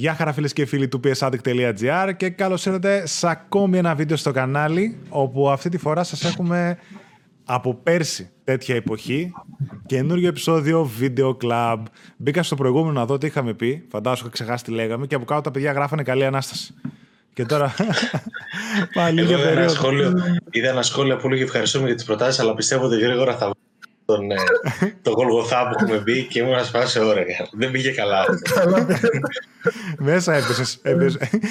Γεια 0.00 0.14
χαρά 0.14 0.32
φίλες 0.32 0.52
και 0.52 0.66
φίλοι 0.66 0.88
του 0.88 1.00
psaddict.gr 1.04 2.12
και 2.16 2.30
καλώς 2.30 2.66
ήρθατε 2.66 3.06
σε 3.06 3.28
ακόμη 3.28 3.78
ένα 3.78 3.94
βίντεο 3.94 4.16
στο 4.16 4.30
κανάλι 4.30 4.98
όπου 5.08 5.50
αυτή 5.50 5.68
τη 5.68 5.78
φορά 5.78 6.04
σας 6.04 6.24
έχουμε 6.24 6.78
από 7.44 7.74
πέρσι 7.74 8.30
τέτοια 8.44 8.74
εποχή 8.74 9.32
καινούριο 9.86 10.28
επεισόδιο 10.28 10.90
Video 11.00 11.36
Club. 11.42 11.82
Μπήκα 12.16 12.42
στο 12.42 12.54
προηγούμενο 12.54 12.92
να 12.92 13.06
δω 13.06 13.18
τι 13.18 13.26
είχαμε 13.26 13.54
πει, 13.54 13.86
φαντάζομαι 13.90 14.20
είχα 14.20 14.30
ξεχάσει 14.30 14.64
τι 14.64 14.70
λέγαμε 14.70 15.06
και 15.06 15.14
από 15.14 15.24
κάτω 15.24 15.40
τα 15.40 15.50
παιδιά 15.50 15.72
γράφανε 15.72 16.02
καλή 16.02 16.24
Ανάσταση. 16.24 16.74
Και 17.32 17.44
τώρα 17.44 17.74
πάλι 18.94 19.22
για 19.22 19.38
περίοδο. 19.38 20.18
είδα 20.50 20.68
ένα 20.68 20.82
σχόλιο 20.82 21.16
που 21.16 21.26
έλεγε 21.26 21.42
ευχαριστούμε 21.42 21.86
για 21.86 21.94
τις 21.94 22.04
προτάσεις 22.04 22.40
αλλά 22.40 22.54
πιστεύω 22.54 22.84
ότι 22.84 22.98
γρήγορα 22.98 23.36
θα 23.36 23.50
τον, 24.10 24.30
ε, 24.30 24.36
το 25.02 25.10
Γολγοθά 25.10 25.68
που 25.68 25.74
έχουμε 25.78 25.98
μπει 25.98 26.26
και 26.26 26.38
ήμουν 26.40 26.54
ασφάσει 26.54 27.00
ώρα. 27.00 27.22
Δεν 27.52 27.70
πήγε 27.70 27.90
καλά. 27.90 28.24
Μέσα 29.98 30.34
έπεσες. 30.34 30.80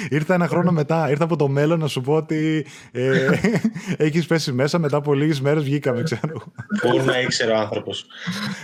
Ήρθα 0.08 0.34
ένα 0.34 0.46
χρόνο 0.46 0.72
μετά. 0.72 1.10
Ήρθα 1.10 1.24
από 1.24 1.36
το 1.36 1.48
μέλλον 1.48 1.78
να 1.78 1.86
σου 1.86 2.00
πω 2.00 2.14
ότι 2.14 2.66
ε, 2.92 3.28
έχεις 3.96 4.26
πέσει 4.26 4.52
μέσα. 4.52 4.78
Μετά 4.78 4.96
από 4.96 5.14
λίγες 5.14 5.40
μέρες 5.40 5.62
βγήκαμε, 5.62 6.02
ξέρω. 6.02 6.42
Πού 6.80 7.02
να 7.04 7.20
ήξερε 7.20 7.52
ο 7.52 7.56
άνθρωπος. 7.56 8.06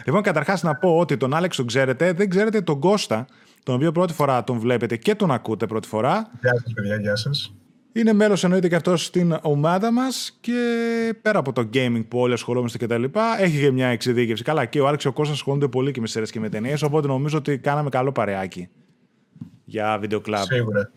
Λοιπόν, 0.05 0.23
καταρχάς 0.23 0.63
να 0.63 0.75
πω 0.75 0.99
ότι 0.99 1.17
τον 1.17 1.35
Άλεξ 1.35 1.57
τον 1.57 1.67
ξέρετε. 1.67 2.13
Δεν 2.13 2.29
ξέρετε 2.31 2.61
τον 2.61 2.81
Κώστα, 2.81 3.27
τον 3.63 3.75
οποίο 3.75 3.93
πρώτη 3.93 4.13
φορά 4.13 4.45
τον 4.45 4.59
βλέπετε 4.59 4.97
και 4.97 5.15
τον 5.15 5.31
ακούτε 5.31 5.67
πρώτη 5.67 5.89
φορά. 5.89 6.31
Γεια 6.41 6.53
σας, 6.63 6.73
παιδιά, 6.75 6.97
γεια 6.97 7.17
σας. 7.17 7.55
Είναι 7.97 8.13
μέλος 8.13 8.45
εννοείται 8.45 8.69
και 8.69 8.75
αυτός 8.75 9.05
στην 9.05 9.39
ομάδα 9.43 9.93
μας 9.93 10.39
και 10.41 10.55
πέρα 11.23 11.39
από 11.39 11.53
το 11.53 11.69
gaming 11.73 12.05
που 12.09 12.19
όλοι 12.19 12.33
ασχολούμαστε 12.33 12.79
και 12.79 12.87
τα 12.87 12.99
λοιπά, 12.99 13.41
έχει 13.41 13.61
και 13.61 13.71
μια 13.71 13.89
εξειδίκευση. 13.89 14.43
Καλά 14.43 14.65
και 14.65 14.81
ο 14.81 14.87
Άλεξ 14.87 15.03
και 15.03 15.09
ο 15.09 15.13
Κώστας 15.13 15.37
ασχολούνται 15.37 15.69
πολύ 15.69 15.91
και 15.91 16.01
με 16.01 16.07
σειρές 16.07 16.31
και 16.31 16.41
με 16.41 16.49
ταινίες, 16.49 16.83
οπότε 16.83 17.07
νομίζω 17.07 17.39
ότι 17.39 17.59
κάναμε 17.59 17.89
καλό 17.89 18.13
παρεάκι 18.13 18.69
για 19.69 19.99
βίντεο 20.01 20.21
κλαμπ. 20.21 20.45
Σίγουρα. 20.45 20.91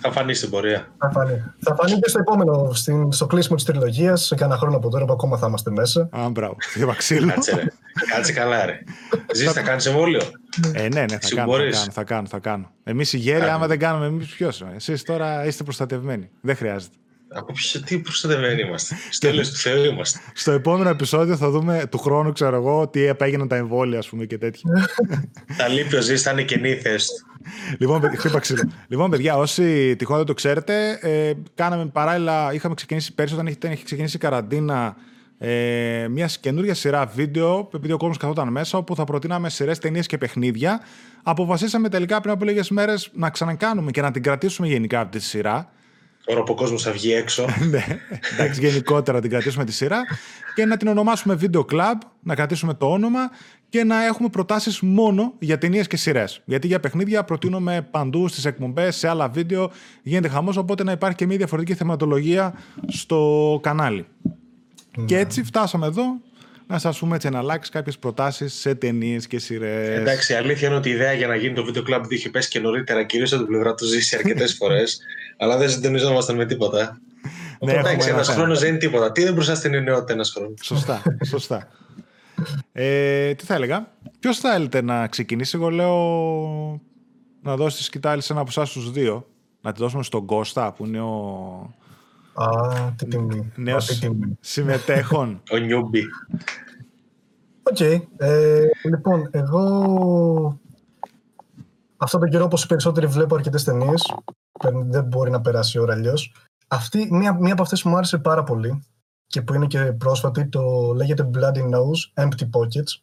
θα 0.00 0.12
φανεί 0.12 0.34
στην 0.34 0.50
πορεία. 0.50 0.94
Θα 0.98 1.10
φανεί. 1.10 1.42
Θα 1.58 1.74
φανεί 1.74 1.98
και 2.00 2.08
στο 2.08 2.18
επόμενο, 2.18 2.70
στην, 2.72 3.12
στο 3.12 3.26
κλείσιμο 3.26 3.56
της 3.56 3.64
τριλογίας, 3.64 4.24
σε 4.24 4.34
κανένα 4.34 4.58
χρόνο 4.58 4.76
από 4.76 4.88
τώρα 4.88 5.04
που 5.04 5.12
ακόμα 5.12 5.36
θα 5.36 5.46
είμαστε 5.46 5.70
μέσα. 5.70 6.08
Α, 6.10 6.28
μπράβο. 6.28 6.56
ξύλο. 6.96 7.26
Κάτσε, 7.26 7.54
ρε. 7.54 7.64
Κάτσε 8.14 8.32
καλά, 8.32 8.66
ρε. 8.66 8.78
Ζήσει, 9.34 9.52
θα 9.52 9.62
κάνεις 9.62 9.86
εμβόλιο. 9.86 10.20
Ε, 10.72 10.88
ναι, 10.88 11.00
ναι, 11.00 11.18
θα 11.18 11.34
κάνω, 11.34 11.52
θα 11.52 11.58
κάνω, 11.58 11.90
θα 11.92 12.04
κάνω, 12.04 12.26
θα 12.26 12.38
κάνω. 12.38 12.70
Εμείς 12.84 13.12
οι 13.12 13.18
γέροι, 13.18 13.44
άμα 13.44 13.66
δεν 13.66 13.78
κάνουμε, 13.78 14.06
εμείς 14.06 14.26
ποιος. 14.26 14.64
Εσείς 14.74 15.02
τώρα 15.02 15.46
είστε 15.46 15.64
προστατευμένοι. 15.64 16.30
Δεν 16.40 16.56
χρειάζεται. 16.56 16.94
Από 17.32 17.52
ποιο, 17.52 17.80
τι 17.80 17.98
προστατευμένοι 17.98 18.62
είμαστε. 18.62 18.96
Στο 19.10 19.28
τέλος 19.28 19.50
του 19.50 19.56
Θεού 19.56 19.84
είμαστε. 19.84 20.18
Στο 20.34 20.52
επόμενο 20.52 20.90
επεισόδιο 20.90 21.36
θα 21.36 21.50
δούμε 21.50 21.86
του 21.90 21.98
χρόνου, 21.98 22.32
ξέρω 22.32 22.56
εγώ, 22.56 22.88
τι 22.88 23.02
επέγιναν 23.02 23.48
τα 23.48 23.56
εμβόλια, 23.56 23.98
ας 23.98 24.08
πούμε 24.08 24.24
και 24.24 24.38
τέτοια. 24.38 24.88
τα 25.58 25.68
λείπει 25.68 25.96
ο 25.96 26.00
Ζή, 26.00 26.16
θα 26.16 26.30
είναι 26.30 26.42
καινή 26.42 26.74
θέση 26.74 27.10
λοιπόν, 27.78 28.02
λοιπόν, 28.88 29.10
παιδιά, 29.10 29.36
όσοι 29.36 29.96
τυχόν 29.96 30.16
δεν 30.16 30.26
το 30.26 30.34
ξέρετε, 30.34 30.98
ε, 31.00 31.32
κάναμε 31.54 31.86
παράλληλα, 31.86 32.52
είχαμε 32.54 32.74
ξεκινήσει 32.74 33.14
πέρσι 33.14 33.34
όταν 33.34 33.46
είχε, 33.46 33.58
είχε 33.62 33.84
ξεκινήσει 33.84 34.16
η 34.16 34.20
καραντίνα 34.20 34.96
ε, 35.42 36.06
μια 36.10 36.28
καινούργια 36.40 36.74
σειρά 36.74 37.06
βίντεο, 37.06 37.68
επειδή 37.74 37.92
ο 37.92 37.96
κόσμος 37.96 38.16
καθόταν 38.16 38.48
μέσα, 38.48 38.78
όπου 38.78 38.94
θα 38.94 39.04
προτείναμε 39.04 39.48
σειρές, 39.50 39.78
ταινίες 39.78 40.06
και 40.06 40.18
παιχνίδια. 40.18 40.80
Αποφασίσαμε 41.22 41.88
τελικά 41.88 42.20
πριν 42.20 42.32
από 42.32 42.44
λίγες 42.44 42.70
μέρες 42.70 43.10
να 43.12 43.30
ξανακάνουμε 43.30 43.90
και 43.90 44.00
να 44.00 44.10
την 44.10 44.22
κρατήσουμε 44.22 44.68
γενικά 44.68 45.00
αυτή 45.00 45.18
τη 45.18 45.24
σειρά. 45.24 45.70
Τώρα 46.24 46.42
που 46.42 46.52
ο 46.52 46.54
κόσμος 46.54 46.82
θα 46.82 46.92
βγει 46.92 47.12
έξω. 47.12 47.46
ναι, 47.70 47.84
εντάξει, 48.32 48.60
γενικότερα 48.60 49.16
να 49.16 49.22
την 49.22 49.30
κρατήσουμε 49.30 49.64
τη 49.64 49.72
σειρά 49.72 50.02
και 50.54 50.64
να 50.64 50.76
την 50.76 50.88
ονομάσουμε 50.88 51.38
Video 51.40 51.64
Club, 51.72 51.94
να 52.22 52.34
κρατήσουμε 52.34 52.74
το 52.74 52.90
όνομα 52.90 53.30
και 53.68 53.84
να 53.84 54.04
έχουμε 54.04 54.28
προτάσεις 54.28 54.80
μόνο 54.80 55.34
για 55.38 55.58
ταινίες 55.58 55.86
και 55.86 55.96
σειρές. 55.96 56.42
Γιατί 56.44 56.66
για 56.66 56.80
παιχνίδια 56.80 57.24
προτείνουμε 57.24 57.88
παντού 57.90 58.28
στις 58.28 58.44
εκπομπές, 58.44 58.96
σε 58.96 59.08
άλλα 59.08 59.28
βίντεο, 59.28 59.70
γίνεται 60.02 60.28
χαμός, 60.28 60.56
οπότε 60.56 60.84
να 60.84 60.92
υπάρχει 60.92 61.16
και 61.16 61.26
μια 61.26 61.36
διαφορετική 61.36 61.74
θεματολογία 61.76 62.54
στο 62.86 63.58
κανάλι. 63.62 64.06
Ναι. 64.96 65.04
Και 65.04 65.18
έτσι 65.18 65.42
φτάσαμε 65.42 65.86
εδώ 65.86 66.02
να 66.66 66.78
σας 66.78 66.98
πούμε 66.98 67.16
έτσι 67.16 67.28
να 67.28 67.38
αλλάξεις 67.38 67.72
κάποιες 67.72 67.98
προτάσεις 67.98 68.54
σε 68.54 68.74
ταινίες 68.74 69.26
και 69.26 69.38
σειρές. 69.38 69.98
Εντάξει, 69.98 70.32
η 70.32 70.36
αλήθεια 70.36 70.68
είναι 70.68 70.76
ότι 70.76 70.88
η 70.88 70.92
ιδέα 70.92 71.12
για 71.12 71.26
να 71.26 71.36
γίνει 71.36 71.54
το 71.54 71.64
βίντεο 71.64 71.82
κλαμπ 71.82 72.12
είχε 72.12 72.30
πέσει 72.30 72.48
και 72.48 72.60
νωρίτερα, 72.60 73.04
κυρίως 73.04 73.32
από 73.32 73.42
την 73.42 73.50
πλευρά 73.52 73.74
του 73.74 73.86
ζήσει 73.86 74.16
αρκετές 74.16 74.54
φορές, 74.58 75.00
αλλά 75.36 75.56
δεν 75.56 75.70
συντονιζόμασταν 75.70 76.36
με 76.36 76.46
τίποτα. 76.46 77.00
Ναι, 77.60 77.72
εντάξει, 77.72 78.08
ένα 78.08 78.24
χρόνος 78.24 78.60
δεν 78.60 78.68
είναι 78.68 78.78
τίποτα. 78.78 79.12
Τι 79.12 79.22
δεν 79.22 79.32
μπροστά 79.34 79.54
στην 79.54 79.82
νεότητα 79.82 80.12
ένας 80.12 80.30
χρόνος; 80.30 80.60
Σωστά, 80.62 81.02
σωστά. 81.30 81.68
ε, 82.72 83.34
τι 83.34 83.44
θα 83.44 83.54
έλεγα; 83.54 83.92
Ποιος 84.20 84.38
θα 84.38 84.54
έλεγε 84.54 84.80
να 84.80 85.06
ξεκινήσει, 85.06 85.56
Εγώ 85.56 85.70
λέω 85.70 85.96
να 87.42 87.56
δώσει 87.56 87.76
τη 87.76 87.82
σκυτάλη 87.82 88.22
σε 88.22 88.32
ένα 88.32 88.40
από 88.40 88.50
εσάς 88.50 88.70
τους 88.72 88.90
δύο. 88.90 89.28
Να 89.60 89.72
τη 89.72 89.80
δώσουμε 89.80 90.02
στον 90.02 90.26
Κώστα 90.26 90.72
που 90.72 90.86
είναι 90.86 91.00
ο, 91.00 91.74
Α, 92.42 92.92
τι 92.96 93.06
τιμή. 93.06 93.52
Νέος 93.56 94.02
συμμετέχων. 94.40 95.42
Ο 95.50 95.56
newbie. 95.56 96.02
Οκ. 97.62 97.80
Ε, 98.16 98.66
λοιπόν, 98.84 99.28
εγώ 99.30 100.60
αυτό 101.96 102.18
τον 102.18 102.28
καιρό 102.30 102.44
όπως 102.44 102.64
οι 102.64 102.66
περισσότεροι 102.66 103.06
βλέπω 103.06 103.34
αρκετές 103.34 103.64
ταινίες. 103.64 104.14
Δεν 104.84 105.04
μπορεί 105.04 105.30
να 105.30 105.40
περάσει 105.40 105.78
η 105.78 105.80
ώρα 105.80 105.92
αλλιώς. 105.92 106.34
Αυτή, 106.68 107.08
μία, 107.10 107.34
μία 107.34 107.52
από 107.52 107.62
αυτές 107.62 107.82
που 107.82 107.88
μου 107.88 107.96
άρεσε 107.96 108.18
πάρα 108.18 108.42
πολύ 108.42 108.82
και 109.26 109.42
που 109.42 109.54
είναι 109.54 109.66
και 109.66 109.92
πρόσφατη, 109.92 110.48
το 110.48 110.92
λέγεται 110.94 111.30
Bloody 111.34 111.62
Nose, 111.62 112.24
Empty 112.24 112.44
Pockets, 112.44 113.02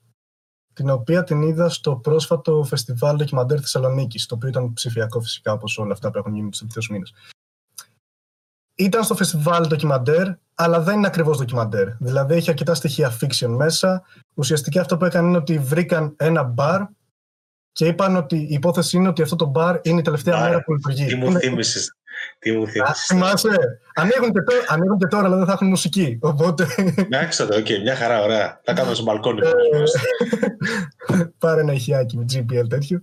την 0.74 0.90
οποία 0.90 1.24
την 1.24 1.42
είδα 1.42 1.70
στο 1.70 1.96
πρόσφατο 1.96 2.64
φεστιβάλ 2.64 3.16
ντοκιμαντέρ 3.16 3.60
Θεσσαλονίκης, 3.60 4.26
το 4.26 4.36
οποίο 4.36 4.50
ήταν 4.50 4.74
ψηφιακό 4.74 5.22
φυσικά 5.22 5.52
όπως 5.52 5.78
όλα 5.78 5.94
αυτά 5.94 6.12
που 6.12 6.18
έχουν 6.18 6.36
γίνει 6.36 6.50
τους 6.50 6.60
τελευταίους 6.60 6.90
μήνες 6.90 7.14
ήταν 8.78 9.04
στο 9.04 9.16
φεστιβάλ 9.16 9.68
ντοκιμαντέρ, 9.68 10.28
αλλά 10.56 10.80
δεν 10.80 10.98
είναι 10.98 11.08
ακριβώς 11.08 11.38
ντοκιμαντέρ. 11.38 11.88
Δηλαδή 12.00 12.36
έχει 12.36 12.50
αρκετά 12.50 12.74
στοιχεία 12.74 13.18
fiction 13.22 13.48
μέσα. 13.48 14.04
Ουσιαστικά 14.34 14.82
αυτό 14.82 14.98
που 14.98 15.06
έκανε 15.06 15.28
είναι 15.28 15.38
ότι 15.38 15.60
βρήκαν 15.60 16.14
ένα 16.18 16.44
μπαρ 16.44 16.82
και 17.72 17.86
είπαν 17.86 18.16
ότι 18.16 18.36
η 18.36 18.48
υπόθεση 18.50 18.98
είναι 18.98 19.08
ότι 19.08 19.22
αυτό 19.22 19.36
το 19.36 19.46
μπαρ 19.46 19.80
είναι 19.82 20.00
η 20.00 20.02
τελευταία 20.02 20.42
μέρα 20.42 20.64
που 20.64 20.74
λειτουργεί. 20.74 21.06
Τι 21.06 21.16
μου 21.16 21.32
θύμισες. 21.32 21.96
Τι 22.40 22.52
μου 22.52 22.68
θύμισες. 22.68 23.06
Θυμάσαι. 23.06 23.50
Ανοίγουν 23.96 24.32
και, 24.32 24.42
τώρα, 24.42 24.62
ανοίγουν 24.68 24.98
και 24.98 25.08
τώρα, 25.08 25.26
αλλά 25.26 25.38
δεν 25.38 25.46
θα 25.46 25.52
έχουν 25.52 25.68
μουσική. 25.68 26.18
Οπότε... 26.22 26.68
Εντάξει, 26.96 27.44
οκ, 27.44 27.50
okay, 27.52 27.82
μια 27.82 27.96
χαρά, 27.96 28.22
ωραία. 28.22 28.62
Θα 28.64 28.74
κάνουμε 28.74 28.96
στο 28.96 29.04
μπαλκόνι. 29.04 29.40
Ε, 29.40 31.24
πάρε 31.40 31.62
ένα 31.62 31.74
ηχειάκι 31.74 32.18
με 32.18 32.26
JBL 32.34 32.70
τέτοιο. 32.70 33.02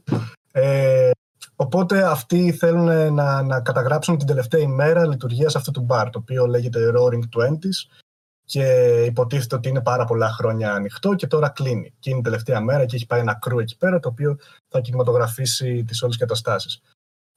Ε, 0.52 1.10
Οπότε 1.56 2.02
αυτοί 2.02 2.52
θέλουν 2.52 3.14
να, 3.14 3.42
να 3.42 3.60
καταγράψουν 3.60 4.18
την 4.18 4.26
τελευταία 4.26 4.60
ημέρα 4.60 5.06
λειτουργίας 5.06 5.56
αυτού 5.56 5.70
του 5.70 5.80
μπαρ, 5.80 6.10
το 6.10 6.18
οποίο 6.18 6.46
λέγεται 6.46 6.92
Roaring 6.96 7.22
Twenties 7.36 8.02
και 8.44 8.64
υποτίθεται 9.06 9.54
ότι 9.54 9.68
είναι 9.68 9.82
πάρα 9.82 10.04
πολλά 10.04 10.28
χρόνια 10.28 10.72
ανοιχτό 10.72 11.14
και 11.14 11.26
τώρα 11.26 11.48
κλείνει. 11.48 11.94
Και 11.98 12.10
είναι 12.10 12.18
η 12.18 12.22
τελευταία 12.22 12.60
μέρα 12.60 12.84
και 12.84 12.96
έχει 12.96 13.06
πάει 13.06 13.20
ένα 13.20 13.34
κρού 13.34 13.58
εκεί 13.58 13.76
πέρα 13.76 14.00
το 14.00 14.08
οποίο 14.08 14.36
θα 14.68 14.80
κινηματογραφήσει 14.80 15.84
τις 15.84 16.02
όλες 16.02 16.16
καταστάσεις. 16.16 16.82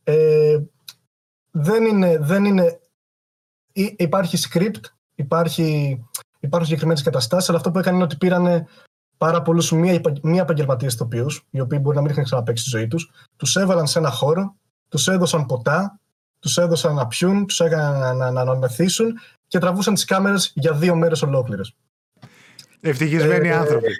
Ε, 0.03 0.59
δεν 1.51 1.85
είναι, 1.85 2.17
δεν 2.17 2.45
είναι... 2.45 2.79
Υπάρχει 3.97 4.37
script, 4.49 4.81
υπάρχει, 5.15 5.99
υπάρχουν 6.39 6.65
συγκεκριμένες 6.65 7.03
καταστάσεις, 7.03 7.49
αλλά 7.49 7.57
αυτό 7.57 7.71
που 7.71 7.79
έκανε 7.79 7.95
είναι 7.95 8.05
ότι 8.05 8.17
πήρανε 8.17 8.67
πάρα 9.17 9.41
πολλούς 9.41 9.71
μία, 9.71 10.01
μία 10.21 10.41
επαγγελματίες 10.41 10.93
ηθοποιούς, 10.93 11.45
οι 11.49 11.59
οποίοι 11.59 11.79
μπορεί 11.81 11.95
να 11.95 12.01
μην 12.01 12.11
είχαν 12.11 12.23
ξαναπέξει 12.23 12.63
τη 12.63 12.69
ζωή 12.69 12.87
τους, 12.87 13.11
τους 13.35 13.55
έβαλαν 13.55 13.87
σε 13.87 13.99
ένα 13.99 14.09
χώρο, 14.09 14.55
τους 14.89 15.07
έδωσαν 15.07 15.45
ποτά, 15.45 15.99
τους 16.39 16.57
έδωσαν 16.57 16.95
να 16.95 17.07
πιούν, 17.07 17.45
τους 17.45 17.59
έκαναν 17.59 18.17
να, 18.17 18.31
να, 18.31 18.43
να 18.43 18.55
μεθύσουν 18.55 19.19
και 19.47 19.59
τραβούσαν 19.59 19.93
τις 19.93 20.05
κάμερες 20.05 20.51
για 20.55 20.73
δύο 20.73 20.95
μέρες 20.95 21.21
ολόκληρες. 21.21 21.75
Ευτυχισμένοι 22.81 23.47
ε, 23.47 23.53
άνθρωποι. 23.53 23.91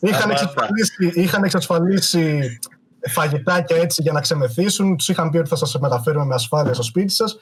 είχαν, 0.00 0.30
εξασφαλίσει, 0.30 1.10
είχαν 1.14 1.44
εξασφαλίσει 1.44 2.58
φαγητάκια 3.08 3.76
έτσι 3.76 4.02
για 4.02 4.12
να 4.12 4.20
ξεμεθύσουν. 4.20 4.96
Τους 4.96 5.08
είχαν 5.08 5.30
πει 5.30 5.38
ότι 5.38 5.48
θα 5.48 5.56
σας 5.56 5.78
μεταφέρουμε 5.78 6.24
με 6.24 6.34
ασφάλεια 6.34 6.74
στο 6.74 6.82
σπίτι 6.82 7.12
σας. 7.12 7.38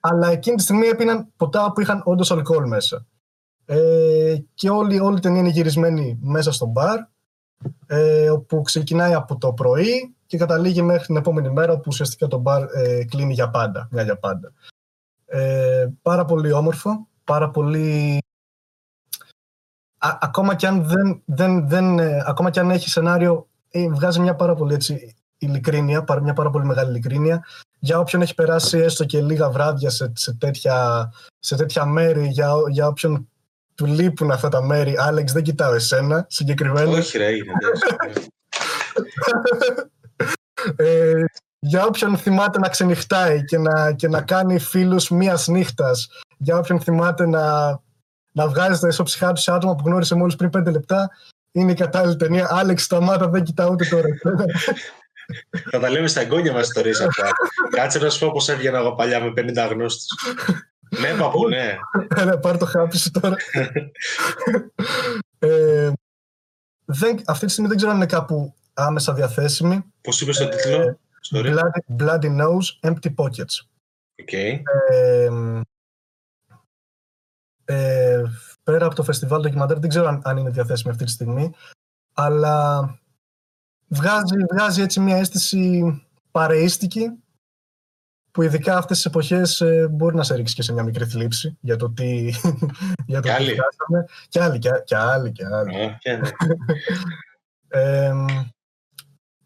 Αλλά 0.00 0.30
εκείνη 0.30 0.56
τη 0.56 0.62
στιγμή 0.62 0.86
έπιναν 0.86 1.32
ποτά 1.36 1.72
που 1.72 1.80
είχαν 1.80 2.02
όντως 2.04 2.30
αλκοόλ 2.30 2.66
μέσα. 2.66 3.06
Ε, 3.64 4.29
και 4.54 4.70
όλη, 4.70 5.00
όλη 5.00 5.16
η 5.16 5.20
ταινία 5.20 5.40
είναι 5.40 5.48
γυρισμένη 5.48 6.18
μέσα 6.22 6.52
στο 6.52 6.66
μπαρ, 6.66 6.98
ε, 7.86 8.30
όπου 8.30 8.62
ξεκινάει 8.62 9.14
από 9.14 9.36
το 9.38 9.52
πρωί 9.52 10.14
και 10.26 10.36
καταλήγει 10.36 10.82
μέχρι 10.82 11.06
την 11.06 11.16
επόμενη 11.16 11.50
μέρα, 11.50 11.72
όπου 11.72 11.84
ουσιαστικά 11.86 12.26
το 12.26 12.38
μπαρ 12.38 12.62
ε, 12.74 13.04
κλείνει 13.04 13.32
για 13.32 13.50
πάντα, 13.50 13.88
μια 13.90 14.02
για 14.02 14.18
πάντα. 14.18 14.52
Ε, 15.26 15.88
πάρα 16.02 16.24
πολύ 16.24 16.52
όμορφο, 16.52 17.06
πάρα 17.24 17.50
πολύ... 17.50 18.18
ακόμα 19.98 20.54
κι 20.54 20.66
αν, 20.66 20.84
δεν, 20.84 21.22
δεν, 21.24 21.68
δεν, 21.68 21.98
ε, 21.98 22.22
ακόμα 22.26 22.50
κι 22.50 22.58
αν 22.58 22.70
έχει 22.70 22.88
σενάριο, 22.88 23.48
ε, 23.70 23.88
βγάζει 23.88 24.20
μια 24.20 24.34
πάρα 24.34 24.54
πολύ 24.54 24.74
έτσι, 24.74 25.14
ειλικρίνεια, 25.38 26.04
μια 26.22 26.32
πάρα 26.32 26.50
πολύ 26.50 26.64
μεγάλη 26.64 26.90
ειλικρίνεια 26.90 27.44
για 27.80 27.98
όποιον 27.98 28.22
έχει 28.22 28.34
περάσει 28.34 28.78
έστω 28.78 29.04
και 29.04 29.22
λίγα 29.22 29.50
βράδια 29.50 29.90
σε, 29.90 30.12
σε, 30.14 30.34
τέτοια, 30.34 31.10
σε 31.38 31.56
τέτοια 31.56 31.84
μέρη, 31.84 32.26
για, 32.26 32.52
για 32.70 32.86
όποιον 32.86 33.29
του 33.80 33.86
λείπουν 33.86 34.30
αυτά 34.30 34.48
τα 34.48 34.62
μέρη. 34.62 34.94
Άλεξ, 34.98 35.32
δεν 35.32 35.42
κοιτάω 35.42 35.74
εσένα 35.74 36.26
συγκεκριμένα. 36.28 36.90
Όχι, 36.90 37.18
ρε, 37.18 37.30
είναι. 37.30 37.52
Ε, 40.76 41.24
για 41.58 41.84
όποιον 41.84 42.16
θυμάται 42.16 42.58
να 42.58 42.68
ξενυχτάει 42.68 43.44
και 43.44 43.58
να, 43.58 43.92
και 43.92 44.08
να 44.08 44.22
κάνει 44.22 44.58
φίλους 44.58 45.08
μίας 45.10 45.48
νύχτας, 45.48 46.08
για 46.38 46.56
όποιον 46.56 46.80
θυμάται 46.80 47.26
να, 47.26 47.70
να 48.32 48.48
βγάζει 48.48 48.80
τα 48.80 48.88
ισοψυχά 48.88 49.32
του 49.32 49.40
σε 49.40 49.52
άτομα 49.52 49.74
που 49.74 49.82
γνώρισε 49.86 50.14
μόλις 50.14 50.36
πριν 50.36 50.50
πέντε 50.50 50.70
λεπτά, 50.70 51.10
είναι 51.52 51.72
η 51.72 51.74
κατάλληλη 51.74 52.16
ταινία. 52.16 52.48
Άλεξ, 52.50 52.82
σταμάτα, 52.82 53.28
δεν 53.28 53.42
κοιτάω 53.42 53.70
ούτε 53.70 53.84
τώρα. 53.84 54.08
Θα 55.70 55.78
τα 55.78 55.90
λέμε 55.90 56.06
στα 56.06 56.20
εγγόνια 56.20 56.52
μας 56.52 56.66
ιστορίε 56.66 56.92
αυτά. 57.06 57.30
Κάτσε 57.70 57.98
να 57.98 58.10
σου 58.10 58.18
πω 58.18 58.32
πώς 58.32 58.48
έβγαινα 58.48 58.78
εγώ 58.78 58.94
παλιά 58.94 59.20
με 59.20 59.32
50 59.36 59.70
γνώστου. 59.70 60.14
Ναι, 60.98 61.16
παππού, 61.18 61.48
ναι. 61.48 61.78
Έλα, 62.16 62.38
πάρ 62.38 62.58
το 62.58 62.66
χάπι 62.66 62.98
σου 62.98 63.10
τώρα. 63.10 63.36
ε, 65.38 65.92
δεν, 66.84 67.22
αυτή 67.26 67.46
τη 67.46 67.52
στιγμή 67.52 67.68
δεν 67.68 67.76
ξέρω 67.76 67.92
αν 67.92 67.98
είναι 67.98 68.06
κάπου 68.06 68.54
άμεσα 68.74 69.14
διαθέσιμη. 69.14 69.84
Πώς 70.00 70.20
είπες 70.20 70.38
το 70.38 70.48
τίτλο, 70.48 70.80
ε, 70.80 70.98
Bloody, 71.30 72.02
Bloody 72.02 72.40
Nose, 72.40 72.90
Empty 72.90 73.14
Pockets. 73.14 73.66
Okay. 74.24 74.60
Ε, 74.90 75.28
ε, 77.64 78.22
πέρα 78.62 78.86
από 78.86 78.94
το 78.94 79.02
φεστιβάλ 79.02 79.42
ντοκιμαντέρ, 79.42 79.78
δεν 79.78 79.88
ξέρω 79.88 80.08
αν, 80.08 80.20
αν 80.24 80.36
είναι 80.36 80.50
διαθέσιμη 80.50 80.90
αυτή 80.92 81.04
τη 81.04 81.10
στιγμή, 81.10 81.52
αλλά 82.14 82.80
βγάζει, 83.88 84.44
βγάζει 84.52 84.82
έτσι 84.82 85.00
μια 85.00 85.16
αίσθηση 85.16 85.82
παρεΐστικη 86.30 87.22
που 88.32 88.42
ειδικά 88.42 88.76
αυτές 88.76 88.96
τις 88.96 89.06
εποχές 89.06 89.60
ε, 89.60 89.88
μπορεί 89.88 90.16
να 90.16 90.22
σε 90.22 90.34
ρίξει 90.34 90.54
και 90.54 90.62
σε 90.62 90.72
μια 90.72 90.82
μικρή 90.82 91.04
θλίψη 91.04 91.56
για 91.60 91.76
το 91.76 91.90
τι, 91.90 92.28
για 93.10 93.20
το 93.20 93.28
και 93.28 93.32
άλλοι. 93.32 93.50
φτάσαμε. 93.50 94.04
Και 94.28 94.42
άλλοι, 94.42 94.58
και, 94.58 94.70
και 94.84 94.96
άλλοι, 94.96 95.32
και 95.32 95.46
άλλοι. 95.46 95.74
ε, 97.68 98.12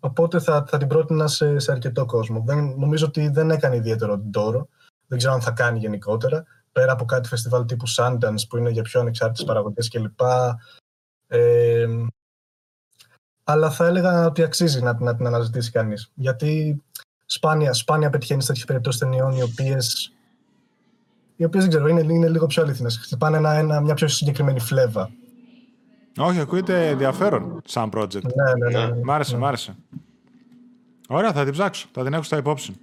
οπότε 0.00 0.40
θα, 0.40 0.64
θα 0.68 0.78
την 0.78 0.88
πρότεινα 0.88 1.26
σε, 1.26 1.58
σε 1.58 1.72
αρκετό 1.72 2.04
κόσμο. 2.04 2.42
Δεν, 2.46 2.74
νομίζω 2.78 3.06
ότι 3.06 3.28
δεν 3.28 3.50
έκανε 3.50 3.76
ιδιαίτερο 3.76 4.18
την 4.18 4.30
τόρο. 4.30 4.68
Δεν 5.06 5.18
ξέρω 5.18 5.34
αν 5.34 5.40
θα 5.40 5.50
κάνει 5.50 5.78
γενικότερα. 5.78 6.44
Πέρα 6.72 6.92
από 6.92 7.04
κάτι 7.04 7.28
φεστιβάλ 7.28 7.64
τύπου 7.64 7.84
Sundance 7.88 8.48
που 8.48 8.56
είναι 8.56 8.70
για 8.70 8.82
πιο 8.82 9.00
ανεξάρτητες 9.00 9.44
παραγωγές 9.44 9.88
κλπ. 9.88 10.20
Ε, 11.26 11.86
αλλά 13.44 13.70
θα 13.70 13.86
έλεγα 13.86 14.26
ότι 14.26 14.42
αξίζει 14.42 14.82
να, 14.82 15.00
να 15.00 15.16
την 15.16 15.26
αναζητήσει 15.26 15.70
κανείς. 15.70 16.10
Γιατί 16.14 16.82
σπάνια, 17.26 17.72
σπάνια 17.72 18.10
πετυχαίνει 18.10 18.40
σε 18.40 18.46
τέτοιες 18.46 18.64
περιπτώσεις 18.64 19.00
ταινιών 19.00 19.36
οι 19.36 19.42
οποίε. 19.42 19.76
Οι 21.36 21.44
οποίες 21.44 21.62
δεν 21.62 21.72
ξέρω, 21.72 21.88
είναι, 21.88 22.12
είναι 22.12 22.28
λίγο 22.28 22.46
πιο 22.46 22.62
αληθινές. 22.62 22.98
Χτυπάνε 22.98 23.36
ένα, 23.36 23.52
ένα, 23.52 23.80
μια 23.80 23.94
πιο 23.94 24.08
συγκεκριμένη 24.08 24.60
φλέβα. 24.60 25.10
Όχι, 26.18 26.40
ακούγεται 26.40 26.88
ενδιαφέρον 26.88 27.60
σαν 27.64 27.90
project. 27.94 28.22
Ναι, 28.22 28.68
ναι, 28.70 28.78
ναι. 28.78 28.86
ναι. 28.86 29.02
Μ' 29.04 29.10
άρεσε, 29.10 29.32
ναι. 29.32 29.38
μ' 29.38 29.44
άρεσε. 29.44 29.76
Ωραία, 31.08 31.32
θα 31.32 31.44
την 31.44 31.52
ψάξω. 31.52 31.88
Θα 31.92 32.04
την 32.04 32.12
έχω 32.12 32.22
στα 32.22 32.36
υπόψη. 32.36 32.76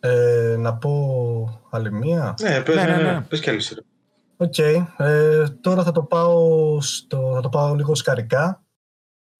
Ε, 0.00 0.56
να 0.58 0.74
πω 0.74 1.62
άλλη 1.70 1.92
μία. 1.92 2.34
Ναι, 2.40 2.60
πες, 2.60 2.74
Ναι, 2.74 2.82
ναι, 2.84 2.96
ναι, 2.96 3.02
ναι, 3.02 3.12
ναι. 3.12 3.20
πες 3.20 3.40
κι 3.40 3.50
άλλη 3.50 3.60
σειρά. 3.60 3.82
Οκ. 4.36 4.58
Ε, 4.96 5.44
τώρα 5.60 5.82
θα 5.82 5.92
το, 5.92 6.02
πάω 6.02 6.80
στο, 6.80 7.32
θα 7.34 7.40
το 7.40 7.48
πάω 7.48 7.74
λίγο 7.74 7.94
οσκαρικά. 7.94 8.61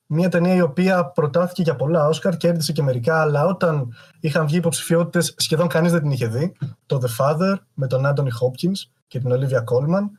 Μια 0.07 0.29
ταινία 0.29 0.55
η 0.55 0.61
οποία 0.61 1.07
προτάθηκε 1.07 1.63
για 1.63 1.77
πολλά 1.77 2.07
Όσκαρ, 2.07 2.37
κέρδισε 2.37 2.73
και 2.73 2.83
μερικά, 2.83 3.21
αλλά 3.21 3.47
όταν 3.47 3.95
είχαν 4.21 4.47
βγει 4.47 4.57
υποψηφιότητες, 4.57 5.35
σχεδόν 5.37 5.69
κανείς 5.69 5.93
δεν 5.93 6.01
την 6.01 6.11
είχε 6.11 6.27
δει. 6.27 6.57
Το 6.87 7.01
The 7.03 7.25
Father 7.25 7.55
με 7.75 7.87
τον 7.87 8.07
Anthony 8.07 8.31
Hopkins 8.41 8.91
και 9.07 9.19
την 9.19 9.31
Olivia 9.33 9.59
Colman. 9.59 10.11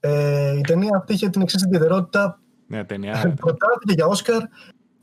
Ε, 0.00 0.56
η 0.56 0.60
ταινία 0.60 0.96
αυτή 0.96 1.12
είχε 1.12 1.28
την 1.28 1.40
εξής 1.40 1.62
ιδιαιτερότητα. 1.62 2.40
Ναι, 2.66 2.84
ταινία. 2.84 3.12
Προτάθηκε 3.40 3.92
για 3.94 4.06
Όσκαρ, 4.06 4.42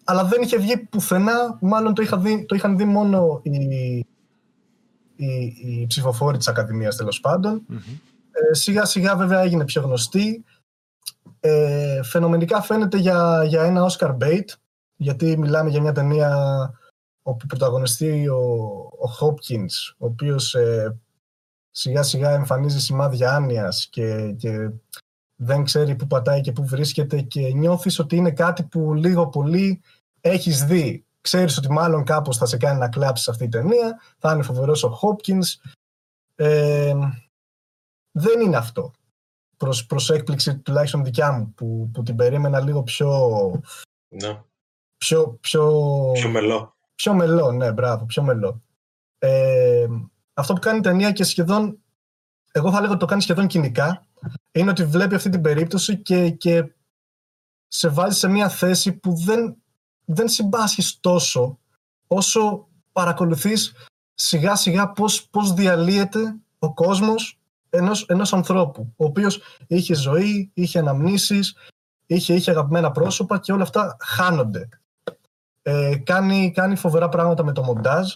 αλλά 0.03 0.23
δεν 0.23 0.41
είχε 0.41 0.57
βγει 0.57 0.77
πουθενά. 0.77 1.57
Μάλλον 1.61 1.93
το, 1.93 2.01
είχα 2.01 2.17
δει, 2.17 2.45
το 2.45 2.55
είχαν 2.55 2.77
δει 2.77 2.85
μόνο 2.85 3.39
οι, 3.43 3.59
οι, 5.15 5.55
οι 5.61 5.85
ψηφοφόροι 5.87 6.37
της 6.37 6.47
Ακαδημίας 6.47 6.95
τέλος 6.95 7.19
πάντων. 7.19 7.63
Μμμ. 7.67 7.77
Ε, 8.31 8.53
σιγά 8.53 8.85
σιγά 8.85 9.15
βέβαια 9.15 9.41
έγινε 9.41 9.65
πιο 9.65 9.81
γνωστή. 9.81 10.43
Ε, 11.45 12.03
φαινομενικά 12.03 12.61
φαίνεται 12.61 12.97
για, 12.97 13.43
για 13.43 13.63
ένα 13.63 13.89
Oscar 13.89 14.17
bait, 14.17 14.45
γιατί 14.95 15.37
μιλάμε 15.37 15.69
για 15.69 15.81
μια 15.81 15.91
ταινία 15.91 16.31
όπου 17.21 17.45
πρωταγωνιστεί 17.45 18.27
ο, 18.27 18.41
ο 18.99 19.09
Hopkins, 19.19 19.95
ο 19.97 20.05
οποίος 20.05 20.55
ε, 20.55 20.99
σιγά 21.71 22.03
σιγά 22.03 22.31
εμφανίζει 22.31 22.79
σημάδια 22.79 23.35
άνοιας 23.35 23.87
και, 23.87 24.31
και 24.31 24.69
δεν 25.35 25.63
ξέρει 25.63 25.95
πού 25.95 26.07
πατάει 26.07 26.41
και 26.41 26.51
πού 26.51 26.65
βρίσκεται 26.65 27.21
και 27.21 27.53
νιώθεις 27.53 27.99
ότι 27.99 28.15
είναι 28.15 28.31
κάτι 28.31 28.63
που 28.63 28.93
λίγο 28.93 29.27
πολύ 29.27 29.81
έχεις 30.21 30.63
δει. 30.63 31.05
Ξέρεις 31.21 31.57
ότι 31.57 31.71
μάλλον 31.71 32.03
κάπως 32.03 32.37
θα 32.37 32.45
σε 32.45 32.57
κάνει 32.57 32.79
να 32.79 32.89
κλάψεις 32.89 33.27
αυτή 33.27 33.43
η 33.43 33.49
ταινία, 33.49 33.99
θα 34.17 34.33
είναι 34.33 34.43
φοβερός 34.43 34.83
ο 34.83 34.99
Hopkins. 35.01 35.71
Ε, 36.35 36.93
δεν 38.11 38.41
είναι 38.41 38.57
αυτό. 38.57 38.91
Προς, 39.63 39.85
προς 39.85 40.09
έκπληξη 40.09 40.57
τουλάχιστον 40.57 41.03
δικιά 41.03 41.31
μου, 41.31 41.53
που, 41.53 41.89
που 41.93 42.03
την 42.03 42.15
περίμενα 42.15 42.59
λίγο 42.59 42.83
πιο, 42.83 43.09
Ναι, 44.07 44.41
πιο, 44.97 45.37
πιο, 45.41 45.71
πιο 46.13 46.29
μελό. 46.29 46.75
πιο 46.95 47.13
μελό, 47.13 47.51
ναι, 47.51 47.71
μπράβο, 47.71 48.05
πιο 48.05 48.23
μελό. 48.23 48.61
Ε, 49.17 49.87
αυτό 50.33 50.53
που 50.53 50.59
κάνει 50.59 50.77
η 50.77 50.81
ταινία 50.81 51.11
και 51.11 51.23
σχεδόν, 51.23 51.79
εγώ 52.51 52.71
θα 52.71 52.79
λέγω 52.79 52.91
ότι 52.91 52.99
το 52.99 53.05
κάνει 53.05 53.21
σχεδόν 53.21 53.47
κοινικά, 53.47 54.07
είναι 54.51 54.69
ότι 54.69 54.85
βλέπει 54.85 55.15
αυτή 55.15 55.29
την 55.29 55.41
περίπτωση 55.41 55.97
και, 55.97 56.29
και 56.29 56.73
σε 57.67 57.87
βάζει 57.89 58.19
σε 58.19 58.27
μια 58.27 58.49
θέση 58.49 58.93
που 58.93 59.15
δεν, 59.15 59.55
δεν 60.05 60.27
συμπάσχεις 60.27 60.99
τόσο 60.99 61.59
όσο 62.07 62.67
παρακολουθείς 62.91 63.73
σιγά 64.13 64.55
σιγά 64.55 64.91
πώς, 64.91 65.27
πώς 65.29 65.53
διαλύεται 65.53 66.35
ο 66.59 66.73
κόσμος 66.73 67.37
ενός, 67.73 68.05
ενός 68.07 68.33
ανθρώπου, 68.33 68.93
ο 68.95 69.05
οποίος 69.05 69.41
είχε 69.67 69.95
ζωή, 69.95 70.51
είχε 70.53 70.79
αναμνήσεις, 70.79 71.57
είχε, 72.05 72.33
είχε 72.33 72.51
αγαπημένα 72.51 72.91
πρόσωπα 72.91 73.39
και 73.39 73.51
όλα 73.51 73.63
αυτά 73.63 73.95
χάνονται. 73.99 74.69
Ε, 75.61 75.95
κάνει, 75.95 76.51
κάνει 76.51 76.75
φοβερά 76.75 77.09
πράγματα 77.09 77.43
με 77.43 77.51
το 77.51 77.63
μοντάζ. 77.63 78.13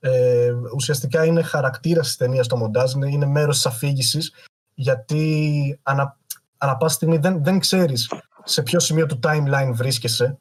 Ε, 0.00 0.52
ουσιαστικά 0.74 1.24
είναι 1.24 1.42
χαρακτήρας 1.42 2.06
της 2.06 2.16
ταινίας 2.16 2.46
το 2.46 2.56
μοντάζ, 2.56 2.92
είναι, 2.92 3.08
είναι 3.08 3.26
μέρος 3.26 3.54
της 3.54 3.66
αφήγησης, 3.66 4.34
γιατί 4.74 5.78
ανα, 5.82 6.18
ανα 6.58 6.76
πάση 6.76 6.94
στιγμή 6.94 7.16
δεν, 7.16 7.44
δεν 7.44 7.58
ξέρεις 7.58 8.12
σε 8.44 8.62
ποιο 8.62 8.80
σημείο 8.80 9.06
του 9.06 9.18
timeline 9.22 9.70
βρίσκεσαι. 9.72 10.38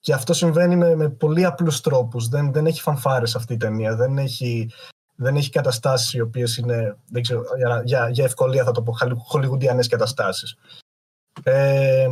Και 0.00 0.12
αυτό 0.12 0.32
συμβαίνει 0.32 0.76
με, 0.76 0.94
με 0.94 1.08
πολύ 1.08 1.44
απλούς 1.44 1.80
τρόπους. 1.80 2.28
Δεν, 2.28 2.52
δεν 2.52 2.66
έχει 2.66 2.80
φανφάρες 2.80 3.36
αυτή 3.36 3.52
η 3.52 3.56
ταινία. 3.56 3.96
Δεν 3.96 4.18
έχει, 4.18 4.70
δεν 5.20 5.36
έχει 5.36 5.50
καταστάσεις 5.50 6.12
οι 6.12 6.20
οποίες 6.20 6.56
είναι, 6.56 6.96
δεν 7.10 7.22
ξέρω, 7.22 7.42
για, 7.56 7.82
για, 7.84 8.08
για 8.08 8.24
ευκολία 8.24 8.64
θα 8.64 8.72
το 8.72 8.82
πω, 8.82 8.92
χαλι- 8.92 9.18
χολιγουντιανές 9.18 9.88
καταστάσεις. 9.88 10.58
Ε, 11.42 12.08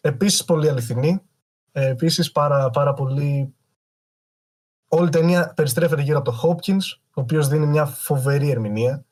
επίσης 0.00 0.44
πολύ 0.44 0.68
αληθινή. 0.68 1.22
Ε, 1.72 1.86
επίσης 1.86 2.32
πάρα, 2.32 2.70
πάρα 2.70 2.94
πολύ... 2.94 3.54
Όλη 4.88 5.06
η 5.06 5.10
ταινία 5.10 5.52
περιστρέφεται 5.56 6.02
γύρω 6.02 6.18
από 6.18 6.30
το 6.30 6.40
Hopkins, 6.42 6.98
ο 7.14 7.20
οποίος 7.20 7.48
δίνει 7.48 7.66
μια 7.66 7.86
φοβερή 7.86 8.50
ερμηνεία, 8.50 9.04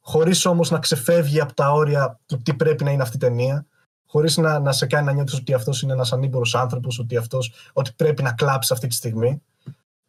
χωρίς 0.00 0.44
όμως 0.44 0.70
να 0.70 0.78
ξεφεύγει 0.78 1.40
από 1.40 1.54
τα 1.54 1.72
όρια 1.72 2.20
του 2.26 2.42
τι 2.42 2.54
πρέπει 2.54 2.84
να 2.84 2.90
είναι 2.90 3.02
αυτή 3.02 3.16
η 3.16 3.20
ταινία, 3.20 3.66
χωρίς 4.06 4.36
να, 4.36 4.58
να 4.58 4.72
σε 4.72 4.86
κάνει 4.86 5.06
να 5.06 5.12
νιώθεις 5.12 5.34
ότι 5.34 5.54
αυτός 5.54 5.82
είναι 5.82 5.92
ένας 5.92 6.12
ανήμπορος 6.12 6.54
άνθρωπος, 6.54 6.98
ότι, 6.98 7.16
αυτός, 7.16 7.52
ότι 7.72 7.92
πρέπει 7.96 8.22
να 8.22 8.32
κλάψει 8.32 8.72
αυτή 8.72 8.86
τη 8.86 8.94
στιγμή. 8.94 9.42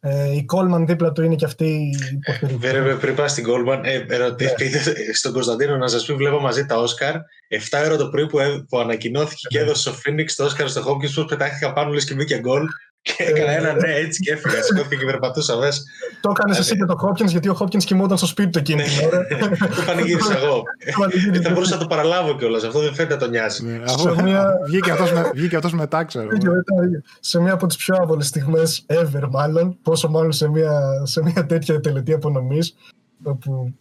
Ε, 0.02 0.36
η 0.36 0.44
Κόλμαν 0.44 0.86
δίπλα 0.86 1.12
του 1.12 1.22
είναι 1.22 1.34
και 1.34 1.44
αυτή 1.44 1.64
η 1.64 1.94
υποστηρικτική. 2.12 2.72
Βέβαια, 2.72 2.96
πριν 2.96 3.14
πας 3.14 3.30
στην 3.30 3.44
Goldman, 3.48 3.80
ε, 3.82 4.04
ερωτήθηκε 4.08 4.80
στον 5.12 5.32
Κωνσταντίνο 5.32 5.76
να 5.76 5.88
σας 5.88 6.04
πει: 6.04 6.14
Βλέπω 6.14 6.40
μαζί 6.40 6.66
τα 6.66 6.76
Όσκαρ. 6.76 7.14
7 7.48 7.82
ώρα 7.84 7.96
το 7.96 8.08
πρωί 8.08 8.26
που, 8.26 8.38
ε- 8.38 8.64
που 8.68 8.78
ανακοινώθηκε 8.78 9.46
και 9.48 9.58
έδωσε 9.58 9.88
ο 9.88 9.92
Φίνιξ 9.92 10.34
το 10.34 10.44
Όσκαρ 10.44 10.68
στο 10.68 10.80
Hopkins, 10.80 11.12
πώς 11.14 11.24
πετάχτηκα 11.24 11.72
πάνω 11.72 11.92
λε 11.92 12.00
και 12.00 12.14
μπήκε 12.14 12.38
γκολ. 12.38 12.66
Και 13.02 13.14
έκανα 13.24 13.50
ένα 13.50 13.72
ναι, 13.74 13.92
έτσι 13.94 14.22
και 14.22 14.32
έφυγα. 14.32 14.62
Σηκώθηκε 14.64 14.96
και 14.96 15.04
περπατούσα 15.04 15.56
μέσα. 15.56 15.82
Το 16.20 16.30
έκανες 16.30 16.58
εσύ 16.58 16.76
και 16.76 16.84
το 16.84 16.94
Hopkins, 17.02 17.26
γιατί 17.26 17.48
ο 17.48 17.56
Hopkins 17.60 17.84
κοιμόταν 17.84 18.16
στο 18.16 18.26
σπίτι 18.26 18.50
του 18.50 18.58
εκείνη 18.58 18.82
την 18.82 19.06
ώρα. 19.06 19.26
Το 19.58 19.82
πανηγύρισα 19.86 20.36
εγώ. 20.38 20.62
Πανηγύρισε. 20.98 21.42
Θα 21.42 21.50
μπορούσα 21.50 21.74
να 21.74 21.80
το 21.80 21.86
παραλάβω 21.86 22.36
κιόλας. 22.36 22.64
Αυτό 22.64 22.80
δεν 22.80 22.94
φαίνεται 22.94 23.14
να 23.14 23.20
τον 23.20 23.30
νοιάζει. 23.30 23.64
Ναι, 23.64 23.88
Σε 23.88 24.08
αφού 24.08 24.22
μια- 24.22 24.52
βγήκε 24.66 24.90
αυτός, 24.90 25.12
με, 25.12 25.30
βγήκε 25.34 25.56
αυτός 25.56 25.72
μετά, 25.72 26.04
ξέρω. 26.04 26.28
Και 26.36 26.48
μετά, 26.48 26.74
σε 27.20 27.40
μια 27.40 27.52
από 27.52 27.66
τις 27.66 27.76
πιο 27.76 27.96
άβολες 28.00 28.26
στιγμές 28.26 28.84
ever 28.88 29.28
μάλλον, 29.30 29.78
πόσο 29.82 30.08
μάλλον 30.08 30.32
σε 30.32 30.48
μια, 30.48 31.02
σε 31.04 31.22
μια 31.22 31.46
τέτοια 31.46 31.80
τελετή 31.80 32.12
απονομής, 32.12 32.74
όπου 33.22 33.74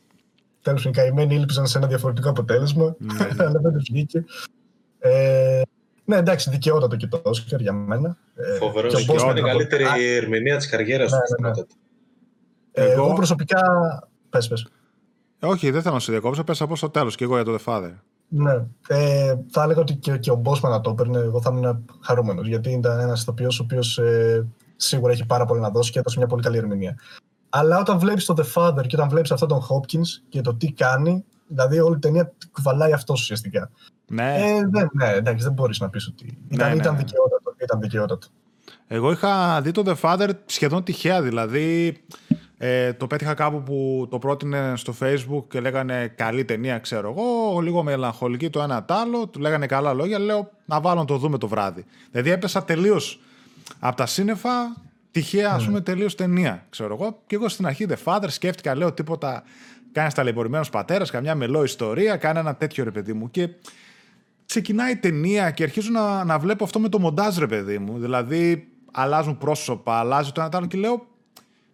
τέλος 0.61 0.85
οι 0.85 0.89
καημένοι 0.89 1.35
ήλπιζαν 1.35 1.67
σε 1.67 1.77
ένα 1.77 1.87
διαφορετικό 1.87 2.29
αποτέλεσμα, 2.29 2.95
Ναι, 2.99 3.13
ναι. 3.13 3.43
αλλά 3.45 3.59
δεν 3.59 3.73
τους 3.73 3.87
βγήκε. 3.91 4.23
Ε, 6.09 6.13
ναι, 6.13 6.17
εντάξει, 6.17 6.49
δικαιότατο 6.49 6.95
και 6.95 7.07
το 7.07 7.21
Όσκαρ 7.23 7.61
για 7.61 7.73
μένα. 7.73 8.17
Ε, 8.35 8.55
Φοβερός. 8.57 8.93
και 9.05 9.11
ο 9.11 9.15
Αυτό 9.15 9.27
Bosman 9.27 9.29
είναι 9.29 9.39
η 9.39 9.41
από- 9.41 9.49
καλύτερη 9.51 9.83
Α, 9.83 9.93
ερμηνεία 10.15 10.57
της 10.57 10.69
καριέρας 10.69 11.11
Ναι, 11.11 11.17
του. 11.17 11.41
ναι, 11.41 11.49
ναι. 11.49 11.61
ε, 12.71 12.91
Εγώ- 12.91 13.05
Εγώ 13.05 13.13
προσωπικά... 13.13 13.59
Πες, 14.29 14.47
πες. 14.47 14.67
Όχι, 15.41 15.71
δεν 15.71 15.81
θέλω 15.81 15.93
να 15.93 15.99
σε 15.99 16.11
διακόψω. 16.11 16.43
Πες 16.43 16.61
από 16.61 16.75
στο 16.75 16.89
τέλος 16.89 17.15
και 17.15 17.23
εγώ 17.23 17.35
για 17.35 17.43
το 17.43 17.55
The 17.59 17.73
Father. 17.73 17.93
Ναι. 18.27 18.65
Ε, 18.87 19.35
θα 19.51 19.63
έλεγα 19.63 19.79
ότι 19.81 19.93
και, 19.95 20.17
και 20.17 20.31
ο 20.31 20.35
Μπόσμαν 20.35 20.71
να 20.71 20.81
το 20.81 20.89
έπαιρνε, 20.89 21.17
εγώ 21.19 21.41
θα 21.41 21.49
ήμουν 21.53 21.85
χαρούμενος. 22.01 22.47
Γιατί 22.47 22.69
ήταν 22.71 22.99
ένα 22.99 23.13
ηθοποιός 23.17 23.59
ο 23.59 23.63
οποίος 23.63 23.97
ε, 23.97 24.47
σίγουρα 24.75 25.11
έχει 25.11 25.25
πάρα 25.25 25.45
πολύ 25.45 25.61
να 25.61 25.69
δώσει 25.69 25.91
και 25.91 25.99
έδωσε 25.99 26.17
μια 26.17 26.27
πολύ 26.27 26.41
καλή 26.43 26.57
ερμηνεία. 26.57 26.97
Αλλά 27.49 27.79
όταν 27.79 27.99
βλέπεις 27.99 28.25
το 28.25 28.33
The 28.37 28.45
Father 28.53 28.87
και 28.87 28.95
όταν 28.95 29.09
βλέπεις 29.09 29.31
αυτόν 29.31 29.47
τον 29.47 29.61
Hopkins 29.69 30.21
και 30.29 30.41
το 30.41 30.55
τι 30.55 30.71
κάνει, 30.71 31.25
δηλαδή 31.49 31.79
όλη 31.79 31.95
η 31.95 31.99
ταινία 31.99 32.33
κουβαλάει 32.51 32.93
αυτός 32.93 33.21
ουσιαστικά. 33.21 33.71
Ναι. 34.07 34.35
Ε, 34.37 34.67
δεν, 34.69 34.89
ναι, 34.93 35.07
εντάξει, 35.07 35.43
δεν 35.43 35.53
μπορείς 35.53 35.79
να 35.79 35.89
πεις 35.89 36.07
ότι. 36.07 36.37
Ήταν, 36.49 36.69
ναι, 36.69 36.75
ήταν, 36.75 36.93
ναι. 36.93 36.99
δικαιότατο, 36.99 37.53
ήταν 37.57 37.79
δικαιότατο. 37.79 38.27
Εγώ 38.87 39.11
είχα 39.11 39.61
δει 39.61 39.71
το 39.71 39.83
The 39.85 39.95
Father 40.01 40.29
σχεδόν 40.45 40.83
τυχαία, 40.83 41.21
δηλαδή 41.21 41.97
ε, 42.57 42.93
το 42.93 43.07
πέτυχα 43.07 43.33
κάπου 43.33 43.63
που 43.63 44.07
το 44.09 44.19
πρότεινε 44.19 44.73
στο 44.75 44.93
facebook 45.01 45.43
και 45.47 45.59
λέγανε 45.59 46.13
καλή 46.15 46.45
ταινία, 46.45 46.79
ξέρω 46.79 47.09
εγώ, 47.09 47.59
λίγο 47.59 47.83
μελαγχολική 47.83 48.49
το 48.49 48.61
ένα 48.61 48.83
τ' 48.83 48.91
άλλο, 48.91 49.27
του 49.27 49.39
λέγανε 49.39 49.65
καλά 49.65 49.93
λόγια, 49.93 50.19
λέω 50.19 50.49
να 50.65 50.81
βάλω 50.81 50.99
να 50.99 51.05
το 51.05 51.17
δούμε 51.17 51.37
το 51.37 51.47
βράδυ. 51.47 51.85
Δηλαδή 52.11 52.29
έπεσα 52.29 52.63
τελείως 52.63 53.19
από 53.79 53.95
τα 53.95 54.05
σύννεφα, 54.05 54.75
τυχαία, 55.11 55.51
ας 55.51 55.65
πούμε, 55.65 55.81
τελείως 55.81 56.15
ταινία, 56.15 56.65
ξέρω 56.69 56.97
εγώ. 56.99 57.21
Και 57.27 57.35
εγώ 57.35 57.49
στην 57.49 57.65
αρχή 57.65 57.85
The 57.89 57.97
Father 58.03 58.27
σκέφτηκα, 58.27 58.75
λέω 58.75 58.93
τίποτα, 58.93 59.43
κάνεις 59.99 60.13
ταλαιπωρημένος 60.13 60.69
πατέρας, 60.69 61.11
καμιά 61.11 61.35
μελό 61.35 61.63
ιστορία, 61.63 62.15
κάνει 62.17 62.39
ένα 62.39 62.55
τέτοιο 62.55 62.83
ρε 62.83 62.91
παιδί 62.91 63.13
μου. 63.13 63.31
Και 63.31 63.49
ξεκινάει 64.45 64.91
η 64.91 64.95
ταινία 64.97 65.51
και 65.51 65.63
αρχίζω 65.63 65.89
να, 65.91 66.23
να 66.23 66.39
βλέπω 66.39 66.63
αυτό 66.63 66.79
με 66.79 66.89
το 66.89 66.99
μοντάζ, 66.99 67.37
ρε 67.37 67.47
παιδί 67.47 67.77
μου. 67.77 67.99
Δηλαδή, 67.99 68.67
αλλάζουν 68.91 69.37
πρόσωπα, 69.37 69.99
αλλάζει 69.99 70.31
το 70.31 70.41
ένα 70.41 70.49
το 70.49 70.57
άλλο 70.57 70.65
και 70.67 70.77
λέω, 70.77 71.07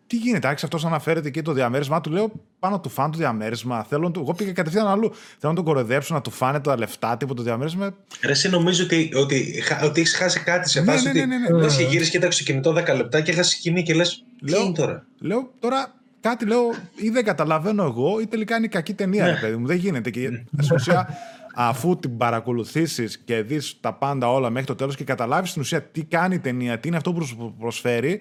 τι 0.08 0.16
γίνεται, 0.18 0.48
άρχισε 0.48 0.66
αυτός 0.66 0.86
αναφέρεται 0.86 1.30
και 1.30 1.42
το 1.42 1.52
διαμέρισμά 1.52 2.02
του. 2.02 2.12
Λέω, 2.12 2.32
πάνω 2.60 2.80
του 2.80 2.90
φάνε 2.90 3.12
το 3.12 3.18
διαμέρισμα. 3.18 3.84
Θέλω 3.84 4.02
να 4.04 4.12
του... 4.12 4.20
Εγώ 4.20 4.34
πήγα 4.34 4.52
κατευθείαν 4.52 4.88
αλλού. 4.88 5.12
Θέλω 5.14 5.52
να 5.52 5.54
τον 5.54 5.64
κοροϊδέψω, 5.64 6.14
να 6.14 6.22
του 6.22 6.32
φάνε 6.32 6.60
τα 6.60 6.78
λεφτά, 6.78 7.18
τίποτα 7.18 7.38
το 7.38 7.44
διαμέρισμα. 7.44 7.96
Ρε, 8.24 8.32
εσύ 8.32 8.50
νομίζω 8.50 8.84
ότι, 8.84 9.12
ότι, 9.16 9.64
ότι 9.84 10.00
έχεις 10.02 10.16
χάσει 10.16 10.40
κάτι 10.40 10.70
σε 10.70 10.80
Ναι, 10.82 10.92
φάση. 10.92 11.04
ναι, 11.04 11.10
ότι 11.10 11.20
ναι, 11.20 11.38
ναι, 11.38 11.50
ναι. 11.50 11.62
λες 11.62 11.76
και 11.76 11.84
γύρισε 11.84 12.12
και 12.12 12.20
το 12.20 12.28
κινητό 12.28 12.72
10 12.72 12.96
λεπτά 12.96 13.22
και 13.22 13.32
έχασε 13.32 13.50
σκηνή 13.50 13.84
και 13.84 13.94
λες. 13.94 14.24
Τι 14.46 14.50
Λέω- 14.52 14.62
είναι 14.64 14.74
τώρα; 14.74 15.06
Λέω 15.20 15.52
τώρα 15.60 15.94
κάτι 16.30 16.46
λέω 16.46 16.74
ή 16.96 17.10
δεν 17.10 17.24
καταλαβαίνω 17.24 17.84
εγώ 17.84 18.20
ή 18.20 18.28
τελικά 18.28 18.58
είναι 18.58 18.68
κακή 18.68 18.94
ταινία, 18.94 19.26
ρε 19.26 19.38
παιδί 19.42 19.56
μου. 19.56 19.68
Δεν 19.68 19.78
γίνεται. 19.78 20.10
Και 20.10 20.44
στην 20.60 20.76
ουσία, 20.76 21.10
αφού 21.56 21.96
την 21.96 22.18
παρακολουθήσεις 22.18 23.18
και 23.18 23.42
δεις 23.42 23.78
τα 23.82 23.94
πάντα 23.94 24.32
όλα 24.32 24.50
μέχρι 24.50 24.68
το 24.68 24.76
τέλος 24.76 24.96
και 24.96 25.04
καταλάβεις 25.04 25.50
στην 25.50 25.62
ουσία 25.62 25.82
τι 25.82 26.04
κάνει 26.04 26.36
η 26.36 26.40
ταινία, 26.40 26.80
τι 26.80 26.88
είναι 26.88 26.98
αυτό 26.98 27.14
που 27.14 27.24
σου 27.24 27.56
προσφέρει, 27.60 28.20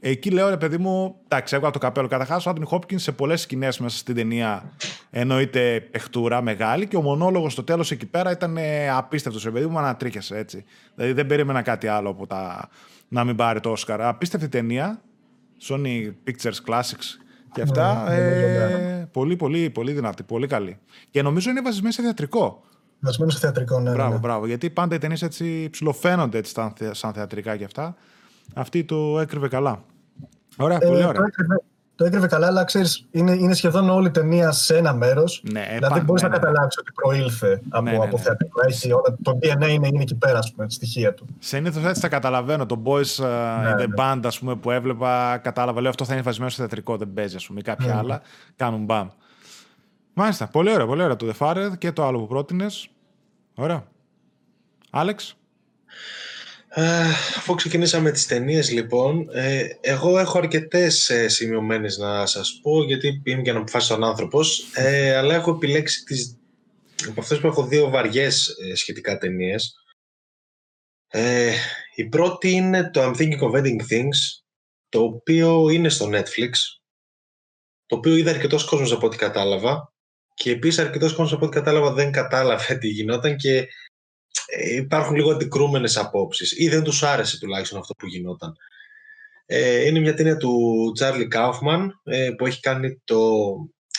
εκεί 0.00 0.30
λέω 0.30 0.48
ρε 0.48 0.56
παιδί 0.56 0.78
μου, 0.78 1.16
εντάξει, 1.24 1.54
έβγαλα 1.54 1.72
το 1.72 1.78
καπέλο. 1.78 2.08
Καταρχάς, 2.08 2.46
ο 2.46 2.50
Άντωνι 2.50 2.66
Χόπκιν 2.66 2.98
σε 2.98 3.12
πολλές 3.12 3.40
σκηνές 3.40 3.78
μέσα 3.78 3.96
στην 3.96 4.14
ταινία 4.14 4.72
εννοείται 5.10 5.88
παιχτούρα 5.90 6.42
μεγάλη 6.42 6.86
και 6.86 6.96
ο 6.96 7.02
μονόλογος 7.02 7.52
στο 7.52 7.62
τέλος 7.62 7.90
εκεί 7.90 8.06
πέρα 8.06 8.30
ήταν 8.30 8.58
απίστευτος. 8.96 9.44
Ρε 9.44 9.50
παιδί 9.50 9.66
μου, 9.66 9.78
ανατρίχεσαι 9.78 10.38
έτσι. 10.38 10.64
Δηλαδή 10.94 11.12
δεν 11.12 11.26
περίμενα 11.26 11.62
κάτι 11.62 11.86
άλλο 11.86 12.08
από 12.08 12.26
τα 12.26 12.68
να 13.08 13.24
μην 13.24 13.36
πάρει 13.36 13.60
το 13.60 13.70
Όσκαρ. 13.70 14.02
Απίστευτη 14.02 14.48
ταινία. 14.48 15.00
Sony 15.68 16.12
Pictures 16.26 16.70
Classics 16.70 17.23
και 17.54 17.62
αυτά. 17.62 18.04
Ναι, 18.08 18.16
ε, 18.16 19.08
πολύ, 19.12 19.36
πολύ, 19.36 19.70
πολύ 19.70 19.92
δυνατή, 19.92 20.22
πολύ 20.22 20.46
καλή. 20.46 20.78
Και 21.10 21.22
νομίζω 21.22 21.50
είναι 21.50 21.60
βασισμένη 21.62 21.92
σε 21.94 22.02
θεατρικό. 22.02 22.62
Βασμένο 23.00 23.30
σε 23.30 23.38
θεατρικό, 23.38 23.80
ναι. 23.80 23.88
ναι, 23.90 23.94
Μπράβο, 23.96 24.12
ναι. 24.12 24.18
μπράβο. 24.18 24.46
Γιατί 24.46 24.70
πάντα 24.70 24.94
οι 24.94 24.98
ταινίες 24.98 25.22
έτσι 25.22 25.68
ψηλοφαίνονται 25.70 26.38
έτσι 26.38 26.52
σαν, 26.52 26.72
θε- 26.76 26.94
σαν 26.94 27.12
θεατρικά 27.12 27.56
και 27.56 27.64
αυτά. 27.64 27.96
Αυτή 28.54 28.84
το 28.84 29.20
έκρυβε 29.20 29.48
καλά. 29.48 29.84
Ωραία, 30.56 30.78
Ε, 30.80 30.86
πολύ 30.86 31.02
το, 31.02 31.08
ωραία. 31.08 31.22
Έκρυβε, 31.94 31.96
το 31.96 32.04
έκρυβε 32.04 32.26
καλά, 32.26 32.46
αλλά 32.46 32.64
ξέρεις, 32.64 33.06
είναι, 33.10 33.32
είναι 33.32 33.54
σχεδόν 33.54 33.90
όλη 33.90 34.06
η 34.06 34.10
ταινία 34.10 34.52
σε 34.52 34.76
ένα 34.76 34.92
μέρος. 34.94 35.42
Ναι, 35.52 35.60
ε, 35.60 35.74
δηλαδή 35.74 35.98
πα- 35.98 36.04
μπορείς 36.04 36.22
ναι, 36.22 36.28
να 36.28 36.34
ναι. 36.34 36.40
καταλάβεις 36.40 36.78
ότι 36.78 36.92
προήλθε 36.92 37.60
από, 37.68 37.82
Ναι, 37.84 37.90
ναι, 37.90 37.96
από 37.96 38.16
ναι. 38.16 38.22
θεατρικό. 38.22 38.60
Έχει 38.66 38.92
όλα, 38.92 39.16
το 39.22 39.38
DNA 39.42 39.68
είναι, 39.68 39.86
είναι 39.86 40.02
εκεί 40.02 40.14
πέρα, 40.14 40.38
ας 40.38 40.52
πούμε, 40.52 40.70
στοιχεία 40.70 41.14
του. 41.14 41.26
Συνήθως 41.38 41.84
έτσι 41.84 42.00
τα 42.00 42.08
καταλαβαίνω. 42.08 42.66
Το 42.66 42.82
Boys 42.84 43.24
uh, 43.24 43.24
in 43.24 43.78
the 43.80 43.88
ναι. 43.88 43.94
Band, 43.98 44.20
ας 44.24 44.38
πούμε, 44.38 44.54
που 44.56 44.70
έβλεπα, 44.70 45.38
κατάλαβα. 45.38 45.80
Λέω 45.80 45.90
αυτό 45.90 46.04
θα 46.04 46.12
είναι 46.12 46.22
βασισμένο 46.22 46.50
στο 46.50 46.60
θεατρικό, 46.60 46.96
δεν 46.96 47.12
παίζει, 47.14 47.36
ας 47.36 47.46
πούμε. 47.46 47.60
Ή 47.60 47.62
κάποια 47.62 47.86
Ναι. 47.86 47.98
άλλα 47.98 48.20
κάνουν 48.56 48.84
μπαμ. 48.84 49.08
Μάλιστα. 50.14 50.46
Πολύ 50.46 50.72
ωραία, 50.72 50.86
πολύ 50.86 51.02
ωραία 51.02 51.16
το 51.16 51.32
The 51.38 51.46
Fared 51.46 51.70
και 51.78 51.92
το 51.92 52.06
άλλο 52.06 52.18
που 52.18 52.26
πρότεινες. 52.26 52.88
Ωραία. 53.54 53.84
Άλεξ. 54.90 55.36
Ε, 56.76 57.08
Αφού 57.36 57.54
ξεκινήσαμε 57.54 58.10
τις 58.10 58.26
ταινίες, 58.26 58.70
λοιπόν, 58.70 59.28
ε, 59.32 59.68
εγώ 59.80 60.18
έχω 60.18 60.38
αρκετές 60.38 61.10
ε, 61.10 61.28
σημειωμένες 61.28 61.98
να 61.98 62.26
σας 62.26 62.58
πω, 62.62 62.84
γιατί 62.84 63.22
είμαι 63.24 63.42
και 63.42 63.50
αναποφάσιστον 63.50 64.04
άνθρωπος, 64.04 64.70
ε, 64.74 65.16
αλλά 65.16 65.34
έχω 65.34 65.50
επιλέξει 65.50 66.04
τις, 66.04 66.38
από 67.08 67.20
αυτές 67.20 67.40
που 67.40 67.46
έχω 67.46 67.66
δύο 67.66 67.90
βαριές 67.90 68.48
ε, 68.48 68.74
σχετικά 68.74 69.18
ταινίες. 69.18 69.74
Ε, 71.06 71.52
η 71.94 72.08
πρώτη 72.08 72.50
είναι 72.50 72.90
το 72.90 73.02
I'm 73.02 73.16
Thinking 73.16 73.40
of 73.40 73.52
Ending 73.52 73.80
Things, 73.90 74.42
το 74.88 75.02
οποίο 75.02 75.68
είναι 75.68 75.88
στο 75.88 76.08
Netflix, 76.12 76.50
το 77.86 77.96
οποίο 77.96 78.16
είδε 78.16 78.30
αρκετός 78.30 78.64
κόσμος 78.64 78.92
από 78.92 79.06
ό,τι 79.06 79.16
κατάλαβα 79.16 79.92
και 80.34 80.50
επίσης 80.50 80.78
αρκετός 80.78 81.12
κόσμος 81.12 81.32
από 81.32 81.46
ό,τι 81.46 81.54
κατάλαβα 81.56 81.92
δεν 81.92 82.12
κατάλαβε 82.12 82.74
τι 82.74 82.88
γινόταν 82.88 83.36
και 83.36 83.56
ε, 83.56 83.66
υπάρχουν 84.76 85.16
λίγο 85.16 85.30
αντικρούμενες 85.30 85.96
απόψεις 85.96 86.58
ή 86.58 86.68
δεν 86.68 86.82
τους 86.82 87.02
άρεσε 87.02 87.38
τουλάχιστον 87.38 87.78
αυτό 87.78 87.94
που 87.94 88.06
γινόταν. 88.06 88.56
Ε, 89.46 89.86
είναι 89.86 90.00
μια 90.00 90.14
ταινία 90.14 90.36
του 90.36 90.52
Charlie 91.00 91.28
Kaufman 91.34 91.86
ε, 92.04 92.30
που 92.38 92.46
έχει 92.46 92.60
κάνει 92.60 93.00
το 93.04 93.18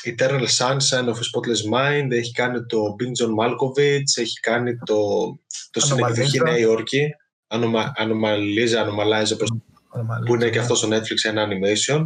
Eternal 0.05 0.45
Sunshine 0.57 1.05
of 1.05 1.13
a 1.13 1.25
Spotless 1.29 1.73
Mind, 1.73 2.11
έχει 2.11 2.31
κάνει 2.31 2.65
το 2.65 2.95
Bing 2.99 3.23
John 3.23 3.31
Malkovich, 3.39 4.11
έχει 4.15 4.39
κάνει 4.39 4.77
το, 4.77 4.95
το 5.71 5.79
Στην 5.79 5.93
Ανομαλίζα. 5.93 6.21
εκδοχή 6.21 6.43
Νέα 6.43 6.57
Υόρκη, 6.57 7.09
Ανομα, 7.47 7.91
Ανομαλίζα, 7.95 8.81
Ανομαλάζα, 8.81 9.35
όπως 9.35 9.49
που 10.25 10.33
είναι 10.33 10.49
και 10.49 10.59
αυτό 10.59 10.75
στο 10.75 10.87
Netflix 10.87 11.23
ένα 11.23 11.47
animation. 11.47 12.05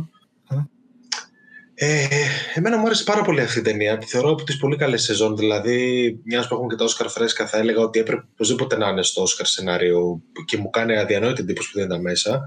Μμ. 1.82 1.88
Ε, 1.88 2.08
εμένα 2.54 2.78
μου 2.78 2.86
άρεσε 2.86 3.04
πάρα 3.04 3.22
πολύ 3.22 3.42
αυτή 3.42 3.60
η 3.60 3.62
ταινία. 3.62 3.98
Τη 3.98 4.06
θεωρώ 4.06 4.30
από 4.30 4.44
τις 4.44 4.58
πολύ 4.58 4.76
καλές 4.76 5.04
σεζόν. 5.04 5.36
Δηλαδή, 5.36 6.20
μιας 6.24 6.48
που 6.48 6.54
έχουμε 6.54 6.70
και 6.70 6.76
τα 6.76 6.86
Oscar 6.86 7.06
φρέσκα, 7.10 7.48
θα 7.48 7.58
έλεγα 7.58 7.82
ότι 7.82 8.00
έπρεπε 8.00 8.24
οπωσδήποτε 8.34 8.78
να 8.78 8.90
είναι 8.90 9.04
στο 9.04 9.24
Oscar 9.24 9.44
σενάριο 9.44 10.22
και 10.46 10.58
μου 10.58 10.70
κάνει 10.70 10.98
αδιανόητη 10.98 11.42
εντύπωση 11.42 11.72
που 11.72 11.78
δεν 11.78 11.88
ήταν 11.88 12.02
μέσα. 12.02 12.42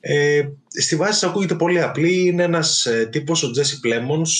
Ε, 0.00 0.42
στη 0.68 0.96
βάση 0.96 1.12
της 1.12 1.22
ακούγεται 1.22 1.54
πολύ 1.54 1.82
απλή. 1.82 2.26
Είναι 2.26 2.42
ένας 2.42 2.86
ε, 2.86 3.08
τύπος, 3.10 3.42
ο 3.42 3.50
Jesse 3.56 3.86
Plemons, 3.86 4.30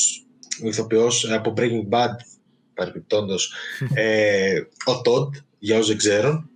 ο 0.64 0.68
ηθοποιός 0.68 1.30
από 1.30 1.54
Breaking 1.56 1.88
Bad, 1.90 2.14
παρεμπιπτόντως, 2.74 3.52
ε, 3.94 4.60
ο 4.84 5.00
Todd, 5.04 5.28
για 5.58 5.78
όσου 5.78 5.88
δεν 5.88 5.96
ξέρουν, 5.96 6.50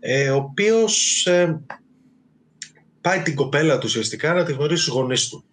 ε, 0.00 0.30
ο 0.30 0.36
οποίος 0.36 1.26
ε, 1.26 1.60
πάει 3.00 3.22
την 3.22 3.34
κοπέλα 3.34 3.78
του 3.78 3.86
ουσιαστικά 3.88 4.32
να 4.32 4.44
τη 4.44 4.52
γνωρίσει 4.52 4.82
στους 4.82 4.94
γονείς 4.94 5.28
του. 5.28 5.44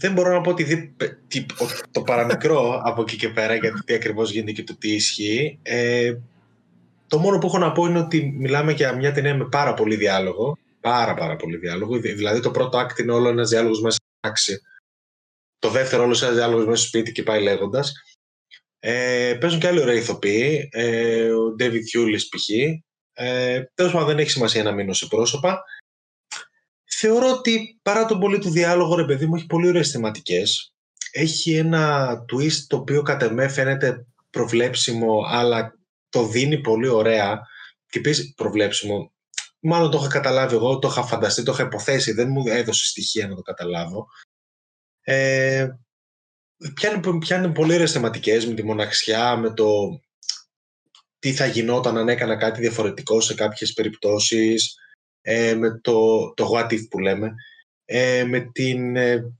Δεν 0.00 0.12
μπορώ 0.12 0.32
να 0.32 0.40
πω 0.40 0.50
ότι 0.50 0.62
δι- 0.62 0.90
τι- 1.28 1.46
ο- 1.58 1.88
το 1.90 2.02
παραμικρό 2.02 2.72
από 2.84 3.02
εκεί 3.02 3.16
και 3.16 3.28
πέρα 3.28 3.54
γιατί 3.54 3.84
τι 3.84 3.94
ακριβώς 3.94 4.30
γίνεται 4.30 4.52
και 4.52 4.64
το 4.64 4.76
τι 4.76 4.94
ισχύει. 4.94 5.58
Ε, 5.62 6.14
το 7.06 7.18
μόνο 7.18 7.38
που 7.38 7.46
έχω 7.46 7.58
να 7.58 7.72
πω 7.72 7.86
είναι 7.86 7.98
ότι 7.98 8.34
μιλάμε 8.38 8.72
για 8.72 8.92
μια 8.96 9.12
ταινία 9.12 9.34
με 9.34 9.44
πάρα 9.48 9.74
πολύ 9.74 9.96
διάλογο. 9.96 10.58
Πάρα 10.80 11.14
πάρα 11.14 11.36
πολύ 11.36 11.56
διάλογο. 11.56 11.98
Δη- 11.98 12.12
Δηλαδή 12.14 12.40
το 12.40 12.50
πρώτο 12.50 12.78
act 12.80 12.98
είναι 12.98 13.12
όλο 13.12 13.28
ένας 13.28 13.48
διάλογος 13.48 13.80
μέσα 13.80 13.96
στην 13.96 14.06
τάξη. 14.20 14.60
Το 15.58 15.68
δεύτερο 15.68 16.02
όλος 16.02 16.22
ένας 16.22 16.34
διάλογος 16.34 16.64
μέσα 16.66 16.76
στο 16.76 16.86
σπίτι 16.86 17.12
και 17.12 17.22
πάει 17.22 17.42
λέγοντας. 17.42 17.92
Ε, 18.78 19.36
παίζουν 19.40 19.60
και 19.60 19.66
άλλοι 19.66 19.80
ωραίοι 19.80 19.98
ηθοποιοί. 19.98 20.68
Ε, 20.72 21.30
ο 21.32 21.54
David 21.58 21.82
Hewlett 21.94 22.26
π.χ. 22.36 22.48
Ε, 23.12 23.62
Τέλος 23.74 23.92
πάντων, 23.92 24.06
δεν 24.08 24.18
έχει 24.18 24.30
σημασία 24.30 24.62
να 24.62 24.72
μείνω 24.72 24.92
σε 24.92 25.06
πρόσωπα. 25.06 25.62
Θεωρώ 27.02 27.30
ότι 27.30 27.78
παρά 27.82 28.04
τον 28.04 28.18
πολύ 28.20 28.38
του 28.38 28.50
διάλογο, 28.50 28.94
ρε 28.94 29.04
παιδί 29.04 29.26
μου, 29.26 29.34
έχει 29.34 29.46
πολύ 29.46 29.68
ωραίες 29.68 29.90
θεματικές. 29.90 30.74
Έχει 31.10 31.54
ένα 31.54 32.12
twist 32.32 32.64
το 32.66 32.76
οποίο 32.76 33.02
κατ' 33.02 33.22
εμέ 33.22 33.48
φαίνεται 33.48 34.06
προβλέψιμο, 34.30 35.22
αλλά 35.26 35.78
το 36.08 36.26
δίνει 36.26 36.60
πολύ 36.60 36.88
ωραία. 36.88 37.40
Και 37.86 37.98
επίσης 37.98 38.34
προβλέψιμο. 38.34 39.12
Μάλλον 39.60 39.90
το 39.90 39.98
είχα 39.98 40.08
καταλάβει 40.08 40.54
εγώ, 40.54 40.78
το 40.78 40.88
είχα 40.88 41.02
φανταστεί, 41.02 41.42
το 41.42 41.52
είχα 41.52 41.62
υποθέσει, 41.62 42.12
δεν 42.12 42.28
μου 42.28 42.42
έδωσε 42.46 42.86
στοιχεία 42.86 43.28
να 43.28 43.34
το 43.34 43.42
καταλάβω. 43.42 44.06
Ε, 45.00 45.68
πιάνει, 46.74 47.18
πιάνει 47.18 47.52
πολύ 47.52 47.74
ωραίες 47.74 47.92
θεματικές 47.92 48.46
με 48.46 48.54
τη 48.54 48.64
μοναξιά, 48.64 49.36
με 49.36 49.54
το 49.54 50.00
τι 51.18 51.32
θα 51.32 51.46
γινόταν 51.46 51.96
αν 51.96 52.08
έκανα 52.08 52.36
κάτι 52.36 52.60
διαφορετικό 52.60 53.20
σε 53.20 53.34
κάποιες 53.34 53.72
περιπτώσεις, 53.72 54.74
ε, 55.22 55.54
με 55.54 55.80
το, 55.82 56.32
το 56.34 56.50
what 56.54 56.72
if 56.72 56.88
που 56.90 56.98
λέμε, 56.98 57.34
ε, 57.84 58.24
με 58.24 58.40
την, 58.52 58.96
ε, 58.96 59.34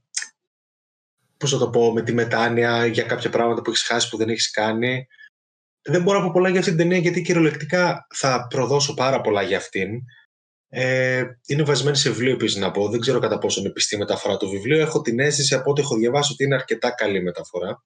πώς 1.37 1.51
θα 1.51 1.57
το 1.57 1.69
πω, 1.69 1.93
με 1.93 2.01
τη 2.01 2.13
μετάνοια 2.13 2.85
για 2.85 3.03
κάποια 3.03 3.29
πράγματα 3.29 3.61
που 3.61 3.69
έχεις 3.69 3.83
χάσει 3.83 4.09
που 4.09 4.17
δεν 4.17 4.29
έχεις 4.29 4.51
κάνει. 4.51 5.07
Δεν 5.81 6.01
μπορώ 6.01 6.19
να 6.19 6.25
πω 6.25 6.31
πολλά 6.31 6.49
για 6.49 6.59
αυτή 6.59 6.71
την 6.71 6.79
ταινία 6.79 6.97
γιατί 6.97 7.21
κυριολεκτικά 7.21 8.07
θα 8.15 8.47
προδώσω 8.49 8.93
πάρα 8.93 9.21
πολλά 9.21 9.41
για 9.41 9.57
αυτήν. 9.57 10.01
Ε, 10.73 11.23
είναι 11.47 11.63
βασισμένη 11.63 11.97
σε 11.97 12.09
βιβλίο 12.09 12.33
επίσης 12.33 12.57
να 12.57 12.71
πω. 12.71 12.89
Δεν 12.89 12.99
ξέρω 12.99 13.19
κατά 13.19 13.37
πόσο 13.37 13.59
είναι 13.59 13.69
πιστή 13.69 13.97
μεταφορά 13.97 14.37
του 14.37 14.49
βιβλίου. 14.49 14.79
Έχω 14.79 15.01
την 15.01 15.19
αίσθηση 15.19 15.55
από 15.55 15.71
ό,τι 15.71 15.81
έχω 15.81 15.95
διαβάσει 15.95 16.31
ότι 16.33 16.43
είναι 16.43 16.55
αρκετά 16.55 16.91
καλή 16.91 17.21
μεταφορά. 17.21 17.83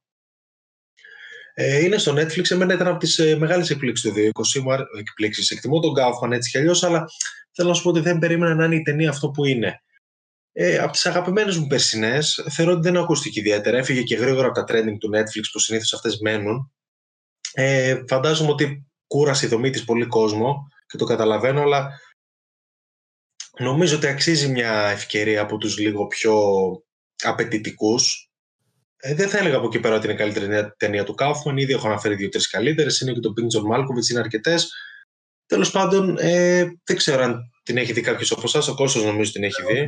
Ε, 1.53 1.83
είναι 1.83 1.97
στο 1.97 2.13
Netflix, 2.13 2.51
εμένα 2.51 2.73
ήταν 2.73 2.87
από 2.87 2.99
τις 2.99 3.19
ε, 3.19 3.37
μεγάλες 3.37 3.69
εκπλήξεις 3.69 4.11
του 4.11 4.15
2020. 4.15 4.79
Εκπλήξεις. 4.99 5.49
Εκτιμώ 5.49 5.79
τον 5.79 5.93
Kaufman 5.97 6.31
έτσι 6.31 6.49
κι 6.49 6.57
αλλιώς, 6.57 6.83
αλλά 6.83 7.05
θέλω 7.55 7.69
να 7.69 7.73
σου 7.73 7.83
πω 7.83 7.89
ότι 7.89 7.99
δεν 7.99 8.19
περίμενα 8.19 8.55
να 8.55 8.65
είναι 8.65 8.75
η 8.75 8.81
ταινία 8.81 9.09
αυτό 9.09 9.29
που 9.29 9.45
είναι. 9.45 9.79
Ε, 10.51 10.77
από 10.77 10.91
τις 10.91 11.05
αγαπημένες 11.05 11.57
μου 11.57 11.67
περσινές, 11.67 12.47
θεωρώ 12.49 12.71
ότι 12.71 12.81
δεν 12.81 12.97
ακούστηκε 12.97 13.39
ιδιαίτερα. 13.39 13.77
Έφυγε 13.77 14.01
και 14.01 14.15
γρήγορα 14.15 14.47
από 14.47 14.55
τα 14.55 14.63
trending 14.67 14.97
του 14.99 15.09
Netflix 15.13 15.43
που 15.51 15.59
συνήθως 15.59 15.93
αυτές 15.93 16.19
μένουν. 16.19 16.71
Ε, 17.53 18.03
φαντάζομαι 18.07 18.51
ότι 18.51 18.87
κούρασε 19.07 19.45
η 19.45 19.49
δομή 19.49 19.69
της 19.69 19.85
πολύ 19.85 20.05
κόσμο 20.05 20.67
και 20.87 20.97
το 20.97 21.05
καταλαβαίνω, 21.05 21.61
αλλά 21.61 21.99
νομίζω 23.59 23.95
ότι 23.95 24.07
αξίζει 24.07 24.47
μια 24.47 24.71
ευκαιρία 24.71 25.41
από 25.41 25.57
τους 25.57 25.77
λίγο 25.77 26.07
πιο 26.07 26.41
απαιτητικούς. 27.23 28.29
Ε, 28.97 29.13
δεν 29.13 29.29
θα 29.29 29.37
έλεγα 29.37 29.57
από 29.57 29.67
εκεί 29.67 29.79
πέρα 29.79 29.95
ότι 29.95 30.05
είναι 30.05 30.13
η 30.13 30.17
καλύτερη 30.17 30.73
ταινία 30.77 31.03
του 31.03 31.13
Κάουφμαν. 31.13 31.57
Ήδη 31.57 31.73
έχω 31.73 31.87
αναφέρει 31.87 32.15
δύο-τρεις 32.15 32.49
καλύτερες. 32.49 32.99
Είναι 32.99 33.13
και 33.13 33.19
το 33.19 33.33
Πίντζον 33.33 33.65
Μάλκοβιτ, 33.65 34.09
είναι 34.09 34.19
αρκετές. 34.19 34.71
Τέλος 35.45 35.71
πάντων, 35.71 36.17
ε, 36.19 36.63
δεν 36.83 36.97
ξέρω 36.97 37.23
αν 37.23 37.51
την 37.63 37.77
έχει 37.77 37.93
δει 37.93 38.01
κάποιος 38.01 38.31
από 38.31 38.41
εσά. 38.43 38.71
Ο 38.71 38.75
Κώστας 38.75 39.03
νομίζω 39.03 39.31
την 39.31 39.43
έχει 39.43 39.61
δει. 39.73 39.87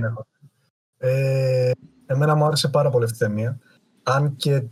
Ε, 0.97 1.71
εμένα 2.05 2.35
μου 2.35 2.45
άρεσε 2.45 2.67
πάρα 2.67 2.89
πολύ 2.89 3.03
αυτή 3.03 3.23
η 3.23 3.27
ταινία. 3.27 3.59
Αν 4.03 4.35
και 4.35 4.63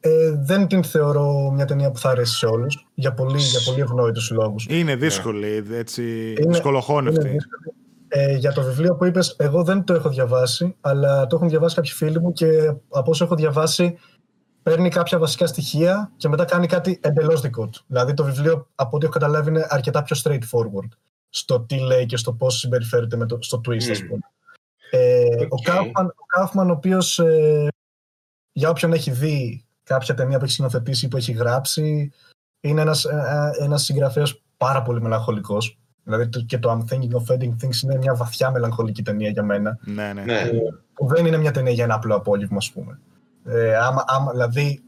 ε, 0.00 0.30
δεν 0.30 0.66
την 0.66 0.84
θεωρώ 0.84 1.50
μια 1.54 1.64
ταινία 1.64 1.90
που 1.90 1.98
θα 1.98 2.10
αρέσει 2.10 2.36
σε 2.36 2.46
όλους 2.46 2.86
για 2.94 3.14
πολύ, 3.14 3.38
για 3.38 3.60
πολύ 3.64 3.80
ευνόητους 3.80 4.30
λόγους. 4.30 4.66
Είναι 4.68 4.96
δύσκολη, 4.96 5.64
έτσι. 5.72 6.34
Είναι, 6.38 6.52
δυσκολοχώνευτη. 6.52 7.36
Ε, 8.08 8.36
για 8.36 8.52
το 8.52 8.62
βιβλίο 8.62 8.96
που 8.96 9.04
είπες, 9.04 9.36
εγώ 9.38 9.64
δεν 9.64 9.84
το 9.84 9.94
έχω 9.94 10.08
διαβάσει, 10.08 10.76
αλλά 10.80 11.26
το 11.26 11.36
έχουν 11.36 11.48
διαβάσει 11.48 11.74
κάποιοι 11.74 11.90
φίλοι 11.90 12.20
μου 12.20 12.32
και 12.32 12.72
από 12.88 13.10
όσο 13.10 13.24
έχω 13.24 13.34
διαβάσει, 13.34 13.98
παίρνει 14.68 14.88
κάποια 14.88 15.18
βασικά 15.18 15.46
στοιχεία 15.46 16.12
και 16.16 16.28
μετά 16.28 16.44
κάνει 16.44 16.66
κάτι 16.66 16.98
εντελώς 17.02 17.40
δικό 17.40 17.66
του. 17.66 17.82
Δηλαδή, 17.86 18.14
το 18.14 18.24
βιβλίο, 18.24 18.68
από 18.74 18.96
ό,τι 18.96 19.04
έχω 19.04 19.14
καταλάβει, 19.14 19.48
είναι 19.48 19.66
αρκετά 19.68 20.02
πιο 20.02 20.16
straightforward 20.24 20.88
στο 21.28 21.60
τι 21.60 21.78
λέει 21.78 22.06
και 22.06 22.16
στο 22.16 22.32
πώς 22.32 22.58
συμπεριφέρεται 22.58 23.16
με 23.16 23.26
το, 23.26 23.38
στο 23.40 23.60
twist, 23.68 23.70
mm. 23.70 24.02
α 24.02 24.06
πούμε. 24.06 24.20
Ε, 24.90 25.46
Ο 25.48 25.62
Κάφμαν, 26.26 26.68
ο, 26.68 26.72
ο 26.72 26.76
οποίος 26.76 27.18
ε, 27.18 27.68
για 28.52 28.70
όποιον 28.70 28.92
έχει 28.92 29.10
δει 29.10 29.64
κάποια 29.82 30.14
ταινία 30.14 30.38
που 30.38 30.44
έχει 30.44 30.52
σκηνοθετήσει 30.52 31.06
ή 31.06 31.08
που 31.08 31.16
έχει 31.16 31.32
γράψει, 31.32 32.12
είναι 32.60 32.80
ένας, 32.80 33.04
ε, 33.04 33.52
ε, 33.58 33.64
ένας 33.64 33.82
συγγραφέας 33.82 34.42
πάρα 34.56 34.82
πολύ 34.82 35.00
μελαγχολικός. 35.00 35.78
Δηλαδή 36.04 36.44
και 36.44 36.58
το 36.58 36.70
I'm 36.70 36.92
thinking 36.92 37.12
of 37.12 37.34
ending 37.34 37.54
things 37.62 37.82
είναι 37.82 37.96
μια 37.96 38.14
βαθιά 38.14 38.50
μελαγχολική 38.50 39.02
ταινία 39.02 39.30
για 39.30 39.42
μένα. 39.42 39.78
Ναι, 39.84 40.12
ναι. 40.12 40.22
ναι. 40.22 40.50
Που 40.94 41.06
δεν 41.06 41.26
είναι 41.26 41.36
μια 41.36 41.50
ταινία 41.50 41.72
για 41.72 41.84
ένα 41.84 41.94
απλό 41.94 42.14
απόγευμα, 42.14 42.56
ας 42.56 42.70
πούμε. 42.70 43.00
Ε, 43.48 43.76
άμα, 43.76 44.04
άμα, 44.06 44.30
δηλαδή, 44.30 44.82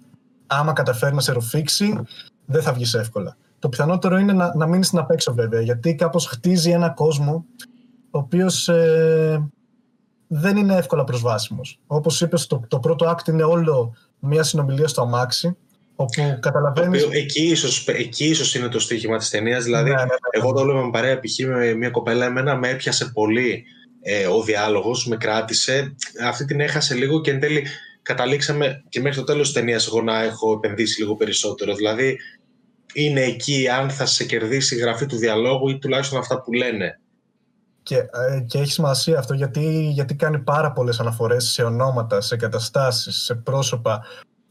άμα 0.47 0.73
καταφέρει 0.73 1.15
να 1.15 1.21
σε 1.21 1.33
ρουφήξει, 1.33 2.01
δεν 2.47 2.63
θα 2.63 2.73
βγεις 2.73 2.95
εύκολα. 2.95 3.37
Το 3.59 3.69
πιθανότερο 3.69 4.19
είναι 4.19 4.33
να, 4.33 4.57
να 4.57 4.67
μείνεις 4.67 4.93
να 4.93 5.05
παίξω 5.05 5.35
βέβαια, 5.35 5.61
γιατί 5.61 5.95
κάπως 5.95 6.27
χτίζει 6.27 6.71
ένα 6.71 6.91
κόσμο 6.91 7.45
ο 8.11 8.19
οποίος 8.19 8.69
ε, 8.69 9.51
δεν 10.27 10.57
είναι 10.57 10.77
εύκολα 10.77 11.05
προσβάσιμος. 11.05 11.81
Όπως 11.87 12.21
είπες, 12.21 12.47
το, 12.47 12.63
το 12.69 12.79
πρώτο 12.79 13.11
act 13.11 13.29
είναι 13.29 13.43
όλο 13.43 13.95
μια 14.19 14.43
συνομιλία 14.43 14.89
στο 14.89 15.03
αμάξι, 15.03 15.57
όπου 15.97 16.39
καταλαβαίνει. 16.41 16.99
Εκεί 17.11 17.43
ίσως, 17.43 17.89
εκεί 17.89 18.25
ίσως 18.25 18.55
είναι 18.55 18.69
το 18.69 18.81
στοίχημα 18.81 19.19
της 19.19 19.31
ταινίας. 19.31 19.65
Δηλαδή, 19.65 19.91
ναι, 19.91 19.97
ναι, 19.97 20.03
ναι, 20.03 20.09
εγώ 20.31 20.53
το 20.53 20.61
έλεγα 20.61 20.85
με 20.85 20.91
παρέα 20.91 21.21
π.χ. 21.21 21.47
με 21.47 21.75
μια 21.75 21.91
κοπέλα, 21.91 22.25
εμένα 22.25 22.57
με 22.57 22.69
έπιασε 22.69 23.11
πολύ 23.15 23.65
ε, 24.03 24.27
ο 24.27 24.43
διάλογος, 24.43 25.07
με 25.07 25.17
κράτησε. 25.17 25.95
Αυτή 26.27 26.45
την 26.45 26.61
έχασε 26.61 26.95
λίγο 26.95 27.21
και 27.21 27.31
εν 27.31 27.41
τέλει 27.41 27.67
καταλήξαμε 28.13 28.83
και 28.89 29.01
μέχρι 29.01 29.19
το 29.19 29.25
τέλος 29.25 29.45
της 29.47 29.53
ταινίας 29.53 29.87
εγώ 29.87 30.03
να 30.03 30.23
έχω 30.23 30.53
επενδύσει 30.53 31.01
λίγο 31.01 31.15
περισσότερο. 31.15 31.75
Δηλαδή, 31.75 32.19
είναι 32.93 33.21
εκεί 33.21 33.69
αν 33.69 33.91
θα 33.91 34.07
σε 34.07 34.25
κερδίσει 34.25 34.77
η 34.77 34.79
γραφή 34.79 35.07
του 35.07 35.17
διαλόγου 35.17 35.69
ή 35.69 35.79
τουλάχιστον 35.79 36.19
αυτά 36.19 36.43
που 36.43 36.53
λένε. 36.53 37.01
Και, 37.83 37.97
ε, 37.97 38.41
και 38.47 38.59
έχει 38.59 38.73
σημασία 38.73 39.19
αυτό 39.19 39.35
γιατί, 39.35 39.91
γιατί 39.93 40.15
κάνει 40.15 40.39
πάρα 40.39 40.73
πολλές 40.73 41.01
αναφορές 41.01 41.45
σε 41.45 41.63
ονόματα, 41.63 42.21
σε 42.21 42.37
καταστάσεις, 42.37 43.17
σε 43.17 43.35
πρόσωπα 43.35 44.03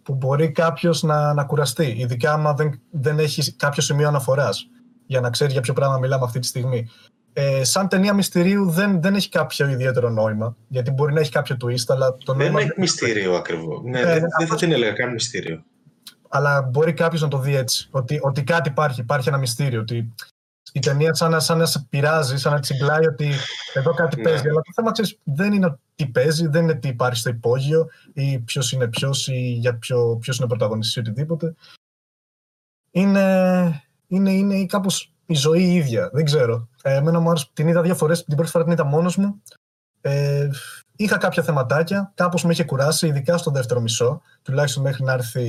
που 0.03 0.15
μπορεί 0.15 0.51
κάποιος 0.51 1.03
να, 1.03 1.33
να 1.33 1.43
κουραστεί. 1.43 1.95
Ειδικά 1.97 2.33
άμα 2.33 2.53
δεν, 2.53 2.81
δεν 2.91 3.19
έχεις 3.19 3.55
κάποιο 3.55 3.81
σημείο 3.81 4.07
αναφοράς 4.07 4.67
για 5.05 5.19
να 5.19 5.29
ξέρεις 5.29 5.53
για 5.53 5.61
ποιο 5.61 5.73
πράγμα 5.73 5.97
μιλάμε 5.97 6.25
αυτή 6.25 6.39
τη 6.39 6.47
στιγμή. 6.47 6.89
Ε, 7.33 7.63
σαν 7.63 7.87
ταινία 7.87 8.13
μυστηρίου 8.13 8.69
δεν, 8.69 9.01
δεν 9.01 9.15
έχει 9.15 9.29
κάποιο 9.29 9.69
ιδιαίτερο 9.69 10.09
νόημα. 10.09 10.55
Γιατί 10.67 10.91
μπορεί 10.91 11.13
να 11.13 11.19
έχει 11.19 11.31
κάποιο 11.31 11.57
twist, 11.63 11.83
αλλά 11.87 12.17
το 12.17 12.33
νόημα. 12.33 12.59
Δεν 12.59 12.67
έχει 12.69 12.79
μυστήριο 12.79 13.35
ακριβώς. 13.35 13.81
Ναι, 13.83 13.99
ε, 13.99 14.03
δεν, 14.03 14.23
δεν 14.37 14.47
θα 14.47 14.55
την 14.55 14.71
έλεγα 14.71 14.91
καν 14.91 15.11
μυστήριο. 15.11 15.63
Αλλά 16.29 16.61
μπορεί 16.61 16.93
κάποιος 16.93 17.21
να 17.21 17.27
το 17.27 17.37
δει 17.37 17.55
έτσι. 17.55 17.87
Ότι, 17.91 18.19
ότι 18.21 18.43
κάτι 18.43 18.69
υπάρχει, 18.69 19.01
υπάρχει 19.01 19.27
ένα 19.27 19.37
μυστήριο. 19.37 19.79
Ότι 19.79 20.13
η 20.73 20.79
ταινία 20.79 21.13
σαν, 21.13 21.41
σαν 21.41 21.57
να 21.57 21.65
σε 21.65 21.87
πειράζει, 21.89 22.37
σαν 22.37 22.53
να 22.53 22.59
τσιγκλάει 22.59 23.07
ότι 23.07 23.31
εδώ 23.73 23.93
κάτι 23.93 24.15
ναι. 24.15 24.23
παίζει. 24.23 24.47
Αλλά 24.49 24.61
το 24.61 24.71
θέμα 24.75 24.91
ξέρεις, 24.91 25.19
δεν 25.23 25.53
είναι 25.53 25.77
τι 25.95 26.07
παίζει, 26.07 26.47
δεν 26.47 26.63
είναι 26.63 26.75
τι 26.75 26.87
υπάρχει 26.87 27.19
στο 27.19 27.29
υπόγειο 27.29 27.89
ή 28.13 28.39
ποιος 28.39 28.71
είναι 28.71 28.87
ποιος 28.87 29.27
ή 29.27 29.57
για 29.59 29.75
ποιο 29.75 30.17
ποιος 30.21 30.37
είναι 30.37 30.47
πρωταγωνιστής 30.47 30.95
ή 30.95 30.99
οτιδήποτε. 30.99 31.55
Είναι, 32.91 33.83
είναι, 34.07 34.31
είναι 34.31 34.65
κάπως 34.65 35.13
η 35.25 35.33
ζωή 35.33 35.63
η 35.63 35.75
ίδια. 35.75 36.09
Δεν 36.13 36.25
ξέρω. 36.25 36.68
Ε, 36.83 36.95
εμένα 36.95 37.19
μου 37.19 37.29
άρεσε, 37.29 37.49
την 37.53 37.67
είδα 37.67 37.81
δύο 37.81 37.95
φορές. 37.95 38.23
Την 38.23 38.35
πρώτη 38.35 38.51
φορά 38.51 38.63
την 38.63 38.73
είδα 38.73 38.83
μόνος 38.83 39.17
μου. 39.17 39.41
Ε, 40.01 40.49
είχα 40.95 41.17
κάποια 41.17 41.43
θεματάκια. 41.43 42.11
Κάπως 42.15 42.43
με 42.43 42.51
είχε 42.51 42.63
κουράσει, 42.63 43.07
ειδικά 43.07 43.37
στο 43.37 43.51
δεύτερο 43.51 43.79
μισό. 43.79 44.21
Τουλάχιστον 44.41 44.83
μέχρι 44.83 45.03
να 45.03 45.13
έρθει 45.13 45.41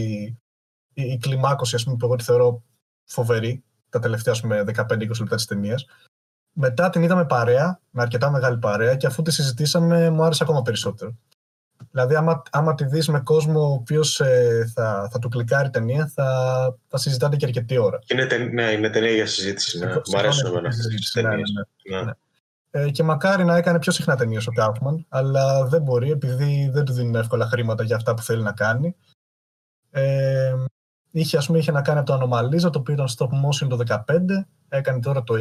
η, 0.95 1.03
η 1.13 1.19
κλιμάκωση, 1.19 1.75
ας 1.75 1.85
πούμε, 1.85 1.97
που 1.97 2.07
εγώ 2.07 2.17
τη 2.17 2.25
θεωρώ 2.25 2.63
φοβερή 3.05 3.65
τα 3.89 3.99
τελευταία 3.99 4.35
15-20 4.35 5.19
λεπτά 5.19 5.37
της 5.37 5.45
ταινίας. 5.45 5.87
Μετά 6.53 6.91
την 6.91 7.03
είδαμε 7.03 7.27
παρέα, 7.27 7.81
με 7.91 8.03
αρκετά 8.03 8.31
μεγάλη 8.31 8.59
παρέα, 8.59 8.97
και 8.97 9.07
αφού 9.07 9.23
τη 9.23 9.31
συζητήσαμε, 9.31 10.11
μου 10.11 10.23
άρεσε 10.23 10.43
ακόμα 10.43 10.63
περισσότερο. 10.63 11.17
Δηλαδή, 11.91 12.15
άμα, 12.15 12.43
άμα 12.51 12.75
τη 12.75 12.85
δεις 12.85 13.09
με 13.09 13.21
κόσμο 13.21 13.61
ο 13.61 13.73
οποίος 13.73 14.21
ε, 14.21 14.71
θα, 14.75 15.09
θα 15.13 15.19
του 15.19 15.29
κλικάρει 15.29 15.71
ταινία, 15.71 16.13
θα, 16.15 16.29
θα 16.89 16.99
συζητάτε 16.99 17.37
και 17.37 17.47
αρκετή 17.47 17.79
ώρα. 17.79 17.99
Είναι, 18.07 18.27
ναι, 18.53 18.63
είναι 18.63 18.91
ταινία 18.91 19.11
για 19.11 19.27
συζήτηση. 19.27 19.79
Ναι. 19.79 19.87
Μου 19.87 20.19
αρέσουν 20.19 20.47
εμένα 20.47 20.69
αυτέ 20.69 20.89
τι 20.89 21.13
ταινίες. 21.13 21.51
Ε, 22.71 22.91
και 22.91 23.03
μακάρι 23.03 23.45
να 23.45 23.57
έκανε 23.57 23.79
πιο 23.79 23.93
συχνά 23.93 24.17
ταινίες 24.17 24.47
ο 24.47 24.53
Κάφμαν, 24.53 25.07
αλλά 25.09 25.65
δεν 25.65 25.83
μπορεί 25.83 26.11
επειδή 26.11 26.71
δεν 26.73 26.85
του 26.85 26.93
δίνουν 26.93 27.15
εύκολα 27.15 27.47
χρήματα 27.47 27.85
για 27.85 27.97
αυτά 27.97 28.15
που 28.15 28.23
θέλει 28.23 28.43
να 28.43 28.53
κάνει. 28.53 28.97
Ε, 29.91 30.55
Είχε, 31.13 31.37
ας 31.37 31.47
πούμε, 31.47 31.59
είχε 31.59 31.73
να 31.73 31.83
κάνει 31.83 31.99
από 31.99 32.07
το 32.07 32.15
Ανομαλίζα, 32.15 32.71
το 32.71 32.79
οποίο 32.79 32.95
ήταν 32.95 33.07
stop 33.19 33.27
motion 33.27 33.69
το 33.69 33.79
2015, 33.89 34.03
έκανε 34.69 35.01
τώρα 35.01 35.23
το 35.23 35.35
20. 35.35 35.39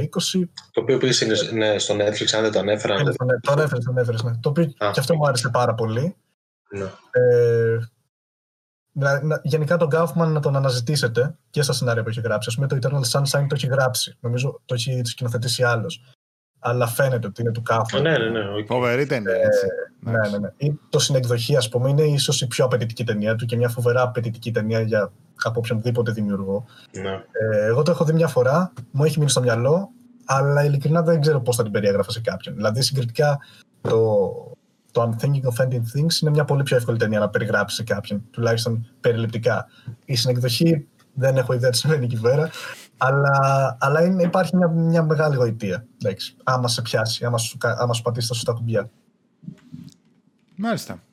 Το 0.72 0.82
οποίο 0.82 0.96
επίσης 0.96 1.52
είναι 1.52 1.66
ναι, 1.66 1.80
στο 1.80 1.96
Netflix, 1.96 2.34
αν 2.36 2.42
δεν 2.42 2.52
το 2.52 2.60
ανέφερα. 2.60 3.04
Ναι, 3.04 3.12
το 3.42 3.52
ανέφερες, 3.52 3.84
το 3.84 3.92
ανέφερες. 3.92 4.24
Ναι. 4.24 4.32
Το 4.40 4.50
οποίο 4.50 4.66
και 4.66 5.00
αυτό 5.00 5.16
μου 5.16 5.28
άρεσε 5.28 5.50
πάρα 5.50 5.74
πολύ. 5.74 6.16
Ναι. 6.70 6.92
Ε, 7.12 7.78
γενικά 9.44 9.78
τον 9.78 9.90
Kaufman 9.92 10.28
να 10.28 10.40
τον 10.40 10.56
αναζητήσετε 10.56 11.38
και 11.50 11.62
στα 11.62 11.74
σενάρια 11.74 12.04
που 12.04 12.10
έχει 12.10 12.22
γράψει. 12.22 12.50
Α 12.52 12.54
πούμε, 12.56 12.68
το 12.68 12.78
Eternal 12.82 13.12
Sunshine 13.12 13.46
το 13.48 13.56
έχει 13.56 13.68
γράψει. 13.68 14.18
Νομίζω 14.20 14.62
το 14.66 14.74
έχει 14.74 15.02
σκηνοθετήσει 15.04 15.64
άλλος 15.64 16.02
αλλά 16.60 16.88
φαίνεται 16.88 17.28
ότι 17.28 17.42
είναι 17.42 17.52
του 17.52 17.62
κάφου. 17.62 18.02
Ναι, 18.02 18.18
ναι, 18.18 18.30
ναι. 18.30 18.66
Φοβερή 18.68 19.06
ταινία. 19.06 19.34
Ε, 19.34 19.48
ναι, 20.00 20.30
ναι, 20.30 20.38
ναι. 20.38 20.52
Ή 20.58 20.80
το 20.90 21.00
συνεκδοχή, 21.00 21.56
ας 21.56 21.70
πούμε, 21.70 21.90
είναι 21.90 22.02
ίσως 22.02 22.42
η 22.42 22.48
πιο 22.48 22.66
απαιτητική 22.66 23.04
ταινία 23.04 23.36
του 23.36 23.46
και 23.46 23.56
μια 23.56 23.70
φοβερά 23.70 24.02
απαιτητική 24.02 24.52
ταινία 24.52 24.82
για 24.82 25.12
από 25.44 25.60
οποιονδήποτε 25.60 26.12
δημιουργό. 26.12 26.66
Ναι. 26.92 27.24
Ε, 27.32 27.66
εγώ 27.66 27.84
το 27.84 27.92
έχω 27.92 28.04
δει 28.04 28.14
μια 28.14 28.28
φορά, 28.28 28.74
μου 28.92 29.04
έχει 29.04 29.18
μείνει 29.18 29.30
στο 29.30 29.42
μυαλό, 29.42 29.90
αλλά 30.26 30.64
ειλικρινά 30.64 31.02
δεν 31.02 31.22
ξέρω 31.22 31.42
πώς 31.42 31.56
θα 31.56 31.64
την 31.64 31.72
περιέγραφα 31.72 32.12
σε 32.12 32.22
κάποιον. 32.22 32.56
Δηλαδή, 32.56 32.82
συγκριτικά, 32.82 33.40
το, 33.82 34.32
το 34.92 35.02
I'm 35.02 35.24
thinking 35.24 35.44
of 35.44 35.66
ending 35.66 35.84
things 35.98 36.22
είναι 36.22 36.32
μια 36.32 36.46
πολύ 36.46 36.64
πιο 36.64 36.76
εύκολη 36.78 36.98
ταινία 36.98 37.20
να 37.20 37.30
περιγράψει 37.30 37.76
σε 37.76 37.84
κάποιον, 37.84 38.24
τουλάχιστον 38.32 38.88
περιληπτικά. 39.02 39.68
Η 40.06 40.16
συνεκδοχή 40.16 40.88
δεν 41.14 41.38
έχω 41.38 41.54
ιδέα 41.54 41.70
τι 41.70 41.78
σημαίνει 41.78 42.06
εκεί 42.06 42.20
πέρα. 42.20 42.50
Αλλά, 42.98 43.78
αλλά 43.80 44.04
είναι, 44.04 44.24
υπάρχει 44.24 44.56
μια, 44.56 44.68
μια 44.68 45.04
μεγάλη 45.04 45.36
γοητεία. 45.36 45.86
Εντάξει, 46.02 46.36
άμα 46.44 46.68
σε 46.68 46.82
πιάσει, 46.82 47.26
άμα 47.26 47.38
σου, 47.38 47.58
άμα 47.62 47.94
σου 47.94 48.02
πατήσει 48.02 48.28
τα 48.28 48.34
σωστά 48.34 48.54
κουμπιά. 48.54 48.90
Μάλιστα. 50.56 51.04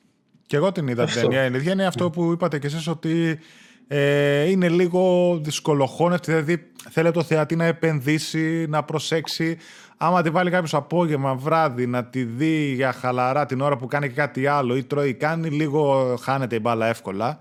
Και 0.46 0.56
εγώ 0.56 0.72
την 0.72 0.88
είδα 0.88 1.04
την 1.04 1.14
ταινία. 1.14 1.46
Η 1.46 1.54
ίδια 1.54 1.72
είναι 1.72 1.86
αυτό 1.86 2.10
που 2.10 2.32
είπατε 2.32 2.58
κι 2.58 2.66
εσείς 2.66 2.86
ότι 2.86 3.38
ε, 3.86 4.50
είναι 4.50 4.68
λίγο 4.68 5.36
δυσκολοχώνευτη. 5.42 6.30
Δηλαδή 6.30 6.72
θέλει 6.90 7.10
το 7.10 7.22
θεατή 7.22 7.56
να 7.56 7.64
επενδύσει, 7.64 8.66
να 8.68 8.84
προσέξει. 8.84 9.56
Άμα 9.96 10.22
τη 10.22 10.30
βάλει 10.30 10.50
κάποιος 10.50 10.74
απόγευμα, 10.74 11.34
βράδυ, 11.34 11.86
να 11.86 12.04
τη 12.04 12.24
δει 12.24 12.72
για 12.72 12.92
χαλαρά 12.92 13.46
την 13.46 13.60
ώρα 13.60 13.76
που 13.76 13.86
κάνει 13.86 14.08
και 14.08 14.14
κάτι 14.14 14.46
άλλο 14.46 14.76
ή 14.76 14.84
τρώει, 14.84 15.14
κάνει 15.14 15.48
λίγο 15.48 16.16
χάνεται 16.22 16.56
η 16.56 16.58
μπάλα 16.62 16.86
εύκολα. 16.86 17.38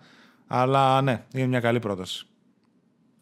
Αλλά 0.47 1.01
ναι, 1.01 1.23
είναι 1.33 1.47
μια 1.47 1.59
καλή 1.59 1.79
πρόταση. 1.79 2.27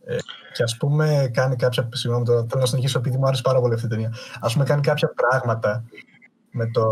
Ε, 0.06 0.16
και 0.54 0.64
ας 0.64 0.78
πούμε 0.78 1.30
κάνει 1.34 1.56
κάποια. 1.56 1.90
Συγγνώμη, 1.92 2.26
θέλω 2.26 2.48
να 2.54 2.66
συνεχίσω 2.66 3.00
επειδή 3.00 3.18
μου 3.18 3.26
άρεσε 3.26 3.42
πάρα 3.42 3.60
πολύ 3.60 3.74
αυτή 3.74 3.86
η 3.86 3.90
ταινία. 3.90 4.14
Α 4.40 4.48
πούμε 4.52 4.64
κάνει 4.64 4.82
κάποια 4.82 5.14
πράγματα 5.16 5.84
με 6.52 6.68
το. 6.72 6.86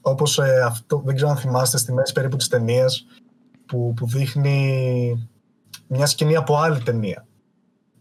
Όπως 0.00 0.38
ε, 0.38 0.62
αυτό, 0.66 1.02
δεν 1.04 1.14
ξέρω 1.14 1.30
αν 1.30 1.36
θυμάστε 1.36 1.78
στη 1.78 1.92
μέση 1.92 2.12
περίπου 2.12 2.36
της 2.36 2.48
ταινίας 2.48 3.06
που, 3.66 3.94
που 3.96 4.06
δείχνει 4.06 5.28
μια 5.86 6.06
σκηνή 6.06 6.36
από 6.36 6.56
άλλη 6.56 6.82
ταινία, 6.82 7.26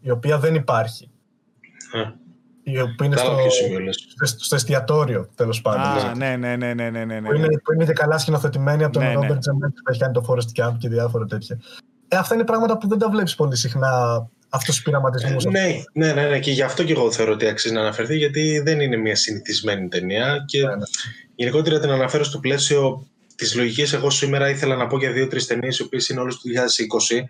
η 0.01 0.09
οποία 0.09 0.39
δεν 0.39 0.55
υπάρχει. 0.55 1.09
Α. 1.93 2.22
Η 2.63 2.79
οποία 2.79 3.05
είναι 3.05 3.15
Καλά, 3.15 3.29
στο, 3.29 3.37
ποιος 3.37 3.53
σημείο 3.55 3.79
λες. 3.79 4.07
στο, 4.23 4.43
στο 4.43 4.55
εστιατόριο, 4.55 5.29
τέλος 5.35 5.61
πάντων. 5.61 5.81
Α, 5.81 6.15
ναι, 6.15 6.35
ναι, 6.35 6.55
ναι, 6.55 6.73
ναι, 6.73 6.89
ναι, 6.89 7.05
ναι, 7.05 7.19
ναι. 7.19 7.27
που, 7.29 7.35
είναι, 7.35 7.47
που 7.47 7.73
είναι 7.73 7.85
και 7.85 7.93
καλά 7.93 8.17
σκηνοθετημένη 8.17 8.83
από 8.83 8.93
τον 8.93 9.01
Ναι, 9.01 9.07
ναι. 9.07 9.13
Ρόμπερτ 9.13 9.39
Τζεμέτ 9.39 9.69
που 9.69 9.89
έχει 9.89 9.99
κάνει 9.99 10.13
το 10.13 10.25
Forest 10.29 10.63
Camp 10.63 10.73
και 10.77 10.89
διάφορα 10.89 11.25
τέτοια. 11.25 11.59
Ε, 12.07 12.15
αυτά 12.17 12.35
είναι 12.35 12.43
πράγματα 12.43 12.77
που 12.77 12.87
δεν 12.87 12.97
τα 12.97 13.09
βλέπεις 13.09 13.35
πολύ 13.35 13.55
συχνά, 13.55 14.27
αυτού 14.49 14.71
του 14.71 14.81
πειραματισμού. 14.83 15.35
Ναι, 15.51 15.81
ναι, 15.93 16.13
ναι, 16.13 16.27
ναι, 16.27 16.39
και 16.39 16.51
γι' 16.51 16.61
αυτό 16.61 16.83
και 16.83 16.91
εγώ 16.91 17.11
θεωρώ 17.11 17.31
ότι 17.31 17.47
αξίζει 17.47 17.73
να 17.73 17.79
αναφερθεί, 17.81 18.17
γιατί 18.17 18.59
δεν 18.59 18.79
είναι 18.79 18.97
μια 18.97 19.15
συνηθισμένη 19.15 19.87
ταινία. 19.87 20.43
Και 20.47 20.59
Ναι, 20.59 20.75
ναι. 20.75 20.83
γενικότερα 21.35 21.79
την 21.79 21.89
αναφέρω 21.89 22.23
στο 22.23 22.39
πλαίσιο 22.39 23.07
της 23.35 23.55
λογικής. 23.55 23.93
Εγώ 23.93 24.09
σήμερα 24.09 24.49
ήθελα 24.49 24.75
να 24.75 24.87
πω 24.87 24.97
για 24.97 25.11
δύο-τρεις 25.11 25.47
ταινίες, 25.47 25.79
οι 25.79 25.83
οποίες 25.83 26.09
είναι 26.09 26.19
όλες 26.19 26.35
του 26.35 26.49
2020. 26.49 27.23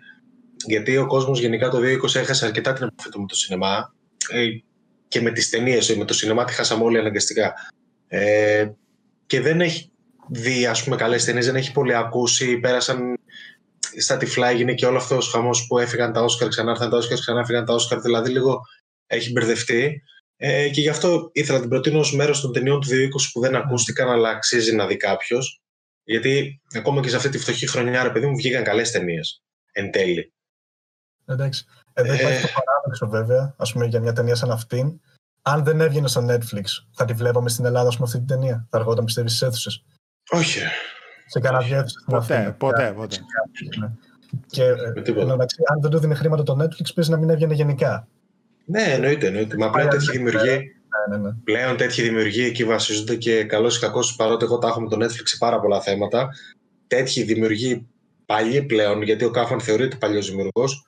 Γιατί 0.66 0.96
ο 0.96 1.06
κόσμος 1.06 1.40
γενικά 1.40 1.68
το 1.68 1.78
2020 1.78 2.14
έχασε 2.20 2.46
αρκετά 2.46 2.72
την 2.72 2.86
επαφή 2.86 3.08
του 3.10 3.20
με 3.20 3.26
το 3.26 3.34
σινεμά. 3.34 3.92
Ε, 5.14 5.18
και 5.18 5.20
με 5.20 5.30
τις 5.30 5.50
ταινίες, 5.50 5.96
με 5.96 6.04
το 6.04 6.14
σινεμά 6.14 6.44
τη 6.44 6.52
χάσαμε 6.52 6.84
όλοι 6.84 6.98
αναγκαστικά. 6.98 7.54
Ε, 8.08 8.68
και 9.26 9.40
δεν 9.40 9.60
έχει 9.60 9.90
δει, 10.28 10.66
ας 10.66 10.84
πούμε, 10.84 10.96
καλές 10.96 11.24
ταινίες, 11.24 11.46
δεν 11.46 11.56
έχει 11.56 11.72
πολύ 11.72 11.94
ακούσει. 11.94 12.58
Πέρασαν 12.58 13.18
στα 13.98 14.16
τυφλά, 14.16 14.48
έγινε 14.48 14.74
και 14.74 14.86
όλο 14.86 14.96
αυτός 14.96 15.28
ο 15.28 15.30
χαμός 15.30 15.66
που 15.66 15.78
έφυγαν 15.78 16.12
τα 16.12 16.22
Όσκαρ, 16.22 16.48
ξανά 16.48 16.70
ήρθαν 16.70 16.90
τα 16.90 16.96
Όσκαρ, 16.96 17.18
ξανά 17.18 17.40
έφυγαν 17.40 17.64
τα 17.64 17.74
Όσκαρ. 17.74 18.00
Δηλαδή 18.00 18.30
λίγο 18.30 18.60
έχει 19.06 19.32
μπερδευτεί. 19.32 20.02
Ε, 20.36 20.68
και 20.68 20.80
γι' 20.80 20.88
αυτό 20.88 21.30
ήθελα 21.32 21.54
να 21.54 21.60
την 21.60 21.70
προτείνω 21.70 21.98
ως 21.98 22.14
μέρος 22.14 22.40
των 22.40 22.52
ταινιών 22.52 22.80
του 22.80 22.88
2020 22.88 23.30
που 23.32 23.40
δεν 23.40 23.54
ακούστηκαν, 23.54 24.08
αλλά 24.08 24.28
αξίζει 24.28 24.74
να 24.74 24.86
δει 24.86 24.96
κάποιος. 24.96 25.62
Γιατί 26.04 26.60
ακόμα 26.74 27.00
και 27.02 27.08
σε 27.08 27.16
αυτή 27.16 27.28
τη 27.28 27.38
φτωχή 27.38 27.66
χρονιά, 27.66 28.02
ρε 28.02 28.10
παιδί 28.10 28.26
μου, 28.26 28.36
βγήκαν 28.36 28.64
καλές 28.64 28.90
ταινίες. 28.90 29.42
Εν 29.72 29.90
τέλει. 29.90 30.32
Εντάξει. 31.26 31.64
Εδώ 31.94 32.12
υπάρχει 32.14 32.38
Ε. 32.38 32.40
το 32.40 32.48
παράδοξο 32.64 33.08
βέβαια, 33.08 33.54
ας 33.56 33.72
πούμε 33.72 33.86
για 33.86 34.00
μια 34.00 34.12
ταινία 34.12 34.34
σαν 34.34 34.50
αυτήν. 34.50 35.00
Αν 35.42 35.64
δεν 35.64 35.80
έβγαινε 35.80 36.08
στο 36.08 36.26
Netflix, 36.30 36.64
θα 36.92 37.04
τη 37.04 37.12
βλέπαμε 37.12 37.48
στην 37.48 37.64
Ελλάδα 37.64 37.88
ας 37.88 37.94
πούμε, 37.96 38.06
αυτή 38.06 38.18
την 38.18 38.26
ταινία. 38.26 38.66
Θα 38.70 38.78
αργόταν 38.78 39.04
πιστεύεις 39.04 39.30
στις 39.32 39.48
αίθουσες. 39.48 39.84
Όχι. 40.30 40.58
ρε. 40.58 40.66
Σε 41.26 41.40
κανένα 41.40 41.64
δύο 41.64 41.76
αίθουσες 41.76 42.00
στην 42.00 42.14
Ποτέ, 42.14 42.34
Αθήνα. 42.36 42.52
ποτέ, 42.54 42.92
ποτέ. 42.96 43.16
Ναι. 43.80 43.90
Και 44.46 44.64
ε, 44.64 44.74
Με 44.94 45.02
τίποτα. 45.02 45.20
εν 45.20 45.26
τω 45.28 45.32
μεταξύ, 45.32 45.56
αν 45.72 45.80
δεν 45.80 45.90
του 45.90 45.98
δίνει 45.98 46.14
χρήματα 46.14 46.42
το 46.42 46.56
Netflix, 46.62 46.94
παίζει 46.94 47.10
να 47.10 47.16
μην 47.16 47.30
έβγαινε 47.30 47.54
γενικά. 47.54 48.08
Ναι, 48.66 48.82
εννοείται, 48.82 49.26
εννοείται. 49.26 49.56
Μα 49.56 49.70
πλέον 49.70 49.88
τέτοιοι 49.88 50.10
δημιουργοί, 50.10 50.56
Ναι, 51.08 51.16
ναι, 51.16 51.22
ναι. 51.28 51.32
πλέον 51.44 51.76
τέτοιοι 51.76 52.02
δημιουργοί 52.02 52.44
εκεί 52.44 52.64
βασίζονται 52.64 53.16
και 53.16 53.44
καλό 53.44 53.68
ή 53.68 53.78
κακό, 53.78 54.00
παρότι 54.16 54.44
εγώ 54.44 54.58
τα 54.58 54.68
έχω 54.68 54.80
με 54.80 54.88
το 54.88 55.04
Netflix 55.04 55.22
σε 55.24 55.36
πάρα 55.38 55.60
πολλά 55.60 55.80
θέματα. 55.80 56.28
Τέτοιοι 56.86 57.22
δημιουργοί 57.22 57.86
παλιοί 58.26 58.62
πλέον, 58.62 59.02
γιατί 59.02 59.24
ο 59.24 59.30
Κάφαν 59.30 59.60
θεωρείται 59.60 59.96
παλιός 59.96 60.28
δημιουργός, 60.30 60.86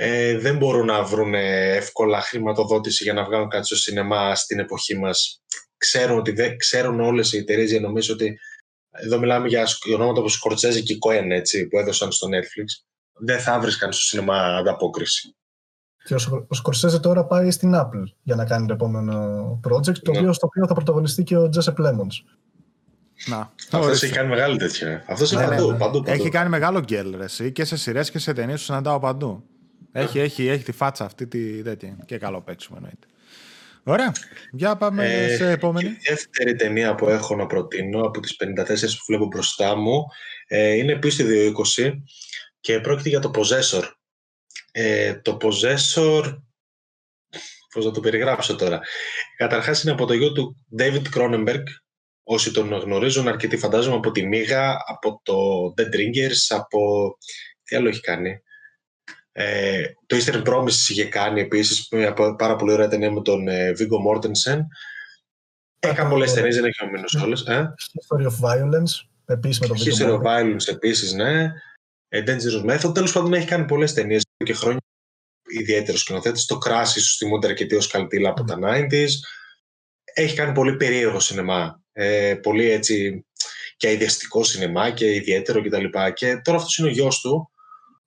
ε, 0.00 0.38
δεν 0.38 0.56
μπορούν 0.56 0.86
να 0.86 1.02
βρουν 1.02 1.34
εύκολα 1.34 2.20
χρηματοδότηση 2.20 3.02
για 3.04 3.12
να 3.12 3.24
βγάλουν 3.24 3.48
κάτι 3.48 3.66
στο 3.66 3.76
σινεμά 3.76 4.34
στην 4.34 4.58
εποχή 4.58 4.98
μας. 4.98 5.42
Ξέρουν, 5.76 6.18
ότι 6.18 6.30
δεν, 6.30 6.56
ξέρουν 6.56 7.00
όλες 7.00 7.32
οι 7.32 7.36
εταιρείες 7.36 7.70
για 7.70 7.80
νομίζω 7.80 8.12
ότι. 8.14 8.38
Εδώ 8.90 9.18
μιλάμε 9.18 9.48
για 9.48 9.66
σκ- 9.66 9.94
ονόματα 9.94 10.20
όπως 10.20 10.32
Σκορτσέζη 10.32 10.82
και 10.82 10.96
Κοέν, 10.98 11.30
έτσι, 11.30 11.66
που 11.66 11.78
έδωσαν 11.78 12.12
στο 12.12 12.26
Netflix. 12.26 12.84
Δεν 13.20 13.38
θα 13.40 13.60
βρίσκαν 13.60 13.92
στο 13.92 14.02
σινεμά 14.02 14.56
ανταπόκριση. 14.56 15.34
Και 16.04 16.14
ο, 16.14 16.18
Σκο- 16.18 16.46
ο 16.48 16.54
Σκορσέζε 16.54 17.00
τώρα 17.00 17.24
πάει 17.24 17.50
στην 17.50 17.72
Apple 17.74 18.02
για 18.22 18.34
να 18.34 18.44
κάνει 18.44 18.66
το 18.66 18.72
επόμενο 18.72 19.14
project, 19.68 19.98
το 19.98 20.10
Ναι. 20.12 20.18
οποίο, 20.18 20.32
στο 20.32 20.46
οποίο 20.46 20.66
θα 20.66 20.74
πρωταγωνιστεί 20.74 21.22
και 21.22 21.36
ο 21.36 21.48
Τζέσεπ 21.48 21.78
Λέμονς. 21.78 22.22
Να. 23.26 23.52
Αυτός 23.64 23.86
ορίστε. 23.86 24.06
έχει 24.06 24.14
κάνει 24.14 24.28
μεγάλη 24.28 24.56
τέτοια. 24.56 25.04
Αυτός 25.08 25.32
είναι 25.32 25.40
Ναι, 25.40 25.48
ναι, 25.48 25.54
παντού, 25.56 25.70
ναι. 25.72 25.78
παντού, 25.78 26.02
παντού. 26.02 26.20
Έχει 26.20 26.28
κάνει 26.28 26.48
μεγάλο 26.48 26.80
γκέλ, 26.80 27.16
ρε, 27.16 27.24
εσύ, 27.24 27.52
και 27.52 27.64
σε 27.64 27.76
σειρές 27.76 28.10
και 28.10 28.18
σε 28.18 28.32
ταινίες 28.32 28.58
του 28.58 28.64
συναντάω 28.64 28.98
παντού. 28.98 29.44
Έχει, 29.92 30.18
έχει, 30.18 30.46
έχει 30.46 30.64
τη 30.64 30.72
φάτσα 30.72 31.04
αυτή 31.04 31.26
τη 31.26 31.62
τέτοια. 31.62 31.98
Και 32.06 32.18
καλό 32.18 32.40
παίξιμο 32.40 32.76
εννοείται. 32.80 33.06
Ωραία. 33.82 34.12
Για 34.52 34.76
πάμε 34.76 35.04
Ε, 35.04 35.36
σε 35.36 35.50
επόμενη. 35.50 35.88
Και 35.88 35.94
η 35.94 36.00
δεύτερη 36.08 36.54
ταινία 36.54 36.94
που 36.94 37.08
έχω 37.08 37.36
να 37.36 37.46
προτείνω 37.46 38.06
από 38.06 38.20
τις 38.20 38.36
54 38.40 38.66
που 38.66 39.04
βλέπω 39.06 39.26
μπροστά 39.26 39.76
μου 39.76 40.04
ε, 40.46 40.72
είναι 40.72 40.92
επίσης 40.92 41.24
το 41.24 41.52
220 41.78 41.92
και 42.60 42.80
πρόκειται 42.80 43.08
για 43.08 43.20
το 43.20 43.30
Possessor. 43.34 43.82
Ε, 44.72 45.14
το 45.14 45.36
Possessor, 45.40 46.38
πώς 47.72 47.84
να 47.84 47.90
το 47.90 48.00
περιγράψω 48.00 48.56
τώρα. 48.56 48.80
Καταρχάς 49.36 49.82
είναι 49.82 49.92
από 49.92 50.06
το 50.06 50.12
γιο 50.12 50.32
του 50.32 50.66
David 50.78 51.02
Cronenberg, 51.14 51.62
όσοι 52.22 52.52
τον 52.52 52.72
γνωρίζουν 52.72 53.28
αρκετοί 53.28 53.56
φαντάζομαι 53.56 53.96
από 53.96 54.10
τη 54.10 54.26
Μίγα, 54.26 54.76
από 54.86 55.20
το 55.22 55.34
Dead 55.76 55.96
Ringers, 55.96 56.46
από... 56.48 56.78
Τι 57.64 57.76
άλλο 57.76 57.88
έχει 57.88 58.00
κάνει; 58.00 58.42
Ε, 59.40 59.82
το 60.06 60.16
Eastern 60.16 60.44
Promises 60.46 60.88
είχε 60.88 61.04
κάνει 61.04 61.40
επίσης 61.40 61.88
μια 61.90 62.12
πάρα 62.36 62.56
πολύ 62.56 62.72
ωραία 62.72 62.88
ταινία 62.88 63.12
με 63.12 63.22
τον 63.22 63.48
ε, 63.48 63.70
Viggo 63.78 63.98
Mortensen. 64.10 64.58
Έκανε 65.78 66.02
το- 66.02 66.14
πολλές 66.14 66.32
ταινίες, 66.32 66.54
δεν 66.54 66.64
έχει 66.64 66.84
ομιλήσει 66.84 67.18
όλες. 67.22 67.40
Ε; 67.46 67.74
History 67.92 68.22
of 68.26 68.50
Violence, 68.50 69.08
επίσης 69.24 69.60
με 69.60 69.66
τον 69.66 69.76
Viggo 69.76 69.80
History 69.80 70.12
of 70.12 70.22
Mortensen. 70.22 70.26
Violence 70.26 70.68
επίσης, 70.68 71.12
ναι. 71.12 71.52
Ε, 72.08 72.22
Dangerous 72.26 72.70
Method. 72.70 72.94
Τέλος 72.94 73.12
πάντων, 73.12 73.32
έχει 73.34 73.46
κάνει 73.46 73.64
πολλές 73.64 73.92
ταινίες 73.94 74.24
και 74.44 74.52
χρόνια. 74.54 74.80
Ιδιαίτερος 75.48 76.00
σκηνοθέτης. 76.00 76.44
Το 76.44 76.58
Crash, 76.66 76.96
ίσω 76.96 77.16
θυμούνται 77.16 77.46
αρκετοί 77.46 77.74
ω 77.76 77.82
καλτήλα 77.90 78.28
από 78.28 78.44
τα 78.44 78.58
90s. 78.62 79.08
Έχει 80.14 80.36
κάνει 80.36 80.52
πολύ 80.52 80.76
περίεργο 80.76 81.20
σινεμά. 81.20 81.82
Ε, 81.92 82.34
πολύ 82.42 82.70
έτσι 82.70 83.26
και 83.76 83.88
αειδιαστικό 83.88 84.44
σινεμά 84.44 84.90
και 84.90 85.14
ιδιαίτερο 85.14 85.62
κτλ. 85.62 85.84
Και, 85.84 86.12
και 86.14 86.36
τώρα 86.44 86.58
αυτός 86.58 86.76
είναι 86.78 86.88
ο 86.88 86.90
γιος 86.90 87.20
του, 87.20 87.50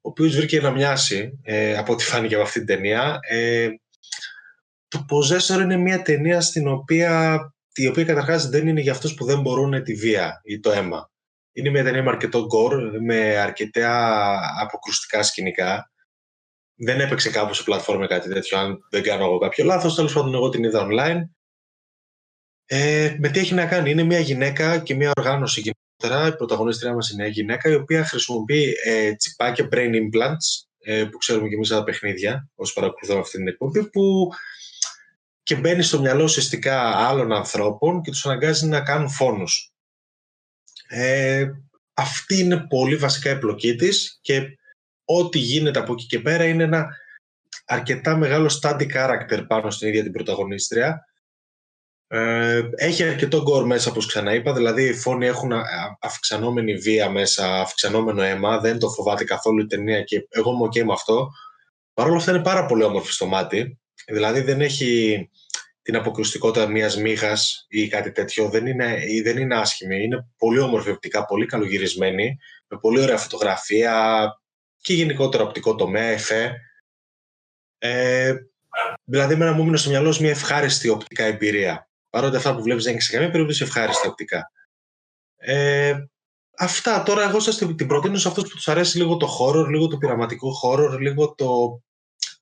ο 0.02 0.10
οποίος 0.10 0.36
βρήκε 0.36 0.62
να 0.62 0.72
μοιάσει 0.72 1.40
ε, 1.42 1.78
από 1.78 1.94
ό,τι 1.94 2.04
φάνηκε 2.04 2.34
από 2.34 2.44
αυτή 2.44 2.58
την 2.58 2.68
ταινία. 2.68 3.20
Ε, 3.22 3.70
το 4.88 5.06
Possessor 5.10 5.62
είναι 5.62 5.78
μια 5.78 6.02
ταινία 6.02 6.42
στην 6.42 6.68
οποία, 6.68 7.40
η 7.74 7.88
οποία 7.88 8.06
καταρχάς 8.06 8.50
δεν 8.50 8.68
είναι 8.68 8.82
για 8.82 8.92
αυτούς 8.92 9.14
που 9.14 9.26
δεν 9.26 9.42
μπορούν 9.42 9.84
τη 9.84 9.94
βία 9.94 10.42
ή 10.44 10.60
το 10.60 10.72
αίμα. 10.72 11.12
Είναι 11.54 11.70
μια 11.70 11.84
ταινία 11.84 12.04
με 12.04 12.10
αρκετό 12.10 12.46
γκορ, 12.46 13.02
με 13.02 13.38
αρκετά 13.38 14.40
αποκρουστικά 14.62 15.24
σκηνικά. 15.24 15.92
Δεν 16.76 17.00
έπαιξε 17.00 17.30
κάπου 17.30 17.54
σε 17.54 17.64
πλατφόρμα 17.64 18.08
κάτι 18.08 18.30
τέτοιο, 18.30 18.58
αν 18.58 18.78
δεν 18.90 19.04
κάνω 19.04 19.26
εγώ 19.26 19.38
κάποιο 19.38 19.66
λάθος. 19.66 19.96
Τέλος 19.96 20.14
πάντων, 20.14 20.34
εγώ 20.34 20.50
την 20.50 20.64
είδα 20.64 20.88
online. 20.90 21.22
Ε, 22.66 23.16
με 23.20 23.30
τι 23.30 23.40
έχει 23.40 23.54
να 23.54 23.66
κάνει. 23.66 23.92
Είναι 23.92 24.04
μια 24.04 24.20
γυναίκα 24.20 24.80
και 24.80 24.96
μια 24.96 25.12
οργάνωση 25.18 25.62
γενικότερα. 26.02 26.28
Η 26.28 26.36
πρωταγωνίστρια 26.36 26.94
μας 26.94 27.10
είναι 27.10 27.24
μια 27.24 27.32
γυναίκα 27.32 27.70
η 27.70 27.74
οποία 27.74 28.06
χρησιμοποιεί 28.06 28.74
ε, 28.86 29.16
τσιπάκια 29.16 29.68
brain 29.72 29.94
implants 29.94 30.66
ε, 30.80 31.04
που 31.04 31.18
ξέρουμε 31.18 31.48
και 31.48 31.56
εμείς 31.56 31.72
από 31.72 31.80
τα 31.80 31.86
παιχνίδια 31.86 32.50
όσοι 32.56 32.74
παρακολουθούμε 32.74 33.20
αυτή 33.20 33.38
την 33.38 33.48
εκπομπή 33.48 33.90
που 33.90 34.30
και 35.44 35.56
μπαίνει 35.56 35.82
στο 35.82 36.00
μυαλό 36.00 36.24
ουσιαστικά 36.24 36.82
άλλων 37.08 37.32
ανθρώπων 37.32 38.02
και 38.02 38.12
τους 38.12 38.26
αναγκάζει 38.26 38.68
να 38.68 38.82
κάνουν 38.82 39.10
φόνους. 39.10 39.74
Ε, 40.88 41.50
αυτή 41.94 42.40
είναι 42.40 42.66
πολύ 42.70 42.96
βασικά 42.96 43.30
η 43.30 43.38
πλοκή 43.38 43.76
της 43.76 44.20
και 44.22 44.42
ό,τι 45.06 45.40
γίνεται 45.40 45.80
από 45.80 45.94
εκεί 45.94 46.06
και 46.06 46.20
πέρα 46.20 46.46
είναι 46.46 46.64
ένα 46.64 46.88
αρκετά 47.66 48.18
μεγάλο 48.18 48.60
study 48.62 48.88
character 48.94 49.46
πάνω 49.48 49.70
στην 49.70 49.88
ίδια 49.88 50.04
την 50.04 50.12
πρωταγωνίστρια. 50.12 51.06
Ε, 52.14 52.70
έχει 52.76 53.04
αρκετό 53.04 53.42
γκορ 53.42 53.66
μέσα, 53.66 53.90
όπως 53.90 54.06
ξαναείπα, 54.06 54.54
δηλαδή 54.54 54.84
οι 54.84 54.94
φόνοι 54.94 55.26
έχουν 55.26 55.52
α- 55.52 55.98
αυξανόμενη 56.02 56.76
βία 56.76 57.10
μέσα, 57.10 57.60
αυξανόμενο 57.62 58.22
αίμα, 58.22 58.60
δεν 58.60 58.80
το 58.80 58.90
φοβάται 58.90 59.24
καθόλου 59.24 59.62
η 59.62 59.66
ταινία 59.66 60.02
και 60.02 60.28
εγώ 60.30 60.52
είμαι 60.52 60.66
ok 60.66 60.86
με 60.86 60.94
αυτό. 60.94 61.30
Παρ' 61.94 62.08
όλα 62.08 62.18
αυτά 62.18 62.32
είναι 62.32 62.42
πάρα 62.42 62.66
πολύ 62.66 62.84
όμορφη 62.84 63.12
στο 63.12 63.26
μάτι, 63.26 63.80
δηλαδή 64.08 64.42
δεν 64.42 64.62
έχει 64.62 65.30
την 65.82 65.96
αποκρουστικότητα 65.96 66.68
μιας 66.68 66.98
μύγας 66.98 67.66
ή 67.70 67.88
κάτι 67.88 68.12
τέτοιο, 68.12 68.50
δεν 68.50 68.66
είναι, 68.66 69.04
ή 69.08 69.22
δεν 69.22 69.38
είναι 69.38 69.56
άσχημη, 69.56 70.04
είναι 70.04 70.28
πολύ 70.38 70.60
όμορφη 70.60 70.90
οπτικά, 70.90 71.26
πολύ 71.26 71.46
καλογυρισμένη, 71.46 72.38
με 72.68 72.78
πολύ 72.78 73.02
ωραία 73.02 73.18
φωτογραφία 73.18 74.26
και 74.82 74.94
γενικότερα 74.94 75.44
οπτικό 75.44 75.76
τομέα, 75.76 76.08
εφέ. 76.08 76.56
Ε, 77.78 78.36
δηλαδή, 79.04 79.34
εμένα 79.34 79.52
μου 79.52 79.62
έμεινε 79.62 79.78
στο 79.78 79.90
μυαλό 79.90 80.10
ως 80.10 80.20
μια 80.20 80.30
ευχάριστη 80.30 80.90
οπτικά 80.90 81.24
εμπειρία. 81.24 81.86
Παρότι 82.12 82.36
αυτά 82.36 82.56
που 82.56 82.62
βλέπεις 82.62 82.84
δεν 82.84 82.94
έχει 82.94 83.02
σε 83.02 83.12
καμία 83.12 83.30
περίπτωση 83.30 83.64
ευχάριστα 83.64 84.08
οπτικά. 84.08 84.52
Ε, 85.36 85.96
αυτά 86.58 87.04
τώρα 87.04 87.30
εγώ 87.30 87.40
σας 87.40 87.58
την 87.58 87.76
την 87.76 87.88
προτείνω 87.88 88.18
σε 88.18 88.28
αυτούς 88.28 88.44
που 88.44 88.56
τους 88.56 88.68
αρέσει 88.68 88.98
λίγο 88.98 89.18
το 89.18 89.28
horror, 89.40 89.68
λίγο 89.70 89.88
το 89.88 89.98
πειραματικό 89.98 90.52
horror, 90.64 90.98
λίγο 91.00 91.36
το 91.36 91.82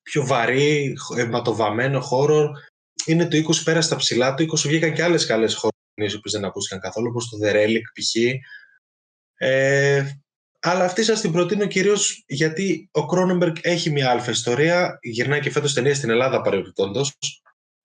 πιο 0.03 0.25
βαρύ, 0.25 0.97
αιματοβαμμένο 1.17 2.03
horror. 2.11 2.47
Είναι 3.05 3.27
το 3.27 3.37
20 3.37 3.63
πέρα 3.63 3.81
στα 3.81 3.95
ψηλά, 3.95 4.33
το 4.33 4.43
20 4.43 4.67
βγήκαν 4.67 4.93
και 4.93 5.03
άλλες 5.03 5.25
καλές 5.25 5.59
horror 5.61 5.69
ταινίες, 5.93 6.13
οι 6.13 6.17
οποίες 6.17 6.33
δεν 6.33 6.45
ακούστηκαν 6.45 6.79
καθόλου, 6.79 7.07
όπως 7.09 7.29
το 7.29 7.37
The 7.43 7.53
Relic 7.53 7.81
π.χ. 7.93 8.15
Ε, 9.41 10.05
αλλά 10.59 10.83
αυτή 10.83 11.03
σας 11.03 11.21
την 11.21 11.31
προτείνω 11.31 11.67
κυρίως 11.67 12.23
γιατί 12.27 12.89
ο 12.91 13.05
Κρόνεμπεργκ 13.05 13.55
έχει 13.61 13.89
μια 13.89 14.09
αλφα 14.09 14.31
ιστορία, 14.31 14.99
γυρνάει 15.01 15.39
και 15.39 15.51
φέτος 15.51 15.73
ταινία 15.73 15.95
στην 15.95 16.09
Ελλάδα 16.09 16.41
παρεμπιπτόντως, 16.41 17.17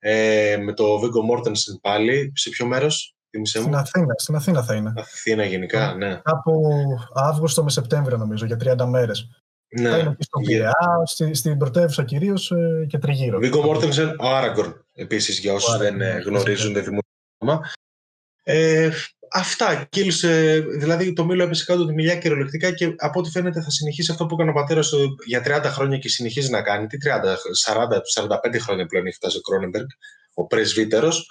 ε, 0.07 0.57
με 0.57 0.73
το 0.73 0.85
Viggo 1.01 1.35
Mortensen 1.35 1.81
πάλι. 1.81 2.33
Σε 2.35 2.51
ποιο 2.51 2.67
μέρος, 2.67 3.14
θύμισε 3.31 3.59
Στην 3.59 3.71
μου. 3.71 3.77
Αθήνα, 3.77 4.14
στην 4.17 4.35
Αθήνα 4.35 4.62
θα 4.62 4.75
είναι. 4.75 4.93
Αθήνα 4.97 5.45
γενικά, 5.45 5.95
ναι. 5.95 6.21
Κάπου 6.25 6.69
Αύγουστο 7.14 7.64
με 7.64 7.71
Σεπτέμβριο 7.71 8.17
νομίζω, 8.17 8.47
για 8.47 8.57
30 8.79 8.85
μέρες. 8.87 9.29
Ναι. 9.69 9.90
Θα 9.90 9.99
είναι 9.99 10.11
εκεί 10.11 10.23
στον 10.23 10.43
Πειραιά, 10.43 11.03
στη, 11.05 11.35
στην 11.35 11.59
πρωτεύουσα 11.59 12.05
κυρίως 12.05 12.51
ε, 12.51 12.87
και 12.88 12.99
τριγύρω. 12.99 13.38
Βίγκο 13.38 13.62
Μόρτενσεν, 13.62 14.17
ο 14.21 14.29
Άραγκορν 14.29 14.87
επίσης 14.93 15.38
για 15.38 15.53
όσους 15.53 15.77
δεν 15.77 16.01
ε, 16.01 16.23
γνωρίζουν, 16.27 16.73
δεν 16.73 16.83
θυμούνται 16.83 17.09
ε, 18.43 18.90
αυτά. 19.31 19.87
Κύλησε, 19.91 20.61
δηλαδή 20.79 21.13
το 21.13 21.25
Μήλο 21.25 21.43
έπεσε 21.43 21.65
κάτω 21.65 21.87
τη 21.87 21.93
μιλιά 21.93 22.17
κυριολεκτικά 22.17 22.73
και 22.75 22.95
από 22.97 23.19
ό,τι 23.21 23.31
φαίνεται 23.31 23.63
θα 23.63 23.71
συνεχίσει 23.71 24.11
αυτό 24.11 24.27
που 24.27 24.35
έκανε 24.35 24.51
ο 24.51 24.53
πατέρας 24.53 24.89
του 24.89 25.17
για 25.27 25.43
30 25.45 25.63
χρόνια 25.65 25.99
και 25.99 26.09
συνεχίζει 26.09 26.51
να 26.51 26.63
κάνει. 26.63 26.87
Τι 26.87 26.97
30, 27.05 27.75
40, 28.19 28.29
45 28.29 28.61
χρόνια 28.61 28.87
πλέον 28.87 29.07
έχει 29.07 29.17
φτάσει 29.17 29.37
ο 29.37 29.41
Κρόνεμπεργκ, 29.41 29.87
ο 30.35 30.47
πρεσβύτερος. 30.47 31.31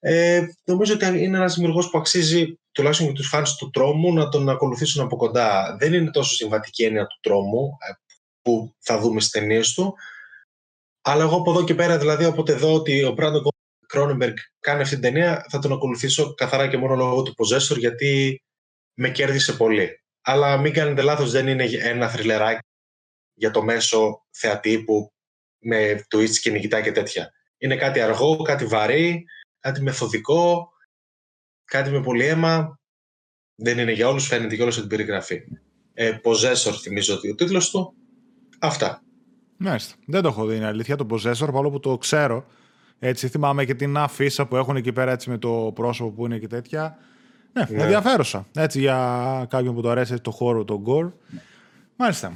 Ε, 0.00 0.42
νομίζω 0.64 0.94
ότι 0.94 1.06
είναι 1.06 1.36
ένας 1.36 1.54
δημιουργός 1.54 1.90
που 1.90 1.98
αξίζει 1.98 2.58
τουλάχιστον 2.72 3.06
για 3.06 3.16
τους 3.16 3.28
φάνου 3.28 3.46
του 3.58 3.70
τρόμου 3.70 4.12
να 4.12 4.28
τον 4.28 4.48
ακολουθήσουν 4.48 5.04
από 5.04 5.16
κοντά. 5.16 5.76
Δεν 5.78 5.92
είναι 5.92 6.10
τόσο 6.10 6.34
συμβατική 6.34 6.84
έννοια 6.84 7.06
του 7.06 7.18
τρόμου 7.20 7.68
ε, 7.88 7.92
που 8.42 8.74
θα 8.78 8.98
δούμε 8.98 9.20
στις 9.20 9.32
ταινίες 9.32 9.74
του. 9.74 9.94
Αλλά 11.02 11.22
εγώ 11.22 11.36
από 11.36 11.50
εδώ 11.50 11.64
και 11.64 11.74
πέρα, 11.74 11.98
δηλαδή, 11.98 12.24
όποτε 12.24 12.52
δω 12.52 12.74
ότι 12.74 13.04
ο 13.04 13.12
Μπράντον 13.12 13.42
Κρόνεμπεργκ 13.88 14.36
κάνει 14.60 14.80
αυτή 14.82 14.94
την 14.94 15.02
ταινία, 15.02 15.46
θα 15.50 15.58
τον 15.58 15.72
ακολουθήσω 15.72 16.34
καθαρά 16.34 16.68
και 16.68 16.76
μόνο 16.76 16.94
λόγω 16.94 17.22
του 17.22 17.34
Possessor, 17.38 17.78
γιατί 17.78 18.42
με 18.94 19.10
κέρδισε 19.10 19.52
πολύ. 19.52 20.02
Αλλά 20.20 20.56
μην 20.56 20.72
κάνετε 20.72 21.02
λάθος, 21.02 21.30
δεν 21.30 21.48
είναι 21.48 21.64
ένα 21.64 22.08
θρυλεράκι 22.08 22.66
για 23.34 23.50
το 23.50 23.62
μέσο 23.62 24.26
θεατή 24.30 24.84
που 24.84 25.12
με 25.58 26.06
twist 26.14 26.36
και 26.42 26.50
νικητά 26.50 26.80
και 26.80 26.92
τέτοια. 26.92 27.32
Είναι 27.58 27.76
κάτι 27.76 28.00
αργό, 28.00 28.36
κάτι 28.36 28.64
βαρύ, 28.66 29.24
κάτι 29.60 29.82
μεθοδικό, 29.82 30.68
κάτι 31.64 31.90
με 31.90 32.02
πολύ 32.02 32.24
αίμα. 32.24 32.80
Δεν 33.54 33.78
είναι 33.78 33.92
για 33.92 34.08
όλους, 34.08 34.26
φαίνεται 34.26 34.54
για 34.54 34.64
όλους 34.64 34.76
την 34.76 34.86
περιγραφή. 34.86 35.42
Ε, 35.94 36.18
Possessor 36.24 36.72
θυμίζω 36.80 37.14
ότι 37.14 37.30
ο 37.30 37.34
τίτλος 37.34 37.70
του. 37.70 37.94
Αυτά. 38.58 39.02
Μάλιστα. 39.56 39.94
Δεν 40.06 40.22
το 40.22 40.28
έχω 40.28 40.46
δει, 40.46 40.56
είναι 40.56 40.66
αλήθεια, 40.66 40.96
το 40.96 41.06
Possessor, 41.10 41.38
παρόλο 41.38 41.70
που 41.70 41.80
το 41.80 41.98
ξέρω. 41.98 42.46
Έτσι, 42.98 43.28
θυμάμαι 43.28 43.64
και 43.64 43.74
την 43.74 43.96
αφίσα 43.96 44.46
που 44.46 44.56
έχουν 44.56 44.76
εκεί 44.76 44.92
πέρα 44.92 45.12
έτσι, 45.12 45.30
με 45.30 45.38
το 45.38 45.72
πρόσωπο 45.74 46.10
που 46.10 46.24
είναι 46.24 46.38
και 46.38 46.46
τέτοια. 46.46 46.98
Ναι, 47.52 47.76
ναι. 47.76 47.82
ενδιαφέρουσα. 47.82 48.46
Έτσι, 48.54 48.80
για 48.80 49.46
κάποιον 49.50 49.74
που 49.74 49.80
το 49.80 49.90
αρέσει 49.90 50.20
το 50.20 50.30
χώρο, 50.30 50.64
το 50.64 50.80
γκορ. 50.80 51.12
Μάλιστα. 51.96 52.32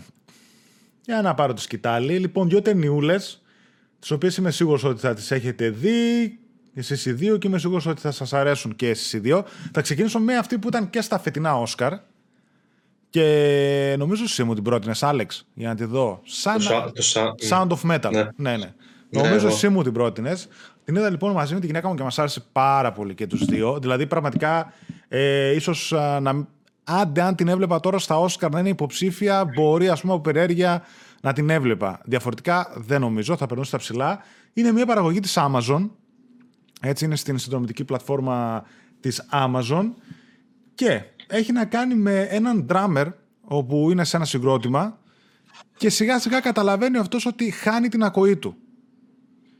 Για 1.05 1.22
να 1.22 1.35
πάρω 1.35 1.53
το 1.53 1.61
σκητάλι. 1.61 2.18
Λοιπόν, 2.18 2.48
δύο 2.48 2.62
ταινιούλες, 2.62 3.42
τις 3.98 4.11
οποίες 4.11 4.37
είμαι 4.37 4.51
σίγουρος 4.51 4.85
ότι 4.85 5.01
θα 5.01 5.14
τις 5.14 5.31
έχετε 5.31 5.70
δει 5.70 6.38
εσείς 6.75 7.07
οι 7.07 7.12
δύο 7.12 7.37
και 7.37 7.46
είμαι 7.46 7.59
σίγουρος 7.59 7.87
ότι 7.87 8.01
θα 8.01 8.11
σας 8.11 8.33
αρέσουν 8.33 8.77
και 8.77 8.88
εσείς 8.88 9.12
οι 9.12 9.18
δύο. 9.18 9.44
Θα 9.72 9.81
ξεκινήσω 9.81 10.18
με 10.18 10.37
αυτή 10.37 10.59
που 10.59 10.68
ήταν 10.68 10.90
και 10.90 11.01
στα 11.01 11.18
φετινά 11.18 11.59
Όσκαρ. 11.59 11.92
Και 13.11 13.94
νομίζω 13.98 14.22
εσύ 14.22 14.44
μου 14.44 14.55
την 14.55 14.62
πρότεινες, 14.62 15.03
Άλεξ, 15.03 15.46
για 15.55 15.68
να 15.68 15.75
τη 15.75 15.85
δω. 15.85 16.20
Σαν... 16.25 16.59
Το, 16.59 16.92
Sound 17.48 17.68
of 17.68 17.90
Metal. 17.90 18.11
Ναι, 18.12 18.29
ναι. 18.37 18.57
ναι. 18.57 18.75
Νομίζω 19.20 19.46
εσύ 19.46 19.68
μου 19.68 19.83
την 19.83 19.92
πρότεινες. 19.92 20.48
Την 20.85 20.96
είδα 20.96 21.11
λοιπόν 21.11 21.33
μαζί 21.33 21.55
με 21.55 21.61
τη 21.61 21.66
γυναίκα 21.66 21.88
μου 21.88 21.94
και 21.94 22.03
μας 22.03 22.18
άρεσε 22.18 22.44
πάρα 22.53 22.92
πολύ 22.92 23.14
και 23.14 23.27
τους 23.27 23.44
δύο. 23.44 23.79
Δηλαδή, 23.79 24.07
πραγματικά, 24.07 24.72
ε, 25.09 25.55
ίσως 25.55 25.94
να. 26.20 26.46
Άντε, 26.85 27.22
αν 27.22 27.35
την 27.35 27.48
έβλεπα 27.48 27.81
τώρα 27.81 27.98
στα 27.98 28.18
Όσκαρ 28.18 28.51
να 28.51 28.59
είναι 28.59 28.68
υποψήφια, 28.68 29.44
μπορεί 29.55 29.88
ας 29.88 30.01
πούμε 30.01 30.12
από 30.12 30.22
περιέργεια 30.22 30.83
να 31.20 31.33
την 31.33 31.51
έβλεπα. 31.51 32.01
Διαφορετικά 32.05 32.72
δεν 32.77 33.01
νομίζω, 33.01 33.37
θα 33.37 33.46
περνούσε 33.46 33.68
στα 33.68 33.79
ψηλά. 33.79 34.18
Είναι 34.53 34.72
μια 34.72 34.87
παραγωγή 34.87 35.20
της 35.20 35.38
Amazon, 35.38 35.90
έτσι 36.81 37.05
είναι 37.05 37.16
στην 37.16 37.38
συνδρομητική 37.38 37.85
πλατφόρμα 37.85 38.64
της 39.01 39.29
Amazon 39.33 39.90
και 40.75 41.03
έχει 41.27 41.53
να 41.53 41.64
κάνει 41.64 41.94
με 41.94 42.20
έναν 42.20 42.66
drummer 42.70 43.12
όπου 43.40 43.90
είναι 43.90 44.05
σε 44.05 44.16
ένα 44.16 44.25
συγκρότημα 44.25 44.98
και 45.77 45.90
σιγά 45.90 46.18
σιγά 46.18 46.40
καταλαβαίνει 46.40 46.98
αυτός 46.98 47.27
ότι 47.27 47.51
χάνει 47.51 47.88
την 47.88 48.03
ακοή 48.03 48.37
του. 48.37 48.57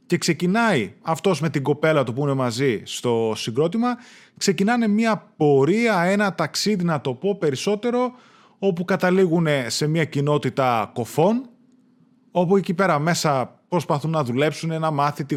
Και 0.07 0.19
ξεκινάει 0.19 0.95
αυτός 1.03 1.41
με 1.41 1.51
την 1.51 1.63
κοπέλα 1.63 2.05
του 2.05 2.13
που 2.13 2.23
είναι 2.23 2.35
μαζί 2.35 2.83
στο 2.85 3.33
συγκρότημα, 3.37 3.97
ξεκινάνε 4.37 4.89
μια 4.89 5.33
πορεία, 5.37 6.03
ένα 6.03 6.35
ταξίδι 6.35 6.85
να 6.85 7.01
το 7.01 7.15
πω 7.15 7.37
περισσότερο, 7.39 8.13
όπου 8.59 8.85
καταλήγουν 8.85 9.47
σε 9.67 9.87
μια 9.87 10.05
κοινότητα 10.05 10.91
κοφών, 10.95 11.49
όπου 12.31 12.57
εκεί 12.57 12.75
πέρα 12.75 12.99
μέσα 12.99 13.61
προσπαθούν 13.69 14.11
να 14.11 14.25
δουλέψουν, 14.25 14.81
να 14.81 14.91
μάθει 14.91 15.25
τη 15.25 15.37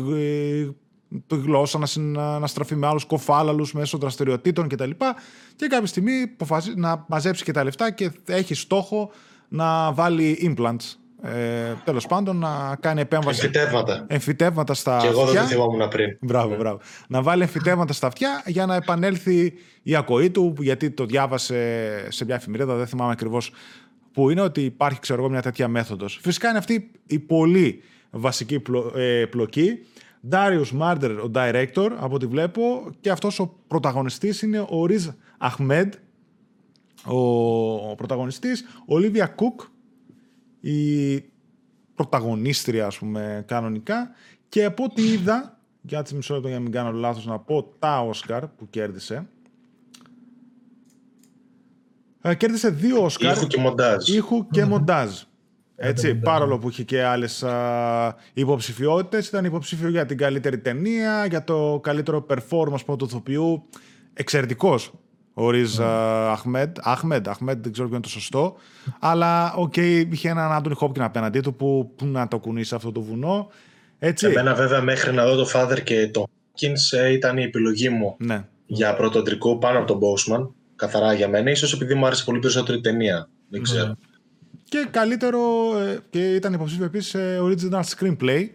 τη 1.28 1.36
γλώσσα 1.36 1.80
να, 1.96 2.40
να 2.40 2.48
στραφεί 2.48 2.76
με 2.76 2.88
άλλους 2.88 3.06
κοφάλαλους 3.06 3.74
μέσω 3.74 3.98
δραστηριοτήτων 3.98 4.68
κτλ. 4.68 4.90
Και, 4.90 5.14
και 5.56 5.68
κάποια 5.68 5.88
στιγμή 5.88 6.36
να 6.76 7.06
μαζέψει 7.08 7.44
και 7.44 7.52
τα 7.52 7.64
λεφτά 7.64 7.92
και 7.92 8.12
έχει 8.26 8.54
στόχο 8.54 9.12
να 9.48 9.94
βάλει 9.94 10.56
implants. 10.58 11.05
Ε, 11.22 11.74
Τέλος 11.84 12.08
πάντων, 12.08 12.38
να 12.38 12.78
κάνει 12.80 13.02
επέμβαση. 13.02 13.46
Εμφυτεύματα. 13.46 14.06
Εμφυτεύματα 14.08 14.74
στα 14.74 14.98
και 15.02 15.08
εγώ 15.08 15.26
δεν 15.26 15.42
το 15.42 15.48
θυμόμουν 15.48 15.88
πριν. 15.88 16.18
Μπράβο, 16.22 16.50
ναι. 16.50 16.56
μπράβο. 16.56 16.80
Να 17.08 17.22
βάλει 17.22 17.42
εμφυτεύματα 17.42 17.94
στα 17.94 18.08
αυτιά 18.08 18.44
για 18.46 18.66
να 18.66 18.76
επανέλθει 18.76 19.54
η 19.84 19.96
ακοή 19.96 20.30
του, 20.30 20.54
γιατί 20.60 20.92
το 20.92 21.06
διάβασε 21.06 22.12
σε 22.12 22.26
μια 22.26 22.36
εφημερίδα, 22.36 22.76
δεν 22.76 22.88
θυμάμαι 22.88 23.12
ακριβώς 23.12 23.52
που 24.12 24.30
είναι, 24.30 24.42
ότι 24.42 24.62
υπάρχει 24.62 25.00
ξέρω 25.00 25.22
εγώ, 25.22 25.30
μια 25.30 25.42
τέτοια 25.42 25.68
μέθοδος. 25.68 26.20
Φυσικά 26.22 26.50
είναι 26.50 26.58
αυτή 26.58 26.92
η 27.08 27.20
πολύ 27.20 27.84
βασική 28.10 28.62
ε, 28.96 29.26
πλοκή. 29.26 29.80
Darius 30.30 30.80
Marder, 30.82 31.18
ο 31.24 31.32
director, 31.34 31.90
από 32.00 32.16
ό,τι 32.16 32.26
βλέπω, 32.26 32.90
και 33.02 33.10
αυτός 33.10 33.40
ο 33.40 33.56
πρωταγωνιστής 33.68 34.42
είναι 34.42 34.60
ο 34.60 34.86
Riz 34.90 35.14
Ahmed, 35.50 35.90
ο 37.06 37.96
πρωταγωνιστής, 37.96 38.66
Olivia 38.88 39.24
Cook, 39.24 39.66
η 40.70 41.24
πρωταγωνίστρια, 41.96 42.86
ας 42.86 42.98
πούμε, 42.98 43.44
κανονικά, 43.48 44.10
και 44.50 44.66
από 44.66 44.84
ό,τι 44.84 45.02
είδα, 45.02 45.60
για 45.82 46.02
τις 46.02 46.14
μισό 46.14 46.34
λεπτό 46.34 46.48
για 46.48 46.58
να 46.58 46.64
μην 46.64 46.72
κάνω 46.72 46.92
λάθος 46.92 47.26
να 47.26 47.40
πω, 47.40 47.64
τα 47.80 48.00
Όσκαρ 48.00 48.48
που 48.48 48.70
κέρδισε, 48.70 49.28
ε, 52.22 52.36
κέρδισε 52.36 52.70
δύο 52.70 53.04
Όσκαρ. 53.04 53.36
Ήχου 53.38 53.48
και 53.48 53.60
μοντάζ. 53.60 54.10
Ήχου 54.10 54.48
και 54.48 54.66
μοντάζ. 54.66 55.22
Έτσι, 55.76 56.16
παρόλο 56.16 56.58
που 56.58 56.70
είχε 56.70 56.84
και 56.84 57.04
άλλες 57.04 57.46
υποψηφιότητες, 58.34 59.28
ήταν 59.28 59.46
υποψήφιο 59.46 59.90
για 59.90 60.06
την 60.06 60.18
καλύτερη 60.18 60.60
ταινία, 60.60 61.26
για 61.26 61.44
το 61.44 61.80
καλύτερο 61.84 62.26
performance 62.30 62.86
πρώτου 62.86 63.06
ηθοποιού. 63.06 63.70
Εξαιρετικός 64.14 64.94
ο 65.38 65.50
Riz 65.50 65.80
Ahmed. 65.80 66.78
Αχμέντ, 66.82 67.28
Αχμέντ, 67.28 67.64
δεν 67.64 67.72
ξέρω 67.72 67.88
ποιο 67.88 67.98
είναι 67.98 68.06
το 68.06 68.12
σωστό. 68.12 68.56
Αλλά, 69.00 69.54
οκ, 69.54 69.74
okay, 69.76 70.06
είχε 70.10 70.30
έναν 70.30 70.52
Anthony 70.52 70.76
Hopkins 70.76 71.04
απέναντί 71.04 71.40
του 71.40 71.56
που, 71.56 71.94
που 71.96 72.06
να 72.06 72.28
το 72.28 72.40
κουνήσει 72.40 72.76
αυτό 72.76 72.92
το 72.92 73.02
βουνό. 73.02 73.50
Έτσι. 74.00 74.28
Εμένα, 74.28 74.54
βέβαια, 74.54 74.82
μέχρι 74.82 75.14
να 75.14 75.26
δω 75.26 75.36
το 75.36 75.50
Father 75.54 75.84
και 75.84 76.10
το 76.10 76.24
Hopkins 76.24 76.98
ε, 76.98 77.12
ήταν 77.12 77.38
η 77.38 77.44
επιλογή 77.44 77.90
μου 77.90 78.16
ναι. 78.18 78.46
για 78.66 78.96
πρώτο 78.96 79.20
αντρικό 79.20 79.58
πάνω 79.58 79.80
από 79.80 79.88
τον 79.88 80.00
Boseman. 80.00 80.50
Καθαρά 80.76 81.14
για 81.14 81.28
μένα. 81.28 81.52
Ίσως 81.52 81.74
επειδή 81.74 81.94
μου 81.94 82.06
άρεσε 82.06 82.24
πολύ 82.24 82.40
περισσότερο 82.40 82.78
η 82.78 82.82
ταινία. 82.82 83.30
Δεν 83.50 83.62
ξέρω. 83.62 83.88
Ναι. 83.88 83.94
Και 84.64 84.88
καλύτερο, 84.92 85.40
ε, 85.80 86.00
και 86.10 86.36
ήταν 86.36 86.54
υποψήφιο 86.54 86.86
επίσης 86.86 87.16
original 87.42 87.82
screenplay, 87.98 88.46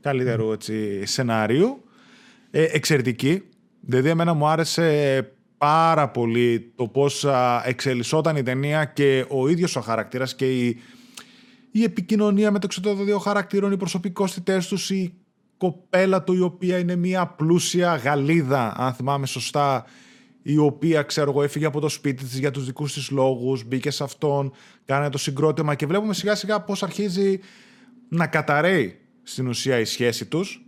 καλύτερο 0.00 0.52
έτσι, 0.52 1.06
σενάριο. 1.06 1.80
Ε, 2.50 2.62
εξαιρετική. 2.62 3.42
Δηλαδή, 3.80 4.08
εμένα 4.08 4.34
μου 4.34 4.46
άρεσε 4.46 5.35
πάρα 5.66 6.08
πολύ 6.08 6.72
το 6.76 6.88
πώς 6.88 7.26
εξελισσόταν 7.64 8.36
η 8.36 8.42
ταινία 8.42 8.84
και 8.84 9.24
ο 9.28 9.48
ίδιος 9.48 9.76
ο 9.76 9.80
χαρακτήρας 9.80 10.34
και 10.34 10.66
η, 10.66 10.80
η 11.70 11.82
επικοινωνία 11.82 12.50
μεταξύ 12.50 12.80
των 12.80 13.04
δύο 13.04 13.18
χαρακτήρων, 13.18 13.72
οι 13.72 13.76
προσωπικότητές 13.76 14.68
τους, 14.68 14.90
η 14.90 15.14
κοπέλα 15.56 16.22
του 16.22 16.34
η 16.34 16.40
οποία 16.40 16.78
είναι 16.78 16.96
μια 16.96 17.26
πλούσια 17.26 17.96
Γαλλίδα, 17.96 18.74
αν 18.76 18.92
θυμάμαι 18.92 19.26
σωστά, 19.26 19.84
η 20.42 20.56
οποία, 20.56 21.02
ξέρω 21.02 21.30
εγώ, 21.30 21.42
έφυγε 21.42 21.66
από 21.66 21.80
το 21.80 21.88
σπίτι 21.88 22.24
της 22.24 22.38
για 22.38 22.50
τους 22.50 22.66
δικούς 22.66 22.92
της 22.92 23.10
λόγους, 23.10 23.64
μπήκε 23.64 23.90
σε 23.90 24.04
αυτόν, 24.04 24.52
κάνει 24.84 25.08
το 25.08 25.18
συγκρότημα 25.18 25.74
και 25.74 25.86
βλέπουμε 25.86 26.14
σιγά 26.14 26.34
σιγά 26.34 26.60
πώς 26.60 26.82
αρχίζει 26.82 27.38
να 28.08 28.26
καταραίει 28.26 28.98
στην 29.22 29.46
ουσία 29.46 29.78
η 29.78 29.84
σχέση 29.84 30.26
τους. 30.26 30.65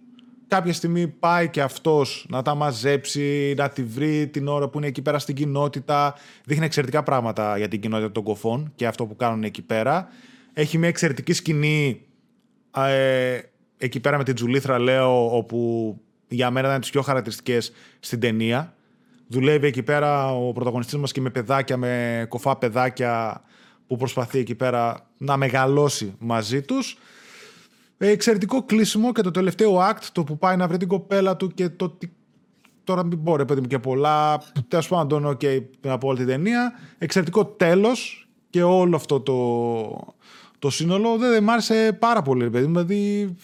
Κάποια 0.48 0.72
στιγμή 0.72 1.08
πάει 1.08 1.48
και 1.48 1.62
αυτός 1.62 2.26
να 2.28 2.42
τα 2.42 2.54
μαζέψει, 2.54 3.54
να 3.56 3.68
τη 3.68 3.82
βρει 3.82 4.28
την 4.28 4.48
ώρα 4.48 4.68
που 4.68 4.78
είναι 4.78 4.87
εκεί 4.87 5.02
πέρα 5.02 5.18
στην 5.18 5.34
κοινότητα. 5.34 6.14
Δείχνει 6.44 6.64
εξαιρετικά 6.64 7.02
πράγματα 7.02 7.58
για 7.58 7.68
την 7.68 7.80
κοινότητα 7.80 8.12
των 8.12 8.22
κοφών 8.22 8.72
και 8.74 8.87
αυτό 8.87 9.06
που 9.06 9.16
κάνουν 9.16 9.44
εκεί 9.44 9.62
πέρα. 9.62 10.08
Έχει 10.52 10.78
μια 10.78 10.88
εξαιρετική 10.88 11.32
σκηνή 11.32 12.00
ε, 12.76 13.38
εκεί 13.78 14.00
πέρα 14.00 14.16
με 14.16 14.24
την 14.24 14.34
Τζουλήθρα, 14.34 14.78
λέω, 14.78 15.37
όπου 15.37 16.00
για 16.28 16.50
μένα 16.50 16.68
ήταν 16.68 16.80
τις 16.80 16.90
πιο 16.90 17.02
χαρακτηριστικές 17.02 17.72
στην 18.00 18.20
ταινία 18.20 18.72
δουλεύει 19.28 19.66
εκεί 19.66 19.82
πέρα 19.82 20.32
ο 20.32 20.52
πρωταγωνιστής 20.52 20.98
μας 20.98 21.12
και 21.12 21.20
με 21.20 21.30
παιδάκια, 21.30 21.76
με 21.76 22.26
κοφά 22.28 22.56
παιδάκια 22.56 23.42
που 23.87 23.96
προσπαθεί 23.96 24.38
εκεί 24.38 24.54
πέρα 24.54 25.08
να 25.18 25.37
μεγαλώσει 25.37 26.14
μαζί 26.18 26.62
τους. 26.62 26.98
Ε, 27.98 28.08
εξαιρετικό 28.08 28.62
κλείσιμο 28.62 29.12
και 29.12 29.22
το 29.22 29.30
τελευταίο 29.30 29.78
act, 29.90 30.02
το 30.12 30.24
που 30.24 30.38
πάει 30.38 30.56
να 30.56 30.68
βρει 30.68 30.76
την 30.76 30.88
κοπέλα 30.88 31.37
του 31.37 31.48
και 31.48 31.68
το 31.68 31.84
ότι 31.84 32.12
τώρα 32.84 33.04
μην 33.04 33.22
πω 33.22 33.37
ρε 33.37 33.44
παιδί 33.44 33.61
μου 33.61 33.66
και 33.66 33.78
πολλά, 33.78 34.42
τέλος 34.68 34.88
πάντων, 34.88 35.26
okay, 35.26 35.62
από 35.87 36.08
όλη 36.08 36.18
την 36.18 36.26
ταινία. 36.26 36.72
Εξαιρετικό 36.98 37.44
τέλος 37.44 38.28
και 38.50 38.62
όλο 38.62 38.96
αυτό 38.96 39.20
το, 39.20 40.14
το 40.58 40.70
σύνολο 40.70 41.16
δεν, 41.16 41.30
δεν 41.30 41.42
μ' 41.42 41.50
άρεσε 41.50 41.96
πάρα 41.98 42.22
πολύ, 42.22 42.42
ρε 42.42 42.50
παιδί 42.50 42.66
μου. 42.66 42.72
Δηλαδή, 42.72 43.34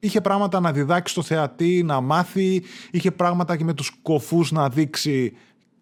είχε 0.00 0.20
πράγματα 0.20 0.60
να 0.60 0.72
διδάξει 0.72 1.12
στο 1.12 1.22
θεατή, 1.22 1.82
να 1.82 2.00
μάθει, 2.00 2.62
είχε 2.90 3.10
πράγματα 3.10 3.56
και 3.56 3.64
με 3.64 3.74
τους 3.74 3.98
κωφούς 4.02 4.52
να 4.52 4.68
δείξει 4.68 5.32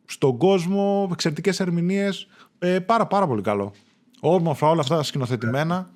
στον 0.04 0.36
κόσμο, 0.36 1.08
εξαιρετικές 1.12 1.60
ερμηνείες. 1.60 2.28
Ε, 2.58 2.78
πάρα, 2.78 3.06
πάρα 3.06 3.26
πολύ 3.26 3.42
καλό. 3.42 3.72
Όμορφα 4.20 4.68
όλα 4.68 4.80
αυτά 4.80 5.02
σκηνοθετημένα. 5.02 5.90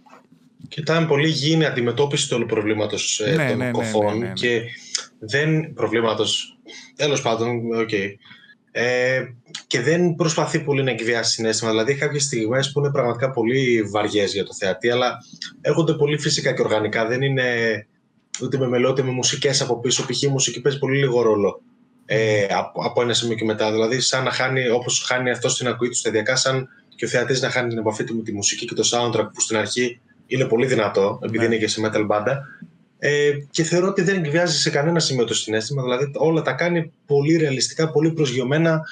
Και 0.68 0.80
ήταν 0.80 1.06
πολύ 1.06 1.28
γήινη 1.28 1.64
αντιμετώπιση 1.64 2.28
του 2.28 2.36
όλου 2.36 2.46
προβλήματος 2.46 3.20
ε, 3.20 3.34
Ναι, 3.34 3.48
των 3.48 3.56
ναι, 3.58 3.64
ναι, 3.64 3.70
κωφών. 3.70 4.04
ναι, 4.04 4.18
ναι, 4.18 4.26
ναι. 4.26 4.32
Και 4.32 4.62
δεν. 5.18 5.72
προβλήματος. 5.72 6.58
Τέλος 6.96 7.22
πάντων, 7.22 7.72
οκ. 7.80 7.92
Ε, 8.74 9.22
και 9.66 9.80
δεν 9.80 10.14
προσπαθεί 10.14 10.60
πολύ 10.60 10.82
να 10.82 10.90
εκβιάσει 10.90 11.32
συναίσθημα. 11.32 11.70
Δηλαδή, 11.70 11.94
κάποιες 11.94 12.22
στιγμές 12.22 12.72
που 12.72 12.80
είναι 12.80 12.90
πραγματικά 12.90 13.30
πολύ 13.30 13.82
βαριές 13.82 14.32
για 14.32 14.44
το 14.44 14.54
θεατή, 14.54 14.90
αλλά 14.90 15.18
έρχονται 15.60 15.94
πολύ 15.94 16.18
φυσικά 16.18 16.52
και 16.52 16.62
οργανικά. 16.62 17.06
Δεν 17.06 17.22
είναι 17.22 17.46
ούτε 18.42 18.58
με 18.58 18.68
μελότη, 18.68 19.02
με 19.02 19.10
μουσικές 19.10 19.60
από 19.60 19.80
πίσω. 19.80 20.04
Π.χ. 20.06 20.22
η 20.22 20.28
μουσική 20.28 20.60
παίζει 20.60 20.78
πολύ 20.78 20.98
λίγο 20.98 21.22
ρόλο 21.22 21.62
ε, 22.06 22.46
από, 22.50 22.82
από 22.84 23.02
ένα 23.02 23.12
σημείο 23.14 23.36
και 23.36 23.44
μετά. 23.44 23.72
Δηλαδή, 23.72 24.00
σαν 24.00 24.24
να 24.24 24.30
χάνει, 24.30 24.68
όπως 24.68 25.02
χάνει 25.06 25.30
αυτό 25.30 25.48
στην 25.48 25.68
ακοή 25.68 25.88
του 25.88 25.96
σταδιακά, 25.96 26.36
σαν 26.36 26.68
και 26.96 27.04
ο 27.04 27.08
θεατής 27.08 27.40
να 27.42 27.50
χάνει 27.50 27.68
την 27.68 27.78
επαφή 27.78 28.04
του 28.04 28.16
με 28.16 28.22
τη 28.22 28.32
μουσική 28.32 28.66
και 28.66 28.74
το 28.74 28.88
soundtrack 28.92 29.28
που 29.34 29.40
στην 29.40 29.56
αρχή 29.56 30.00
είναι 30.34 30.44
πολύ 30.44 30.66
δυνατό, 30.66 31.18
επειδή 31.22 31.38
Ναι. 31.38 31.44
είναι 31.44 31.56
και 31.56 31.68
σε 31.68 31.80
metal 31.86 32.04
μπάντα. 32.06 32.42
Ε, 32.98 33.30
και 33.50 33.62
θεωρώ 33.62 33.88
ότι 33.88 34.02
δεν 34.02 34.24
εκβιάζει 34.24 34.58
σε 34.58 34.70
κανένα 34.70 34.98
σημείο 35.00 35.24
το 35.24 35.34
συνέστημα. 35.34 35.82
Δηλαδή, 35.82 36.10
όλα 36.14 36.42
τα 36.42 36.52
κάνει 36.52 36.92
πολύ 37.06 37.36
ρεαλιστικά, 37.36 37.90
πολύ 37.90 38.12
προσγειωμένα, 38.12 38.82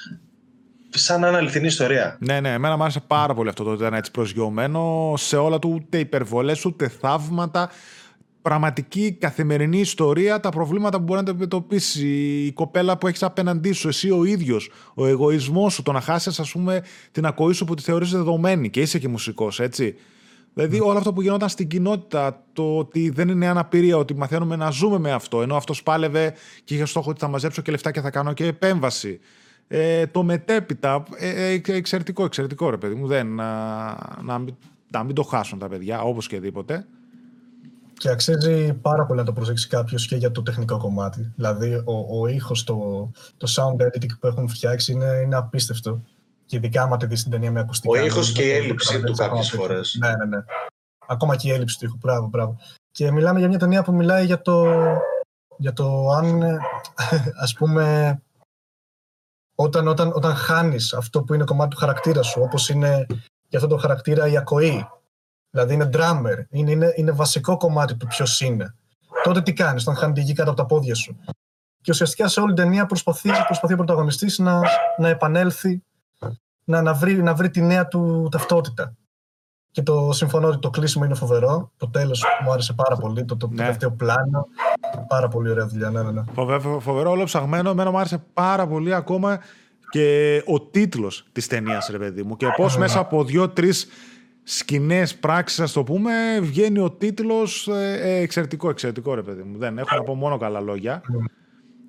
σαν 0.88 1.20
να 1.20 1.29
είναι 1.29 1.37
αληθινή 1.37 1.66
ιστορία. 1.66 2.16
Ναι, 2.20 2.40
ναι, 2.40 2.53
εμένα 2.53 2.76
μου 2.76 2.83
άρεσε 2.83 3.00
πάρα 3.07 3.35
πολύ 3.35 3.48
αυτό 3.48 3.64
το 3.64 3.70
ότι 3.70 3.81
ήταν 3.83 3.94
έτσι 3.94 4.11
προσγειωμένο 4.11 5.14
σε 5.16 5.37
όλα 5.37 5.59
του, 5.59 5.72
ούτε 5.74 5.98
υπερβολές, 5.98 6.64
ούτε 6.64 6.88
θαύματα. 6.88 7.70
Πραγματική 8.42 9.16
καθημερινή 9.20 9.79
ιστορία, 9.81 10.40
τα 10.40 10.48
προβλήματα 10.48 10.96
που 10.98 11.03
μπορεί 11.05 11.22
να 11.24 11.31
αντιμετωπίσει, 11.31 12.09
η 12.46 12.53
κοπέλα 12.53 12.98
που 12.98 13.07
έχεις 13.07 13.22
απέναντί 13.22 13.72
σου, 13.72 13.88
εσύ 13.88 14.11
ο 14.11 14.24
ίδιος, 14.24 14.70
ο 14.94 15.07
εγωισμός 15.07 15.72
σου, 15.74 15.83
το 15.83 15.92
να 15.92 16.00
χάσεις, 16.00 16.40
ας 16.40 16.50
πούμε, 16.53 16.83
την 17.12 17.26
ακοή 17.26 17.53
σου 17.53 17.64
που 17.64 17.74
τη 17.74 17.83
θεωρείς 17.83 18.11
δεδομένη 18.11 18.70
και 18.70 18.81
είσαι 18.81 18.98
και 18.98 19.09
μουσικός, 19.09 19.61
έτσι. 19.61 19.94
Δηλαδή, 20.55 20.81
όλο 20.81 20.99
αυτό 20.99 21.13
που 21.13 21.23
γινόταν 21.23 21.49
στην 21.49 21.69
κοινότητα, 21.69 22.43
το 22.53 22.79
ότι 22.79 23.11
δεν 23.11 23.29
είναι 23.29 23.47
αναπηρία, 23.47 23.97
ότι 23.97 24.15
μαθαίνουμε 24.15 24.57
να 24.57 24.71
ζούμε 24.71 24.99
με 24.99 25.13
αυτό, 25.13 25.43
ενώ 25.43 25.57
αυτός 25.57 25.83
πάλευε 25.83 26.35
και 26.65 26.75
είχε 26.75 26.85
στόχο 26.85 27.11
ότι 27.11 27.21
θα 27.21 27.29
μαζέψω 27.29 27.63
και 27.63 27.71
λεφτά 27.71 27.91
και 27.91 28.01
θα 28.01 28.11
κάνω 28.11 28.33
και 28.33 28.47
επέμβαση. 28.47 29.21
Ε, 29.69 30.07
το 30.07 30.23
μετέπειτα, 30.23 31.03
ε, 31.17 31.53
ε, 31.53 31.63
εξαιρετικό, 31.67 32.25
εξαιρετικό 32.25 32.71
ρε 32.71 32.77
παιδί 32.77 32.95
μου, 32.95 33.07
δεν, 33.07 33.35
να, 33.35 33.47
να, 34.23 34.39
μην, 34.39 34.55
να 34.91 35.05
μην 35.05 35.15
το 35.15 35.23
χάσουν 35.23 35.59
τα 35.59 35.69
παιδιά, 35.69 36.03
όπως 36.03 36.27
και 36.27 36.41
δίποτε. 36.41 36.87
Και 37.97 38.11
αξίζει 38.11 38.73
πάρα 38.73 39.07
πολύ 39.07 39.19
να 39.19 39.25
το 39.25 39.33
προσέξει 39.33 39.69
κάποιος 39.69 40.07
και 40.07 40.17
για 40.17 40.31
το 40.31 40.43
τεχνικό 40.43 40.79
κομμάτι. 40.79 41.33
Δηλαδή, 41.37 41.75
ο, 41.75 42.21
ο 42.21 42.27
ήχος, 42.27 42.65
το, 42.65 43.11
το 43.37 43.53
sound 43.57 43.87
editing 43.87 44.19
που 44.21 44.27
έχουν 44.27 44.49
φτιάξει 44.49 44.93
είναι, 44.93 45.21
είναι 45.25 45.37
απίστευτο. 45.37 46.03
Και 46.51 46.57
ειδικά 46.57 46.83
άμα 46.83 46.97
τη 46.97 47.07
δεις 47.07 47.21
στην 47.21 47.31
ταινία 47.33 47.51
με 47.51 47.61
ακουστικά. 47.61 48.01
Ο 48.01 48.05
ήχος 48.05 48.33
δηλαδή, 48.33 48.51
και 48.51 48.57
η 48.57 48.59
το- 48.59 48.59
το 48.59 48.65
έλλειψη 48.65 49.01
του 49.01 49.01
καταλαβαίνεις 49.01 49.19
κάποιες 49.19 49.53
ακόμα 49.53 49.67
φορές. 49.67 49.97
Ναι, 49.99 50.17
ναι, 50.17 50.25
ναι. 50.25 50.45
Ακόμα 51.07 51.37
και 51.37 51.49
η 51.49 51.53
έλλειψη 51.53 51.79
του 51.79 51.85
ήχου. 51.85 51.97
Μπράβο, 51.97 52.27
μπράβο. 52.27 52.57
Και 52.91 53.11
μιλάμε 53.11 53.39
για 53.39 53.49
μια 53.49 53.59
ταινία 53.59 53.83
που 53.83 53.93
μιλάει 53.95 54.25
για 54.25 54.41
το, 54.43 54.67
για 55.57 55.73
το 55.73 56.09
αν, 56.09 56.43
ε, 56.43 56.59
ας 57.45 57.53
πούμε, 57.55 58.17
όταν, 59.55 59.89
όταν, 59.89 60.13
όταν 60.15 60.35
χάνεις 60.35 60.93
αυτό 60.93 61.23
που 61.23 61.35
είναι 61.35 61.45
κομμάτι 61.45 61.71
του 61.71 61.77
χαρακτήρα 61.77 62.23
σου, 62.23 62.41
όπως 62.43 62.69
είναι 62.69 63.07
για 63.49 63.59
αυτό 63.59 63.67
το 63.67 63.77
χαρακτήρα 63.77 64.27
η 64.29 64.37
ακοή, 64.37 64.89
δηλαδή 65.51 65.75
είναι 65.75 65.91
drummer, 65.93 66.45
είναι, 66.51 66.71
είναι, 66.71 66.93
είναι 66.97 67.11
βασικό 67.13 67.57
κομμάτι 67.57 67.97
του 67.97 68.07
ποιος 68.07 68.41
είναι. 68.41 68.75
Τότε 69.23 69.43
τι 69.43 69.53
κάνεις, 69.53 69.83
όταν 69.83 69.95
χάνει 69.97 70.13
τη 70.13 70.21
γη 70.21 70.33
κάτω 70.33 70.51
από 70.51 70.61
τα 70.61 70.67
πόδια 70.67 70.95
σου. 70.95 71.17
Και 71.83 71.91
ουσιαστικά 71.91 72.29
σε 72.29 72.41
όλη 72.41 72.55
την 72.55 72.65
ταινία 72.65 72.87
προσπαθεί, 72.87 73.31
προσπαθεί 73.47 73.73
ο 73.73 73.77
πρωταγωνιστής 73.77 74.39
να, 74.39 74.61
να 74.99 75.09
επανέλθει, 75.09 75.83
να, 76.71 76.83
να, 76.83 76.95
βρει, 76.95 77.23
να 77.23 77.35
βρει 77.35 77.51
τη 77.51 77.61
νέα 77.63 77.87
του 77.89 78.29
ταυτότητα. 78.31 78.95
Και 79.71 79.83
το 79.83 80.09
συμφωνώ 80.13 80.49
ότι 80.49 80.59
το 80.59 80.71
κλείσιμο 80.71 81.05
είναι 81.05 81.15
φοβερό. 81.15 81.71
Το 81.77 81.89
τέλος 81.91 82.25
μου 82.45 82.53
άρεσε 82.53 82.73
πάρα 82.73 82.97
πολύ. 82.97 83.25
Το, 83.25 83.37
το 83.37 83.49
Ναι. 83.49 83.57
τελευταίο 83.57 83.91
πλάνο. 83.91 84.47
Πάρα 85.09 85.29
πολύ 85.29 85.51
ωραία 85.51 85.67
δουλειά. 85.67 85.91
Ναι, 85.91 86.03
ναι, 86.03 86.11
ναι. 86.11 86.23
Φοβε- 86.33 86.81
φοβερό, 86.81 87.11
όλο 87.11 87.25
ψαγμένο. 87.25 87.71
Εμένα 87.71 87.91
μου 87.91 87.99
άρεσε 87.99 88.25
πάρα 88.33 88.67
πολύ 88.67 88.95
ακόμα 88.95 89.39
και 89.91 90.43
ο 90.47 90.61
τίτλος 90.61 91.27
της 91.33 91.47
ταινίας, 91.47 91.89
ρε 91.91 91.99
παιδί 91.99 92.23
μου. 92.23 92.37
Και 92.37 92.47
πώς 92.57 92.77
μέσα 92.79 92.99
από 92.99 93.25
δύο-τρεις 93.25 93.87
σκηνές 94.43 95.17
πράξεις, 95.17 95.61
ας 95.61 95.73
το 95.73 95.83
πούμε, 95.83 96.13
βγαίνει 96.41 96.79
ο 96.79 96.91
τίτλος 96.91 97.69
ε, 97.69 97.99
ε, 98.03 98.21
εξαιρετικό, 98.21 98.69
εξαιρετικό, 98.71 99.15
ρε 99.15 99.23
παιδί 99.23 99.43
μου. 99.43 99.59
Δεν 99.59 99.79
έχω 99.79 99.97
να 99.97 100.03
πω 100.03 100.15
μόνο 100.15 100.37
καλά 100.39 100.61
λόγια 100.61 101.03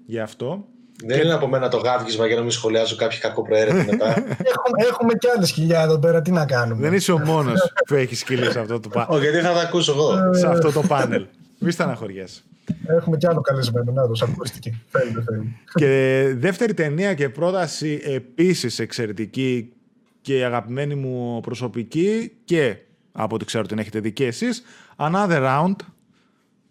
γι' 0.05 0.19
αυτό. 0.19 0.65
Δεν 1.05 1.21
είναι 1.21 1.33
από 1.33 1.47
μένα 1.47 1.67
το 1.69 1.77
γάβγισμα 1.77 2.27
για 2.27 2.35
να 2.35 2.41
μην 2.41 2.51
σχολιάζω 2.51 2.95
κάποιο 2.95 3.17
κακό 3.21 3.41
προαίρετη 3.41 3.85
μετά. 3.91 4.07
έχουμε, 4.51 4.85
έχουμε 4.89 5.13
κι 5.13 5.27
άλλες 5.35 5.51
χιλιάδε 5.51 5.83
εδώ 5.83 5.99
πέρα. 5.99 6.21
Τι 6.21 6.31
να 6.31 6.45
κάνουμε. 6.45 6.81
Δεν 6.81 6.93
είσαι 6.93 7.11
ο 7.11 7.19
μόνος 7.19 7.73
που 7.87 7.93
έχει 7.95 8.15
σκύλει 8.15 8.51
σε 8.51 8.59
αυτό 8.59 8.79
το, 8.79 8.89
πα- 8.89 9.07
Όχι, 9.09 9.21
γιατί 9.29 9.37
θα 9.45 9.53
τα 9.53 9.61
ακούσω 9.61 9.91
εγώ. 9.91 10.33
σε 10.33 10.47
αυτό 10.47 10.71
το 10.71 10.81
πάνελ. 10.87 11.25
Μη 11.59 11.71
στεναχωριέσαι. 11.71 12.41
Έχουμε 12.87 13.17
κι 13.17 13.27
άλλο 13.27 13.41
καλεσμένο. 13.41 13.91
Να 13.91 14.07
το 14.07 14.27
ακούστηκε. 14.31 14.73
Θέλει, 14.89 15.11
δεν 15.13 15.23
θέλει. 15.23 15.55
Και 15.75 16.33
δεύτερη 16.37 16.73
ταινία 16.73 17.13
και 17.13 17.29
πρόταση 17.29 18.01
επίσης 18.05 18.79
εξαιρετική 18.79 19.73
και 20.21 20.45
αγαπημένη 20.45 20.95
μου 20.95 21.39
προσωπική 21.41 22.31
και 22.45 22.75
από 23.11 23.35
ό,τι 23.35 23.45
ξέρω 23.45 23.65
την 23.65 23.79
έχετε 23.79 23.99
δει 23.99 24.11
και 24.11 24.25
εσείς 24.25 24.63
Another 24.97 25.41
Round 25.41 25.75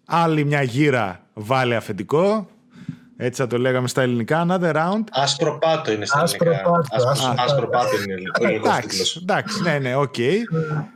άλλη 0.05 0.45
μια 0.45 0.61
γύρα 0.61 1.23
βάλε 1.33 1.75
αφεντικό 1.75 2.49
έτσι 3.23 3.41
θα 3.41 3.47
το 3.47 3.57
λέγαμε 3.57 3.87
στα 3.87 4.01
ελληνικά 4.01 4.45
Another 4.49 4.73
Round 4.75 5.03
Άσπρο 5.11 5.57
πάτο 5.57 5.91
είναι 5.91 6.05
στα 6.05 6.21
Άσπρο 6.21 6.49
ελληνικά. 6.49 6.69
πάτο, 6.71 6.95
Άσπρο- 7.09 7.09
άσπρο 7.29 7.43
Άσπρο 7.43 7.67
πάτο 7.69 7.95
είναι 8.03 8.13
ο 8.13 8.43
ελληνικός 8.45 8.69
εντάξει, 8.69 8.87
τίτλος. 8.89 9.15
εντάξει, 9.21 9.61
ναι, 9.61 9.79
ναι, 9.79 9.95
οκ. 9.95 10.15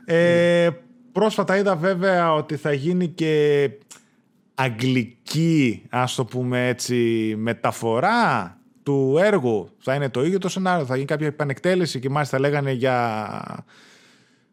Ε, 0.06 0.70
πρόσφατα 1.12 1.58
είδα 1.58 1.76
βέβαια 1.76 2.34
ότι 2.34 2.56
θα 2.56 2.74
γίνει 2.74 3.08
και 3.08 3.70
αγγλική, 4.56 5.86
ας 5.90 6.16
το 6.16 6.26
πούμε 6.26 6.68
έτσι, 6.68 7.34
μεταφορά 7.38 8.58
του 8.84 9.18
έργου. 9.22 9.70
Θα 9.80 9.94
είναι 9.96 10.10
το 10.10 10.24
ίδιο 10.26 10.38
το 10.38 10.50
σενάριο, 10.50 10.86
θα 10.86 10.94
γίνει 10.96 11.08
κάποια 11.08 11.28
επανεκτέλεση 11.28 12.00
και 12.00 12.10
μάλιστα 12.10 12.40
λέγανε 12.40 12.72
για... 12.72 13.66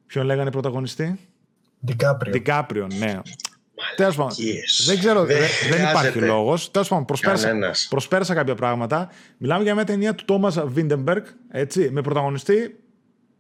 Ποιον 0.06 0.24
λέγανε 0.26 0.50
πρωταγωνιστή; 0.50 1.18
Δικάπριο. 1.80 2.32
Δικάπριο, 2.32 2.86
ναι. 2.98 3.20
Τέλος 3.96 4.16
πάντων, 4.16 4.32
Μαλακίες. 4.38 4.84
δεν 4.86 4.98
ξέρω, 4.98 5.24
Δεν 5.24 5.36
δεν, 5.38 5.48
δεν 5.70 5.78
υπάρχει 5.80 5.96
χρειάζεται. 5.96 6.26
λόγος. 6.26 6.70
Τέλος 6.70 6.88
πάντων, 6.88 7.04
προσπέρασα, 7.04 7.46
Κανένας. 7.46 7.86
προσπέρασα 7.90 8.34
κάποια 8.34 8.54
πράγματα. 8.54 9.08
Μιλάμε 9.36 9.62
για 9.62 9.74
μια 9.74 9.84
ταινία 9.84 10.14
του 10.14 10.24
Τόμας 10.24 10.58
Βίντεμπεργκ, 10.66 11.24
έτσι, 11.50 11.88
με 11.92 12.00
πρωταγωνιστή 12.00 12.76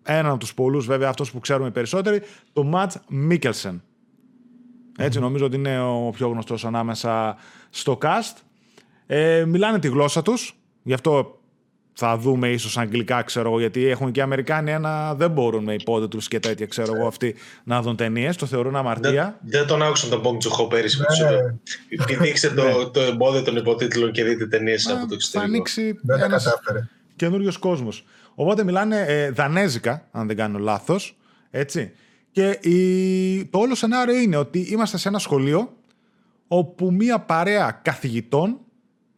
έναν 0.02 0.26
από 0.30 0.38
τους 0.38 0.54
πολλούς 0.54 0.86
βέβαια, 0.86 1.08
αυτός 1.08 1.30
που 1.32 1.40
ξέρουμε 1.40 1.68
οι 1.68 1.70
περισσότεροι, 1.72 2.22
το 2.52 2.62
Ματ 2.64 2.92
Μίκελσεν. 3.08 3.82
Έτσι, 4.98 5.18
νομίζω 5.18 5.44
ότι 5.44 5.56
είναι 5.56 5.80
ο 5.80 6.10
πιο 6.14 6.28
γνωστός 6.28 6.64
ανάμεσα 6.64 7.36
στο 7.70 7.98
cast. 8.02 8.36
Ε, 9.06 9.44
μιλάνε 9.46 9.78
τη 9.78 9.88
γλώσσα 9.88 10.22
τους, 10.22 10.56
γι' 10.82 10.92
αυτό 10.92 11.40
θα 11.94 12.16
δούμε 12.18 12.48
ίσως 12.48 12.78
αγγλικά, 12.78 13.22
ξέρω 13.22 13.48
εγώ, 13.48 13.58
γιατί 13.60 13.86
έχουν 13.86 14.12
και 14.12 14.20
οι 14.20 14.22
Αμερικάνοι 14.22 14.70
ένα 14.70 15.14
δεν 15.14 15.30
μπορούν 15.30 15.64
με 15.64 15.74
υπόδετρους 15.74 16.28
και 16.28 16.40
τέτοια, 16.40 16.66
ξέρω 16.66 16.94
εγώ, 16.96 17.06
αυτοί 17.06 17.34
να 17.64 17.82
δουν 17.82 17.96
ταινίες, 17.96 18.36
το 18.36 18.46
θεωρούν 18.46 18.76
αμαρτία. 18.76 19.38
Δεν, 19.40 19.50
δεν 19.58 19.66
τον 19.66 19.82
άκουσαν 19.82 20.10
τον 20.10 20.22
Bong 20.24 20.36
Joon-ho 20.64 20.68
πέρυσι 20.70 20.96
που 20.98 21.04
του 21.08 21.24
Ναι. 21.24 21.54
είπε. 21.88 22.04
Πηδήξτε 22.04 22.48
το, 22.48 22.90
το 22.90 23.00
εμπόδιο 23.00 23.42
των 23.42 23.56
υποτίτλων 23.56 24.12
και 24.12 24.24
δείτε 24.24 24.46
ταινίες 24.46 24.86
από 24.86 25.00
το 25.00 25.06
θα 25.08 25.14
εξωτερικό. 25.14 25.50
ανοίξει 25.52 25.98
Δεν 26.02 26.18
τα 26.18 26.24
ένας 26.24 26.44
κατάφερε. 26.44 26.88
καινούριος 27.16 27.56
κόσμος. 27.58 28.04
Οπότε 28.34 28.64
μιλάνε 28.64 29.04
ε, 29.06 29.30
δανέζικα, 29.30 30.08
αν 30.10 30.26
δεν 30.26 30.36
κάνω 30.36 30.58
λάθος. 30.58 31.16
Έτσι. 31.50 31.92
Και 32.30 32.58
η... 32.62 33.44
το 33.44 33.58
όλο 33.58 33.74
σενάριο 33.74 34.18
είναι 34.18 34.36
ότι 34.36 34.58
είμαστε 34.58 34.96
σε 34.98 35.08
ένα 35.08 35.18
σχολείο 35.18 35.76
όπου 36.48 36.92
μία 36.92 37.18
παρέα 37.20 37.80
καθηγητών 37.82 38.58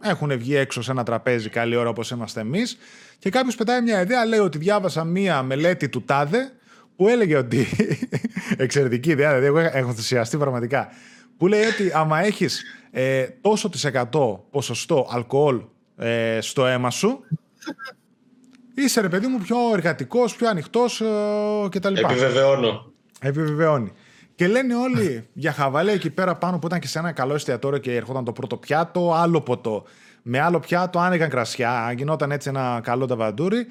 έχουν 0.05 0.39
βγει 0.39 0.57
έξω 0.57 0.83
σε 0.83 0.91
ένα 0.91 1.03
τραπέζι 1.03 1.49
καλή 1.49 1.77
ώρα 1.77 1.89
όπως 1.89 2.11
είμαστε 2.11 2.41
εμείς 2.41 2.79
και 3.19 3.31
κάποιος 3.31 3.55
πετάει 3.55 3.83
μια 3.83 4.01
ιδέα, 4.01 4.25
λέει 4.25 4.39
ότι 4.39 4.59
διάβασα 4.59 5.05
μία 5.05 5.43
μελέτη 5.43 5.89
του 5.89 6.03
Τάδε 6.03 6.53
που 6.97 7.09
έλεγε 7.09 7.37
ότι, 7.37 7.67
εξαιρετική 8.57 9.11
ιδέα, 9.11 9.29
δηλαδή 9.29 9.47
εγώ 9.47 9.59
έχω 9.59 9.89
ενθουσιαστεί 9.89 10.37
πραγματικά, 10.37 10.89
που 11.37 11.47
λέει 11.47 11.65
ότι 11.65 11.91
άμα 11.95 12.21
έχεις 12.21 12.63
ε, 12.91 13.27
τόσο 13.41 13.69
της 13.69 13.85
εκατό 13.85 14.47
ποσοστό 14.51 15.09
αλκοόλ 15.11 15.61
ε, 15.97 16.39
στο 16.41 16.67
αίμα 16.67 16.91
σου, 16.91 17.25
είσαι 18.75 19.01
ρε 19.01 19.09
παιδί 19.09 19.27
μου 19.27 19.39
πιο 19.39 19.57
εργατικός, 19.73 20.37
πιο 20.37 20.49
ανοιχτός 20.49 21.01
ε, 21.01 21.07
κτλ. 21.71 21.97
Επιβεβαιώνω. 21.97 22.93
Επιβεβαιώνει. 23.21 23.93
Και 24.35 24.47
λένε 24.47 24.74
όλοι 24.74 25.28
για 25.32 25.53
χαβαλέ 25.53 25.93
εκεί 25.93 26.11
πέρα 26.11 26.37
πάνω 26.37 26.59
που 26.59 26.66
ήταν 26.66 26.78
και 26.78 26.87
σε 26.87 26.99
ένα 26.99 27.12
καλό 27.12 27.35
εστιατόριο 27.35 27.78
και 27.78 27.95
ερχόταν 27.95 28.24
το 28.24 28.32
πρώτο 28.32 28.57
πιάτο, 28.57 29.14
άλλο 29.14 29.41
ποτό. 29.41 29.85
Με 30.22 30.41
άλλο 30.41 30.61
πιάτο 30.61 30.99
άνοιγαν 30.99 31.28
κρασιά, 31.28 31.93
γινόταν 31.97 32.30
έτσι 32.30 32.49
ένα 32.49 32.80
καλό 32.82 33.07
ταβαντούρι. 33.07 33.66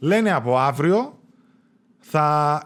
Λένε 0.00 0.32
από 0.32 0.58
αύριο 0.58 1.18
θα 1.98 2.60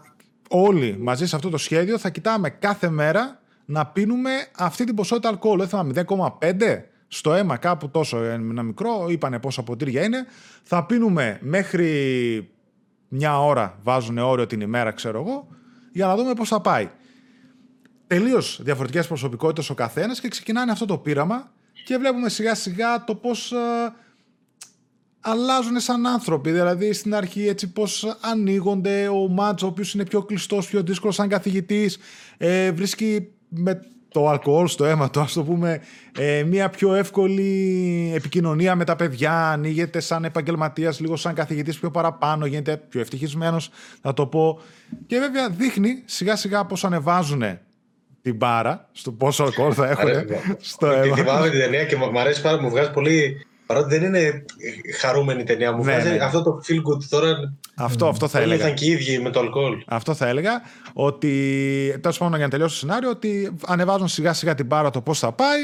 όλοι 0.49 0.97
μαζί 0.99 1.27
σε 1.27 1.35
αυτό 1.35 1.49
το 1.49 1.57
σχέδιο 1.57 1.97
θα 1.97 2.09
κοιτάμε 2.09 2.49
κάθε 2.49 2.89
μέρα 2.89 3.39
να 3.65 3.85
πίνουμε 3.85 4.31
αυτή 4.57 4.83
την 4.83 4.95
ποσότητα 4.95 5.29
αλκοόλ. 5.29 5.57
Δεν 5.57 5.67
θυμάμαι, 5.67 5.93
0,5 6.39 6.83
στο 7.07 7.33
αίμα 7.33 7.57
κάπου 7.57 7.89
τόσο 7.89 8.23
ένα 8.23 8.63
μικρό, 8.63 9.05
είπανε 9.09 9.39
πόσα 9.39 9.63
ποτήρια 9.63 10.03
είναι. 10.03 10.25
Θα 10.63 10.85
πίνουμε 10.85 11.39
μέχρι 11.41 12.49
μια 13.07 13.39
ώρα, 13.39 13.79
βάζουν 13.83 14.17
όριο 14.17 14.47
την 14.47 14.61
ημέρα 14.61 14.91
ξέρω 14.91 15.19
εγώ, 15.19 15.47
για 15.91 16.05
να 16.05 16.15
δούμε 16.15 16.33
πώς 16.33 16.49
θα 16.49 16.61
πάει. 16.61 16.89
Τελείως 18.11 18.59
διαφορετικές 18.63 19.07
προσωπικότητες 19.07 19.69
ο 19.69 19.73
καθένας 19.73 20.19
και 20.19 20.27
ξεκινάνε 20.27 20.71
αυτό 20.71 20.85
το 20.85 20.97
πείραμα 20.97 21.51
και 21.85 21.97
βλέπουμε 21.97 22.29
σιγά 22.29 22.55
σιγά 22.55 23.03
το 23.03 23.15
πώς 23.15 23.51
ε, 23.51 23.55
αλλάζουν 25.19 25.79
σαν 25.79 26.07
άνθρωποι. 26.07 26.51
Δηλαδή 26.51 26.93
στην 26.93 27.15
αρχή 27.15 27.47
έτσι 27.47 27.71
πώς 27.71 28.17
ανοίγονται 28.21 29.07
ο 29.07 29.27
Μάτζ, 29.27 29.63
ο 29.63 29.67
οποίος 29.67 29.93
είναι 29.93 30.05
πιο 30.05 30.23
κλειστός, 30.23 30.67
πιο 30.67 30.81
δύσκολος 30.81 31.15
σαν 31.15 31.27
καθηγητής, 31.27 31.97
ε, 32.37 32.71
βρίσκει 32.71 33.27
με 33.49 33.81
το 34.07 34.29
αλκοόλ 34.29 34.67
στο 34.67 34.85
αίμα 34.85 35.09
του, 35.09 35.19
ας 35.19 35.33
το 35.33 35.43
πούμε, 35.43 35.81
ε, 36.17 36.43
μια 36.43 36.69
πιο 36.69 36.93
εύκολη 36.93 38.11
επικοινωνία 38.15 38.75
με 38.75 38.83
τα 38.83 38.95
παιδιά, 38.95 39.51
ανοίγεται 39.51 39.99
σαν 39.99 40.23
επαγγελματίας, 40.23 40.99
λίγο 40.99 41.15
σαν 41.15 41.33
καθηγητής 41.33 41.79
πιο 41.79 41.91
παραπάνω, 41.91 42.45
γίνεται 42.45 42.77
πιο 42.89 42.99
ευτυχισμένος, 42.99 43.69
θα 44.01 44.13
το 44.13 44.25
πω. 44.25 44.59
Και 45.07 45.19
βέβαια 45.19 45.49
δείχνει 45.49 46.03
σιγά 46.05 46.35
σιγά 46.35 46.65
πώς 46.65 46.83
ανεβάζουν 46.83 47.43
την 48.21 48.35
μπάρα, 48.35 48.89
στο 48.91 49.11
πόσο 49.11 49.43
αλκοόλ 49.43 49.71
θα 49.75 49.89
έχουν 49.89 50.09
στο 50.59 50.87
αίμα. 50.87 51.15
Θυμάμαι 51.15 51.49
την 51.49 51.59
ταινία 51.59 51.85
και 51.85 51.95
μου 51.95 52.19
αρέσει 52.19 52.41
πάρα 52.41 52.61
μου 52.61 52.69
βγάζει 52.69 52.91
πολύ 52.91 53.45
Παρότι 53.71 53.97
δεν 53.97 54.03
είναι 54.03 54.45
χαρούμενη 54.99 55.43
ταινία, 55.43 55.71
μου 55.71 55.83
ναι, 55.83 55.91
βγάζει 55.91 56.09
ναι. 56.09 56.23
αυτό 56.23 56.43
το 56.43 56.61
feel 56.67 56.75
good 56.75 57.03
τώρα. 57.09 57.53
Αυτό, 57.75 58.07
αυτό 58.07 58.27
θα 58.27 58.39
έλεγα. 58.39 58.63
Ήταν 58.63 58.75
και 58.75 58.85
οι 58.85 58.91
ίδιοι 58.91 59.19
με 59.19 59.29
το 59.29 59.39
αλκοόλ. 59.39 59.83
Αυτό 59.87 60.13
θα 60.13 60.27
έλεγα. 60.27 60.61
Ότι. 60.93 61.29
Τέλος 62.01 62.17
πάντων, 62.17 62.35
για 62.35 62.43
να 62.43 62.51
τελειώσω 62.51 62.73
το 62.73 62.79
σενάριο, 62.79 63.09
ότι 63.09 63.55
ανεβάζουν 63.65 64.07
σιγά 64.07 64.33
σιγά 64.33 64.55
την 64.55 64.65
μπάρα 64.65 64.89
το 64.89 65.01
πώς 65.01 65.19
θα 65.19 65.31
πάει. 65.31 65.59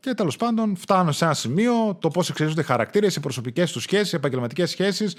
Και 0.00 0.14
τέλος 0.14 0.36
πάντων 0.36 0.76
φτάνουν 0.76 1.12
σε 1.12 1.24
ένα 1.24 1.34
σημείο 1.34 1.96
το 2.00 2.08
πώς 2.08 2.28
εξελίσσονται 2.30 2.62
οι 2.62 2.64
χαρακτήρες, 2.64 3.16
οι 3.16 3.20
προσωπικές 3.20 3.72
τους 3.72 3.82
σχέσεις, 3.82 4.12
οι 4.12 4.16
επαγγελματικές 4.16 4.70
σχέσεις 4.70 5.16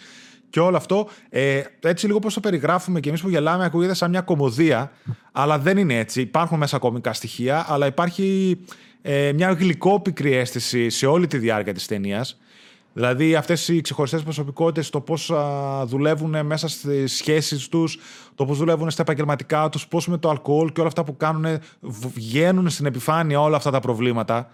και 0.50 0.60
όλο 0.60 0.78
αυτό. 0.78 1.08
Ε, 1.30 1.62
έτσι 1.82 2.06
λίγο 2.06 2.20
πώς 2.20 2.34
το 2.34 2.40
περιγράφουμε 2.40 3.00
και 3.00 3.10
εμείς 3.10 3.22
που 3.22 3.30
γελάμε, 3.30 3.66
ακούγεται 3.66 3.94
σαν 3.94 4.10
μια 4.10 4.22
κομμωδία, 4.22 4.92
αλλά 5.32 5.60
δεν 5.60 5.78
είναι 5.78 5.98
έτσι. 5.98 6.22
Υπάρχουν 6.22 6.58
μέσα 6.58 6.78
κομικά 6.78 7.14
στοιχεία, 7.14 7.66
αλλά 7.70 7.86
υπάρχει 7.86 8.60
ε, 9.02 9.32
μια 9.34 9.52
γλυκόπικρη 9.52 10.34
αίσθηση 10.34 10.90
σε 10.90 11.06
όλη 11.06 11.28
τη 11.28 11.38
διάρκεια 11.38 11.74
της 11.74 11.86
ταινίας. 11.86 12.40
Δηλαδή 12.94 13.36
αυτές 13.36 13.68
οι 13.68 13.82
ξεχωριστές 13.82 14.24
προσωπικότητες, 14.24 14.90
το 14.90 15.02
πώς 15.02 15.32
δουλεύουν 15.86 16.46
μέσα 16.46 16.68
στις 16.68 17.14
σχέσεις 17.16 17.68
τους, 17.68 18.00
το 18.36 18.46
πώς 18.46 18.58
δουλεύουν 18.58 18.90
στα 18.90 19.02
επαγγελματικά 19.02 19.70
τους, 19.70 19.88
πώς 19.88 20.08
με 20.08 20.18
το 20.18 20.30
αλκοόλ 20.30 20.72
και 20.72 20.80
όλα 20.80 20.88
αυτά 20.88 21.04
που 21.04 21.18
κάνουν 21.18 21.46
βγαίνουν 22.14 22.70
στην 22.70 22.86
επιφάνεια 22.86 23.42
όλα 23.42 23.56
αυτά 23.56 23.72
τα 23.72 23.80
προβλήματα. 23.80 24.50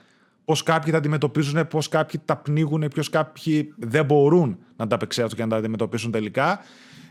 Πώς 0.46 0.64
κάποιοι 0.64 0.91
τα 0.91 0.98
αντιμετωπίζουν, 0.98 1.68
πώς 1.68 1.89
κάποιοι 1.89 2.22
τα 2.26 2.36
πνίγουν, 2.36 2.88
ποιος 2.93 3.10
κάποιοι 3.10 3.74
δεν 3.78 4.06
μπορούν 4.06 4.58
να 4.76 4.88
τα 4.88 4.96
απεξέλθουν 4.96 5.38
και 5.38 5.44
να 5.44 5.50
τα 5.50 5.56
αντιμετωπίσουν 5.56 6.12
τελικά. 6.12 6.60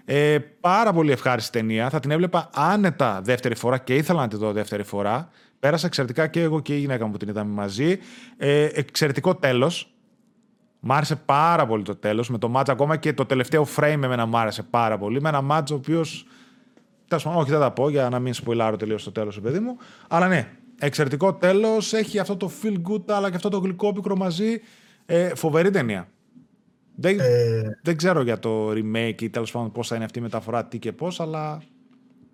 Ε, 0.04 0.38
πάρα 0.60 0.92
πολύ 0.92 1.12
ευχάριστη 1.12 1.58
ταινία. 1.58 1.90
Θα 1.90 2.00
την 2.00 2.10
έβλεπα 2.10 2.50
άνετα 2.54 3.20
δεύτερη 3.22 3.56
φορά 3.56 3.78
και 3.78 3.94
ήθελα 3.94 4.20
να 4.20 4.28
τη 4.28 4.36
δω 4.36 4.52
δεύτερη 4.52 4.82
φορά. 4.82 5.28
Πέρασα 5.60 5.86
εξαιρετικά 5.86 6.26
και 6.26 6.40
εγώ 6.40 6.60
και 6.60 6.74
η 6.76 6.78
γυναίκα 6.78 7.04
μου 7.06 7.12
που 7.12 7.18
την 7.18 7.28
είδαμε 7.28 7.52
μαζί. 7.52 7.98
Ε, 8.36 8.68
εξαιρετικό 8.72 9.34
τέλος. 9.34 9.94
Μ' 10.80 10.92
άρεσε 10.92 11.16
πάρα 11.16 11.66
πολύ 11.66 11.82
το 11.82 11.96
τέλος. 11.96 12.30
Με 12.30 12.38
το 12.38 12.48
μάτζ 12.48 12.70
ακόμα 12.70 12.96
και 12.96 13.12
το 13.12 13.26
τελευταίο 13.26 13.66
frame 13.76 13.98
εμένα 14.02 14.26
μ' 14.26 14.36
άρεσε 14.36 14.62
πάρα 14.62 14.98
πολύ. 14.98 15.20
Με 15.20 15.28
ένα 15.28 15.40
μάτζ 15.40 15.72
ο 15.72 15.74
οποίος. 15.74 16.26
Όχι, 17.24 17.50
δεν 17.50 17.60
θα 17.60 17.70
πω 17.70 17.88
για 17.88 18.08
να 18.08 18.18
μην 18.18 18.34
σποιλάρω 18.34 18.76
τελείως 18.76 19.04
το 19.04 19.12
τέλος, 19.12 19.40
παιδί 19.40 19.58
μου. 19.58 19.76
Αλλά 20.08 20.28
ναι, 20.28 20.48
εξαιρετικό 20.78 21.34
τέλος. 21.34 21.92
Έχει 21.92 22.18
αυτό 22.18 22.36
το 22.36 22.50
feel 22.62 22.76
good, 22.90 23.04
αλλά 23.06 23.30
και 23.30 23.36
αυτό 23.36 23.48
το 23.48 23.58
γλυκό 23.58 23.94
μαζί. 24.16 24.60
Ε, 25.06 25.34
φοβερή 25.34 25.70
ταινία. 25.70 26.08
Δεν, 26.94 27.20
ε... 27.20 27.78
δεν 27.82 27.96
ξέρω 27.96 28.22
για 28.22 28.38
το 28.38 28.70
remake 28.70 29.22
ή 29.22 29.30
τέλος 29.30 29.50
πάντων 29.50 29.72
πώς 29.72 29.88
θα 29.88 29.94
είναι 29.94 30.04
αυτή 30.04 30.18
η 30.18 30.22
μεταφορά, 30.22 30.64
τι 30.64 30.78
και 30.78 30.92
πώς, 30.92 31.20
αλλά. 31.20 31.62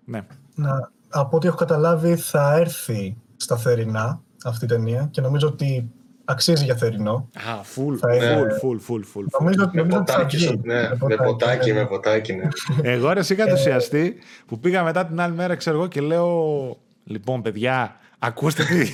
Ναι. 0.05 0.21
Να, 0.55 0.91
από 1.09 1.35
ό,τι 1.35 1.47
έχω 1.47 1.57
καταλάβει 1.57 2.15
θα 2.15 2.55
έρθει 2.55 3.17
στα 3.35 3.57
θερινά 3.57 4.21
αυτή 4.45 4.65
η 4.65 4.67
ταινία 4.67 5.07
και 5.11 5.21
νομίζω 5.21 5.47
ότι 5.47 5.91
αξίζει 6.25 6.63
για 6.63 6.75
θερινό. 6.75 7.29
Α, 7.35 7.61
full, 7.75 7.93
full, 7.93 8.43
full, 8.61 8.77
full, 8.87 8.99
full. 9.13 9.25
Νομίζω, 9.39 9.69
με 9.73 9.83
ποτάκι, 9.83 10.59
ναι, 10.63 10.89
με 11.07 11.15
ποτάκι, 11.15 11.73
με 11.73 11.85
ποτάκι, 11.85 12.33
ναι. 12.33 12.47
Εγώ 12.81 13.11
ρε 13.11 13.19
είχα 13.19 13.43
ενθουσιαστεί 13.43 14.15
που 14.45 14.59
πήγα 14.59 14.83
μετά 14.83 15.05
την 15.05 15.19
άλλη 15.19 15.35
μέρα, 15.35 15.55
ξέρω 15.55 15.77
εγώ, 15.77 15.87
και 15.87 16.01
λέω, 16.01 16.77
λοιπόν, 17.03 17.41
παιδιά, 17.41 17.95
Ακούστε 18.23 18.63
τι, 18.63 18.91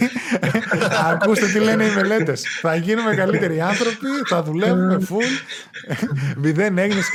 ακούστε 1.11 1.45
τι 1.45 1.59
λένε 1.59 1.83
οι 1.83 1.93
μελέτες. 1.95 2.43
θα 2.61 2.75
γίνουμε 2.75 3.15
καλύτεροι 3.15 3.61
άνθρωποι, 3.61 4.07
θα 4.27 4.43
δουλεύουμε 4.43 4.97
full. 5.09 5.57
Μηδέν 6.37 6.77
έγνοιες. 6.77 7.09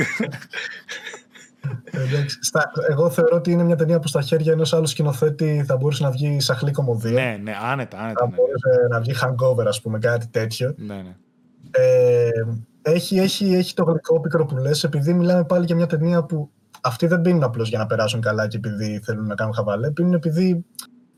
Εγώ 2.91 3.11
θεωρώ 3.11 3.37
ότι 3.37 3.51
είναι 3.51 3.63
μια 3.65 3.77
ταινία 3.77 3.99
που 3.99 4.09
στα 4.09 4.23
χέρια 4.23 4.53
ενός 4.53 4.73
άλλου 4.73 4.87
σκηνοθέτη 4.87 5.65
θα 5.67 5.77
μπορούσε 5.77 6.03
να 6.03 6.11
βγει 6.11 6.41
σαχλή 6.41 6.71
κομμωδία. 6.71 7.11
Ναι, 7.11 7.39
ναι, 7.43 7.53
άνετα. 7.71 7.99
άνετα 7.99 8.21
θα 8.21 8.29
ναι. 8.29 8.35
μπορούσε 8.35 8.87
να 8.91 9.01
βγει 9.01 9.15
hangover, 9.21 9.67
ας 9.67 9.81
πούμε, 9.81 9.99
κάτι 9.99 10.27
τέτοιο. 10.29 10.75
Ναι, 10.77 10.95
ναι. 10.95 11.17
Ε, 11.71 12.31
έχει, 12.83 13.19
έχει, 13.19 13.55
έχει 13.55 13.75
το 13.75 13.85
γλυκό 13.85 14.21
πικρό 14.21 14.45
που 14.45 14.57
λες, 14.57 14.85
επειδή 14.85 15.13
μιλάμε 15.13 15.45
πάλι 15.45 15.65
για 15.65 15.77
μια 15.77 15.87
ταινία 15.87 16.23
που 16.25 16.51
αυτοί 16.81 17.07
δεν 17.07 17.21
πίνουν 17.21 17.43
απλώς 17.43 17.69
για 17.69 17.79
να 17.79 17.87
περάσουν 17.87 18.21
καλά 18.21 18.49
και 18.49 18.57
επειδή 18.57 19.01
θέλουν 19.05 19.27
να 19.27 19.35
κάνουν 19.35 19.55
χαβαλέ, 19.55 19.91
πίνουν 19.91 20.13
επειδή 20.13 20.65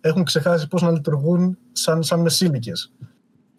έχουν 0.07 0.25
ξεχάσει 0.25 0.69
πώς 0.69 0.83
να 0.83 0.91
λειτουργούν 0.91 1.59
σαν, 1.73 2.03
σαν 2.03 2.21
μεσήλικες. 2.21 2.93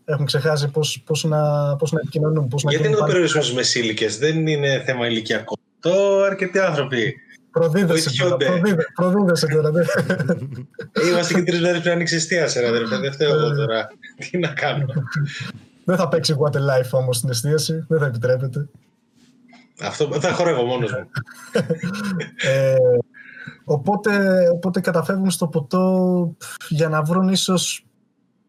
Έχουν 0.05 0.25
ξεχάσει 0.25 0.67
πώς 1.05 1.23
να, 1.23 1.75
πώς 1.75 1.91
να 1.91 1.99
επικοινωνούν. 1.99 2.47
Πώς 2.47 2.63
Γιατί 2.67 2.87
είναι 2.87 2.95
το 2.95 3.03
περιορισμό 3.03 3.41
στις 3.41 3.55
μεσήλικες, 3.55 4.17
δεν 4.17 4.47
είναι 4.47 4.83
θέμα 4.85 5.07
ηλικιακό 5.07 5.55
αυτό 5.85 6.21
αρκετοί 6.21 6.59
άνθρωποι. 6.59 7.15
Προδίδεσαι 7.51 9.47
τώρα. 9.47 9.71
Ναι. 9.71 9.85
Είμαστε 11.09 11.33
και 11.33 11.43
τρεις 11.43 11.61
μέρες 11.61 11.81
πριν 11.81 11.91
ανοίξει 11.91 12.15
εστίαση, 12.15 12.59
ρε 12.59 12.67
αδερφέ. 12.67 12.97
Δεν 12.97 13.11
φταίω 13.11 13.35
εγώ 13.35 13.55
τώρα. 13.55 13.87
Τι 14.17 14.37
να 14.37 14.47
κάνω. 14.47 14.85
Δεν 15.83 15.97
θα 15.97 16.07
παίξει 16.07 16.35
What 16.39 16.51
a 16.51 16.59
Life 16.59 16.89
όμως 16.91 17.17
στην 17.17 17.29
εστίαση. 17.29 17.85
Δεν 17.87 17.99
θα 17.99 18.05
επιτρέπεται. 18.05 18.67
Αυτό 19.81 20.19
θα 20.19 20.31
χορεύω 20.31 20.63
μόνος 20.63 20.91
μου. 20.91 21.09
Ε, 23.67 23.73
οπότε, 23.73 24.43
οπότε 24.53 24.79
καταφεύγουν 24.79 25.31
στο 25.31 25.47
ποτό 25.47 26.35
για 26.69 26.89
να 26.89 27.03
βρουν 27.03 27.29
ίσως 27.29 27.85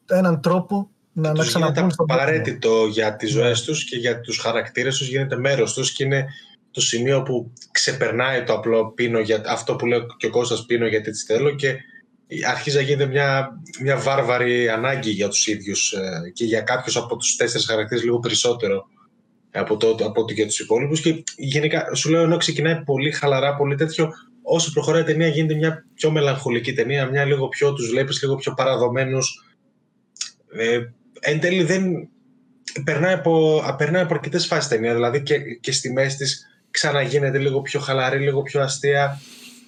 έναν 0.06 0.40
τρόπο 0.40 0.90
να, 1.12 1.32
να 1.32 1.44
ξαναμπούν 1.44 1.90
στο 1.90 2.02
απαραίτητο 2.02 2.86
για 2.86 3.16
τις 3.16 3.30
ζωές 3.30 3.62
τους 3.62 3.84
και 3.84 3.96
για 3.96 4.20
τους 4.20 4.38
χαρακτήρες 4.38 4.98
τους 4.98 5.08
γίνεται 5.08 5.36
μέρος 5.36 5.72
τους 5.72 5.92
και 5.92 6.04
είναι 6.04 6.26
το 6.70 6.80
σημείο 6.80 7.22
που 7.22 7.52
ξεπερνάει 7.70 8.42
το 8.42 8.52
απλό 8.52 8.92
πίνω 8.92 9.18
για 9.18 9.42
αυτό 9.46 9.76
που 9.76 9.86
λέω 9.86 10.06
και 10.16 10.26
ο 10.26 10.30
Κώστας 10.30 10.64
πίνω 10.66 10.86
γιατί 10.86 11.10
τις 11.10 11.22
θέλω 11.22 11.54
και 11.54 11.76
αρχίζει 12.48 12.76
να 12.76 12.82
γίνεται 12.82 13.06
μια, 13.06 13.60
μια 13.80 13.96
βάρβαρη 13.96 14.68
ανάγκη 14.68 15.10
για 15.10 15.28
τους 15.28 15.46
ίδιους 15.46 15.92
ε, 15.92 16.30
και 16.32 16.44
για 16.44 16.60
κάποιους 16.60 16.96
από 16.96 17.16
τους 17.16 17.36
τέσσερις 17.36 17.66
χαρακτήρες 17.66 18.04
λίγο 18.04 18.18
περισσότερο 18.18 18.86
από, 19.52 19.76
το, 19.76 19.96
από 20.04 20.20
ότι 20.20 20.34
για 20.34 20.46
τους 20.46 20.58
υπόλοιπους. 20.58 21.00
Και 21.00 21.22
γενικά 21.36 21.94
σου 21.94 22.10
λέω 22.10 22.22
ενώ 22.22 22.36
ξεκινάει 22.36 22.82
πολύ 22.84 23.10
χαλαρά, 23.10 23.56
πολύ 23.56 23.74
τέτοιο 23.74 24.12
όσο 24.48 24.72
προχωράει 24.72 25.00
η 25.00 25.04
ταινία 25.04 25.26
γίνεται 25.26 25.54
μια 25.54 25.84
πιο 25.94 26.10
μελαγχολική 26.10 26.72
ταινία, 26.72 27.06
μια 27.06 27.24
λίγο 27.24 27.48
πιο 27.48 27.72
τους 27.72 27.88
βλέπεις 27.90 28.22
λίγο 28.22 28.34
πιο 28.34 28.54
παραδομένους 28.54 29.44
ε, 30.52 30.80
εν 31.20 31.40
τέλει 31.40 31.62
δεν 31.62 32.08
περνάει 32.84 33.12
από, 33.14 33.62
περνάει 33.78 34.02
από 34.02 34.14
αρκετές 34.14 34.46
φάσεις 34.46 34.68
ταινία 34.68 34.94
δηλαδή 34.94 35.22
και, 35.22 35.38
και 35.38 35.72
στη 35.72 35.92
μέση 35.92 36.16
της 36.16 36.46
ξαναγίνεται 36.70 37.38
λίγο 37.38 37.62
πιο 37.62 37.80
χαλαρή, 37.80 38.18
λίγο 38.18 38.42
πιο 38.42 38.62
αστεία, 38.62 39.20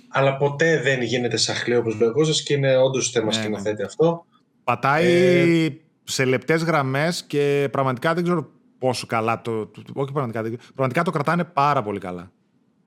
αλλά 0.09 0.37
ποτέ 0.37 0.81
δεν 0.81 1.03
γίνεται 1.03 1.37
σαχλή 1.37 1.76
όπως 1.76 1.99
λέει 1.99 2.09
ο 2.09 2.14
και 2.45 2.55
είναι 2.55 2.76
όντως 2.76 3.11
θέμα 3.11 3.26
ναι, 3.26 3.33
σκηνοθέτη 3.33 3.81
ναι. 3.81 3.85
αυτό. 3.85 4.26
Πατάει 4.64 5.07
ε... 5.07 5.68
σε 6.05 6.24
λεπτές 6.24 6.62
γραμμές 6.62 7.24
και 7.26 7.68
πραγματικά 7.70 8.14
δεν 8.14 8.22
ξέρω 8.22 8.51
πόσο 8.79 9.07
καλά 9.07 9.41
το... 9.41 9.66
το 9.66 9.83
όχι 9.93 10.12
πραγματικά, 10.12 10.59
πραγματικά 10.74 11.03
το 11.03 11.11
κρατάνε 11.11 11.45
πάρα 11.45 11.83
πολύ 11.83 11.99
καλά. 11.99 12.33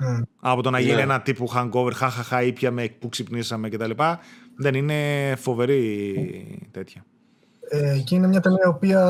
Mm. 0.01 0.21
Από 0.39 0.61
το 0.61 0.69
να 0.69 0.79
γίνει 0.79 0.95
ναι. 0.95 1.01
ένα 1.01 1.21
τύπου 1.21 1.49
hangover, 1.55 1.91
χαχαχα, 1.93 2.43
ήπιαμε 2.43 2.95
που 2.99 3.09
ξυπνήσαμε 3.09 3.69
κτλ. 3.69 3.91
Δεν 4.57 4.73
είναι 4.73 4.95
φοβερή 5.37 6.15
mm. 6.17 6.67
τέτοια. 6.71 7.05
Ε, 7.69 7.97
και 7.97 8.15
είναι 8.15 8.27
μια 8.27 8.39
ταινία 8.39 8.63
η 8.65 8.67
οποία 8.67 9.09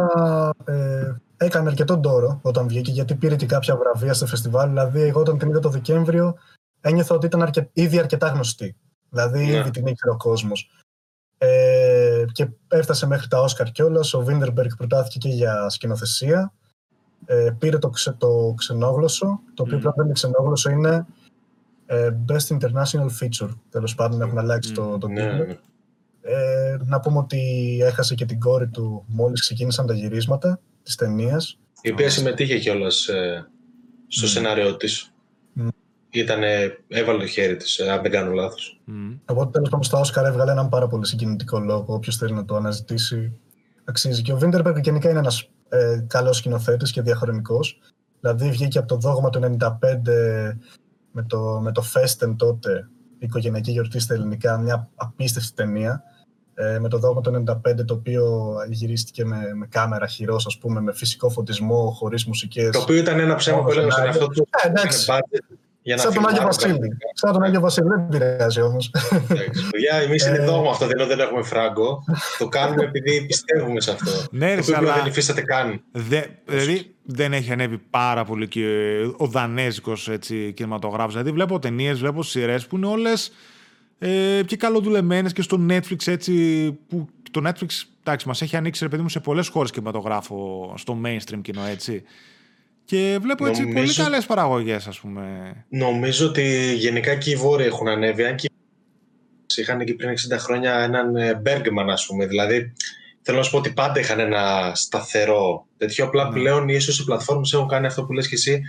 ε, 0.66 1.14
έκανε 1.38 1.70
αρκετό 1.70 1.98
ντόρο 1.98 2.39
όταν 2.42 2.68
βγήκε, 2.68 2.92
γιατί 2.92 3.16
πήρε 3.16 3.36
και 3.36 3.46
κάποια 3.46 3.76
βραβεία 3.76 4.14
στο 4.14 4.26
φεστιβάλ. 4.26 4.68
Δηλαδή, 4.68 5.02
εγώ 5.02 5.20
όταν 5.20 5.38
την 5.38 5.50
είδα 5.50 5.60
το 5.60 5.70
Δεκέμβριο, 5.70 6.36
ένιωθα 6.82 7.16
ότι 7.16 7.26
ήταν 7.26 7.42
αρκε... 7.42 7.70
ήδη 7.74 8.00
αρκετά 8.00 8.28
γνωστή. 8.28 8.76
Δηλαδή, 9.10 9.46
yeah. 9.48 9.52
Ναι. 9.52 9.58
ήδη 9.58 9.70
την 9.70 9.86
ήξερε 9.86 10.12
ο 10.12 10.18
κόσμος. 10.18 10.70
Ε, 11.38 12.26
και 12.32 12.48
έφτασε 12.68 13.08
μέχρι 13.08 13.28
τα 13.28 13.42
Όσκαρ 13.42 13.72
κιόλας. 13.72 14.14
Ο 14.14 14.24
Βίντερμπεργκ 14.24 14.70
προτάθηκε 14.78 15.18
και 15.18 15.30
για 15.30 15.70
σκηνοθεσία. 15.70 16.54
Ε, 17.26 17.49
πήρε 17.59 17.78
το, 17.78 17.89
ξε, 17.89 18.11
το 18.11 18.53
ξενόγλωσσο, 18.57 19.39
το 19.53 19.63
οποίο 19.63 19.78
mm. 19.78 19.93
δεν 19.95 20.05
είναι 20.05 20.13
ξενόγλωσσο, 20.13 20.69
είναι 20.69 21.05
Ε, 21.86 22.15
Best 22.28 22.57
International 22.57 23.07
Feature. 23.22 23.49
Τέλος 23.69 23.95
πάντων, 23.95 24.22
έχουν 24.22 24.38
αλλάξει 24.38 24.72
το, 24.72 24.97
το 24.97 25.07
Ναι, 25.07 25.22
τίτλο. 25.22 25.45
ναι. 25.45 25.57
Ε, 26.22 26.78
να 26.86 26.99
πούμε 26.99 27.17
ότι 27.17 27.39
έχασε 27.84 28.15
και 28.15 28.26
την 28.26 28.39
κόρη 28.39 28.67
του 28.67 29.03
μόλις 29.07 29.41
ξεκίνησαν 29.41 29.86
τα 29.86 29.93
γυρίσματα 29.93 30.59
της 30.84 30.95
ταινίας. 30.95 31.59
Η 31.82 31.91
οποία 31.91 32.09
συμμετείχε 32.09 32.59
κιόλας 32.59 33.09
στο 34.07 34.28
σενάριό 34.28 34.78
της. 34.78 35.13
Μμ. 35.53 35.67
Ήτανε, 36.09 36.78
έβαλε 36.88 37.19
το 37.19 37.26
χέρι 37.28 37.55
της, 37.55 37.80
αν 37.80 38.01
δεν 38.01 38.11
κάνω 38.11 38.32
λάθος. 38.32 38.82
Μμ. 38.86 39.11
Οπότε 39.26 39.51
τέλος 39.51 39.69
πάντων 39.69 39.84
στα 39.86 39.99
Όσκαρ 39.99 40.26
έβγαλε 40.26 40.51
έναν 40.51 40.69
πάρα 40.69 40.88
πολύ 40.88 41.05
συγκινητικό 41.05 41.59
λόγο. 41.59 41.93
Όποιος 41.93 42.15
θέλει 42.17 42.34
να 42.34 42.45
το 42.45 42.55
αναζητήσει, 42.55 43.34
αξίζει. 43.84 44.22
Και 44.22 44.34
ο 44.34 44.38
Βίντερμπεργκ 44.38 44.78
γενικά 44.84 45.09
είναι 45.09 45.19
ένας 45.19 45.49
ε, 45.74 46.05
καλός 46.07 46.38
σκηνοθέτης 46.38 46.91
και 46.91 47.01
διαχρονικός. 47.01 47.80
Δηλαδή 48.19 48.49
βγήκε 48.49 48.78
από 48.78 48.88
το 48.88 48.95
δόγμα 48.95 49.30
του 49.30 49.57
95 49.59 49.69
με 51.11 51.24
το, 51.24 51.59
με 51.61 51.72
το 51.72 51.84
Festen 51.93 52.36
τότε, 52.38 52.89
η 53.13 53.26
οικογενειακή 53.26 53.72
γιορτή 53.72 53.99
στα 53.99 54.13
ελληνικά, 54.13 54.57
μια 54.57 54.89
απίστευτη 54.95 55.53
ταινία. 55.53 56.03
Ε, 56.53 56.80
με 56.80 56.89
το 56.89 56.97
δόγμα 56.97 57.22
του 57.22 57.43
95 57.67 57.86
το 57.86 57.93
οποίο 57.93 58.53
γυρίστηκε 58.69 59.26
με, 59.26 59.53
με 59.53 59.67
κάμερα 59.67 60.07
χειρός, 60.07 60.45
ας 60.45 60.57
πούμε, 60.57 60.82
με 60.82 60.93
φυσικό 60.93 61.30
φωτισμό, 61.30 61.91
χωρίς 61.91 62.26
μουσικές. 62.26 62.69
Το 62.69 62.82
οποίο 62.82 62.95
ήταν 62.95 63.19
ένα 63.19 63.36
ψέμα 63.36 63.63
που 63.63 63.72
έλεγα 63.72 63.91
στον 63.91 64.05
εαυτό 64.05 64.28
του. 64.28 64.47
Ε, 64.63 64.67
εντάξει. 64.67 65.11
«Κάνε 65.84 65.96
budget 65.96 65.96
για 65.96 65.96
να 65.96 66.02
Σαν 66.02 66.14
τον 66.14 66.26
Άγιο 66.26 66.30
φιλμάρω 66.30 66.46
Βασίλη. 66.46 66.72
πραγματικά». 66.72 67.08
Σαν 67.14 67.34
τον 67.34 67.44
Άγιο 67.44 67.60
Βασίλη, 67.60 67.88
δεν 67.88 68.08
πειράζει 68.10 68.62
όμως. 68.62 68.92
Εντάξει, 69.30 69.70
Παιδιά, 69.72 69.96
εμείς 69.96 70.26
είναι 70.26 70.38
Ε. 70.38 70.46
δόγμα 70.46 70.70
αυτό, 70.70 70.86
δεν 70.86 70.94
είναι 70.96 71.04
ότι 71.06 71.16
δεν 71.16 71.26
έχουμε 71.26 71.44
φράγκο. 71.44 72.04
Το 72.38 72.48
κάνουμε 72.48 72.84
επειδή 72.84 73.26
πιστεύουμε 73.26 73.82
σε 73.82 73.92
αυτό. 73.92 74.12
Ναι, 74.32 74.54
ρε, 74.56 74.62
το 74.62 74.62
οποίο 74.62 74.78
αλλά- 74.78 74.96
δεν 74.96 75.06
υφίσταται 75.06 75.42
καν. 75.42 75.82
Δε, 75.92 76.22
δηλαδή 76.46 76.96
δεν 77.04 77.34
έχει 77.34 77.52
ανέβει 77.52 77.78
πάρα 77.90 78.26
πολύ 78.26 78.48
και 78.48 78.66
ο 79.18 79.26
δανέζικος 79.28 80.10
κινηματογράφος. 80.54 81.12
Δηλαδή 81.14 81.32
βλέπω 81.32 81.60
ταινίες, 81.60 82.00
βλέπω 82.00 82.24
σειρές 82.24 82.68
που 82.68 82.76
είναι 82.78 82.86
όλες 82.88 83.32
ε, 84.00 84.42
και 84.46 84.56
καλοδουλεμένες 84.58 85.34
και 85.34 85.42
στο 85.42 85.66
Netflix 85.70 86.08
έτσι. 86.08 86.34
Που 86.90 87.08
το 87.32 87.42
Netflix 87.48 87.68
εντάξει, 88.04 88.28
μας 88.28 88.42
έχει 88.42 88.56
ανοίξει 88.56 88.84
ρε 88.84 88.90
παιδί 88.90 89.02
μου 89.02 89.10
σε 89.10 89.20
πολλές 89.20 89.48
χώρες 89.48 89.72
κινηματογράφο 89.72 90.74
στο 90.78 90.98
mainstream 91.06 91.40
κοινό 91.42 91.62
έτσι. 91.66 92.04
Και 92.86 93.18
βλέπω 93.22 93.46
έτσι 93.48 93.62
Νομίζω- 93.62 93.80
πολύ 93.80 93.94
καλές 93.96 94.26
παραγωγές, 94.26 94.88
ας 94.88 95.00
πούμε. 95.00 95.54
Νομίζω 95.70 96.28
ότι 96.28 96.74
γενικά 96.76 97.16
και 97.16 97.30
οι 97.32 97.36
Βόρειοι 97.36 97.66
έχουν 97.70 97.88
ανέβει. 97.88 98.24
Αν 98.26 98.36
και 98.36 98.50
είχαν 99.56 99.80
εκεί 99.80 99.94
πριν 99.94 100.10
60 100.10 100.38
χρόνια 100.38 100.74
έναν 100.80 101.16
ε, 101.16 101.42
Bergman, 101.46 101.88
ας 101.90 102.06
πούμε. 102.06 102.26
Δηλαδή, 102.26 102.74
θέλω 103.22 103.38
να 103.38 103.44
σου 103.44 103.52
πω 103.52 103.58
ότι 103.58 103.72
πάντα 103.72 104.00
είχαν 104.00 104.20
ένα 104.20 104.72
σταθερό 104.76 105.66
τέτοιο. 105.78 106.06
Απλά 106.06 106.24
Ναι. 106.30 106.32
πλέον 106.34 106.70
ίσως 106.70 107.00
οι 107.00 107.04
πλατφόρμες 107.04 107.54
έχουν 107.54 107.68
κάνει 107.68 107.86
αυτό 107.86 108.04
που 108.04 108.14
λες 108.14 108.28
και 108.28 108.36
εσύ 108.36 108.62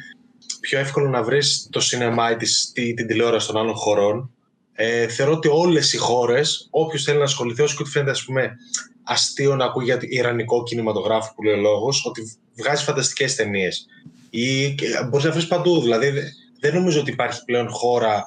πιο 0.61 0.79
εύκολο 0.79 1.09
να 1.09 1.23
βρεις 1.23 1.69
το 1.71 1.81
σινεμά 1.81 2.31
ή 2.31 2.37
τη- 2.37 2.47
τη- 2.73 2.95
την 2.95 3.07
τηλεόραση 3.07 3.47
των 3.47 3.57
άλλων 3.57 3.75
χωρών. 3.75 4.31
Ε, 4.73 5.09
θεωρώ 5.09 5.33
ότι 5.33 5.49
όλες 5.49 5.93
οι 5.93 5.97
χώρες, 5.97 6.67
όποιος 6.71 7.05
θέλει 7.05 7.19
να 7.19 7.25
ασχοληθεί, 7.25 7.63
όσο 7.63 7.77
και 7.77 7.83
ότι 7.83 7.91
φαίνεται 7.91 8.11
ας 8.11 8.25
πούμε, 8.25 8.57
αστείο 9.03 9.57
να 9.57 9.65
ακούει 9.65 9.85
για 9.85 9.97
το 9.99 10.07
ιρανικό 10.09 10.63
κινηματογράφο 10.63 11.33
που 11.35 11.43
λέει 11.43 11.55
ο 11.55 11.61
λόγος, 11.61 12.07
ότι 12.07 12.37
βγάζει 12.57 12.85
φανταστικές 12.85 13.35
ταινίες. 13.35 13.87
Ή 14.31 14.75
μπορείς 15.09 15.27
να 15.27 15.33
βρεις 15.33 15.47
παντού. 15.47 15.81
Δηλαδή, 15.81 16.11
δε- 16.11 16.23
δεν 16.61 16.75
νομίζω 16.75 17.01
ότι 17.01 17.11
υπάρχει 17.11 17.45
πλέον 17.45 17.69
χώρα 17.71 18.25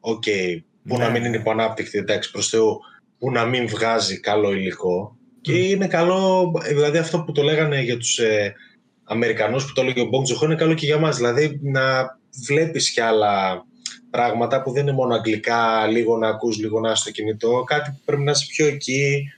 οκ, 0.00 0.22
που 0.88 0.96
Ναι. 0.96 1.04
να 1.04 1.10
μην 1.10 1.24
είναι 1.24 1.36
υποανάπτυκτη, 1.36 1.98
εντάξει, 1.98 2.30
προς 2.30 2.48
Θεού, 2.48 2.78
που 3.18 3.30
να 3.30 3.44
μην 3.44 3.68
βγάζει 3.68 4.20
καλό 4.20 4.52
υλικό. 4.52 5.16
Και 5.40 5.52
είναι 5.58 5.86
καλό, 5.86 6.52
δηλαδή 6.68 6.98
αυτό 6.98 7.20
που 7.20 7.32
το 7.32 7.42
λέγανε 7.42 7.82
για 7.82 7.96
τους 7.96 8.18
ε, 8.18 8.54
Αμερικανούς 9.04 9.66
που 9.66 9.72
το 9.72 9.80
έλεγε 9.80 10.00
ο 10.00 10.04
Μπόγκ 10.04 10.24
Τζοχό 10.24 10.44
είναι 10.44 10.54
καλό 10.54 10.74
και 10.74 10.86
για 10.86 10.98
μας. 10.98 11.16
Δηλαδή 11.16 11.58
να 11.62 12.18
βλέπεις 12.46 12.90
κι 12.92 13.00
άλλα 13.00 13.64
πράγματα 14.10 14.62
που 14.62 14.72
δεν 14.72 14.82
είναι 14.82 14.92
μόνο 14.96 15.14
αγγλικά, 15.14 15.86
λίγο 15.86 16.16
να 16.18 16.28
ακούς, 16.28 16.58
λίγο 16.58 16.80
να 16.80 16.90
είσαι 16.90 17.00
στο 17.00 17.10
κινητό. 17.10 17.62
Κάτι 17.66 17.90
που 17.90 18.00
πρέπει 18.04 18.22
να 18.22 18.30
είσαι 18.30 18.46
πιο 18.48 18.66
εκεί, 18.66 19.32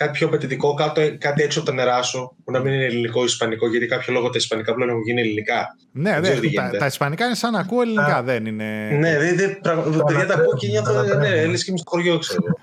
κάτι 0.00 0.12
πιο 0.12 0.26
απαιτητικό, 0.26 0.74
κάτι, 0.74 1.16
κάτι 1.20 1.42
έξω 1.42 1.58
από 1.60 1.68
τα 1.68 1.74
νερά 1.74 2.02
σου, 2.02 2.36
που 2.44 2.50
να 2.52 2.58
μην 2.58 2.72
είναι 2.72 2.84
ελληνικό 2.84 3.20
ή 3.20 3.24
ισπανικό, 3.24 3.68
γιατί 3.68 3.86
κάποιο 3.86 4.12
λόγο 4.12 4.30
τα 4.30 4.36
ισπανικά 4.36 4.74
πλέον 4.74 4.90
έχουν 4.90 5.02
γίνει 5.02 5.20
ελληνικά. 5.20 5.76
Ναι, 5.92 6.10
Δεν 6.10 6.22
δε, 6.22 6.28
ξέρω 6.28 6.40
τι 6.40 6.54
τα, 6.54 6.62
γίνεται. 6.62 6.78
τα 6.78 6.86
ισπανικά 6.86 7.24
είναι 7.24 7.34
σαν 7.34 7.52
να 7.52 7.58
ακούω 7.58 7.82
ελληνικά, 7.82 8.22
δεν 8.22 8.46
είναι. 8.46 8.90
Ναι, 8.98 9.18
δε, 9.18 9.32
δε, 9.34 9.48
πραγμα... 9.48 10.04
παιδιά 10.04 10.26
τα 10.26 10.34
ακούω 10.34 10.56
και 10.56 10.66
νιώθω, 10.68 10.92
ανατρέπω. 10.92 11.18
ναι, 11.20 11.46
λες 11.46 11.64
και 11.64 11.70
είμαι 11.70 11.78
στο 11.78 11.90
χωριό, 11.90 12.18
ξέρω 12.18 12.42
εγώ. 12.46 12.56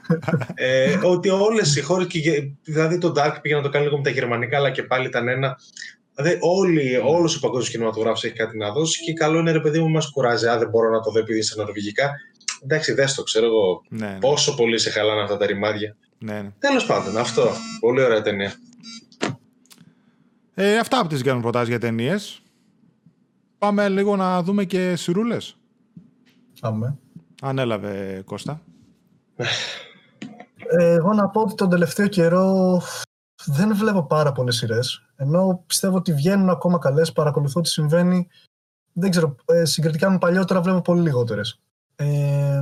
ε, 0.55 0.97
ότι 1.03 1.29
όλες 1.29 1.75
οι 1.75 1.81
χώρες, 1.81 2.07
και, 2.07 2.19
γε- 2.19 2.51
δηλαδή 2.63 2.97
το 2.97 3.13
Dark 3.17 3.35
πήγε 3.41 3.55
να 3.55 3.61
το 3.61 3.69
κάνει 3.69 3.85
λίγο 3.85 3.97
με 3.97 4.03
τα 4.03 4.09
γερμανικά, 4.09 4.57
αλλά 4.57 4.71
και 4.71 4.83
πάλι 4.83 5.05
ήταν 5.05 5.27
ένα. 5.27 5.57
Δηλαδή, 6.15 6.37
όλοι, 6.41 7.01
όλος 7.05 7.35
ο 7.35 7.39
παγκόσμιος 7.39 7.69
κινηματογράφος 7.69 8.23
έχει 8.23 8.33
κάτι 8.33 8.57
να 8.57 8.71
δώσει 8.71 9.03
και 9.03 9.13
καλό 9.13 9.39
είναι 9.39 9.51
ρε 9.51 9.59
παιδί 9.59 9.79
μου, 9.79 9.89
μας 9.89 10.11
κουράζει. 10.11 10.47
Α, 10.47 10.57
δεν 10.57 10.69
μπορώ 10.69 10.89
να 10.89 10.99
το 11.01 11.11
δω 11.11 11.19
επειδή 11.19 11.39
είσαι 11.39 11.53
νορβηγικά. 11.57 12.11
Εντάξει, 12.63 12.93
δες 12.93 13.13
το, 13.13 13.23
ξέρω 13.23 13.45
εγώ. 13.45 13.81
Ναι, 13.89 14.07
ναι, 14.07 14.17
Πόσο 14.19 14.55
πολύ 14.55 14.79
σε 14.79 14.89
χαλάνε 14.89 15.21
αυτά 15.21 15.37
τα 15.37 15.45
ρημάδια. 15.45 15.95
Ναι, 16.19 16.41
ναι. 16.41 16.51
Τέλος 16.59 16.85
πάντων, 16.85 17.17
αυτό. 17.17 17.49
Πολύ 17.79 18.01
ωραία 18.03 18.21
ταινία. 18.21 18.53
Ε, 20.53 20.77
αυτά 20.77 20.99
από 20.99 21.09
τις 21.09 21.21
κάνουν 21.21 21.41
προτάσεις 21.41 21.67
για 21.67 21.79
ταινίες. 21.79 22.41
Πάμε 23.57 23.89
λίγο 23.89 24.15
να 24.15 24.43
δούμε 24.43 24.63
και 24.63 24.95
σιρούλες. 24.95 25.57
Πάμε. 26.59 26.97
Ανέλαβε 27.41 28.21
Κώστα. 28.25 28.61
Ε, 30.55 30.93
εγώ 30.93 31.13
να 31.13 31.29
πω 31.29 31.41
ότι 31.41 31.55
τον 31.55 31.69
τελευταίο 31.69 32.07
καιρό 32.07 32.81
δεν 33.45 33.75
βλέπω 33.75 34.03
πάρα 34.03 34.31
πολλές 34.31 34.55
σειρές. 34.55 35.07
Ενώ 35.15 35.63
πιστεύω 35.67 35.95
ότι 35.97 36.13
βγαίνουν 36.13 36.49
ακόμα 36.49 36.77
καλές, 36.77 37.11
παρακολουθώ 37.11 37.61
τι 37.61 37.69
συμβαίνει. 37.69 38.27
Δεν 38.93 39.09
ξέρω, 39.09 39.35
ε, 39.45 39.65
συγκριτικά 39.65 40.09
με 40.09 40.17
παλιότερα 40.17 40.61
βλέπω 40.61 40.81
πολύ 40.81 41.01
λιγότερες. 41.01 41.59
Ε, 41.95 42.61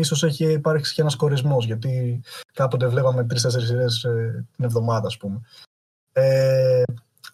ίσως 0.00 0.22
έχει 0.22 0.52
υπάρξει 0.52 0.94
και 0.94 1.00
ένας 1.00 1.16
κορισμός, 1.16 1.64
γιατί 1.66 2.22
κάποτε 2.52 2.86
βλέπαμε 2.86 3.24
τρεις-τέσσερις 3.24 3.68
σειρές 3.68 4.04
ε, 4.04 4.46
την 4.56 4.64
εβδομάδα, 4.64 5.06
ας 5.06 5.16
πούμε. 5.16 5.40
Ε, 6.12 6.82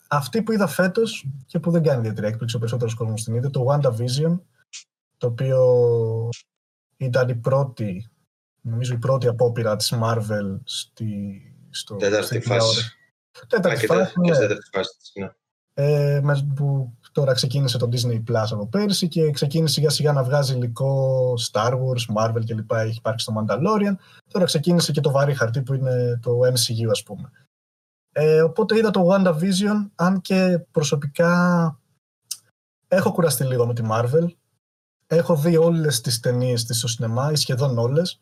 αυτή 0.08 0.42
που 0.42 0.52
είδα 0.52 0.66
φέτος 0.66 1.26
και 1.46 1.58
που 1.58 1.70
δεν 1.70 1.82
κάνει 1.82 1.98
ιδιαίτερη 1.98 2.26
έκπληξη, 2.26 2.56
ο 2.56 2.58
περισσότερος 2.58 2.94
κόσμος 2.94 3.24
την 3.24 3.34
είδε, 3.34 3.48
το 3.48 3.66
WandaVision, 3.68 4.38
το 5.16 5.26
οποίο 5.26 6.28
ήταν 6.96 7.28
η 7.28 7.34
πρώτη, 7.34 8.10
νομίζω 8.60 8.94
η 8.94 8.98
πρώτη 8.98 9.28
απόπειρα 9.28 9.76
της 9.76 9.94
Marvel 10.02 10.58
στη, 10.64 11.40
στο, 11.70 11.96
Τέταρτη 11.96 12.26
στην 12.26 12.42
φάση. 12.42 12.58
τηλεόραση. 12.58 12.96
Τέταρτη 13.48 13.80
και, 13.80 13.86
φάση, 13.86 14.04
τε- 14.04 14.16
ναι. 14.16 14.26
και 14.28 14.34
στη 14.34 14.42
τέταρτη 14.46 14.68
φάση 14.72 14.96
της, 14.98 15.12
ναι. 15.14 15.30
Ε, 15.74 16.20
με- 16.22 16.52
που 16.56 16.94
τώρα 17.12 17.32
ξεκίνησε 17.32 17.78
το 17.78 17.88
Disney 17.92 18.22
Plus 18.28 18.46
από 18.50 18.66
πέρσι 18.66 19.08
και 19.08 19.30
ξεκίνησε 19.30 19.74
σιγά 19.74 19.90
σιγά 19.90 20.12
να 20.12 20.24
βγάζει 20.24 20.54
υλικό 20.54 21.34
Star 21.50 21.72
Wars, 21.72 22.16
Marvel 22.16 22.44
κλπ. 22.46 22.72
Έχει 22.72 22.96
υπάρξει 22.96 23.26
το 23.26 23.32
Mandalorian. 23.36 23.94
Τώρα 24.28 24.44
ξεκίνησε 24.44 24.92
και 24.92 25.00
το 25.00 25.10
βαρύ 25.10 25.34
χαρτί 25.34 25.62
που 25.62 25.74
είναι 25.74 26.18
το 26.22 26.30
MCU 26.38 26.88
ας 26.90 27.02
πούμε. 27.02 27.30
Ε, 28.12 28.42
οπότε 28.42 28.76
είδα 28.76 28.90
το 28.90 29.08
WandaVision, 29.10 29.90
αν 29.94 30.20
και 30.20 30.66
προσωπικά 30.70 31.78
έχω 32.88 33.12
κουραστεί 33.12 33.44
λίγο 33.44 33.66
με 33.66 33.74
τη 33.74 33.82
Marvel. 33.90 34.26
Έχω 35.06 35.36
δει 35.36 35.56
όλες 35.56 36.00
τις 36.00 36.20
ταινίες 36.20 36.64
της 36.64 36.78
στο 36.78 36.88
σινεμά, 36.88 37.30
ή 37.32 37.36
σχεδόν 37.36 37.78
όλες. 37.78 38.20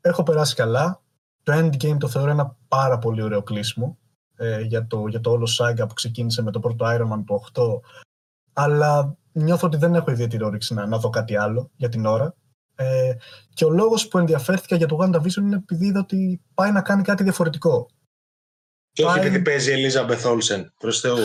Έχω 0.00 0.22
περάσει 0.22 0.54
καλά. 0.54 1.02
Το 1.42 1.52
Endgame 1.52 1.96
το 1.98 2.08
θεωρώ 2.08 2.30
ένα 2.30 2.56
πάρα 2.68 2.98
πολύ 2.98 3.22
ωραίο 3.22 3.42
κλείσιμο 3.42 3.98
ε, 4.36 4.60
για, 4.60 4.86
το, 4.86 5.06
για 5.06 5.20
το 5.20 5.30
όλο 5.30 5.48
saga 5.58 5.84
που 5.88 5.94
ξεκίνησε 5.94 6.42
με 6.42 6.50
το 6.50 6.60
πρώτο 6.60 6.86
Iron 6.88 7.12
Man 7.12 7.24
το 7.52 7.80
8. 7.82 7.90
Αλλά 8.52 9.16
νιώθω 9.32 9.66
ότι 9.66 9.76
δεν 9.76 9.94
έχω 9.94 10.10
ιδιαίτερη 10.10 10.44
όρεξη 10.44 10.74
να, 10.74 10.86
να 10.86 10.98
δω 10.98 11.10
κάτι 11.10 11.36
άλλο 11.36 11.70
για 11.76 11.88
την 11.88 12.06
ώρα. 12.06 12.34
Ε, 12.74 13.14
και 13.54 13.64
ο 13.64 13.70
λόγος 13.70 14.08
που 14.08 14.18
ενδιαφέρθηκα 14.18 14.76
για 14.76 14.86
το 14.86 14.98
WandaVision 15.00 15.36
είναι 15.36 15.56
επειδή 15.56 15.86
είδα 15.86 16.00
ότι 16.00 16.40
πάει 16.54 16.72
να 16.72 16.82
κάνει 16.82 17.02
κάτι 17.02 17.22
διαφορετικό. 17.22 17.88
Και 18.92 19.04
όχι 19.04 19.18
Πάει- 19.18 19.26
επειδή 19.26 19.42
παίζει 19.42 19.80
η 19.80 19.90
Elizabeth 19.90 20.22
Olsen, 20.22 20.64
προς 20.78 21.00
Θεού. 21.00 21.16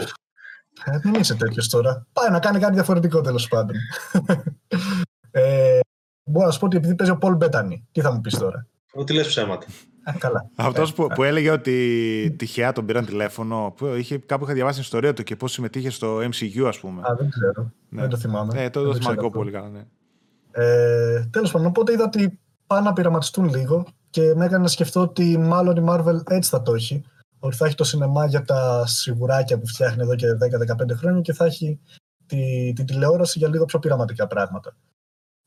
Ε, 0.84 0.99
μην 1.03 1.13
είσαι 1.13 1.36
τέτοιος 1.36 1.69
τώρα. 1.69 2.07
Πάει 2.13 2.30
να 2.30 2.39
κάνει 2.39 2.59
κάτι 2.59 2.73
διαφορετικό 2.73 3.21
τέλος 3.21 3.47
πάντων. 3.47 3.76
ε, 5.32 5.80
μπορώ 6.23 6.45
να 6.45 6.51
σου 6.51 6.59
πω 6.59 6.65
ότι 6.65 6.78
επειδή 6.78 6.95
παίζει 6.95 7.13
ο 7.13 7.17
Πολ 7.17 7.36
Μπέτανη. 7.36 7.88
Τι 7.91 8.01
θα 8.01 8.11
μου 8.11 8.21
πεις 8.21 8.38
τώρα; 8.38 8.67
Ότι 8.93 9.13
λες 9.13 9.28
ψέματα. 9.28 9.65
Ε, 10.05 10.17
καλά. 10.25 10.49
Αυτός 10.55 10.93
που, 10.93 11.07
που 11.07 11.23
έλεγε 11.23 11.51
ότι 11.51 12.35
τυχαία 12.37 12.71
τον 12.71 12.85
πήραν 12.85 13.05
τηλέφωνο, 13.05 13.73
που 13.77 13.85
είχε, 13.85 14.17
κάπου 14.17 14.43
είχα 14.43 14.53
διαβάσει 14.53 14.75
την 14.75 14.83
ιστορία 14.83 15.13
του 15.13 15.23
και 15.23 15.35
πώς 15.35 15.51
συμμετείχε 15.51 15.89
στο 15.89 16.17
MCU, 16.17 16.65
ας 16.67 16.79
πούμε. 16.79 17.01
Α, 17.01 17.15
δεν 17.15 17.29
ξέρω. 17.29 17.71
Ναι. 17.89 18.01
Δεν 18.01 18.09
το 18.09 18.17
θυμάμαι. 18.17 18.63
Ε, 18.63 18.69
το 18.69 18.79
Δεν 18.79 18.89
το 18.91 18.99
ξέρω 18.99 19.01
σημαντικό 19.01 19.27
αυτό. 19.27 19.39
πολύ 19.39 19.51
καλά, 19.51 19.69
ναι. 19.69 19.85
Ε, 20.51 21.25
Τέλος 21.31 21.51
πάντων, 21.51 21.67
οπότε 21.67 21.91
είδα 21.93 22.03
ότι 22.03 22.39
πάνε 22.67 22.81
να 22.81 22.93
πειραματιστούν 22.93 23.49
λίγο 23.49 23.85
και 24.09 24.33
με 24.35 24.45
έκανε 24.45 24.61
να 24.61 24.67
σκεφτώ 24.67 25.01
ότι 25.01 25.37
μάλλον 25.37 25.75
η 25.75 25.85
Marvel 25.89 26.19
έτσι 26.29 26.49
θα 26.49 26.61
το 26.61 26.73
έχει. 26.73 27.03
Ότι 27.39 27.55
θα 27.55 27.65
έχει 27.65 27.75
το 27.75 27.83
σινεμά 27.83 28.25
για 28.25 28.43
τα 28.43 28.87
σιγουράκια 28.87 29.59
που 29.59 29.67
φτιάχνει 29.67 30.01
εδώ 30.01 30.15
και 30.15 30.27
10-15 30.91 30.95
χρόνια 30.95 31.21
και 31.21 31.33
θα 31.33 31.45
έχει 31.45 31.79
τη, 32.25 32.73
τη 32.73 32.83
τηλεόραση 32.83 33.39
για 33.39 33.47
λίγο 33.47 33.65
πιο 33.65 33.79
πειραματικά 33.79 34.27
πράγματα. 34.27 34.75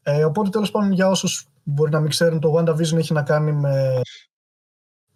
Ε, 0.02 0.24
οπότε 0.24 0.48
τέλος 0.48 0.70
πάντων 0.70 0.92
για 0.92 1.08
όσους 1.08 1.46
μπορεί 1.62 1.90
να 1.90 2.00
μην 2.00 2.10
ξέρουν, 2.10 2.40
το 2.40 2.54
WandaVision 2.56 2.96
έχει 2.96 3.12
να 3.12 3.22
κάνει 3.22 3.52
με, 3.52 4.00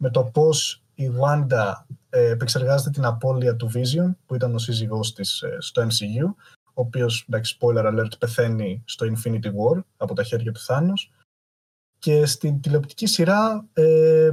με 0.03 0.11
το 0.11 0.25
πώς 0.25 0.83
η 0.95 1.11
Wanda 1.21 1.73
ε, 2.11 2.29
επεξεργάζεται 2.29 2.91
την 2.91 3.05
απώλεια 3.05 3.57
του 3.57 3.71
Vision, 3.75 4.15
που 4.27 4.35
ήταν 4.35 4.55
ο 4.55 4.59
σύζυγός 4.59 5.13
της 5.13 5.43
ε, 5.43 5.57
στο 5.61 5.83
MCU, 5.83 6.35
ο 6.65 6.81
οποίος, 6.81 7.25
εντάξει, 7.29 7.57
spoiler 7.61 7.87
alert, 7.87 8.19
πεθαίνει 8.19 8.83
στο 8.85 9.07
Infinity 9.07 9.47
War 9.47 9.83
από 9.97 10.15
τα 10.15 10.23
χέρια 10.23 10.53
του 10.53 10.61
Θάνος 10.61 11.13
και 11.99 12.27
στην 12.27 12.61
τηλεοπτική 12.61 13.07
σειρά 13.07 13.67
ε, 13.73 14.31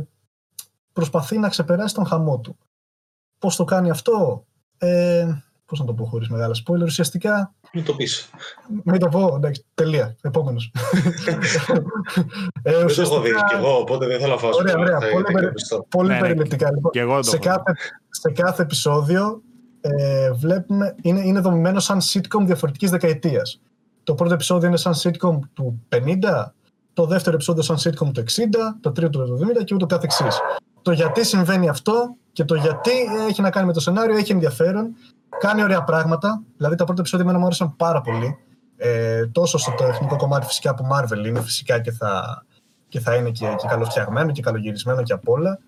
προσπαθεί 0.94 1.38
να 1.38 1.50
ξεπεράσει 1.50 1.94
τον 1.94 2.06
χαμό 2.06 2.40
του. 2.40 2.58
Πώς 3.40 3.56
το 3.56 3.64
κάνει 3.64 3.90
αυτό, 3.90 4.46
ε, 4.78 5.42
πώς 5.70 5.80
να 5.80 5.86
το 5.86 5.94
πω 5.94 6.06
χωρίς 6.06 6.30
μεγάλα 6.30 6.56
spoiler, 6.66 6.84
ουσιαστικά... 6.84 7.54
Μην 7.74 7.86
το 7.86 7.94
πεις. 7.94 8.30
Μην 8.84 9.00
το 9.00 9.08
πω, 9.08 9.34
εντάξει, 9.36 9.66
τελεία, 9.74 10.16
επόμενος. 10.22 10.72
ε, 12.62 12.78
δεν 12.78 12.96
το 12.96 13.02
έχω 13.02 13.22
δει 13.22 13.30
και 13.30 13.56
εγώ, 13.58 13.80
οπότε 13.80 14.08
δεν 14.08 14.20
θέλω 14.20 14.34
να 14.34 14.40
φάω 14.40 14.50
Ωραία, 14.54 14.78
ωραία, 14.78 14.98
πολύ, 14.98 15.24
περι... 15.34 15.52
πολύ 15.90 16.08
ναι, 16.08 16.14
ναι, 16.14 16.20
περιληπτικά. 16.20 16.72
Λοιπόν, 16.74 16.92
και 16.92 17.00
εγώ 17.00 17.16
το 17.16 17.24
σε, 17.24 17.38
κάθε, 17.38 17.74
σε 18.10 18.32
κάθε 18.32 18.62
επεισόδιο 18.62 19.42
ε, 19.82 20.32
βλέπουμε, 20.32 20.96
είναι, 21.02 21.22
είναι 21.22 21.40
δομημένο 21.40 21.80
σαν 21.80 22.00
sitcom 22.02 22.44
διαφορετικής 22.46 22.90
δεκαετίας. 22.90 23.62
Το 24.04 24.14
πρώτο 24.14 24.34
επεισόδιο 24.34 24.68
είναι 24.68 24.78
σαν 24.78 24.94
sitcom 24.94 25.40
του 25.54 25.82
50, 25.90 25.96
το 26.94 27.06
δεύτερο 27.06 27.36
επεισόδιο 27.36 27.64
σαν 27.64 27.78
sitcom 27.78 28.12
του 28.14 28.24
60, 28.24 28.24
το 28.82 28.92
τρίτο 28.92 29.24
του 29.24 29.40
70 29.60 29.64
και 29.64 29.74
ούτω 29.74 29.86
καθεξής. 29.86 30.40
Το 30.82 30.92
γιατί 30.92 31.26
συμβαίνει 31.26 31.70
αυτό 31.70 32.16
και 32.32 32.44
το 32.44 32.56
γιατί 32.56 32.92
έχει 33.30 33.42
να 33.42 33.50
κάνει 33.50 33.68
με 33.68 33.74
το 33.74 33.80
σενάριο 33.80 34.18
έχει 34.18 34.32
ενδιαφέρον. 34.32 34.96
Κάνει 35.40 35.64
ωραία 35.64 35.84
πράγματα. 35.84 36.44
Δηλαδή 36.58 36.76
τα 36.76 36.84
πρώτα 36.84 37.00
επεισόδια 37.00 37.38
μου 37.40 37.46
άρεσαν 37.46 37.76
πάρα 37.76 38.02
πολύ. 38.02 38.38
Ε, 38.78 39.28
τόσο 39.28 39.58
στο 39.58 39.72
τεχνικό 39.72 40.16
κομμάτι 40.16 40.46
φυσικά 40.46 40.76
που 40.76 40.88
Marvel 40.92 41.26
είναι 41.26 41.42
φυσικά 41.42 41.80
και 41.80 41.92
θα, 41.92 42.44
και 42.88 43.00
θα 43.00 43.16
είναι 43.16 43.32
και, 43.32 43.56
και 43.58 43.68
καλοφτιαγμένο 43.68 44.32
και 44.32 44.42
καλογυρισμένο 44.42 45.04
και 45.04 45.14
απ' 45.14 45.30
όλα. 45.30 45.60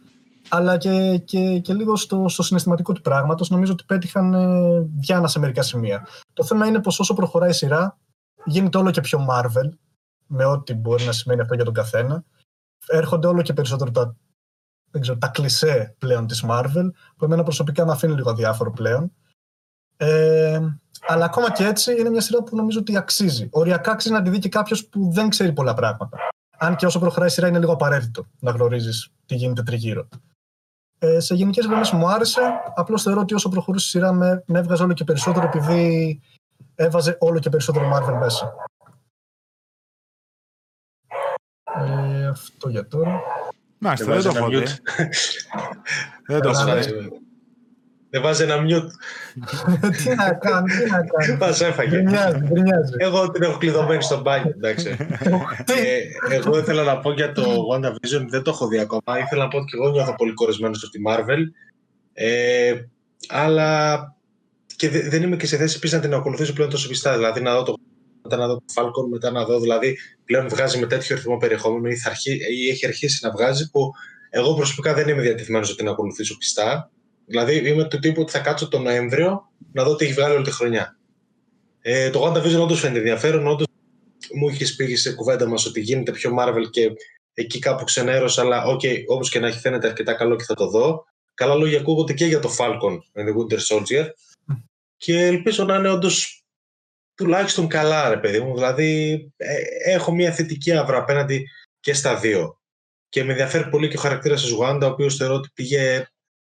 Αλλά 0.49 0.77
και, 0.77 1.17
και, 1.17 1.59
και 1.59 1.73
λίγο 1.73 1.95
στο, 1.95 2.29
στο 2.29 2.43
συναισθηματικό 2.43 2.93
του 2.93 3.01
πράγματος 3.01 3.49
νομίζω 3.49 3.71
ότι 3.71 3.83
πέτυχαν 3.87 4.33
ε, 4.33 4.89
διάνα 4.99 5.27
σε 5.27 5.39
μερικά 5.39 5.61
σημεία. 5.61 6.07
Το 6.33 6.43
θέμα 6.43 6.67
είναι 6.67 6.81
πως 6.81 6.99
όσο 6.99 7.13
προχωράει 7.13 7.49
η 7.49 7.53
σειρά 7.53 7.97
γίνεται 8.45 8.77
όλο 8.77 8.91
και 8.91 9.01
πιο 9.01 9.27
Marvel 9.29 9.69
με 10.27 10.45
ό,τι 10.45 10.73
μπορεί 10.73 11.03
να 11.03 11.11
σημαίνει 11.11 11.41
αυτό 11.41 11.55
για 11.55 11.63
τον 11.63 11.73
καθένα. 11.73 12.23
Έρχονται 12.87 13.27
όλο 13.27 13.41
και 13.41 13.53
περισσότερο 13.53 13.91
τα, 13.91 14.15
δεν 14.91 15.01
ξέρω, 15.01 15.17
τα 15.17 15.27
κλισέ 15.27 15.95
πλέον 15.97 16.27
της 16.27 16.45
Marvel, 16.47 16.89
που 17.17 17.25
εμένα 17.25 17.43
προσωπικά 17.43 17.85
με 17.85 17.91
αφήνει 17.91 18.13
λίγο 18.13 18.29
αδιάφορο 18.29 18.71
πλέον. 18.71 19.11
Ε, 20.01 20.59
αλλά 21.07 21.25
ακόμα 21.25 21.51
και 21.51 21.65
έτσι 21.65 21.99
είναι 21.99 22.09
μια 22.09 22.21
σειρά 22.21 22.43
που 22.43 22.55
νομίζω 22.55 22.79
ότι 22.79 22.97
αξίζει. 22.97 23.47
Οριακά 23.51 23.91
αξίζει 23.91 24.13
να 24.13 24.21
τη 24.21 24.29
δει 24.29 24.39
και 24.39 24.49
κάποιος 24.49 24.85
που 24.87 25.11
δεν 25.11 25.29
ξέρει 25.29 25.53
πολλά 25.53 25.73
πράγματα. 25.73 26.17
Αν 26.57 26.75
και 26.75 26.85
όσο 26.85 26.99
προχωράει 26.99 27.27
η 27.27 27.31
σειρά 27.31 27.47
είναι 27.47 27.59
λίγο 27.59 27.71
απαραίτητο 27.71 28.25
να 28.39 28.51
γνωρίζεις 28.51 29.09
τι 29.25 29.35
γίνεται 29.35 29.63
τριγύρω. 29.63 30.07
Ε, 30.99 31.19
σε 31.19 31.35
γενικές 31.35 31.65
γραμμές 31.65 31.91
μου 31.91 32.09
άρεσε. 32.09 32.41
Απλώς 32.75 33.03
θεωρώ 33.03 33.21
ότι 33.21 33.33
όσο 33.33 33.49
προχωρούσε 33.49 33.85
η 33.87 33.89
σειρά 33.89 34.13
με, 34.13 34.43
με 34.45 34.59
έβγαζε 34.59 34.83
όλο 34.83 34.93
και 34.93 35.03
περισσότερο 35.03 35.45
επειδή 35.45 36.21
έβαζε 36.75 37.17
όλο 37.19 37.39
και 37.39 37.49
περισσότερο 37.49 37.91
Marvel 37.93 38.17
μέσα. 38.19 38.55
Ε, 41.79 42.27
αυτό 42.27 42.69
για 42.69 42.87
τώρα. 42.87 43.21
Μάλιστα, 43.77 44.05
δεν 44.13 44.21
το 44.21 44.37
έχω 44.37 44.47
δει. 44.47 44.63
Δεν 46.25 46.41
το 46.41 46.49
έχω 46.49 46.75
δει. 46.75 47.20
Δεν 48.11 48.21
βάζει 48.21 48.43
ένα 48.43 48.61
μιούτ. 48.61 48.91
τι 49.97 50.15
να 50.15 50.33
κάνω, 50.33 50.65
τι 50.65 50.89
να 50.89 51.05
κάνω. 51.05 51.37
Μας 51.45 51.61
έφαγε. 51.61 51.97
Γκρινιάζει, 51.97 52.93
Εγώ 52.97 53.31
την 53.31 53.43
έχω 53.43 53.57
κλειδωμένη 53.57 54.01
στο 54.01 54.21
μπάνιο, 54.21 54.53
εντάξει. 54.55 54.87
ε, 56.29 56.35
εγώ 56.35 56.57
ήθελα 56.57 56.83
να 56.83 56.99
πω 56.99 57.11
για 57.11 57.31
το 57.31 57.43
WandaVision, 57.73 58.25
δεν 58.29 58.43
το 58.43 58.51
έχω 58.51 58.67
δει 58.67 58.79
ακόμα. 58.79 59.19
Ήθελα 59.19 59.43
να 59.43 59.47
πω 59.47 59.57
ότι 59.57 59.65
και 59.65 59.77
εγώ 59.81 59.89
νιώθω 59.89 60.15
πολύ 60.15 60.33
κορεσμένο 60.33 60.73
στη 60.73 61.01
Marvel. 61.07 61.39
Ε, 62.13 62.73
αλλά 63.27 63.99
και 64.75 64.89
δεν 64.89 65.23
είμαι 65.23 65.35
και 65.35 65.47
σε 65.47 65.57
θέση 65.57 65.75
επίσης 65.75 65.95
να 65.95 66.01
την 66.01 66.13
ακολουθήσω 66.13 66.53
πλέον 66.53 66.69
τόσο 66.69 66.87
πιστά. 66.87 67.15
Δηλαδή 67.15 67.41
να 67.41 67.55
δω 67.55 67.63
το 67.63 67.75
μετά 68.23 68.37
να 68.37 68.47
δω 68.47 68.55
το 68.55 68.63
Falcon, 68.75 69.09
μετά 69.11 69.31
να 69.31 69.45
δω. 69.45 69.59
Δηλαδή 69.59 69.97
πλέον 70.25 70.49
βγάζει 70.49 70.79
με 70.79 70.87
τέτοιο 70.87 71.15
ρυθμό 71.15 71.37
περιεχόμενο 71.37 71.87
ή, 71.87 71.95
θα 71.95 72.09
αρχί, 72.09 72.31
ή 72.31 72.69
έχει 72.69 72.85
αρχίσει 72.85 73.25
να 73.25 73.31
βγάζει 73.31 73.69
που 73.69 73.91
εγώ 74.29 74.53
προσωπικά 74.53 74.93
δεν 74.93 75.07
είμαι 75.07 75.21
διατεθειμένος 75.21 75.69
να 75.69 75.75
την 75.75 75.87
ακολουθήσω 75.87 76.37
πιστά. 76.37 76.91
Δηλαδή 77.31 77.69
είμαι 77.69 77.83
του 77.87 77.99
τύπου 77.99 78.21
ότι 78.21 78.31
θα 78.31 78.39
κάτσω 78.39 78.67
τον 78.67 78.81
Νοέμβριο 78.81 79.51
να 79.73 79.83
δω 79.83 79.95
τι 79.95 80.05
έχει 80.05 80.13
βγάλει 80.13 80.35
όλη 80.35 80.43
τη 80.43 80.51
χρονιά. 80.51 80.97
Ε, 81.81 82.09
το 82.09 82.25
WandaVision 82.25 82.61
όντως 82.61 82.79
φαίνεται 82.79 82.99
ενδιαφέρον. 82.99 83.47
Όντως 83.47 83.67
μου 84.33 84.49
είχε 84.49 84.65
πει 84.75 84.95
σε 84.95 85.13
κουβέντα 85.13 85.47
μας 85.47 85.65
ότι 85.65 85.79
γίνεται 85.79 86.11
πιο 86.11 86.35
Marvel 86.39 86.69
και 86.69 86.91
εκεί 87.33 87.59
κάπου 87.59 87.83
ξενέρωσα, 87.83 88.41
αλλά 88.41 88.65
ok, 88.65 88.79
okay, 88.83 89.03
όπως 89.07 89.29
και 89.29 89.39
να 89.39 89.47
έχει 89.47 89.59
φαίνεται 89.59 89.87
αρκετά 89.87 90.13
καλό 90.13 90.35
και 90.35 90.43
θα 90.43 90.53
το 90.53 90.67
δω. 90.67 91.05
Καλά 91.33 91.55
λόγια 91.55 91.79
ακούγονται 91.79 92.13
και 92.13 92.25
για 92.25 92.39
το 92.39 92.49
Falcon 92.57 92.97
and 93.13 93.27
the 93.27 93.35
Winter 93.35 93.59
Soldier. 93.59 94.05
Και 94.97 95.25
ελπίζω 95.25 95.63
να 95.63 95.75
είναι 95.75 95.89
όντως 95.89 96.45
τουλάχιστον 97.15 97.67
καλά, 97.67 98.09
ρε 98.09 98.17
παιδί 98.17 98.39
μου. 98.39 98.53
Δηλαδή, 98.53 99.11
ε, 99.37 99.55
έχω 99.83 100.11
μια 100.11 100.31
θετική 100.31 100.71
άβρα 100.71 100.97
απέναντι 100.97 101.47
και 101.79 101.93
στα 101.93 102.15
δύο. 102.15 102.59
Και 103.09 103.23
με 103.23 103.31
ενδιαφέρει 103.31 103.69
πολύ 103.69 103.87
και 103.87 103.97
ο 103.97 103.99
χαρακτήρας 103.99 104.41
της 104.41 104.55
Wanda, 104.61 104.81
ο 104.81 104.85
οποίος 104.85 105.15
θεωρώ 105.15 105.33
ότι 105.33 105.49
πήγε 105.53 106.07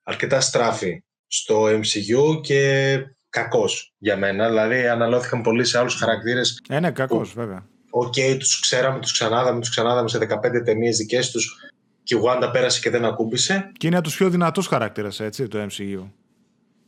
αρκετά 0.03 0.41
στράφη 0.41 1.03
στο 1.27 1.65
MCU 1.65 2.41
και 2.43 2.97
κακός 3.31 3.95
για 3.99 4.17
μένα. 4.17 4.49
Δηλαδή, 4.49 4.87
αναλώθηκαν 4.87 5.43
πολύ 5.43 5.65
σε 5.65 5.79
άλλους 5.79 5.95
χαρακτήρες. 5.95 6.63
Ε, 6.69 6.81
ναι, 6.81 6.91
κακός, 6.91 7.33
βέβαια. 7.33 7.67
Ok, 7.91 8.15
okay, 8.17 8.37
τους 8.39 8.61
ξέραμε, 8.61 9.01
τους 9.01 9.13
ξανάδαμε, 9.13 9.61
τους 9.61 9.71
ξανάδαμε 9.71 10.09
σε 10.09 10.19
15 10.19 10.63
ταινίες 10.65 10.97
δικές 10.97 11.31
τους 11.31 11.57
και 12.03 12.15
η 12.15 12.19
Wanda 12.25 12.51
πέρασε 12.53 12.81
και 12.81 12.91
δεν 12.91 13.05
ακούμπησε. 13.05 13.71
Και 13.79 13.87
είναι 13.87 13.97
από 13.97 14.05
τους 14.05 14.17
πιο 14.17 14.31
δυνατούς 14.31 14.67
χαρακτήρες, 14.67 15.21
έτσι, 15.21 15.49
το 15.49 15.59
MCU. 15.59 16.11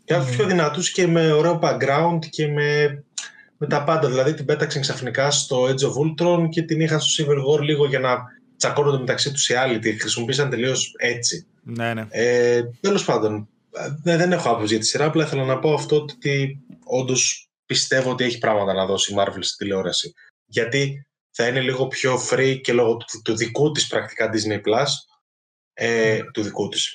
Και 0.04 0.14
από 0.14 0.24
τους 0.24 0.36
πιο 0.36 0.46
δυνατούς 0.46 0.90
και 0.90 1.06
με 1.06 1.32
ωραίο 1.32 1.58
background 1.62 2.18
και 2.30 2.46
με, 2.46 3.02
με 3.56 3.66
τα 3.66 3.84
πάντα. 3.84 4.08
Δηλαδή 4.08 4.34
την 4.34 4.44
πέταξαν 4.44 4.80
ξαφνικά 4.82 5.30
στο 5.30 5.64
Age 5.64 5.68
of 5.68 5.92
Ultron 6.04 6.48
και 6.48 6.62
την 6.62 6.80
είχαν 6.80 7.00
στο 7.00 7.24
Civil 7.24 7.36
War 7.36 7.60
λίγο 7.60 7.86
για 7.86 7.98
να 7.98 8.16
τσακώνονται 8.56 8.98
μεταξύ 8.98 9.32
τους 9.32 9.48
οι 9.48 9.54
άλλοι. 9.54 9.78
Τη 9.78 10.00
χρησιμοποίησαν 10.00 10.50
τελείως 10.50 10.94
έτσι. 10.96 11.46
Ναι, 11.62 11.94
ναι. 11.94 12.06
Ε, 12.10 12.62
Τέλος 12.80 13.04
πάντων, 13.04 13.48
δεν, 14.02 14.18
δεν 14.18 14.32
έχω 14.32 14.50
άποψη 14.50 14.72
για 14.72 14.78
τη 14.78 14.86
σειρά. 14.86 15.04
Απλά 15.04 15.24
ήθελα 15.24 15.44
να 15.44 15.58
πω 15.58 15.74
αυτό 15.74 15.96
ότι 15.96 16.58
όντως 16.84 17.48
πιστεύω 17.66 18.10
ότι 18.10 18.24
έχει 18.24 18.38
πράγματα 18.38 18.72
να 18.72 18.86
δώσει 18.86 19.12
η 19.12 19.16
Marvel 19.18 19.38
στη 19.40 19.56
τηλεόραση. 19.56 20.12
Γιατί 20.46 21.06
θα 21.30 21.46
είναι 21.46 21.60
λίγο 21.60 21.86
πιο 21.86 22.18
free 22.30 22.60
και 22.62 22.72
λόγω 22.72 22.96
του, 22.96 23.22
του 23.24 23.36
δικού 23.36 23.70
της 23.70 23.86
πρακτικά 23.86 24.30
Disney 24.32 24.56
Plus, 24.56 24.86
ε, 25.72 26.20
του 26.32 26.42
δικού 26.42 26.68
της. 26.68 26.90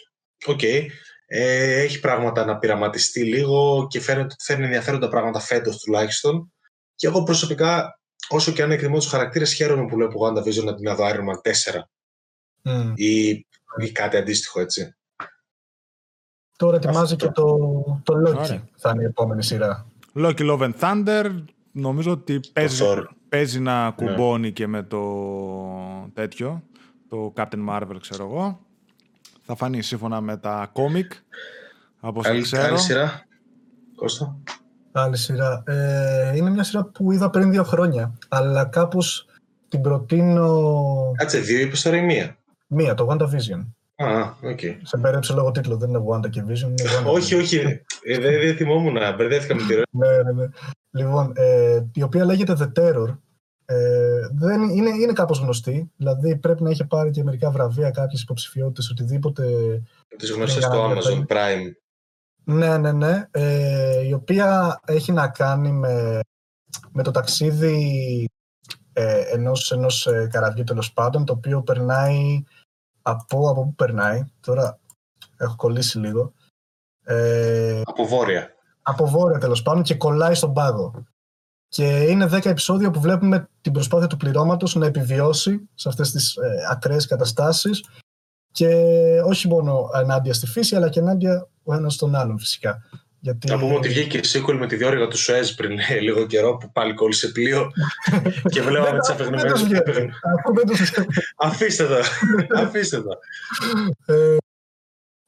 Ok. 0.46 0.60
Okay. 0.62 0.86
Ε, 1.32 1.80
έχει 1.82 2.00
πράγματα 2.00 2.46
να 2.46 2.58
πειραματιστεί 2.58 3.24
λίγο 3.24 3.88
και 3.90 4.00
φαίνεται 4.00 4.24
ότι 4.24 4.44
φέρνει 4.44 4.66
ενδιαφέροντα 4.66 5.08
πράγματα 5.10 5.40
φέτος 5.40 5.78
τουλάχιστον. 5.78 6.54
Και 6.96 7.08
εγώ 7.08 7.24
προσωπικά, 7.24 7.99
όσο 8.30 8.52
και 8.52 8.62
αν 8.62 8.72
εκτιμώ 8.72 8.98
τους 8.98 9.08
χαρακτήρες, 9.08 9.54
χαίρομαι 9.54 9.86
που 9.88 9.96
βλέπω 9.96 10.26
WandaVision 10.26 10.64
να 10.64 10.76
την 10.76 10.96
δω 10.96 11.08
Iron 11.08 11.26
Man 11.30 11.52
4 12.64 12.72
mm. 12.72 12.94
ή, 12.96 13.30
ή 13.78 13.92
κάτι 13.94 14.18
αντίστοιχο 14.18 14.60
έτσι. 14.60 14.96
Τώρα 16.58 16.76
ετοιμάζει 16.76 17.16
και 17.16 17.28
το, 17.28 17.58
το 18.04 18.14
Loki, 18.28 18.62
θα 18.76 18.90
είναι 18.94 19.02
η 19.02 19.06
επόμενη 19.06 19.44
σειρά. 19.44 19.88
Loki 20.16 20.40
Love 20.40 20.60
and 20.60 20.74
Thunder, 20.80 21.44
νομίζω 21.72 22.12
ότι 22.12 22.40
παίζει, 22.54 22.84
παίζει 23.30 23.60
να 23.60 23.86
ναι. 23.86 23.92
κουμπώνει 23.92 24.52
και 24.52 24.68
με 24.68 24.84
το 24.84 25.02
τέτοιο, 26.14 26.64
το 27.10 27.34
Captain 27.36 27.68
Marvel 27.70 27.98
ξέρω 28.00 28.26
εγώ. 28.26 28.60
Θα 29.42 29.56
φανεί 29.56 29.82
σύμφωνα 29.82 30.22
με 30.22 30.38
τα 30.38 30.70
κόμικ, 30.74 31.12
από 32.00 32.20
όσο 32.20 32.42
ξέρω. 32.42 32.64
Άλλη 32.64 32.78
σειρά, 32.78 33.26
Κώστα. 33.96 34.38
Άλλη 34.92 35.18
σειρά. 35.18 35.64
Ε, 35.68 36.36
είναι 36.36 36.50
μια 36.50 36.64
σειρά 36.64 36.86
που 36.86 37.12
είδα 37.12 37.30
πριν 37.30 37.52
δύο 37.52 37.64
χρόνια, 37.64 38.14
αλλά 38.28 38.66
κάπως 38.66 39.26
την 39.70 39.82
προτείνω... 39.82 41.12
Κάτσε, 41.18 41.40
δύο 41.40 41.60
είπες 41.60 41.82
τώρα 41.82 41.98
ή 41.98 42.02
μία; 42.02 42.38
Μία, 42.68 42.94
το 42.94 43.08
WandaVision. 43.10 43.66
Α, 43.96 44.22
ok. 44.22 44.60
Okay. 44.62 44.76
Σε 44.82 44.98
μπέρδεψε 44.98 45.34
λόγω 45.34 45.52
τίτλο, 45.52 45.78
δεν 45.78 45.90
είναι 45.90 46.04
Wanda 46.10 46.30
και 46.30 46.44
Vision. 46.48 46.68
Είναι 46.68 46.90
Wanda 47.00 47.14
όχι, 47.14 47.36
όχι. 47.36 47.82
Ε, 48.04 48.18
δεν 48.18 48.56
θυμόμουν, 48.56 48.98
μπερδεύτηκα 49.18 49.56
με 49.56 49.62
τη 49.68 49.74
ροή. 49.74 49.84
ναι, 49.90 50.08
ναι, 50.24 50.32
ναι. 50.32 50.48
Λοιπόν, 50.92 51.32
ε, 51.36 51.84
η 51.94 52.04
οποία 52.04 52.26
λέγεται 52.26 52.56
The 52.60 52.80
Terror. 52.80 53.18
Ε, 53.66 54.20
δεν, 54.34 54.62
είναι, 54.62 54.90
είναι 54.90 55.14
κάπως 55.14 55.40
γνωστή, 55.40 55.92
δηλαδή 55.96 56.36
πρέπει 56.38 56.64
να 56.64 56.70
έχει 56.70 56.86
πάρει 56.86 57.12
και 57.12 57.24
μερικά 57.24 57.52
βραβεία, 57.52 57.92
κάποιες 57.92 58.22
υποψηφιότητες, 58.22 58.90
οτιδήποτε. 58.90 59.44
Τις 60.18 60.32
γνωστές 60.32 60.64
στο 60.64 60.92
Amazon 60.92 61.36
Prime. 61.36 61.72
Ναι, 62.50 62.78
ναι, 62.78 62.92
ναι. 62.92 63.28
Ε, 63.32 64.06
η 64.06 64.14
οποία 64.14 64.80
έχει 64.86 65.12
να 65.12 65.28
κάνει 65.28 65.72
με, 65.72 66.20
με 66.92 67.04
το 67.04 67.12
ταξίδι 67.12 68.30
ε, 68.94 69.20
ενός, 69.20 69.72
ενός 69.72 70.08
ε, 70.08 70.28
καραβιού 70.32 70.64
τέλος 70.64 70.94
πάντων, 70.94 71.26
το 71.26 71.34
οποίο 71.34 71.62
περνάει 71.62 72.44
από, 73.02 73.50
από 73.50 73.64
πού 73.64 73.76
περνάει. 73.76 74.24
Τώρα 74.40 74.80
έχω 75.38 75.56
κολλήσει 75.56 75.98
λίγο. 76.00 76.34
Ε, 77.04 77.82
από 77.86 78.06
βόρεια. 78.06 78.54
Από 78.82 79.08
βόρεια 79.08 79.38
τέλος 79.38 79.62
πάντων 79.62 79.84
και 79.84 79.96
κολλάει 79.96 80.34
στον 80.34 80.54
πάγο. 80.54 81.04
Και 81.68 82.02
είναι 82.02 82.26
10 82.26 82.46
επεισόδια 82.46 82.92
που 82.92 83.00
βλέπουμε 83.00 83.50
την 83.62 83.72
προσπάθεια 83.72 84.08
του 84.08 84.18
πληρώματος 84.18 84.76
να 84.76 84.86
επιβιώσει 84.86 85.70
σε 85.74 85.90
αυτές 85.90 86.12
τις 86.12 86.36
ε, 86.36 86.68
ακραίες 86.70 87.06
και 88.52 88.68
όχι 89.26 89.48
μόνο 89.48 89.90
ενάντια 90.02 90.34
στη 90.34 90.48
φύση 90.48 90.76
αλλά 90.76 90.90
και 90.90 91.00
ενάντια 91.00 91.48
ο 91.64 91.74
ένας 91.74 91.94
στον 91.94 92.16
άλλον 92.16 92.40
φυσικά. 92.40 92.84
Γιατί... 93.20 93.48
Να 93.48 93.60
πούμε 93.60 93.76
ότι 93.76 93.88
βγήκε 93.88 94.18
η 94.18 94.22
sequel 94.24 94.58
με 94.60 94.68
τη 94.68 94.76
διόρυγα 94.76 95.08
του 95.08 95.18
Σουέζ 95.18 95.52
πριν 95.52 95.80
ε, 95.80 96.00
λίγο 96.00 96.26
καιρό 96.26 96.58
που 96.58 96.72
πάλι 96.72 96.94
κόλλησε 96.94 97.28
πλοίο 97.28 97.72
και 98.52 98.62
βλέπαμε 98.62 99.00
τις 99.00 99.10
απεγνωμένε. 99.10 99.52
Αφήστε 101.36 101.88
το. 101.88 101.96
Αφήστε 102.62 103.02
το. 103.02 103.10
Ε, 104.06 104.38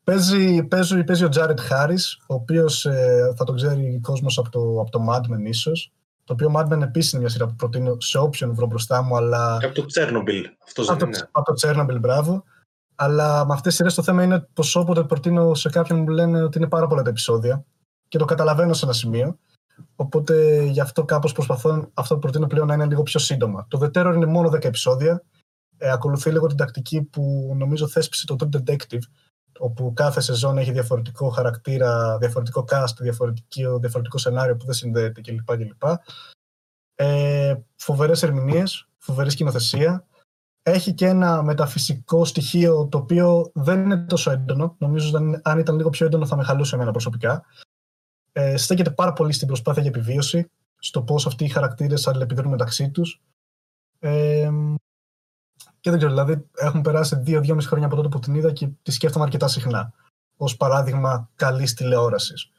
παίζει, 0.04 0.64
παίζει, 0.64 1.04
παίζει 1.04 1.24
ο 1.24 1.30
Τζάρετ 1.30 1.60
Χάρι, 1.60 1.98
ο 2.28 2.34
οποίος 2.34 2.86
ε, 2.86 3.34
θα 3.38 3.44
τον 3.44 3.56
ξέρει 3.56 3.96
ο 3.96 4.00
κόσμος 4.02 4.38
από 4.38 4.50
το, 4.50 4.80
από 4.82 4.92
το 4.92 5.00
Mad 5.10 5.34
Men 5.34 5.48
ίσως. 5.48 5.92
Το 6.24 6.34
οποίο 6.34 6.54
Mad 6.56 6.74
Men 6.74 6.82
επίσης 6.82 7.12
είναι 7.12 7.22
μια 7.22 7.32
σειρά 7.32 7.48
που 7.48 7.56
προτείνω 7.56 7.98
σε 8.00 8.18
όποιον 8.18 8.56
βρω 8.56 8.66
μπροστά 8.66 9.02
μου. 9.02 9.16
Αλλά... 9.16 9.56
από 9.56 9.74
το 9.74 9.86
Τσέρνομπιλ. 9.86 10.50
Αυτός 10.64 10.86
δεν 10.86 11.08
είναι. 11.08 11.28
Από 11.32 11.46
το 11.46 11.54
Τσέρνομπιλ, 11.54 12.00
μπράβο. 12.00 12.44
Αλλά 13.04 13.46
με 13.46 13.54
αυτές 13.54 13.64
τις 13.64 13.76
σειρές 13.76 13.94
το 13.94 14.04
θέμα 14.04 14.24
είναι 14.24 14.40
πω 14.40 14.80
όποτε 14.80 15.04
προτείνω 15.04 15.54
σε 15.54 15.70
κάποιον 15.70 16.00
μου 16.00 16.08
λένε 16.08 16.44
ότι 16.44 16.58
είναι 16.58 16.68
πάρα 16.68 16.88
πολλά 16.88 17.02
τα 17.02 17.10
επεισόδια 17.10 17.66
και 18.08 18.18
το 18.18 18.26
καταλαβαίνω 18.26 18.74
σε 18.74 18.86
ένα 18.86 18.94
σημείο. 18.94 19.40
Οπότε 19.96 20.64
γι' 20.64 20.80
αυτό 20.80 21.06
κάπως 21.06 21.32
προσπαθώ 21.34 21.92
αυτό 21.94 22.14
που 22.14 22.20
προτείνω 22.20 22.48
πλέον 22.48 22.68
να 22.68 22.74
είναι 22.74 22.86
λίγο 22.86 23.04
πιο 23.04 23.20
σύντομα. 23.20 23.66
Το 23.70 23.80
The 23.82 23.98
Terror 23.98 24.14
είναι 24.16 24.26
μόνο 24.26 24.50
10 24.50 24.64
επεισόδια. 24.64 25.24
Ε, 25.78 25.92
ακολουθεί 25.92 26.32
λίγο 26.32 26.48
την 26.48 26.58
τακτική 26.58 27.02
που 27.02 27.54
νομίζω 27.58 27.88
θέσπισε 27.88 28.26
το 28.26 28.36
True 28.40 28.58
Detective, 28.58 29.04
όπου 29.60 29.94
κάθε 29.94 30.22
σεζόν 30.22 30.58
έχει 30.58 30.72
διαφορετικό 30.72 31.30
χαρακτήρα, 31.30 32.18
διαφορετικό 32.18 32.66
cast, 32.72 32.96
διαφορετικό, 33.00 33.80
διαφορετικό 33.80 34.18
σενάριο 34.18 34.56
που 34.56 34.66
δεν 34.66 34.74
συνδέεται 34.74 35.22
κλπ. 35.22 35.56
κλπ. 35.56 35.84
Ε, 36.96 37.56
φοβερές 37.76 38.24
ερμηνείες, 38.24 38.88
φοβερή 38.98 39.30
σκηνοθεσία. 39.30 40.06
Έχει 40.64 40.94
και 40.94 41.06
ένα 41.06 41.44
μεταφυσικό 41.44 42.26
στοιχείο 42.26 42.88
το 42.88 42.98
οποίο 42.98 43.52
δεν 43.54 43.82
είναι 43.84 43.98
τόσο 43.98 44.32
έντονο. 44.32 44.76
Νομίζω 44.78 45.18
ότι 45.18 45.40
αν 45.44 45.60
ήταν 45.60 45.76
λίγο 45.76 45.90
πιο 45.90 46.06
έντονο 46.06 46.26
θα 46.26 46.36
με 46.36 46.44
χαλούσε 46.44 46.76
εμένα 46.76 46.92
προσωπικά. 46.92 47.46
Ε, 48.32 48.58
στέκεται 48.58 48.92
πάρα 48.92 49.14
πολύ 49.14 49.32
στην 49.34 49.48
προσπάθεια 49.48 49.82
για 49.82 49.92
επιβίωση, 49.92 50.50
στο 50.78 51.02
πώς 51.02 51.28
αυτοί 51.28 51.44
οι 51.44 51.50
χαρακτήρες 51.50 52.08
αλληλεπιδρούν 52.08 52.52
μεταξύ 52.52 52.90
τους. 52.90 53.22
Ε, 54.00 54.50
και 55.80 55.90
δεν 55.90 56.00
ξέρω, 56.00 56.14
δηλαδή 56.14 56.50
έχουν 56.56 56.82
περάσει 56.82 57.16
δύο-δυόμιση 57.16 57.68
χρόνια 57.68 57.88
από 57.88 57.96
τότε 57.96 58.08
που 58.08 58.20
την 58.20 58.36
είδα 58.36 58.52
και 58.52 58.70
τη 58.82 58.92
σκέφτομαι 58.92 59.26
αρκετά 59.26 59.48
συχνά. 59.48 59.94
Ω 60.38 60.56
παράδειγμα 60.56 61.30
καλής 61.36 61.74
τηλεόρασης. 61.74 62.52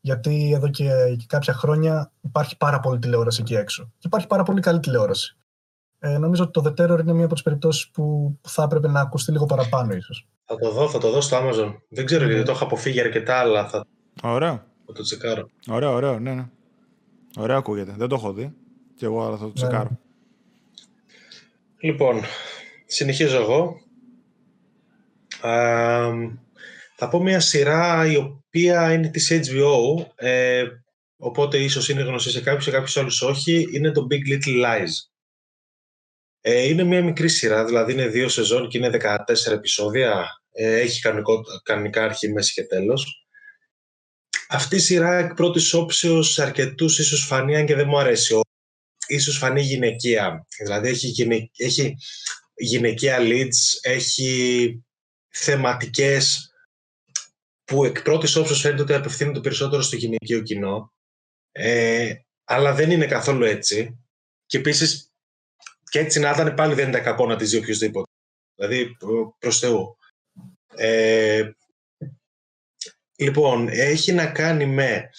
Γιατί 0.00 0.52
εδώ 0.52 0.68
και, 0.68 1.16
και, 1.18 1.26
κάποια 1.26 1.52
χρόνια 1.52 2.12
υπάρχει 2.20 2.56
πάρα 2.56 2.80
πολύ 2.80 2.98
τηλεόραση 2.98 3.40
εκεί 3.40 3.54
έξω. 3.54 3.84
Και 3.84 4.06
υπάρχει 4.06 4.26
πάρα 4.26 4.42
πολύ 4.42 4.60
καλή 4.60 4.80
τηλεόραση. 4.80 5.36
Ε, 5.98 6.18
νομίζω 6.18 6.42
ότι 6.42 6.52
το 6.52 6.62
The 6.66 6.80
Terror 6.80 7.00
είναι 7.00 7.12
μία 7.12 7.24
από 7.24 7.34
τις 7.34 7.42
περιπτώσεις 7.42 7.90
που, 7.90 8.38
που 8.40 8.48
θα 8.48 8.62
έπρεπε 8.62 8.88
να 8.88 9.00
ακουστεί 9.00 9.32
λίγο 9.32 9.46
παραπάνω, 9.46 9.94
ίσως. 9.94 10.28
Θα 10.44 10.56
το 10.56 10.70
δω, 10.70 10.88
θα 10.88 10.98
το 10.98 11.10
δω 11.10 11.20
στο 11.20 11.36
Amazon. 11.36 11.74
Δεν 11.88 12.04
ξέρω 12.04 12.26
γιατί 12.26 12.42
το 12.42 12.50
έχω 12.50 12.64
αποφύγει 12.64 13.00
αρκετά, 13.00 13.38
αλλά 13.38 13.68
θα. 13.68 13.86
Ωραία. 14.22 14.66
Θα 14.86 14.92
το 14.92 15.02
τσεκάρω. 15.02 15.48
Ωραίο, 15.68 15.92
ωραίο, 15.92 16.18
ναι, 16.18 16.34
ναι. 16.34 16.48
Ωραία 17.36 17.56
ακούγεται. 17.56 17.94
Δεν 17.96 18.08
το 18.08 18.14
έχω 18.14 18.32
δει. 18.32 18.54
Και 18.96 19.04
εγώ 19.04 19.26
αλλά 19.26 19.36
θα 19.36 19.42
το 19.42 19.46
ναι. 19.46 19.52
τσεκάρω. 19.52 19.98
Λοιπόν, 21.80 22.20
συνεχίζω 22.86 23.36
εγώ. 23.36 23.80
θα 26.96 27.08
πω 27.10 27.22
μια 27.22 27.40
σειρά 27.40 28.06
η 28.06 28.16
οποία 28.16 28.92
είναι 28.92 29.08
της 29.08 29.32
HBO, 29.32 30.04
ε, 30.14 30.64
οπότε 31.16 31.58
ίσως 31.58 31.88
είναι 31.88 32.02
γνωστή 32.02 32.30
σε 32.30 32.40
κάποιους, 32.40 32.64
σε 32.64 32.70
κάποιους 32.70 32.96
άλλους 32.96 33.22
όχι. 33.22 33.68
Είναι 33.72 33.92
το 33.92 34.06
Big 34.10 34.32
Little 34.32 34.64
Lies. 34.64 34.92
Ε, 36.50 36.62
είναι 36.62 36.84
μια 36.84 37.02
μικρή 37.02 37.28
σειρά, 37.28 37.64
δηλαδή 37.64 37.92
είναι 37.92 38.08
δύο 38.08 38.28
σεζόν 38.28 38.68
και 38.68 38.78
είναι 38.78 38.90
14 38.92 39.52
επεισόδια. 39.52 40.26
Ε, 40.52 40.78
έχει 40.78 41.00
κανονικό, 41.00 41.44
κανονικά 41.62 42.04
αρχή, 42.04 42.32
μέση 42.32 42.52
και 42.52 42.64
τέλος. 42.64 43.26
Αυτή 44.48 44.76
η 44.76 44.78
σειρά 44.78 45.18
εκ 45.18 45.34
πρώτης 45.34 45.74
όψεως 45.74 46.32
σε 46.32 46.42
αρκετούς 46.42 46.98
ίσως 46.98 47.24
φανεί, 47.24 47.56
αν 47.56 47.66
και 47.66 47.74
δεν 47.74 47.88
μου 47.88 47.98
αρέσει. 47.98 48.40
Ίσως 49.06 49.38
φανεί 49.38 49.60
γυναικεία. 49.60 50.46
Δηλαδή 50.64 50.88
έχει, 50.88 51.06
γυναι... 51.06 51.50
έχει 51.56 51.96
γυναικεία 52.54 53.18
leads, 53.20 53.78
έχει 53.80 54.82
θεματικές 55.28 56.52
που 57.64 57.84
εκ 57.84 58.02
πρώτης 58.02 58.36
όψεως 58.36 58.60
φαίνεται 58.60 58.82
ότι 58.82 58.94
απευθύνονται 58.94 59.40
περισσότερο 59.40 59.82
στο 59.82 59.96
γυναικείο 59.96 60.42
κοινό. 60.42 60.92
Ε, 61.52 62.12
αλλά 62.44 62.74
δεν 62.74 62.90
είναι 62.90 63.06
καθόλου 63.06 63.44
έτσι. 63.44 63.98
Και 64.46 64.58
επίσης, 64.58 65.08
και 65.90 65.98
έτσι 65.98 66.20
να 66.20 66.30
ήταν 66.30 66.54
πάλι 66.54 66.74
δεν 66.74 66.88
ήταν 66.88 67.02
κακό 67.02 67.26
να 67.26 67.36
τη 67.36 67.44
δει 67.44 67.56
οποιοδήποτε. 67.56 68.10
Δηλαδή, 68.54 68.96
προ 69.38 69.50
Θεού. 69.50 69.96
Ε, 70.74 71.50
Λοιπόν, 73.18 73.68
έχει 73.70 74.12
να 74.12 74.26
κάνει 74.26 74.66
με... 74.66 75.10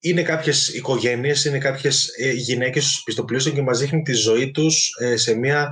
Είναι 0.00 0.22
κάποιες 0.22 0.68
οικογένειες, 0.68 1.44
είναι 1.44 1.58
κάποιες 1.58 2.08
ε, 2.18 2.32
γυναίκες 2.32 2.84
στους 2.84 3.02
πιστοπλήσεων 3.02 3.54
και 3.54 3.62
μας 3.62 3.78
δείχνει 3.78 4.02
τη 4.02 4.12
ζωή 4.12 4.50
τους 4.50 4.96
ε, 5.00 5.16
σε 5.16 5.34
μια 5.34 5.70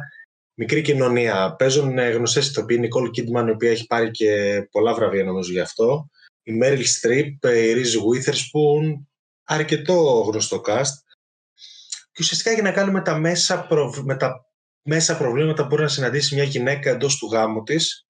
μικρή 0.55 0.83
κοινωνία. 0.83 1.55
Παίζουν 1.59 1.99
ε, 1.99 2.11
γνωστές 2.11 2.49
ηθοποιοί, 2.49 2.77
η 2.79 2.83
Νικόλ 2.83 3.11
Κίντμαν, 3.11 3.49
η 3.49 3.51
οποία 3.51 3.71
έχει 3.71 3.87
πάρει 3.87 4.11
και 4.11 4.63
πολλά 4.71 4.95
βραβεία 4.95 5.25
νομίζω 5.25 5.53
γι' 5.53 5.61
αυτό. 5.61 6.09
Η 6.43 6.53
Μέριλ 6.53 6.85
Στριπ, 6.85 7.45
η 7.45 7.73
Ρίζ 7.73 7.97
Witherspoon, 7.97 9.05
αρκετό 9.45 10.25
γνωστό 10.31 10.61
cast. 10.67 11.12
Και 12.23 12.29
ουσιαστικά 12.29 12.51
έχει 12.51 12.63
να 12.63 12.73
κάνει 12.73 12.93
με 12.93 13.03
τα 13.03 13.19
μέσα, 13.19 13.67
με 14.05 14.17
τα 14.17 14.47
μέσα 14.83 15.17
προβλήματα 15.17 15.63
που 15.63 15.69
μπορεί 15.69 15.83
να 15.83 15.89
συναντήσει 15.89 16.35
μια 16.35 16.45
γυναίκα 16.45 16.91
εντός 16.91 17.19
του 17.19 17.27
γάμου 17.27 17.63
της 17.63 18.07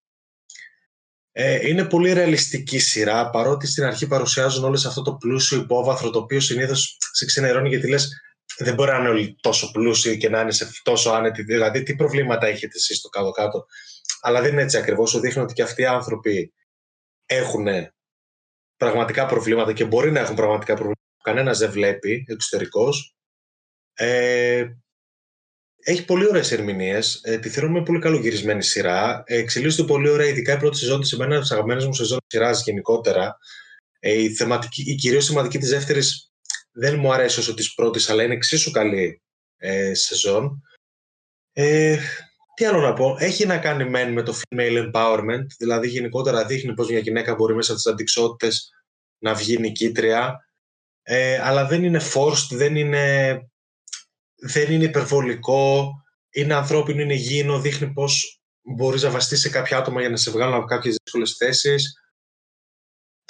ε, 1.31 1.67
είναι 1.69 1.85
πολύ 1.85 2.13
ρεαλιστική 2.13 2.79
σειρά, 2.79 3.29
παρότι 3.29 3.67
στην 3.67 3.83
αρχή 3.83 4.07
παρουσιάζουν 4.07 4.63
όλες 4.63 4.85
αυτό 4.85 5.01
το 5.01 5.15
πλούσιο 5.15 5.57
υπόβαθρο, 5.57 6.09
το 6.09 6.19
οποίο 6.19 6.39
συνήθως 6.39 6.97
σε 7.11 7.25
ξενερώνει 7.25 7.69
γιατί 7.69 7.87
λες 7.87 8.21
δεν 8.57 8.73
μπορεί 8.73 8.91
να 8.91 8.97
είναι 8.97 9.09
όλοι 9.09 9.35
τόσο 9.41 9.71
πλούσιοι 9.71 10.17
και 10.17 10.29
να 10.29 10.41
είναι 10.41 10.51
σε 10.51 10.71
τόσο 10.83 11.09
άνετοι. 11.09 11.43
Δηλαδή, 11.43 11.83
τι 11.83 11.95
προβλήματα 11.95 12.47
έχετε 12.47 12.77
εσείς 12.77 12.97
στο 12.97 13.09
κάτω-κάτω. 13.09 13.65
Αλλά 14.21 14.41
δεν 14.41 14.51
είναι 14.51 14.61
έτσι 14.61 14.77
ακριβώς. 14.77 15.09
Σου 15.09 15.19
δείχνει 15.19 15.41
ότι 15.41 15.53
και 15.53 15.63
αυτοί 15.63 15.81
οι 15.81 15.85
άνθρωποι 15.85 16.53
έχουν 17.25 17.67
πραγματικά 18.77 19.25
προβλήματα 19.25 19.73
και 19.73 19.85
μπορεί 19.85 20.11
να 20.11 20.19
έχουν 20.19 20.35
πραγματικά 20.35 20.73
προβλήματα 20.73 21.01
που 21.17 21.23
κανένας 21.23 21.57
δεν 21.57 21.71
βλέπει 21.71 22.25
εξωτερικώς. 22.27 23.15
Ε, 23.93 24.65
έχει 25.85 26.05
πολύ 26.05 26.27
ωραίες 26.27 26.51
ερμηνείες. 26.51 27.21
Ε, 27.23 27.37
τη 27.37 27.49
θεωρώ 27.49 27.83
πολύ 27.83 27.99
καλογυρισμένη 27.99 28.63
σειρά. 28.63 29.23
Ε, 29.25 29.37
εξελίσσεται 29.37 29.87
πολύ 29.87 30.09
ωραία, 30.09 30.27
ειδικά 30.27 30.53
η 30.53 30.57
πρώτη 30.57 30.77
σεζόν 30.77 31.01
της, 31.01 31.11
εμένα 31.11 31.35
από 31.35 31.45
τι 31.45 31.53
αγαπημένε 31.53 31.85
μου 31.85 31.93
σεζόν 31.93 32.19
σειράς 32.27 32.63
γενικότερα. 32.63 33.37
Ε, 33.99 34.21
η, 34.21 34.33
θεματική, 34.33 34.91
η 34.91 34.95
κυρίως 34.95 35.25
θεματική 35.25 35.57
της 35.57 35.69
δεύτερης 35.69 36.31
δεν 36.71 36.99
μου 36.99 37.13
αρέσει 37.13 37.39
όσο 37.39 37.53
της 37.53 37.73
πρώτης, 37.73 38.09
αλλά 38.09 38.23
είναι 38.23 38.33
εξίσου 38.33 38.71
καλή 38.71 39.21
ε, 39.57 39.93
σεζόν. 39.93 40.63
Ε, 41.53 41.97
τι 42.55 42.65
άλλο 42.65 42.79
να 42.79 42.93
πω, 42.93 43.15
έχει 43.19 43.45
να 43.45 43.57
κάνει 43.57 43.89
μεν 43.89 44.11
με 44.11 44.21
το 44.21 44.39
female 44.39 44.91
empowerment, 44.91 45.45
δηλαδή 45.57 45.87
γενικότερα 45.87 46.45
δείχνει 46.45 46.73
πώς 46.73 46.89
μια 46.89 46.99
γυναίκα 46.99 47.35
μπορεί 47.35 47.55
μέσα 47.55 47.71
από 47.71 47.81
τις 47.81 47.91
αντικσότητες 47.91 48.69
να 49.17 49.33
βγει 49.33 49.57
νικήτρια, 49.57 50.47
ε, 51.03 51.39
αλλά 51.39 51.65
δεν 51.67 51.83
είναι 51.83 52.01
forced, 52.13 52.47
δεν 52.51 52.75
είναι 52.75 53.37
δεν 54.45 54.71
είναι 54.71 54.83
υπερβολικό, 54.83 55.91
είναι 56.31 56.53
ανθρώπινο, 56.53 57.01
είναι 57.01 57.13
υγιεινό, 57.13 57.59
δείχνει 57.59 57.87
πώς 57.87 58.41
μπορείς 58.61 59.03
να 59.03 59.09
βαστείς 59.09 59.39
σε 59.39 59.49
κάποια 59.49 59.77
άτομα 59.77 59.99
για 59.99 60.09
να 60.09 60.15
σε 60.15 60.31
βγάλουν 60.31 60.53
από 60.53 60.65
κάποιες 60.65 60.95
δύσκολες 61.03 61.35
θέσεις. 61.37 61.93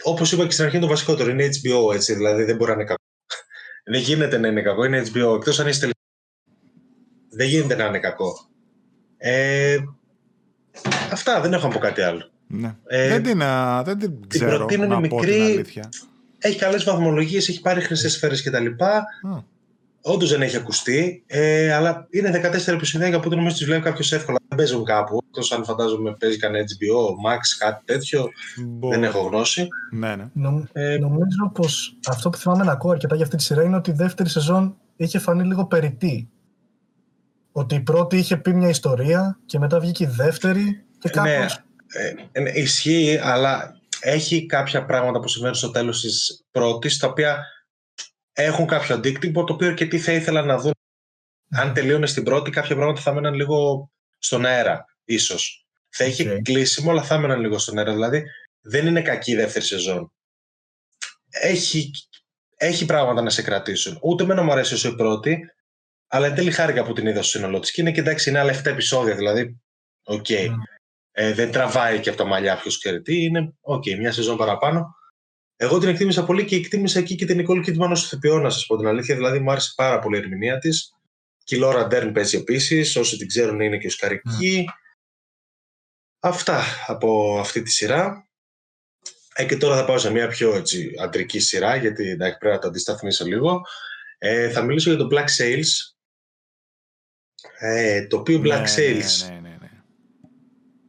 Όπως 0.03 0.31
είπα 0.31 0.45
και 0.45 0.51
στην 0.51 0.63
αρχή, 0.63 0.77
είναι 0.77 0.85
το 0.85 0.91
βασικότερο 0.91 1.29
είναι 1.29 1.45
HBO, 1.45 1.93
έτσι, 1.93 2.13
δηλαδή 2.13 2.43
δεν 2.43 2.55
μπορεί 2.55 2.71
να 2.71 2.75
είναι 2.75 2.85
κακό. 2.85 3.03
δεν 3.91 4.01
γίνεται 4.01 4.37
να 4.37 4.47
είναι 4.47 4.61
κακό, 4.61 4.83
είναι 4.83 5.03
HBO. 5.13 5.35
Εκτός 5.35 5.59
αν 5.59 5.67
είσαι 5.67 5.89
Δεν 7.29 7.47
γίνεται 7.47 7.75
να 7.75 7.85
είναι 7.85 7.99
κακό. 7.99 8.49
Ε, 9.17 9.77
αυτά, 11.11 11.41
δεν 11.41 11.53
έχω 11.53 11.67
να 11.67 11.73
πω 11.73 11.79
κάτι 11.79 12.01
άλλο. 12.01 12.31
Ναι. 12.47 12.75
Ε, 12.87 13.07
δεν, 13.07 13.23
την, 13.23 13.39
δεν 13.83 13.99
την 13.99 14.27
ξέρω 14.27 14.65
την 14.65 14.87
να 14.87 14.99
μικρή, 14.99 15.09
πω 15.09 15.21
την 15.21 15.41
αλήθεια. 15.41 15.89
Έχει 16.37 16.57
καλές 16.57 16.83
βαθμολογίες, 16.83 17.49
έχει 17.49 17.61
πάρει 17.61 17.81
χρυσές 17.81 18.13
σφαίρες 18.13 18.43
κτλ. 18.43 18.65
Όντως 20.05 20.29
δεν 20.29 20.41
έχει 20.41 20.55
ακουστεί, 20.57 21.23
ε, 21.27 21.73
αλλά 21.73 22.07
είναι 22.09 22.29
14 22.29 22.73
επεισόδια 22.73 23.09
και 23.09 23.15
από 23.15 23.27
ό,τι 23.27 23.35
νομίζω 23.35 23.55
τις 23.55 23.65
βλέπει 23.65 23.81
κάποιος 23.81 24.11
εύκολα. 24.11 24.37
Δεν 24.47 24.57
παίζουν 24.57 24.83
κάπου. 24.83 25.17
Εκτός 25.27 25.51
αν 25.51 25.63
φαντάζομαι 25.63 26.15
παίζει 26.19 26.37
κανένα 26.37 26.65
HBO, 26.65 27.29
Max, 27.29 27.39
κάτι 27.57 27.83
τέτοιο. 27.85 28.29
Δεν 28.89 29.03
έχω 29.03 29.19
γνώση. 29.19 29.67
Ναι, 29.91 30.15
ναι. 30.15 30.29
Νο, 30.33 30.67
ε, 30.71 30.97
νομίζω 30.97 31.51
πως 31.53 31.97
αυτό 32.07 32.29
που 32.29 32.37
θυμάμαι 32.37 32.63
να 32.63 32.71
ακούω 32.71 32.91
αρκετά 32.91 33.15
για 33.15 33.23
αυτή 33.23 33.37
τη 33.37 33.43
σειρά 33.43 33.63
είναι 33.63 33.75
ότι 33.75 33.89
η 33.89 33.93
δεύτερη 33.93 34.29
σεζόν 34.29 34.77
είχε 34.95 35.19
φανεί 35.19 35.43
λίγο 35.43 35.65
περιττή. 35.65 36.29
Ότι 37.51 37.75
η 37.75 37.79
πρώτη 37.79 38.17
είχε 38.17 38.37
πει 38.37 38.53
μια 38.53 38.69
ιστορία 38.69 39.39
και 39.45 39.59
μετά 39.59 39.79
βγήκε 39.79 40.03
η 40.03 40.07
δεύτερη 40.07 40.83
και 40.99 41.09
κάπως... 41.09 41.63
Ναι, 42.33 42.41
ε, 42.41 42.49
ε, 42.49 42.61
ισχύει, 42.61 43.19
αλλά 43.21 43.79
έχει 43.99 44.45
κάποια 44.45 44.85
πράγματα 44.85 45.19
που 45.19 45.27
συμβαίνουν 45.27 45.55
στο 45.55 45.71
τέλος 45.71 46.01
της 46.01 46.43
πρώτης, 46.51 46.97
τα 46.97 47.07
οποία 47.07 47.45
έχουν 48.33 48.67
κάποιο 48.67 48.95
αντίκτυπο, 48.95 49.43
το 49.43 49.53
οποίο 49.53 49.73
και 49.73 49.85
τι 49.85 49.99
θα 49.99 50.11
ήθελα 50.11 50.41
να 50.41 50.57
δουν. 50.57 50.73
Αν 51.49 51.73
τελείωνε 51.73 52.05
στην 52.05 52.23
πρώτη, 52.23 52.51
κάποια 52.51 52.75
πράγματα 52.75 53.01
θα 53.01 53.13
μέναν 53.13 53.33
λίγο 53.33 53.89
στον 54.17 54.45
αέρα, 54.45 54.85
ίσως. 55.03 55.65
Θα 55.89 56.05
είχε 56.05 56.33
okay. 56.33 56.41
κλείσιμο, 56.41 56.91
αλλά 56.91 57.03
θα 57.03 57.15
έμεναν 57.15 57.39
λίγο 57.39 57.57
στον 57.57 57.77
αέρα. 57.77 57.93
Δηλαδή, 57.93 58.23
δεν 58.61 58.87
είναι 58.87 59.01
κακή 59.01 59.31
η 59.31 59.35
δεύτερη 59.35 59.65
σεζόν. 59.65 60.13
έχει, 61.29 61.91
έχει 62.55 62.85
πράγματα 62.85 63.21
να 63.21 63.29
σε 63.29 63.41
κρατήσουν. 63.41 63.99
Ούτε 64.01 64.25
εμένα 64.25 64.41
μου 64.41 64.51
αρέσει 64.51 64.73
όσο 64.73 64.89
η 64.89 64.95
πρώτη, 64.95 65.39
αλλά 66.07 66.27
εν 66.27 66.35
τέλει 66.35 66.51
χάρηκα 66.51 66.83
που 66.83 66.93
την 66.93 67.07
είδα 67.07 67.21
στο 67.21 67.37
σύνολό 67.37 67.59
της. 67.59 67.71
Και 67.71 67.81
είναι 67.81 67.91
και 67.91 67.99
εντάξει, 67.99 68.29
είναι 68.29 68.39
άλλα 68.39 68.61
7 68.61 68.65
επεισόδια, 68.65 69.15
δηλαδή. 69.15 69.61
Ok. 70.03 70.25
Okay. 70.29 70.47
Μμ. 70.47 70.55
Ε, 71.11 71.33
δεν 71.33 71.51
τραβάει 71.51 71.99
και 71.99 72.09
από 72.09 72.17
τα 72.17 72.25
μαλλιά 72.25 72.57
ποιος 72.57 72.77
ξέρει 72.77 73.01
τι. 73.01 73.23
Είναι 73.23 73.53
ok, 73.61 73.83
okay, 73.83 73.97
μια 73.97 74.11
σεζόν 74.11 74.37
παραπάνω. 74.37 74.95
Εγώ 75.55 75.79
την 75.79 75.89
εκτίμησα 75.89 76.25
πολύ 76.25 76.45
και 76.45 76.55
εκτίμησα 76.55 76.99
εκεί 76.99 77.15
και 77.15 77.25
την 77.25 77.37
Νικόλ 77.37 77.61
Κίτμαν 77.61 77.91
ως 77.91 78.05
ηθοποιό, 78.05 78.39
να 78.39 78.49
σας 78.49 78.65
πω 78.65 78.77
την 78.77 78.87
αλήθεια. 78.87 79.15
Δηλαδή, 79.15 79.39
μου 79.39 79.51
άρεσε 79.51 79.73
πάρα 79.75 79.99
πολύ 79.99 80.17
η 80.17 80.19
ερμηνεία 80.19 80.57
της. 80.57 80.93
Και 81.43 81.55
η 81.55 81.59
Λόρα 81.59 81.87
Ντέρν 81.87 82.11
παίζει 82.11 82.37
επίσης. 82.37 82.95
Όσοι 82.95 83.17
την 83.17 83.27
ξέρουν, 83.27 83.59
είναι 83.59 83.77
και 83.77 83.87
ο 83.87 83.89
Σκαρική. 83.89 84.65
Mm. 84.67 84.71
Αυτά 86.19 86.61
από 86.87 87.39
αυτή 87.39 87.61
τη 87.61 87.71
σειρά. 87.71 88.27
Ε, 89.35 89.45
και 89.45 89.57
τώρα 89.57 89.75
θα 89.75 89.85
πάω 89.85 89.97
σε 89.97 90.11
μια 90.11 90.27
πιο 90.27 90.55
έτσι, 90.55 90.91
αντρική 90.99 91.39
σειρά, 91.39 91.75
γιατί 91.75 92.09
εντάξει, 92.09 92.37
πρέπει 92.37 92.55
να 92.55 92.61
το 92.61 92.67
αντισταθμίσω 92.67 93.25
λίγο. 93.25 93.61
Ε, 94.17 94.49
θα 94.49 94.61
μιλήσω 94.61 94.89
για 94.89 94.99
το 94.99 95.07
Black 95.11 95.27
Sales. 95.41 95.67
Ε, 97.59 98.07
το 98.07 98.17
οποίο 98.17 98.39
Black 98.39 98.43
ναι, 98.43 98.73
Sales 98.77 99.27
ναι, 99.27 99.39
ναι, 99.39 99.57
ναι, 99.61 99.69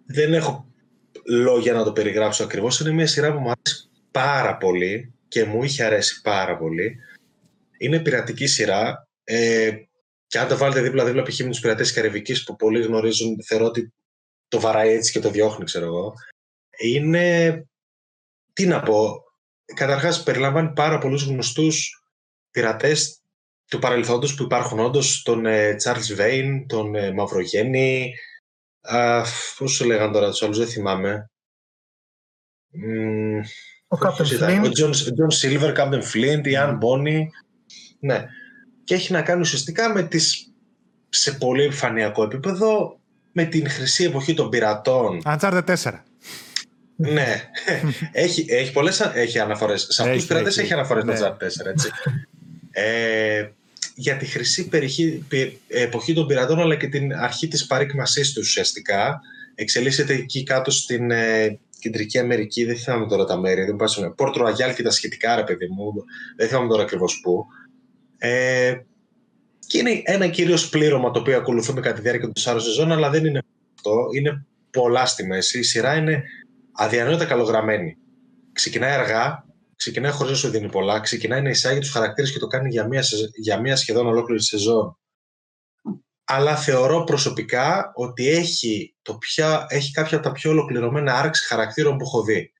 δεν 0.07 0.35
έχω 0.35 0.75
λόγια 1.25 1.73
να 1.73 1.85
το 1.85 1.93
περιγράψω 1.93 2.45
ακριβώς. 2.45 2.81
Είναι 2.81 2.91
μια 2.91 3.07
σειρά 3.07 3.33
που 3.33 3.39
μου 3.39 3.51
αρέσει 3.51 3.84
πάρα 4.15 4.57
πολύ 4.57 5.15
και 5.29 5.45
μου 5.45 5.63
είχε 5.63 5.85
αρέσει 5.85 6.21
πάρα 6.21 6.57
πολύ. 6.57 6.99
Είναι 7.79 8.01
πειρατική 8.01 8.47
σειρά. 8.47 9.09
Ε, 9.25 9.73
και 10.27 10.39
αν 10.39 10.49
το 10.49 10.57
βάλετε 10.57 10.81
δίπλα-δίπλα 10.81 11.23
π.χ. 11.23 11.39
με 11.41 11.49
τους 11.49 11.61
πειρατές 11.61 11.87
της 11.87 11.97
Καραϊβική 11.97 12.45
που 12.45 12.57
πολλοί 12.57 12.83
γνωρίζουν, 12.83 13.45
θεωρώ 13.45 13.65
ότι 13.65 13.93
το 14.49 14.61
βαράει 14.61 14.93
έτσι 14.93 15.13
και 15.13 15.19
το 15.19 15.31
διώχνει, 15.31 15.65
ξέρω 15.65 15.87
εγώ. 15.87 16.13
Είναι. 16.79 17.67
Τι 18.53 18.67
να 18.67 18.83
πω. 18.83 19.23
Καταρχάς, 19.75 20.23
περιλαμβάνει 20.23 20.73
πάρα 20.73 20.99
πολλούς 20.99 21.25
γνωστούς 21.25 22.03
πειρατές 22.51 23.23
του 23.71 23.79
παρελθόντος 23.79 24.35
που 24.35 24.43
υπάρχουν 24.43 24.79
όντως, 24.79 25.23
τον 25.23 25.47
ε, 25.47 25.77
Charles 25.85 26.19
Vane, 26.19 26.65
τον 26.67 26.95
ε, 26.95 27.13
Μαυρογέννη, 27.13 28.15
πώς 29.59 29.73
σου 29.73 29.85
λέγανε 29.85 30.13
τώρα 30.13 30.31
τους 30.31 30.43
άλλους, 30.43 30.59
δεν 30.59 30.69
θυμάμαι. 30.69 31.31
Ο 33.95 33.99
Captain 34.01 34.43
Flint. 34.43 34.65
Ο 34.65 34.71
John, 34.79 35.33
Silver, 35.43 35.77
Captain 35.77 36.03
Flint, 36.13 36.47
η 36.47 36.53
Anne 36.57 36.79
Bonny. 36.79 37.19
Ναι. 37.99 38.25
Και 38.85 38.95
έχει 38.95 39.13
να 39.13 39.23
κάνει 39.23 39.41
ουσιαστικά 39.41 39.93
με 39.93 40.03
τις, 40.03 40.53
σε 41.09 41.33
πολύ 41.33 41.65
επιφανειακό 41.65 42.23
επίπεδο 42.23 42.99
με 43.33 43.45
την 43.45 43.71
χρυσή 43.71 44.05
εποχή 44.05 44.35
των 44.35 44.49
πειρατών. 44.49 45.23
Uncharted 45.25 45.63
4. 45.65 45.93
ναι. 46.97 47.51
έχει, 48.13 48.47
έχει 48.49 48.73
πολλές 48.73 49.01
έχει 49.01 49.39
αναφορές. 49.39 49.87
Σε 49.91 50.03
αυτούς 50.03 50.17
τους 50.17 50.27
πειρατές 50.27 50.59
έχει 50.59 50.73
αναφορές 50.73 51.05
ναι. 51.05 51.19
το 51.19 51.27
Uncharted 51.27 51.63
4, 51.63 51.67
έτσι. 51.67 51.91
ε, 52.71 53.49
για 53.95 54.17
τη 54.17 54.27
χρυσή 54.27 54.69
περιχή, 54.69 55.25
εποχή 55.69 56.15
των 56.15 56.27
πειρατών 56.27 56.61
αλλά 56.61 56.77
και 56.77 56.87
την 56.87 57.15
αρχή 57.15 57.49
της 57.49 57.67
παρήκμασής 57.67 58.33
τους 58.33 58.47
ουσιαστικά. 58.47 59.21
Εξελίσσεται 59.55 60.15
εκεί 60.15 60.43
κάτω 60.43 60.71
στην 60.71 61.11
ε, 61.11 61.59
Κεντρική 61.85 62.19
Αμερική, 62.19 62.65
δεν 62.65 62.77
θυμάμαι 62.77 63.07
τώρα 63.07 63.25
τα 63.25 63.39
μέρη, 63.39 63.65
δεν 63.65 63.77
πάω 63.77 64.11
Πόρτο 64.17 64.43
Ραγιάλ 64.43 64.75
και 64.75 64.83
τα 64.83 64.91
σχετικά, 64.91 65.35
ρε 65.35 65.43
παιδί 65.45 65.67
μου, 65.67 65.93
δεν 66.37 66.49
θυμάμαι 66.49 66.69
τώρα 66.69 66.83
ακριβώς 66.83 67.21
πού. 67.23 67.47
Ε, 68.19 68.75
και 69.67 69.79
είναι 69.79 70.03
ένα 70.05 70.29
κυρίως 70.29 70.69
πλήρωμα 70.69 71.11
το 71.11 71.21
οποίο 71.21 71.37
ακολουθούμε 71.37 71.81
κατά 71.81 71.95
τη 71.95 72.01
διάρκεια 72.01 72.31
του 72.31 72.41
Σάρου 72.41 72.61
σεζόν, 72.61 72.93
αλλά 72.93 73.11
δεν 73.11 73.25
είναι 73.25 73.43
αυτό. 73.77 74.07
Είναι 74.17 74.47
πολλά 74.71 75.07
στη 75.07 75.27
μέση. 75.27 75.59
Η 75.59 75.63
σειρά 75.63 75.95
είναι 75.95 76.23
αδιανόητα 76.73 77.25
καλογραμμένη. 77.25 77.97
Ξεκινάει 78.53 78.93
αργά, 78.93 79.45
ξεκινάει 79.77 80.11
χωρίς 80.11 80.33
να 80.33 80.39
σου 80.39 80.49
δίνει 80.49 80.69
πολλά, 80.69 81.01
ξεκινάει 81.01 81.43
να 81.43 81.49
εισάγει 81.49 81.79
τους 81.79 81.91
χαρακτήρες 81.91 82.33
και 82.33 82.39
το 82.39 82.47
κάνει 82.47 82.69
για 82.69 82.87
μία, 82.87 83.03
για 83.35 83.61
μία 83.61 83.77
σχεδόν 83.77 84.07
ολόκληρη 84.07 84.43
σεζόν. 84.43 84.97
Αλλά 86.25 86.57
θεωρώ 86.57 87.05
προσωπικά 87.05 87.93
ότι 87.95 88.29
έχει, 88.29 88.95
το 89.03 89.19
πια, 89.19 89.67
έχει 89.69 89.91
κάποια 89.91 90.17
από 90.17 90.27
τα 90.27 90.33
πιο 90.33 90.51
ολοκληρωμένα 90.51 91.15
άρξη 91.15 91.47
χαρακτήρων 91.47 91.97
που 91.97 92.05
έχω 92.05 92.23
δει. 92.23 92.53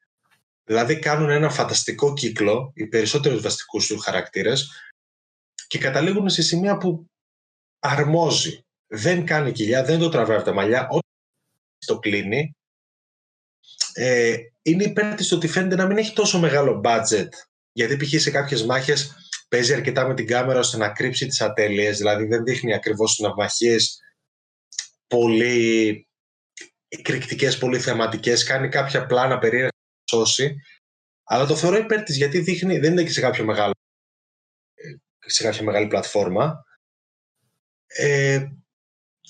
Δηλαδή 0.65 0.99
κάνουν 0.99 1.31
ένα 1.31 1.51
φανταστικό 1.51 2.13
κύκλο, 2.13 2.73
οι 2.75 2.87
περισσότερους 2.87 3.43
βασικούς 3.43 3.87
του 3.87 3.99
χαρακτήρες, 3.99 4.71
και 5.67 5.79
καταλήγουν 5.79 6.29
σε 6.29 6.43
σημεία 6.43 6.77
που 6.77 7.11
αρμόζει. 7.79 8.65
Δεν 8.87 9.27
κάνει 9.27 9.53
κοιλιά, 9.53 9.85
δεν 9.85 9.99
το 9.99 10.09
τραβάει 10.09 10.37
από 10.37 10.45
τα 10.45 10.53
μαλλιά, 10.53 10.89
ό,τι 10.91 11.87
το 11.87 11.99
κλείνει. 11.99 12.57
Ε, 13.93 14.37
είναι 14.63 14.85
υπέρ 14.85 15.15
της 15.15 15.33
ότι 15.33 15.49
φαίνεται 15.49 15.77
να 15.77 15.87
μην 15.87 15.97
έχει 15.97 16.13
τόσο 16.13 16.39
μεγάλο 16.39 16.81
budget. 16.85 17.29
Γιατί 17.73 17.97
π.χ. 17.97 18.21
σε 18.21 18.31
κάποιες 18.31 18.65
μάχες 18.65 19.24
παίζει 19.55 19.75
αρκετά 19.75 20.07
με 20.07 20.15
την 20.15 20.27
κάμερα 20.27 20.59
ώστε 20.59 20.77
να 20.77 20.89
κρύψει 20.89 21.27
τις 21.27 21.41
ατέλειες, 21.41 21.99
δηλαδή 21.99 22.25
δεν 22.25 22.45
δείχνει 22.45 22.75
ακριβώς 22.75 23.19
ναυμαχίες 23.19 24.01
πολύ 25.07 26.09
εκρηκτικές, 26.89 27.59
πολύ 27.59 27.81
θεματικές, 27.81 28.45
κάνει 28.45 28.69
κάποια 28.69 29.07
πλάνα 29.07 29.39
περίεργα 29.39 29.69
να 29.69 30.19
σώσει, 30.19 30.55
αλλά 31.25 31.47
το 31.47 31.57
θεωρώ 31.57 31.77
υπέρ 31.77 32.03
της 32.03 32.17
γιατί 32.17 32.39
δείχνει, 32.39 32.79
δεν 32.79 32.93
είναι 32.93 33.03
και 33.03 33.11
σε 33.11 33.21
κάποιο 33.21 33.45
μεγάλο 33.45 33.73
σε 35.27 35.43
κάποια 35.43 35.63
μεγάλη 35.63 35.87
πλατφόρμα. 35.87 36.65
Ε, 37.87 38.47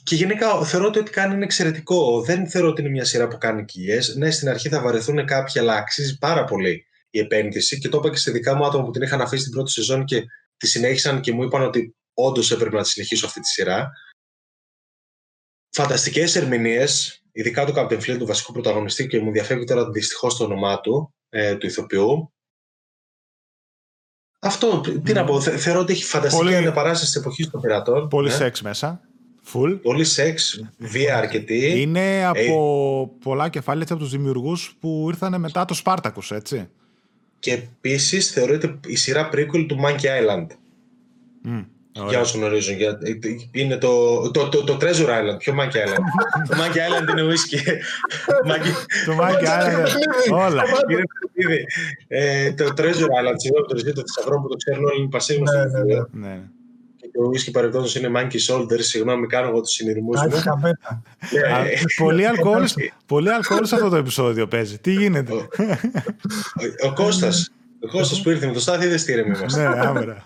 και 0.04 0.14
γενικά 0.14 0.64
θεωρώ 0.64 0.86
ότι 0.86 0.98
ό,τι 0.98 1.10
κάνει 1.10 1.34
είναι 1.34 1.44
εξαιρετικό. 1.44 2.22
Δεν 2.22 2.48
θεωρώ 2.48 2.68
ότι 2.68 2.80
είναι 2.80 2.90
μια 2.90 3.04
σειρά 3.04 3.28
που 3.28 3.38
κάνει 3.38 3.64
κοιλιές. 3.64 4.14
Ναι, 4.14 4.30
στην 4.30 4.48
αρχή 4.48 4.68
θα 4.68 4.80
βαρεθούν 4.80 5.26
κάποιοι, 5.26 5.60
αλλά 5.60 5.74
αξίζει 5.74 6.18
πάρα 6.18 6.44
πολύ 6.44 6.86
η 7.14 7.18
επένδυση. 7.18 7.78
Και 7.78 7.88
το 7.88 7.98
είπα 7.98 8.10
και 8.10 8.16
σε 8.16 8.30
δικά 8.30 8.54
μου 8.54 8.66
άτομα 8.66 8.84
που 8.84 8.90
την 8.90 9.02
είχαν 9.02 9.20
αφήσει 9.20 9.42
την 9.42 9.52
πρώτη 9.52 9.70
σεζόν 9.70 10.04
και 10.04 10.24
τη 10.56 10.66
συνέχισαν 10.66 11.20
και 11.20 11.32
μου 11.32 11.42
είπαν 11.42 11.62
ότι 11.62 11.96
όντως 12.14 12.50
έπρεπε 12.50 12.76
να 12.76 12.82
τη 12.82 12.88
συνεχίσω 12.88 13.26
αυτή 13.26 13.40
τη 13.40 13.48
σειρά. 13.48 13.90
Φανταστικές 15.70 16.36
ερμηνείες, 16.36 17.22
ειδικά 17.32 17.64
του 17.66 17.72
Captain 17.76 18.00
Flint, 18.00 18.16
του 18.18 18.26
βασικού 18.26 18.52
πρωταγωνιστή, 18.52 19.06
και 19.06 19.20
μου 19.20 19.32
διαφεύγει 19.32 19.64
τώρα 19.64 19.90
δυστυχώς 19.90 20.36
το 20.36 20.44
όνομά 20.44 20.80
του, 20.80 21.14
ε, 21.28 21.56
του 21.56 21.66
ηθοποιού. 21.66 22.32
Αυτό, 24.40 24.80
τι 24.80 25.12
να 25.12 25.24
πω, 25.24 25.40
θεωρώ 25.40 25.80
ότι 25.80 25.92
έχει 25.92 26.04
φανταστική 26.04 26.42
πολύ... 26.42 26.56
ανταπαράσταση 26.56 27.12
της 27.12 27.20
εποχής 27.20 27.50
των 27.50 27.60
πειρατών. 27.60 28.08
Πολύ 28.08 28.28
ναι. 28.28 28.34
σεξ 28.34 28.62
μέσα. 28.62 29.00
Full. 29.52 29.78
Πολύ 29.82 30.04
σεξ, 30.04 30.64
βία 30.78 31.18
αρκετή. 31.18 31.80
Είναι 31.80 32.24
από 32.24 33.12
ε... 33.14 33.18
πολλά 33.24 33.48
κεφάλαια 33.48 33.86
από 33.90 33.98
τους 33.98 34.10
δημιουργούς 34.10 34.76
που 34.80 35.04
ήρθαν 35.08 35.40
μετά 35.40 35.64
το 35.64 35.74
Σπάρτακου, 35.74 36.22
έτσι. 36.30 36.70
Και 37.44 37.52
επίσης 37.52 38.30
θεωρείται 38.30 38.78
η 38.86 38.96
σειρά 38.96 39.28
prequel 39.32 39.66
του 39.68 39.78
Monkey 39.84 40.04
Island. 40.04 40.46
Mm. 41.44 41.64
Για 42.08 42.20
όσου 42.20 42.38
γνωρίζουν. 42.38 42.76
Για, 42.76 42.98
είναι 43.50 43.76
το, 43.76 44.20
το, 44.30 44.48
το, 44.48 44.64
το 44.64 44.76
Treasure 44.80 45.08
Island. 45.08 45.38
Ποιο 45.38 45.54
Monkey 45.58 45.76
Island. 45.84 46.04
το 46.48 46.56
Monkey 46.56 46.76
Island 46.76 47.10
είναι 47.10 47.22
whisky. 47.28 47.58
το 49.06 49.16
Monkey 49.20 49.44
Island. 49.44 49.86
όλα. 50.32 50.62
ε, 52.08 52.52
το 52.52 52.64
Treasure 52.64 53.12
Island, 53.18 53.36
συγγνώμη, 53.36 53.66
το 53.68 53.76
ζήτητο 53.76 54.02
θησαυρό 54.06 54.40
που 54.40 54.48
το 54.48 54.56
ξέρουν 54.56 54.84
όλοι 54.84 55.00
είναι 55.00 55.08
πασίγνωστο. 55.08 55.58
Ναι, 55.58 55.64
ναι, 55.64 55.94
ναι. 55.94 56.28
ναι. 56.28 56.40
Και 56.40 56.53
το 57.14 57.30
whisky 57.32 57.52
παρεμπιπτόντως 57.52 57.94
είναι 57.96 58.10
Monkey 58.16 58.38
Shoulder. 58.48 58.78
Συγγνώμη, 58.78 59.26
κάνω 59.26 59.48
εγώ 59.48 59.60
τους 59.60 59.72
συνειρμούς 59.72 60.20
μου. 60.20 60.30
Ε, 61.30 61.80
πολύ 63.06 63.30
αλκοόλ 63.32 63.64
σε 63.64 63.74
αυτό 63.74 63.88
το 63.88 63.96
επεισόδιο 63.96 64.46
παίζει. 64.46 64.78
Τι 64.78 64.92
γίνεται; 64.92 65.32
Ο 66.84 66.92
Κώστας 66.94 67.50
ο 67.84 67.86
Κώστας 67.86 68.22
που 68.22 68.30
ήρθε 68.30 68.46
με 68.46 68.52
το 68.52 68.60
στάθι 68.60 68.86
δεν 68.86 68.98
στήρε 68.98 69.24
με 69.24 69.46
Ναι, 69.56 69.66
άμερα. 69.80 70.22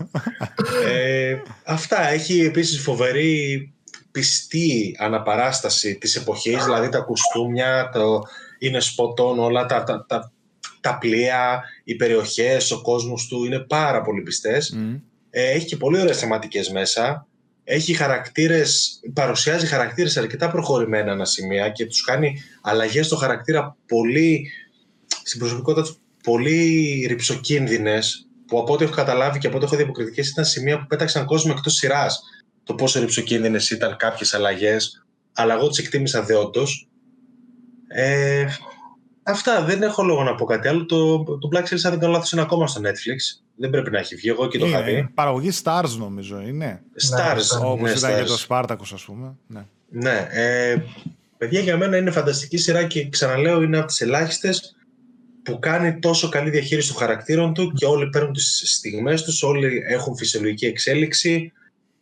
ε, 0.89 1.37
αυτά. 1.65 2.09
Έχει 2.09 2.41
επίσης 2.41 2.81
φοβερή 2.81 3.73
πιστή 4.11 4.97
αναπαράσταση 4.99 5.95
της 5.95 6.17
εποχής, 6.17 6.65
δηλαδή 6.65 6.89
τα 6.89 6.99
κουστούμια, 6.99 7.91
το, 7.93 8.23
είναι 8.59 8.81
σποτών 8.81 9.39
όλα, 9.39 9.67
τα, 9.67 9.83
τα, 9.85 10.05
τα, 10.09 10.33
τα 10.81 10.99
πλοία, 10.99 11.63
οι 11.85 11.95
περιοχές, 11.95 12.71
ο 12.71 12.83
κόσμος 12.83 13.27
του 13.27 13.45
είναι 13.45 13.59
πάρα 13.59 14.03
πολύ 14.03 14.23
πιστές. 14.23 14.71
Ε, 14.71 15.03
έχει 15.31 15.67
και 15.67 15.77
πολύ 15.77 16.01
ωραίες 16.01 16.19
θεματικές 16.19 16.71
μέσα. 16.71 17.27
Έχει 17.65 17.95
χαρακτήρες, 17.95 19.01
παρουσιάζει 19.13 19.67
χαρακτήρες 19.67 20.17
αρκετά 20.17 20.51
προχωρημένα 20.51 21.13
ένα 21.13 21.25
σημεία 21.25 21.69
και 21.69 21.87
τους 21.87 22.05
κάνει 22.05 22.43
αλλαγές 22.63 23.07
στο 23.07 23.17
χαρακτήρα 23.17 23.77
πολύ, 23.87 24.51
στην 25.23 25.39
προσωπικότητα 25.39 25.87
τους 25.87 25.97
πολύ 26.23 27.05
ρηψοκίνδυνες, 27.09 28.29
που 28.47 28.59
από 28.59 28.73
ό,τι 28.73 28.85
έχω 28.85 28.95
καταλάβει 28.95 29.39
και 29.39 29.47
από 29.47 29.57
ό,τι 29.57 29.65
έχω 29.65 29.77
δει 29.77 29.83
αποκριτικέ 29.83 30.21
ήταν 30.21 30.45
σημεία 30.45 30.79
που 30.79 30.87
πέταξαν 30.87 31.25
κόσμο 31.25 31.55
εκτός 31.57 31.75
σειράς 31.75 32.21
το 32.69 32.75
πόσο 32.75 33.01
ρηψοκίνδυνες 33.01 33.71
ήταν 33.71 33.97
κάποιες 33.97 34.35
αλλαγές, 34.35 35.07
αλλά 35.33 35.55
εγώ 35.55 35.69
τις 35.69 35.79
εκτίμησα 35.79 36.23
δεόντως. 36.23 36.89
Ε, 37.89 38.47
αυτά. 39.23 39.65
Δεν 39.65 39.83
έχω 39.83 40.03
λόγο 40.03 40.23
να 40.23 40.35
πω 40.35 40.45
κάτι 40.45 40.69
άλλο. 40.69 40.87
Το, 40.87 41.25
το 41.25 41.49
Black 41.53 41.63
Series, 41.63 41.81
αν 41.83 41.91
δεν 41.91 41.99
κάνω 41.99 42.13
λάθος, 42.13 42.33
είναι 42.33 42.41
ακόμα 42.41 42.67
στο 42.67 42.81
Netflix. 42.81 43.45
Δεν 43.59 43.71
πρέπει 43.71 43.91
να 43.91 43.99
έχει 43.99 44.15
βγει. 44.15 44.29
Εγώ 44.29 44.49
και 44.49 44.59
το 44.59 44.67
είχα 44.67 44.83
δει. 44.83 45.11
Παραγωγή 45.15 45.51
Stars, 45.63 45.97
νομίζω 45.99 46.41
είναι. 46.41 46.83
Stars. 47.11 47.63
Όπω 47.65 47.83
ναι, 47.83 47.91
ήταν 47.91 48.17
και 48.17 48.25
το 48.25 48.47
Spartacus, 48.49 48.91
ας 48.93 49.05
πούμε. 49.05 49.37
Ναι. 49.47 49.65
ναι 49.89 50.29
ε, 50.31 50.77
παιδιά, 51.39 51.61
για 51.61 51.77
μένα 51.77 51.97
είναι 51.97 52.11
φανταστική 52.11 52.57
σειρά 52.57 52.85
και 52.85 53.09
ξαναλέω 53.09 53.63
είναι 53.63 53.79
από 53.79 53.87
τις 53.87 54.01
ελάχιστες 54.01 54.77
που 55.43 55.59
κάνει 55.59 55.99
τόσο 55.99 56.29
καλή 56.29 56.51
διαχείριση 56.51 56.89
των 56.89 56.97
χαρακτήρων 56.97 57.55
του 57.55 57.73
και 57.73 57.87
όλοι 57.87 58.09
παίρνουν 58.09 58.33
τις 58.33 58.63
στιγμές 58.65 59.23
τους, 59.23 59.43
όλοι 59.43 59.83
έχουν 59.89 60.17
φυσιολογική 60.17 60.67
εξέλιξη, 60.67 61.53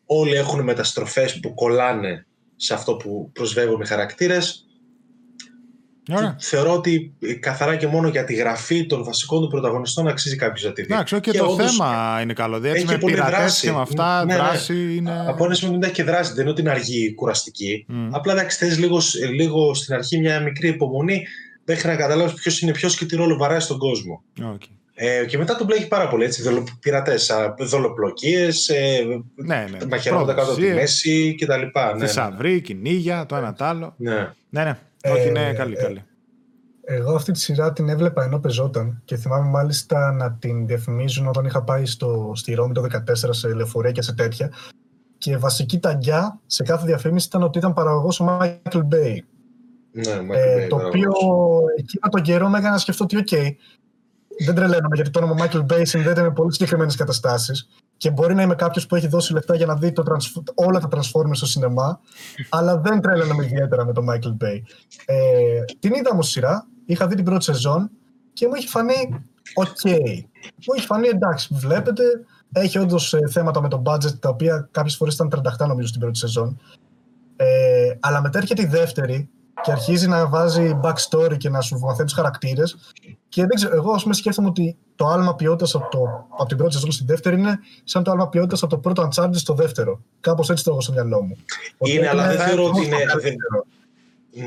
όλοι 0.06 0.34
έχουν 0.34 0.62
μεταστροφές 0.62 1.40
που 1.40 1.54
κολλάνε 1.54 2.26
σε 2.56 2.74
αυτό 2.74 2.96
που 2.96 3.30
προσβεύουν 3.32 3.80
οι 3.80 3.86
χαρακτήρες. 3.86 4.65
Ωραία. 6.10 6.36
Θεωρώ 6.40 6.72
ότι 6.72 7.14
καθαρά 7.40 7.76
και 7.76 7.86
μόνο 7.86 8.08
για 8.08 8.24
τη 8.24 8.34
γραφή 8.34 8.86
των 8.86 9.04
βασικών 9.04 9.40
του 9.40 9.48
πρωταγωνιστών 9.48 10.08
αξίζει 10.08 10.36
κάποιος 10.36 10.64
να 10.64 10.72
τη 10.72 10.82
δει. 10.82 10.92
Εντάξει, 10.92 11.20
και, 11.20 11.30
το 11.32 11.44
όντως 11.44 11.76
θέμα 11.76 12.18
είναι 12.22 12.32
καλό. 12.32 12.60
Δηλαδή, 12.60 12.68
έτσι 12.78 12.82
έχει 12.82 12.92
με 12.92 12.98
πολύ 12.98 13.12
πειρατές 13.14 13.38
δράση. 13.38 13.66
και 13.66 13.72
με 13.72 13.80
αυτά, 13.80 14.24
Ναι, 14.24 14.34
ναι. 14.34 14.40
δράση 14.40 14.94
είναι... 14.96 15.24
Από 15.28 15.44
ένα 15.44 15.54
σημείο 15.54 15.74
μετά 15.74 15.86
έχει 15.86 15.94
και 15.94 16.02
δράση. 16.04 16.32
Δεν 16.32 16.40
είναι 16.42 16.50
ότι 16.50 16.60
είναι 16.60 16.70
αργή, 16.70 17.14
κουραστική. 17.14 17.84
Μμ. 17.88 18.08
Απλά 18.14 18.32
εντάξει, 18.32 18.58
θες 18.58 18.78
λίγο, 18.78 18.98
λίγο 19.34 19.74
στην 19.74 19.94
αρχή 19.94 20.18
μια 20.18 20.40
μικρή 20.40 20.68
υπομονή 20.68 21.26
μέχρι 21.64 21.88
να 21.88 21.96
καταλάβεις 21.96 22.34
ποιος 22.34 22.60
είναι 22.60 22.72
ποιος 22.72 22.96
και 22.96 23.04
τι 23.04 23.16
ρόλο 23.16 23.36
βαράει 23.36 23.60
στον 23.60 23.78
κόσμο. 23.78 24.22
Οκ. 24.52 24.62
Ε, 24.98 25.24
και 25.24 25.38
μετά 25.38 25.56
το 25.56 25.66
μπλέκει 25.66 25.88
πάρα 25.88 26.08
πολύ 26.08 26.24
έτσι. 26.24 26.64
Πειρατές, 26.80 27.30
δολοπλοκίες, 27.58 28.68
ε, 28.68 29.04
Ναι, 29.34 29.66
ναι. 29.70 29.78
μαχαιρώματα 29.90 30.34
κάτω 30.34 30.50
από 30.50 30.60
τη 30.60 30.66
Προδοσίες, 30.66 30.74
μέση 30.74 31.34
κτλ. 31.40 31.52
Ναι, 31.52 31.92
ναι. 31.98 32.06
Θησαυροί, 32.06 32.60
κυνήγια, 32.60 33.26
το 33.26 33.36
ένα 33.36 33.52
το 33.52 33.64
άλλο. 33.64 33.94
ναι. 33.96 34.28
Ναι, 34.50 34.64
ναι. 34.64 34.70
Ε, 34.70 34.78
Όχι, 35.12 35.28
είναι 35.28 35.52
καλή, 35.52 35.74
ε, 35.78 35.82
καλή. 35.82 36.04
Εγώ 36.88 37.14
αυτή 37.14 37.32
τη 37.32 37.38
σειρά 37.38 37.72
την 37.72 37.88
έβλεπα 37.88 38.24
ενώ 38.24 38.38
παιζόταν 38.38 39.02
και 39.04 39.16
θυμάμαι 39.16 39.48
μάλιστα 39.48 40.12
να 40.12 40.32
την 40.32 40.66
διαφημίζουν 40.66 41.26
όταν 41.28 41.44
είχα 41.44 41.62
πάει 41.62 41.86
στο, 41.86 42.32
στη 42.34 42.54
Ρώμη 42.54 42.72
το 42.72 42.82
2014 42.82 43.12
σε 43.30 43.54
λεωφορεία 43.54 43.92
και 43.92 44.02
σε 44.02 44.14
τέτοια. 44.14 44.52
Και 45.18 45.36
βασική 45.36 45.78
tagline 45.78 46.40
σε 46.46 46.62
κάθε 46.62 46.86
διαφήμιση 46.86 47.26
ήταν 47.26 47.42
ότι 47.42 47.58
ήταν 47.58 47.72
παραγωγός 47.72 48.20
ο 48.20 48.38
Michael 48.40 48.78
Bay. 48.92 49.16
Ναι, 49.92 50.02
Michael 50.02 50.34
Ε, 50.34 50.64
Bay, 50.64 50.68
το 50.68 50.76
μπράβο. 50.76 50.88
οποίο 50.88 51.10
εκείνο 51.78 52.08
τον 52.10 52.22
καιρό 52.22 52.48
με 52.48 52.58
έκανε 52.58 52.72
να 52.72 52.78
σκεφτώ 52.78 53.04
ότι, 53.04 53.16
οκ, 53.16 53.56
δεν 54.44 54.54
τρελαίνομαι 54.54 54.94
γιατί 54.94 55.10
το 55.10 55.18
όνομα 55.18 55.46
Michael 55.46 55.66
Bay 55.66 55.82
συνδέεται 55.82 56.22
με 56.22 56.32
πολύ 56.32 56.52
συγκεκριμένες 56.52 56.96
καταστάσεις 56.96 57.68
και 57.96 58.10
μπορεί 58.10 58.34
να 58.34 58.42
είμαι 58.42 58.54
κάποιος 58.54 58.86
που 58.86 58.96
έχει 58.96 59.08
δώσει 59.08 59.32
λεφτά 59.32 59.56
για 59.56 59.66
να 59.66 59.76
δει 59.76 59.92
το 59.92 60.02
transf- 60.06 60.42
όλα 60.54 60.78
τα 60.78 60.88
Transformers 60.92 61.32
στο 61.32 61.46
σινεμά, 61.46 62.00
αλλά 62.48 62.78
δεν 62.78 63.00
τρελαίνομαι 63.00 63.44
ιδιαίτερα 63.44 63.84
με 63.84 63.92
τον 63.92 64.06
Michael 64.10 64.44
Bay. 64.44 64.60
Ε, 65.06 65.64
την 65.78 65.94
είδα 65.94 66.10
όμως 66.12 66.28
σειρά, 66.28 66.66
είχα 66.86 67.06
δει 67.06 67.14
την 67.14 67.24
πρώτη 67.24 67.44
σεζόν 67.44 67.90
και 68.32 68.46
μου 68.46 68.54
είχε 68.54 68.68
φανεί 68.68 69.26
οκ. 69.54 69.84
Μου 70.66 70.74
είχε 70.76 70.86
φανεί 70.86 71.08
εντάξει, 71.08 71.48
βλέπετε, 71.54 72.02
έχει 72.52 72.78
όντως 72.78 73.14
θέματα 73.30 73.60
με 73.60 73.68
το 73.68 73.82
budget 73.86 74.18
τα 74.18 74.28
οποία 74.28 74.68
κάποιες 74.70 74.96
φορές 74.96 75.14
ήταν 75.14 75.28
37 75.58 75.66
νομίζω 75.66 75.88
στην 75.88 76.00
πρώτη 76.00 76.18
σεζόν. 76.18 76.60
Ε, 77.36 77.96
αλλά 78.00 78.20
μετά 78.20 78.38
έρχεται 78.38 78.62
η 78.62 78.66
δεύτερη 78.66 79.30
και 79.62 79.70
αρχίζει 79.72 80.08
να 80.08 80.26
βάζει 80.28 80.80
backstory 80.82 81.36
και 81.36 81.48
να 81.48 81.60
σου 81.60 81.78
μαθαίνει 81.78 82.04
τους 82.04 82.14
χαρακτήρες. 82.14 82.76
Και 83.28 83.40
δεν 83.40 83.50
ξέρω, 83.54 83.74
εγώ 83.74 83.92
ας 83.92 84.02
πούμε 84.02 84.14
σκέφτομαι 84.14 84.48
ότι 84.48 84.76
το 84.94 85.06
άλμα 85.06 85.34
ποιότητας 85.34 85.74
από, 85.74 85.88
το, 85.90 85.98
από 86.30 86.46
την 86.46 86.56
πρώτη 86.56 86.72
σεζόν 86.72 86.92
στη 86.92 87.04
δεύτερη 87.06 87.36
είναι 87.38 87.58
σαν 87.84 88.02
το 88.02 88.10
άλμα 88.10 88.28
ποιότητας 88.28 88.62
από 88.62 88.74
το 88.74 88.78
πρώτο 88.80 89.08
Uncharted 89.08 89.30
στο 89.34 89.54
δεύτερο. 89.54 90.00
Κάπως 90.20 90.50
έτσι 90.50 90.64
το 90.64 90.70
έχω 90.70 90.80
στο 90.80 90.92
μυαλό 90.92 91.22
μου. 91.22 91.36
Είναι, 91.78 92.08
αλλά 92.08 92.28
δεν 92.28 92.38
θεωρώ 92.38 92.64
ότι 92.64 92.84
είναι- 92.84 92.96
καλύτερο. 93.04 93.66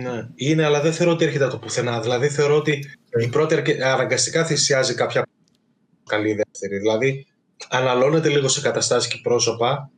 Ναι. 0.01 0.27
Είναι, 0.35 0.65
αλλά 0.65 0.81
δεν 0.81 0.93
θεωρώ 0.93 1.11
ότι 1.11 1.25
έρχεται 1.25 1.43
από 1.43 1.53
το 1.53 1.59
πουθενά. 1.59 1.99
Δηλαδή 1.99 2.29
θεωρώ 2.29 2.55
ότι 2.55 2.97
Ε. 3.09 3.23
η 3.23 3.27
πρώτη 3.27 3.55
αρκε- 3.55 3.81
αναγκαστικά 3.83 4.45
θυσιάζει 4.45 4.93
κάποια 4.93 5.25
καλή 6.05 6.33
δεύτερη. 6.33 6.77
Δηλαδή 6.79 7.25
αναλώνεται 7.69 8.29
λίγο 8.29 8.47
σε 8.47 8.61
καταστάσεις 8.61 9.09
και 9.09 9.19
πρόσωπα, 9.23 9.89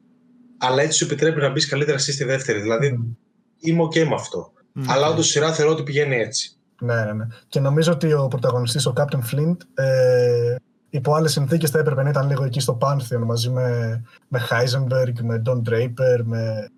αλλά 0.57 0.81
έτσι 0.81 0.97
σου 0.97 1.03
επιτρέπει 1.05 1.41
να 1.41 1.49
μπεις 1.49 1.67
καλύτερα 1.67 1.97
εσύ 1.97 2.11
στη 2.11 2.23
δεύτερη. 2.23 2.61
Δηλαδή 2.61 2.91
Μμ. 2.91 3.11
είμαι 3.59 3.83
OK 3.83 4.03
με 4.07 4.13
αυτό. 4.15 4.51
Μμ. 4.73 4.89
Αλλά 4.89 5.07
όντως 5.07 5.27
η 5.27 5.31
σειρά 5.31 5.53
θεωρώ 5.53 5.71
ότι 5.71 5.83
πηγαίνει 5.83 6.15
έτσι. 6.15 6.55
Ναι, 6.79 6.95
ναι, 7.05 7.13
ναι. 7.13 7.27
Και 7.47 7.59
νομίζω 7.59 7.91
ότι 7.91 8.13
ο 8.13 8.27
πρωταγωνιστής, 8.27 8.85
ο 8.85 8.93
Captain 8.97 9.35
Flint, 9.35 9.57
ε, 9.73 10.55
υπό 10.89 11.13
άλλες 11.13 11.31
συνθήκες 11.31 11.69
θα 11.69 11.79
έπρεπε 11.79 12.03
να 12.03 12.09
ήταν 12.09 12.27
λίγο 12.27 12.43
εκεί 12.43 12.59
στο 12.59 12.77
Pantheon 12.81 13.23
μαζί 13.25 13.49
με, 13.49 14.01
με 14.27 14.47
Heisenberg, 14.49 15.13
με 15.21 15.41
Don 15.45 15.61
Draper, 15.69 16.21
με. 16.23 16.69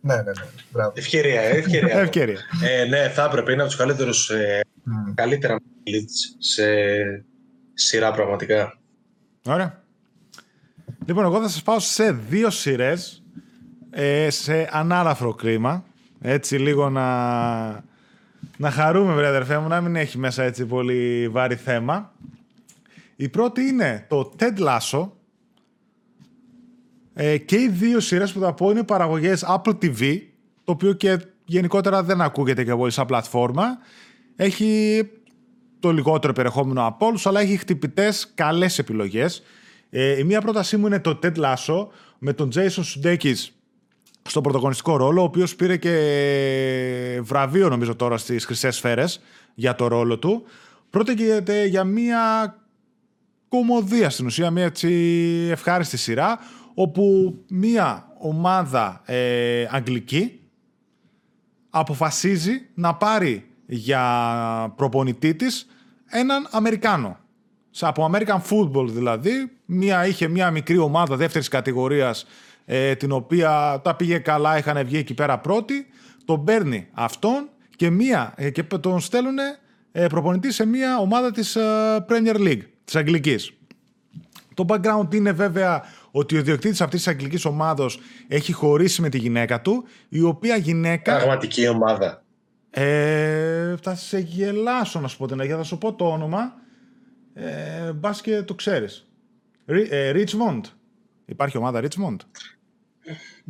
Ναι, 0.00 0.14
ναι, 0.14 0.22
ναι. 0.22 0.32
Μπράβο. 0.70 0.92
Ευκαιρία, 0.94 1.40
ε, 1.40 1.56
ευκαιρία. 1.58 1.98
Ευκαιρία. 2.00 2.38
ε, 2.62 2.84
ναι, 2.84 3.08
θα 3.08 3.24
έπρεπε. 3.24 3.52
Είναι 3.52 3.60
από 3.60 3.70
τους 3.70 3.78
καλύτερους, 3.78 4.30
ε, 4.30 4.60
Μμ. 4.82 5.14
καλύτερα 5.14 5.58
leads 5.60 6.36
σε 6.38 6.64
σειρά 7.74 8.12
πραγματικά. 8.12 8.78
Ωραία. 9.46 9.82
Λοιπόν, 11.06 11.24
εγώ 11.24 11.40
θα 11.40 11.48
σας 11.48 11.62
πάω 11.62 11.78
σε 11.78 12.12
δύο 12.12 12.50
σειρές 12.50 13.22
ε, 13.90 14.30
σε 14.30 14.68
ανάλαφρο 14.72 15.34
κλίμα. 15.34 15.84
Έτσι 16.24 16.56
λίγο 16.56 16.90
να, 16.90 17.04
να 18.56 18.70
χαρούμε, 18.70 19.14
βρε 19.14 19.26
αδερφέ 19.26 19.58
μου, 19.58 19.68
να 19.68 19.80
μην 19.80 19.96
έχει 19.96 20.18
μέσα 20.18 20.42
έτσι 20.42 20.66
πολύ 20.66 21.28
βάρη 21.28 21.54
θέμα. 21.54 22.12
Η 23.16 23.28
πρώτη 23.28 23.62
είναι 23.62 24.06
το 24.08 24.32
Ted 24.38 24.58
Lasso. 24.58 25.08
Ε, 27.14 27.38
και 27.38 27.56
οι 27.56 27.68
δύο 27.68 28.00
σειρές 28.00 28.32
που 28.32 28.40
θα 28.40 28.54
πω 28.54 28.70
είναι 28.70 28.82
παραγωγές 28.82 29.44
Apple 29.48 29.74
TV, 29.82 30.20
το 30.64 30.72
οποίο 30.72 30.92
και 30.92 31.18
γενικότερα 31.44 32.02
δεν 32.02 32.20
ακούγεται 32.20 32.64
και 32.64 32.74
πολύ 32.74 32.90
σαν 32.90 33.06
πλατφόρμα. 33.06 33.78
Έχει 34.36 35.02
το 35.80 35.90
λιγότερο 35.90 36.32
περιεχόμενο 36.32 36.86
από 36.86 37.06
όλους, 37.06 37.26
αλλά 37.26 37.40
έχει 37.40 37.56
χτυπητές 37.56 38.32
καλές 38.34 38.78
επιλογές. 38.78 39.42
Ε, 39.90 40.18
η 40.18 40.24
μία 40.24 40.40
πρότασή 40.40 40.76
μου 40.76 40.86
είναι 40.86 41.00
το 41.00 41.18
Ted 41.22 41.36
Lasso 41.36 41.86
με 42.18 42.32
τον 42.32 42.50
Jason 42.54 42.82
Sudeikis 42.82 43.48
στο 44.28 44.40
πρωταγωνιστικό 44.40 44.96
ρόλο, 44.96 45.20
ο 45.20 45.24
οποίος 45.24 45.56
πήρε 45.56 45.76
και 45.76 47.20
βραβείο 47.22 47.68
νομίζω 47.68 47.94
τώρα 47.96 48.16
στις 48.18 48.44
Χρυσές 48.44 48.76
Σφαίρες 48.76 49.20
για 49.54 49.74
το 49.74 49.86
ρόλο 49.86 50.18
του. 50.18 50.42
Πρόκειται 50.90 51.64
για 51.66 51.84
μία 51.84 52.54
κομμωδία 53.48 54.10
στην 54.10 54.26
ουσία, 54.26 54.50
μια 54.50 54.64
έτσι 54.64 54.88
ευχάριστη 55.50 55.96
σειρά, 55.96 56.38
όπου 56.74 57.34
μία 57.48 58.06
ομάδα 58.18 59.02
ε, 59.04 59.66
αγγλική 59.70 60.40
αποφασίζει 61.70 62.52
να 62.74 62.94
πάρει 62.94 63.46
για 63.66 64.72
προπονητή 64.76 65.34
της 65.34 65.66
έναν 66.06 66.48
Αμερικάνο. 66.50 67.18
Σε- 67.70 67.86
Από 67.86 68.10
American 68.12 68.40
Football 68.50 68.86
δηλαδή, 68.88 69.50
μία, 69.64 70.06
είχε 70.06 70.28
μια 70.28 70.50
μικρή 70.50 70.78
ομάδα 70.78 71.16
δεύτερης 71.16 71.48
κατηγορίας 71.48 72.26
ε, 72.64 72.94
την 72.94 73.12
οποία 73.12 73.80
τα 73.84 73.96
πήγε 73.96 74.18
καλά, 74.18 74.58
είχαν 74.58 74.84
βγει 74.84 74.96
εκεί 74.96 75.14
πέρα 75.14 75.38
πρώτη, 75.38 75.86
τον 76.24 76.44
παίρνει 76.44 76.88
αυτόν 76.92 77.48
και, 77.76 77.90
μία, 77.90 78.32
ε, 78.36 78.50
και 78.50 78.62
τον 78.62 79.00
στέλνουν 79.00 79.38
ε, 79.92 80.06
προπονητή 80.06 80.52
σε 80.52 80.66
μια 80.66 80.98
ομάδα 80.98 81.30
της 81.30 81.56
ε, 81.56 81.60
Premier 82.08 82.36
League, 82.36 82.62
της 82.84 82.96
Αγγλικής. 82.96 83.52
Το 84.54 84.64
background 84.68 85.14
είναι 85.14 85.32
βέβαια 85.32 85.82
ότι 86.10 86.36
ο 86.36 86.38
ιδιοκτήτης 86.38 86.80
αυτής 86.80 87.02
της 87.02 87.12
αγγλικής 87.12 87.44
ομάδος 87.44 88.00
έχει 88.28 88.52
χωρίσει 88.52 89.00
με 89.00 89.08
τη 89.08 89.18
γυναίκα 89.18 89.60
του, 89.60 89.84
η 90.08 90.22
οποία 90.22 90.56
γυναίκα... 90.56 91.16
Πραγματική 91.16 91.68
ομάδα. 91.68 92.22
Ε, 92.70 93.74
θα 93.82 93.94
σε 93.94 94.18
γελάσω 94.18 95.00
να 95.00 95.08
σου 95.08 95.16
πω 95.16 95.26
την 95.26 95.40
αλήθεια, 95.40 95.56
θα 95.56 95.62
σου 95.62 95.78
πω 95.78 95.92
το 95.92 96.10
όνομα. 96.10 96.54
Ε, 97.34 97.92
μπας 97.92 98.20
και 98.20 98.42
το 98.42 98.54
ξέρεις. 98.54 99.08
Ρι- 99.66 99.92
ε, 99.92 100.12
Richmond. 100.14 100.60
Υπάρχει 101.32 101.56
ομάδα 101.58 101.80
Richmond; 101.82 102.16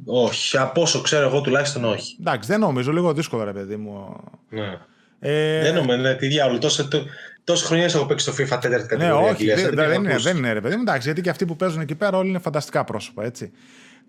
Όχι, 0.04 0.56
από 0.58 0.80
όσο 0.82 1.00
ξέρω 1.00 1.26
εγώ 1.28 1.40
τουλάχιστον 1.40 1.84
όχι. 1.84 2.16
Εντάξει, 2.20 2.48
δεν 2.48 2.60
νομίζω, 2.60 2.92
λίγο 2.92 3.12
δύσκολο 3.14 3.44
ρε 3.44 3.52
παιδί 3.52 3.76
μου. 3.76 4.16
Ναι. 4.48 4.78
Ε, 5.18 5.62
Δεν 5.62 5.74
νομίζω, 5.74 5.96
ναι, 5.98 6.14
τι 6.14 6.26
διάολο. 6.26 6.58
Τόσο, 6.58 6.88
τό- 6.88 7.06
τόσες 7.44 7.66
χρονιές 7.66 7.94
έχω 7.94 8.06
παίξει 8.06 8.32
στο 8.32 8.42
FIFA 8.44 8.58
τέταρτη 8.60 8.68
Ναι, 8.70 8.86
κατηγορία. 8.86 9.14
όχι, 9.16 9.28
Αγγλίας, 9.30 9.60
δεν, 9.60 9.68
την 9.68 9.78
δεν 9.78 9.90
έχω 9.90 10.00
είναι, 10.00 10.10
ακούσει. 10.10 10.24
δεν 10.28 10.36
είναι 10.36 10.52
ρε 10.52 10.60
παιδί 10.60 10.74
μου. 10.74 10.80
Εντάξει, 10.80 11.06
γιατί 11.06 11.20
και 11.20 11.30
αυτοί 11.30 11.44
που 11.44 11.56
παίζουν 11.56 11.80
εκεί 11.80 11.94
πέρα 11.94 12.16
όλοι 12.18 12.28
είναι 12.28 12.38
φανταστικά 12.38 12.84
πρόσωπα, 12.84 13.24
έτσι. 13.24 13.50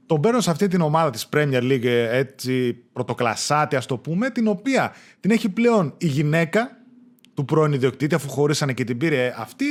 Τον 0.05 0.19
παίρνω 0.21 0.39
σε 0.41 0.49
αυτή 0.51 0.67
την 0.67 0.81
ομάδα 0.81 1.09
της 1.09 1.29
Premier 1.35 1.61
League, 1.61 1.83
ε, 1.85 2.17
έτσι, 2.17 2.73
πρωτοκλασάτη, 2.93 3.75
ας 3.75 3.85
το 3.85 3.97
πούμε, 3.97 4.29
την 4.29 4.47
οποία 4.47 4.93
την 5.19 5.31
έχει 5.31 5.49
πλέον 5.49 5.93
η 5.97 6.07
γυναίκα 6.07 6.77
του 7.33 7.45
πρώην 7.45 7.73
ιδιοκτήτη, 7.73 8.15
αφού 8.15 8.29
χωρίσανε 8.29 8.73
και 8.73 8.83
την 8.83 8.97
πήρε 8.97 9.33
αυτή. 9.37 9.65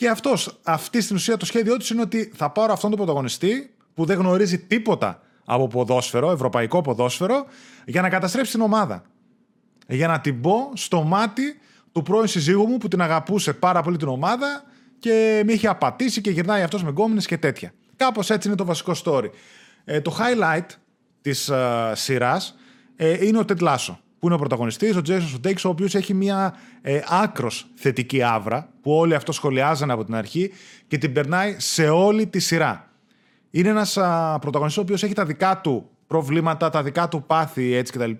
Και 0.00 0.08
αυτός, 0.08 0.60
αυτή 0.62 1.00
στην 1.00 1.16
ουσία 1.16 1.36
το 1.36 1.44
σχέδιό 1.44 1.76
του 1.76 1.86
είναι 1.92 2.00
ότι 2.00 2.32
θα 2.36 2.50
πάρω 2.50 2.72
αυτόν 2.72 2.90
τον 2.90 2.98
πρωταγωνιστή 2.98 3.74
που 3.94 4.04
δεν 4.04 4.18
γνωρίζει 4.18 4.58
τίποτα 4.58 5.22
από 5.44 5.68
ποδόσφαιρο, 5.68 6.30
ευρωπαϊκό 6.30 6.80
ποδόσφαιρο, 6.80 7.46
για 7.86 8.00
να 8.00 8.08
καταστρέψει 8.08 8.52
την 8.52 8.60
ομάδα 8.60 9.02
για 9.86 10.06
να 10.06 10.20
την 10.20 10.40
πω 10.40 10.70
στο 10.74 11.02
μάτι 11.02 11.60
του 11.92 12.02
πρώην 12.02 12.26
συζύγου 12.26 12.66
μου 12.66 12.78
που 12.78 12.88
την 12.88 13.02
αγαπούσε 13.02 13.52
πάρα 13.52 13.82
πολύ 13.82 13.96
την 13.96 14.08
ομάδα 14.08 14.64
και 14.98 15.42
με 15.46 15.52
είχε 15.52 15.68
απατήσει 15.68 16.20
και 16.20 16.30
γυρνάει 16.30 16.62
αυτός 16.62 16.82
με 16.82 16.90
γκόμενες 16.90 17.26
και 17.26 17.38
τέτοια. 17.38 17.72
Κάπως 17.96 18.30
έτσι 18.30 18.48
είναι 18.48 18.56
το 18.56 18.64
βασικό 18.64 18.92
story. 19.04 19.30
Ε, 19.84 20.00
το 20.00 20.16
highlight 20.18 20.66
της 21.20 21.48
ε, 21.48 21.92
σειράς 21.94 22.54
ε, 22.96 23.26
είναι 23.26 23.38
ο 23.38 23.44
Ted 23.48 23.58
Lasso, 23.58 23.96
που 24.20 24.26
είναι 24.26 24.34
ο 24.34 24.38
πρωταγωνιστής, 24.38 24.96
ο 24.96 25.00
Jason 25.06 25.36
Sudeikis, 25.36 25.62
ο 25.64 25.68
οποίος 25.68 25.94
έχει 25.94 26.14
μια 26.14 26.54
ε, 26.82 27.00
άκρος 27.08 27.66
θετική 27.74 28.22
άβρα, 28.22 28.68
που 28.82 28.92
όλοι 28.92 29.14
αυτό 29.14 29.32
σχολιάζανε 29.32 29.92
από 29.92 30.04
την 30.04 30.14
αρχή 30.14 30.52
και 30.88 30.98
την 30.98 31.12
περνάει 31.12 31.54
σε 31.58 31.88
όλη 31.88 32.26
τη 32.26 32.38
σειρά. 32.38 32.90
Είναι 33.50 33.68
ένας 33.68 33.92
πρωταγωνιστής 34.40 34.76
ο 34.76 34.80
οποίος 34.80 35.02
έχει 35.02 35.14
τα 35.14 35.24
δικά 35.24 35.60
του 35.60 35.90
προβλήματα, 36.06 36.70
τα 36.70 36.82
δικά 36.82 37.08
του 37.08 37.24
πάθη 37.26 37.74
έτσι 37.74 37.92
κτλ. 37.92 38.10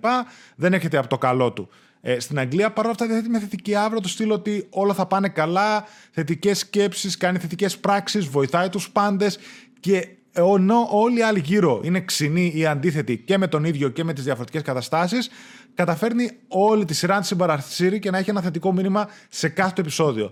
Δεν 0.55 0.73
έρχεται 0.73 0.97
από 0.97 1.07
το 1.07 1.17
καλό 1.17 1.51
του. 1.51 1.69
Ε, 2.01 2.19
στην 2.19 2.39
Αγγλία 2.39 2.71
παρόλα 2.71 2.93
αυτά 2.93 3.05
διαθέτει 3.05 3.29
με 3.29 3.39
θετική 3.39 3.75
αύριο 3.75 4.01
το 4.01 4.07
στείλω 4.07 4.33
ότι 4.33 4.67
όλα 4.69 4.93
θα 4.93 5.05
πάνε 5.05 5.29
καλά, 5.29 5.85
θετικές 6.11 6.59
σκέψεις, 6.59 7.17
κάνει 7.17 7.37
θετικές 7.37 7.77
πράξεις, 7.77 8.25
βοηθάει 8.25 8.69
τους 8.69 8.89
πάντες 8.89 9.39
και 9.79 10.07
ενώ 10.33 10.87
όλοι 10.91 11.19
οι 11.19 11.21
άλλοι 11.21 11.39
γύρω 11.39 11.81
είναι 11.83 12.01
ξινοί 12.01 12.51
ή 12.55 12.65
αντίθετοι 12.65 13.17
και 13.17 13.37
με 13.37 13.47
τον 13.47 13.63
ίδιο 13.63 13.89
και 13.89 14.03
με 14.03 14.13
τις 14.13 14.23
διαφορετικές 14.23 14.61
καταστάσεις, 14.61 15.29
καταφέρνει 15.73 16.29
όλη 16.47 16.85
τη 16.85 16.93
σειρά 16.93 17.15
να 17.15 17.21
τη 17.21 17.27
συμπαρασύρει 17.27 17.99
και 17.99 18.11
να 18.11 18.17
έχει 18.17 18.29
ένα 18.29 18.41
θετικό 18.41 18.73
μήνυμα 18.73 19.09
σε 19.29 19.49
κάθε 19.49 19.73
το 19.75 19.81
επεισόδιο. 19.81 20.31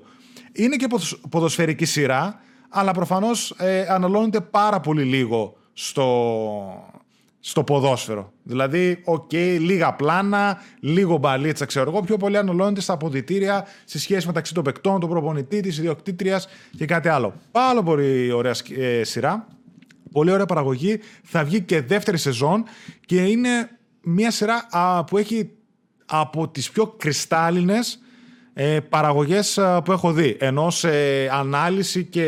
Είναι 0.52 0.76
και 0.76 0.88
ποδοσφαιρική 1.30 1.86
σειρά, 1.86 2.40
αλλά 2.70 2.92
προφανώς 2.92 3.56
ε, 3.58 3.86
αναλώνεται 3.90 4.42
πάρα 4.42 4.80
πολύ 4.80 5.04
λίγο 5.04 5.58
στο, 5.74 6.92
στο 7.40 7.64
ποδόσφαιρο. 7.64 8.34
Δηλαδή, 8.44 9.02
οκ, 9.04 9.32
λίγα 9.60 9.94
πλάνα, 9.94 10.62
λίγο 10.80 11.18
μπαλίτσα, 11.18 11.66
ξέρω 11.66 11.90
εγώ, 11.90 12.02
πιο 12.02 12.18
πολύ 12.18 12.38
αναλώνεται 12.38 12.82
στα 12.82 12.94
αποδητήρια, 12.94 13.66
στη 13.86 14.00
σχέση 14.00 14.28
μεταξύ 14.28 14.54
των 14.54 14.64
παικτών, 14.64 15.00
του 15.00 15.08
προπονητή, 15.08 15.60
της 15.60 15.78
ιδιοκτήτριας 15.78 16.48
και 16.78 16.86
κάτι 16.86 17.08
άλλο. 17.08 17.34
Πάρα 17.52 17.84
πολύ 17.84 18.32
ωραία 18.32 18.56
ε, 18.78 19.04
σειρά. 19.04 19.48
Πολύ 20.12 20.32
ωραία 20.32 20.46
παραγωγή. 20.46 21.00
Θα 21.24 21.44
βγει 21.44 21.62
και 21.62 21.82
δεύτερη 21.82 22.18
σεζόν 22.18 22.64
και 23.06 23.22
είναι 23.22 23.79
μια 24.02 24.32
σειρά 24.32 24.68
που 25.08 25.18
έχει 25.18 25.52
από 26.06 26.50
τις 26.50 26.72
πιο 26.72 26.88
κρυστάλλινες 26.88 28.00
ε, 28.54 28.80
παραγωγές 28.80 29.60
που 29.84 29.92
έχω 29.92 30.12
δει. 30.12 30.38
Ενώ 30.40 30.70
σε 30.70 30.90
ανάλυση 31.32 32.06
και 32.06 32.26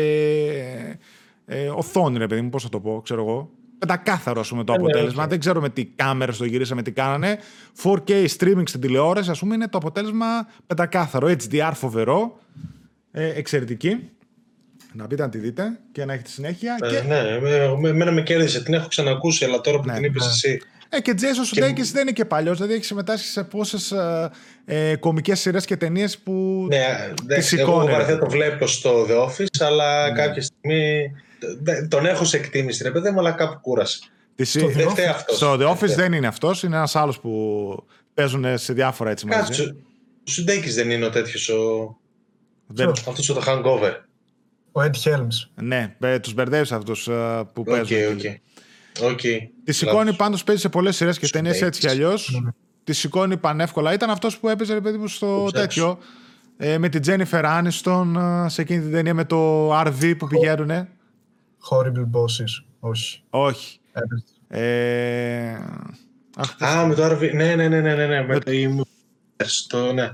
ε, 1.46 1.68
οθόνη, 1.68 2.18
ρε 2.18 2.26
παιδί 2.26 2.40
μου, 2.40 2.48
πώς 2.48 2.62
θα 2.62 2.68
το 2.68 2.80
πω, 2.80 3.00
ξέρω 3.04 3.20
εγώ. 3.20 3.50
Πεντακάθαρο, 3.78 4.40
ας 4.40 4.48
πούμε, 4.48 4.64
το 4.64 4.72
ε, 4.72 4.76
ναι, 4.76 4.82
αποτέλεσμα. 4.82 5.26
Δεν 5.26 5.38
ξέρω 5.38 5.60
με 5.60 5.68
τι 5.68 5.84
κάμερες 5.84 6.36
το 6.36 6.44
γυρίσαμε, 6.44 6.82
τι 6.82 6.92
κάνανε. 6.92 7.38
4K 7.82 8.26
streaming 8.38 8.62
στην 8.64 8.80
τηλεόραση, 8.80 9.30
ας 9.30 9.38
πούμε, 9.38 9.54
είναι 9.54 9.68
το 9.68 9.78
αποτέλεσμα 9.78 10.26
πεντακάθαρο. 10.66 11.28
HDR 11.28 11.70
φοβερό. 11.74 12.38
Ε, 13.10 13.32
εξαιρετική. 13.38 14.10
Να 14.92 15.06
πείτε 15.06 15.22
αν 15.22 15.30
τη 15.30 15.38
δείτε 15.38 15.80
και 15.92 16.04
να 16.04 16.12
έχετε 16.12 16.28
συνέχεια. 16.28 16.76
Ε, 16.80 16.88
και... 16.88 17.00
Ναι, 17.00 17.88
εμένα 17.88 18.10
με 18.12 18.22
κέρδισε. 18.22 18.62
Την 18.62 18.74
έχω 18.74 18.88
ξανακούσει, 18.88 19.44
αλλά 19.44 19.60
τώρα 19.60 19.80
που 19.80 19.86
ναι, 19.86 19.94
την 19.94 20.04
είπες 20.04 20.24
ναι. 20.24 20.30
εσύ. 20.30 20.60
Ε, 20.94 21.00
και 21.00 21.14
Jason 21.16 21.58
Sudeikis 21.58 21.74
και... 21.74 21.82
δεν 21.92 22.02
είναι 22.02 22.12
και 22.12 22.24
παλιός, 22.24 22.56
δηλαδή 22.56 22.74
έχει 22.74 22.84
συμμετάσχει 22.84 23.26
σε 23.26 23.44
πόσες 23.44 23.90
ε, 23.90 24.30
ε 24.64 24.96
κομικές 24.96 25.40
σειρές 25.40 25.64
και 25.64 25.76
ταινίες 25.76 26.18
που. 26.18 26.66
Ναι, 26.68 27.12
δεν 27.24 27.42
εγώ 27.58 27.86
βαρεθέ 27.86 28.16
το 28.16 28.30
βλέπω 28.30 28.66
στο 28.66 29.06
The 29.08 29.28
Office, 29.28 29.60
αλλά 29.60 30.10
ναι. 30.10 30.16
κάποια 30.16 30.42
στιγμή. 30.42 31.12
Τον 31.88 32.06
έχω 32.06 32.24
σε 32.24 32.36
εκτίμηση, 32.36 32.82
ρε 32.82 32.90
παιδί 32.90 33.10
μου, 33.10 33.18
αλλά 33.18 33.32
κάπου 33.32 33.60
κούρασε. 33.60 33.98
Στο, 34.42 34.70
The 34.76 34.86
Office, 34.86 35.24
στο 35.26 35.56
The 35.60 35.76
Office 35.76 35.94
δεν 35.94 36.12
είναι 36.12 36.26
αυτός, 36.26 36.62
είναι 36.62 36.76
ένας 36.76 36.96
άλλος 36.96 37.20
που 37.20 37.84
παίζουν 38.14 38.58
σε 38.58 38.72
διάφορα 38.72 39.10
έτσι 39.10 39.26
μαζί. 39.26 39.40
Κάτσε. 39.40 39.62
Ο 40.26 40.30
Σουντέκη 40.30 40.70
δεν 40.70 40.90
είναι 40.90 41.04
ο 41.04 41.10
τέτοιος. 41.10 41.48
Ο... 41.48 41.96
Δεν... 42.66 42.88
Αυτός 42.88 43.26
το 43.26 43.42
hangover. 43.46 43.92
Ο 44.72 44.80
Ed 44.80 45.08
Helms. 45.08 45.50
Ναι, 45.54 45.96
τους 46.22 46.34
μπερδεύεις 46.34 46.72
αυτούς 46.72 47.08
ε, 47.08 47.42
που 47.52 47.62
okay, 47.62 47.64
παίζουν. 47.64 48.18
Okay. 48.18 48.34
Okay. 49.00 49.38
Τη 49.64 49.72
σηκώνει 49.72 50.14
πάντως 50.14 50.44
παίζει 50.44 50.60
σε 50.60 50.68
πολλές 50.68 50.96
σειρές 50.96 51.18
και 51.18 51.28
ταινίες 51.28 51.62
έτσι 51.62 51.80
κι 51.80 51.88
αλλιώς. 51.88 52.42
Τη 52.84 52.92
σηκώνει 52.92 53.36
πανεύκολα. 53.36 53.92
Ήταν 53.92 54.10
αυτός 54.10 54.38
που 54.38 54.48
έπαιζε, 54.48 54.74
ρε 54.74 54.80
παιδί 54.80 54.98
μου, 54.98 55.08
στο 55.08 55.50
τέτοιο. 55.52 55.98
Ε, 56.56 56.78
με 56.78 56.88
την 56.88 57.00
Τζένιφερ 57.00 57.46
Άνιστον 57.46 58.18
σε 58.46 58.62
εκείνη 58.62 58.80
την 58.82 58.92
ταινία 58.92 59.14
με 59.14 59.24
το 59.24 59.72
RV 59.80 60.14
που 60.18 60.26
πηγαίνουνε. 60.26 60.88
Horrible 61.70 62.18
Bosses. 62.18 62.64
Όχι. 62.80 63.22
Όχι. 63.30 63.80
Ε... 64.48 65.52
Α, 66.58 66.86
με 66.86 66.94
το 66.94 67.06
RV. 67.06 67.30
Ναι, 67.34 67.54
ναι, 67.54 67.68
ναι, 67.68 67.80
ναι, 67.80 67.94
ναι. 67.94 68.06
ναι. 68.06 68.22
Με 68.22 68.38
το... 69.68 69.92
ναι. 69.92 70.10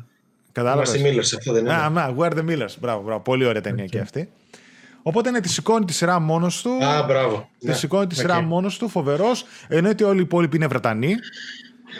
Κατάλαβες. 0.52 0.94
Είμαστε 0.94 1.20
Millers, 1.20 1.36
αυτό 1.38 1.52
δεν 1.52 1.64
είναι. 1.64 1.74
Α, 1.74 1.90
μα, 1.90 2.14
Where 2.18 2.32
the 2.32 2.44
Millers. 2.48 2.74
Μπράβο, 2.80 3.02
μπράβο. 3.02 3.20
Πολύ 3.20 3.44
ωραία 3.44 3.60
ταινία 3.60 3.84
και 3.84 3.98
αυτή. 3.98 4.30
Οπότε 5.08 5.30
ναι, 5.30 5.40
τη 5.40 5.48
σηκώνει 5.48 5.84
τη 5.84 5.92
σειρά 5.92 6.18
μόνος 6.18 6.62
του. 6.62 6.84
Α, 6.84 7.04
μπράβο. 7.06 7.48
Τη 7.58 7.66
ναι. 7.66 7.72
σηκώνει 7.72 8.06
τη 8.06 8.14
σειρά 8.14 8.40
μόνος 8.40 8.78
του, 8.78 8.88
φοβερός. 8.88 9.44
Ενώ 9.68 9.88
ότι 9.88 10.04
όλοι 10.04 10.18
οι 10.18 10.22
υπόλοιποι 10.22 10.56
είναι 10.56 10.66
Βρετανοί. 10.66 11.14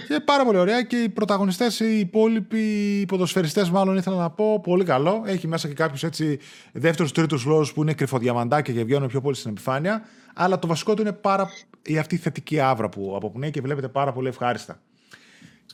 Και 0.09 0.21
πάρα 0.25 0.45
πολύ 0.45 0.59
ωραία 0.59 0.83
και 0.83 0.97
οι 0.97 1.09
πρωταγωνιστές, 1.09 1.81
οι 1.81 1.99
υπόλοιποι 1.99 2.59
οι 3.01 3.07
ποδοσφαιριστές, 3.07 3.71
μάλλον 3.71 3.97
ήθελα 3.97 4.17
να 4.17 4.31
πω, 4.31 4.61
πολύ 4.61 4.85
καλό. 4.85 5.23
Έχει 5.27 5.47
μέσα 5.47 5.69
και 5.69 5.75
κάποιους 5.75 6.03
έτσι 6.03 6.39
δεύτερους, 6.73 7.13
τρίτους 7.13 7.45
λόγου 7.45 7.67
που 7.75 7.83
είναι 7.83 7.93
κρυφοδιαμαντάκια 7.93 8.75
και 8.75 8.85
βγαίνουν 8.85 9.09
πιο 9.09 9.21
πολύ 9.21 9.37
στην 9.37 9.51
επιφάνεια. 9.51 10.03
Αλλά 10.35 10.59
το 10.59 10.67
βασικό 10.67 10.95
του 10.95 11.03
είναι 11.03 11.13
πάρα 11.13 11.49
η 11.83 11.99
αυτή 11.99 12.15
η 12.15 12.19
θετική 12.19 12.61
άβρα 12.61 12.89
που 12.89 13.13
αποπνέει 13.17 13.51
και 13.51 13.61
βλέπετε 13.61 13.89
πάρα 13.89 14.13
πολύ 14.13 14.29
ευχάριστα. 14.29 14.81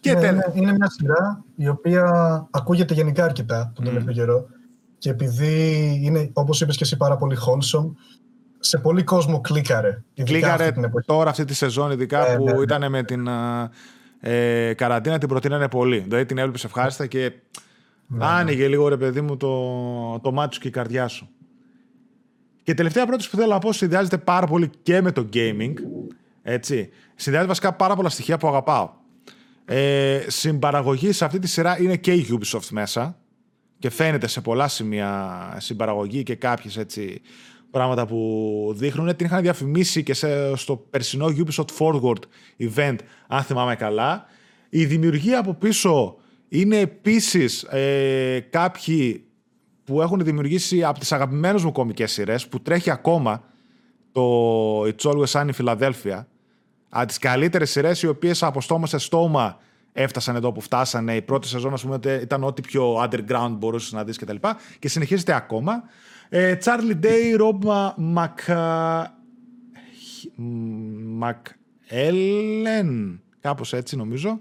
Και 0.01 0.15
ναι, 0.15 0.27
είναι, 0.27 0.53
είναι 0.55 0.73
μια 0.73 0.91
σειρά 0.91 1.45
η 1.57 1.69
οποία 1.69 2.05
ακούγεται 2.51 2.95
γενικά 2.95 3.25
αρκετά 3.25 3.73
τον 3.75 3.85
τελευταίο 3.85 4.13
mm. 4.13 4.17
καιρό. 4.17 4.47
Και 5.05 5.11
επειδή 5.11 6.01
είναι, 6.03 6.31
όπως 6.33 6.61
είπες 6.61 6.77
και 6.77 6.85
εσύ, 6.85 6.97
πάρα 6.97 7.17
πολύ 7.17 7.37
wholesome, 7.47 7.93
σε 8.59 8.79
πολύ 8.79 9.03
κόσμο 9.03 9.41
κλίκαρε. 9.41 10.03
Κλίκαρε 10.25 10.67
αυτή 10.67 11.05
τώρα 11.07 11.31
αυτή 11.31 11.45
τη 11.45 11.55
σεζόν, 11.55 11.91
ειδικά 11.91 12.31
ε, 12.31 12.37
που 12.37 12.45
ναι, 12.45 12.53
ναι. 12.53 12.63
ήταν 12.63 12.91
με 12.91 13.03
την 13.03 13.29
ε, 14.21 14.75
καραντίνα, 14.75 15.19
την 15.19 15.29
προτείνανε 15.29 15.69
πολύ. 15.69 15.99
Δηλαδή 15.99 16.27
την 16.27 16.39
έβλεπες 16.39 16.65
ευχάριστα 16.65 17.07
και 17.07 17.33
ναι, 18.07 18.25
άνοιγε 18.25 18.63
ναι. 18.63 18.69
λίγο 18.69 18.89
ρε 18.89 18.97
παιδί 18.97 19.21
μου 19.21 19.37
το, 19.37 20.21
το 20.21 20.33
μάτι 20.33 20.55
σου 20.55 20.61
και 20.61 20.69
η 20.69 20.71
καρδιά 20.71 21.09
σου. 21.09 21.29
Και 22.63 22.71
η 22.71 22.75
τελευταία 22.75 23.07
πρόταση 23.07 23.31
που 23.31 23.37
θέλω 23.37 23.53
να 23.53 23.59
πω 23.59 23.73
συνδυάζεται 23.73 24.19
πάρα 24.19 24.47
πολύ 24.47 24.71
και 24.83 25.03
με 25.03 25.13
το 25.13 25.29
gaming. 25.33 25.75
Έτσι. 26.43 26.91
Συνδυάζει 27.15 27.47
βασικά 27.47 27.73
πάρα 27.73 27.97
πολλά 27.97 28.09
στοιχεία 28.09 28.39
που 28.39 28.49
αγαπάω. 28.49 28.91
Ε, 29.65 30.21
συμπαραγωγή 30.27 31.13
σε 31.13 31.25
αυτή 31.25 31.39
τη 31.39 31.49
σειρά 31.49 31.81
είναι 31.81 31.97
και 31.97 32.13
η 32.13 32.27
Ubisoft 32.31 32.69
μέσα 32.71 33.19
και 33.85 33.91
φαίνεται 33.91 34.27
σε 34.27 34.41
πολλά 34.41 34.69
σημεία 34.69 35.57
συμπαραγωγή 35.61 36.23
και 36.23 36.35
κάποιες 36.35 36.77
έτσι 36.77 37.21
πράγματα 37.71 38.07
που 38.07 38.73
δείχνουν. 38.77 39.17
Την 39.17 39.27
είχαν 39.27 39.43
διαφημίσει 39.43 40.03
και 40.03 40.15
σε, 40.15 40.57
στο 40.57 40.77
περσινό 40.77 41.27
Ubisoft 41.27 41.65
Forward 41.79 42.19
event, 42.59 42.97
αν 43.27 43.43
θυμάμαι 43.43 43.77
καλά. 43.77 44.27
Η 44.69 44.85
δημιουργία 44.85 45.39
από 45.39 45.55
πίσω 45.55 46.17
είναι 46.49 46.79
επίσης 46.79 47.63
ε, 47.63 48.47
κάποιοι 48.51 49.25
που 49.85 50.03
έχουν 50.03 50.25
δημιουργήσει 50.25 50.85
από 50.85 50.99
τις 50.99 51.13
αγαπημένες 51.13 51.65
μου 51.65 51.73
κομικές 51.73 52.13
σειρές 52.13 52.49
που 52.49 52.61
τρέχει 52.63 52.91
ακόμα 52.91 53.45
το 54.13 54.83
It's 54.83 55.03
Always 55.03 55.27
Sunny 55.27 55.51
Philadelphia 55.59 56.25
από 56.89 57.07
τις 57.07 57.19
καλύτερες 57.19 57.71
σειρές 57.71 58.03
οι 58.03 58.07
οποίες 58.07 58.43
από 58.43 58.61
στόμα 58.61 58.87
σε 58.87 58.99
στόμα 58.99 59.59
έφτασαν 59.97 60.37
εδώ 60.37 60.53
που 60.53 60.61
φτάσανε. 60.61 61.17
Η 61.17 61.23
πρώτη 61.23 61.49
σεζόν, 61.49 61.73
ας 61.73 61.83
πούμε, 61.83 61.99
ήταν 62.23 62.45
ό,τι 62.45 62.63
πιο 62.63 63.03
underground 63.03 63.55
μπορούσες 63.59 63.93
να 63.93 64.05
δεις 64.05 64.19
κτλ. 64.19 64.37
Και, 64.37 64.55
και 64.79 64.89
συνεχίζεται 64.89 65.35
ακόμα. 65.35 65.83
Ε, 66.29 66.57
Charlie 66.65 67.01
Day, 67.03 67.39
Rob 67.41 67.59
Mac... 68.15 68.35
Ellen, 71.91 73.19
κάπως 73.41 73.73
έτσι 73.73 73.97
νομίζω, 73.97 74.39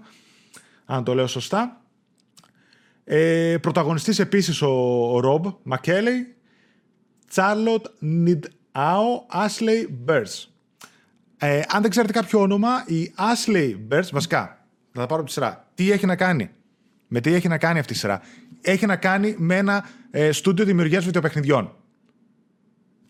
αν 0.84 1.04
το 1.04 1.14
λέω 1.14 1.26
σωστά. 1.26 1.82
Ε, 3.04 3.56
πρωταγωνιστής 3.60 4.18
επίσης 4.18 4.62
ο, 4.62 4.70
ο 5.16 5.20
Rob 5.24 5.72
McKelley, 5.72 6.20
Charlotte 7.34 7.86
Nidao, 8.26 9.36
Ashley 9.46 9.86
Burrs. 10.06 10.44
Ε, 11.38 11.60
αν 11.68 11.82
δεν 11.82 11.90
ξέρετε 11.90 12.12
κάποιο 12.12 12.40
όνομα, 12.40 12.84
η 12.86 13.12
Ashley 13.16 13.76
Burrs, 13.90 14.08
βασικά, 14.12 14.63
θα 14.94 15.00
τα 15.00 15.06
πάρω 15.06 15.20
από 15.20 15.24
τη 15.24 15.32
σειρά. 15.32 15.68
Τι 15.74 15.90
έχει 15.90 16.06
να 16.06 16.16
κάνει; 16.16 16.50
Με 17.08 17.20
τι 17.20 17.34
έχει 17.34 17.48
να 17.48 17.58
κάνει 17.58 17.78
αυτή 17.78 17.92
η 17.92 17.96
σειρά; 17.96 18.20
Έχει 18.60 18.86
να 18.86 18.96
κάνει 18.96 19.34
με 19.38 19.56
ένα 19.56 19.84
ε, 20.10 20.32
στούντιο 20.32 20.64
δημιουργίας 20.64 21.04
βιντεοπαιχνιδιών. 21.04 21.74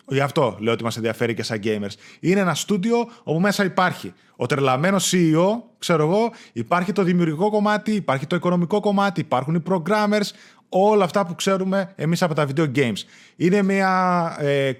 Γι' 0.06 0.20
αυτό 0.20 0.56
λέω 0.60 0.72
ότι 0.72 0.84
μας 0.84 0.96
ενδιαφέρει 0.96 1.34
και 1.34 1.42
σαν 1.42 1.60
gamers. 1.64 1.92
Είναι 2.20 2.40
ένα 2.40 2.54
στούντιο 2.54 2.96
όπου 3.22 3.40
μέσα 3.40 3.64
υπάρχει 3.64 4.12
ο 4.36 4.46
τρελαμένος 4.46 5.12
CEO, 5.14 5.46
ξέρω 5.78 6.02
εγώ, 6.02 6.32
υπάρχει 6.52 6.92
το 6.92 7.02
δημιουργικό 7.02 7.50
κομμάτι, 7.50 7.92
υπάρχει 7.92 8.26
το 8.26 8.36
οικονομικό 8.36 8.80
κομμάτι, 8.80 9.20
υπάρχουν 9.20 9.54
οι 9.54 9.62
programmers, 9.70 10.30
όλα 10.68 11.04
αυτά 11.04 11.26
που 11.26 11.34
ξέρουμε 11.34 11.92
εμείς 11.96 12.22
από 12.22 12.34
τα 12.34 12.46
video 12.54 12.72
games. 12.76 13.02
Είναι 13.36 13.62
μια 13.62 14.36
ε, 14.38 14.72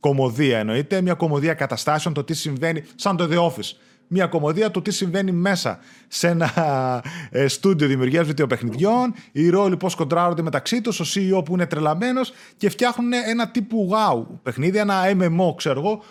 κομμωδία 0.00 0.58
εννοείται, 0.58 1.00
μια 1.00 1.14
κομμωδία 1.14 1.54
καταστάσεων, 1.54 2.14
το 2.14 2.24
τι 2.24 2.34
συμβαίνει, 2.34 2.82
σαν 2.94 3.16
το 3.16 3.28
The 3.30 3.50
Office 3.50 3.85
μια 4.08 4.26
κομμωδία 4.26 4.70
του 4.70 4.82
τι 4.82 4.90
συμβαίνει 4.90 5.32
μέσα 5.32 5.78
σε 6.08 6.28
ένα 6.28 7.04
ε, 7.30 7.48
στούντιο 7.48 7.86
δημιουργίας 7.86 8.26
βιντεοπαιχνιδιών, 8.26 9.14
οι 9.32 9.48
ρόλοι 9.48 9.76
πώς 9.76 9.94
κοντράρονται 9.94 10.42
μεταξύ 10.42 10.80
τους, 10.80 11.00
ο 11.00 11.04
CEO 11.14 11.44
που 11.44 11.54
είναι 11.54 11.66
τρελαμένος 11.66 12.32
και 12.56 12.70
φτιάχνουν 12.70 13.12
ένα 13.12 13.48
τύπου 13.48 13.90
wow 13.92 14.26
παιχνίδι, 14.42 14.78
ένα 14.78 15.02
MMO, 15.04 15.56
ξέρω 15.56 15.80
εγώ. 15.80 16.02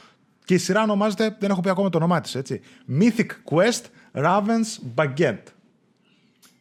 Και 0.46 0.54
η 0.54 0.58
σειρά 0.58 0.82
ονομάζεται, 0.82 1.36
δεν 1.40 1.50
έχω 1.50 1.62
πει 1.62 1.70
ακόμα 1.70 1.90
το 1.90 1.98
όνομά 1.98 2.22
της, 2.22 2.36
έτσι. 2.36 2.62
Mythic 3.00 3.30
Quest 3.52 3.82
Raven's 4.24 4.96
Baguette. 4.96 5.44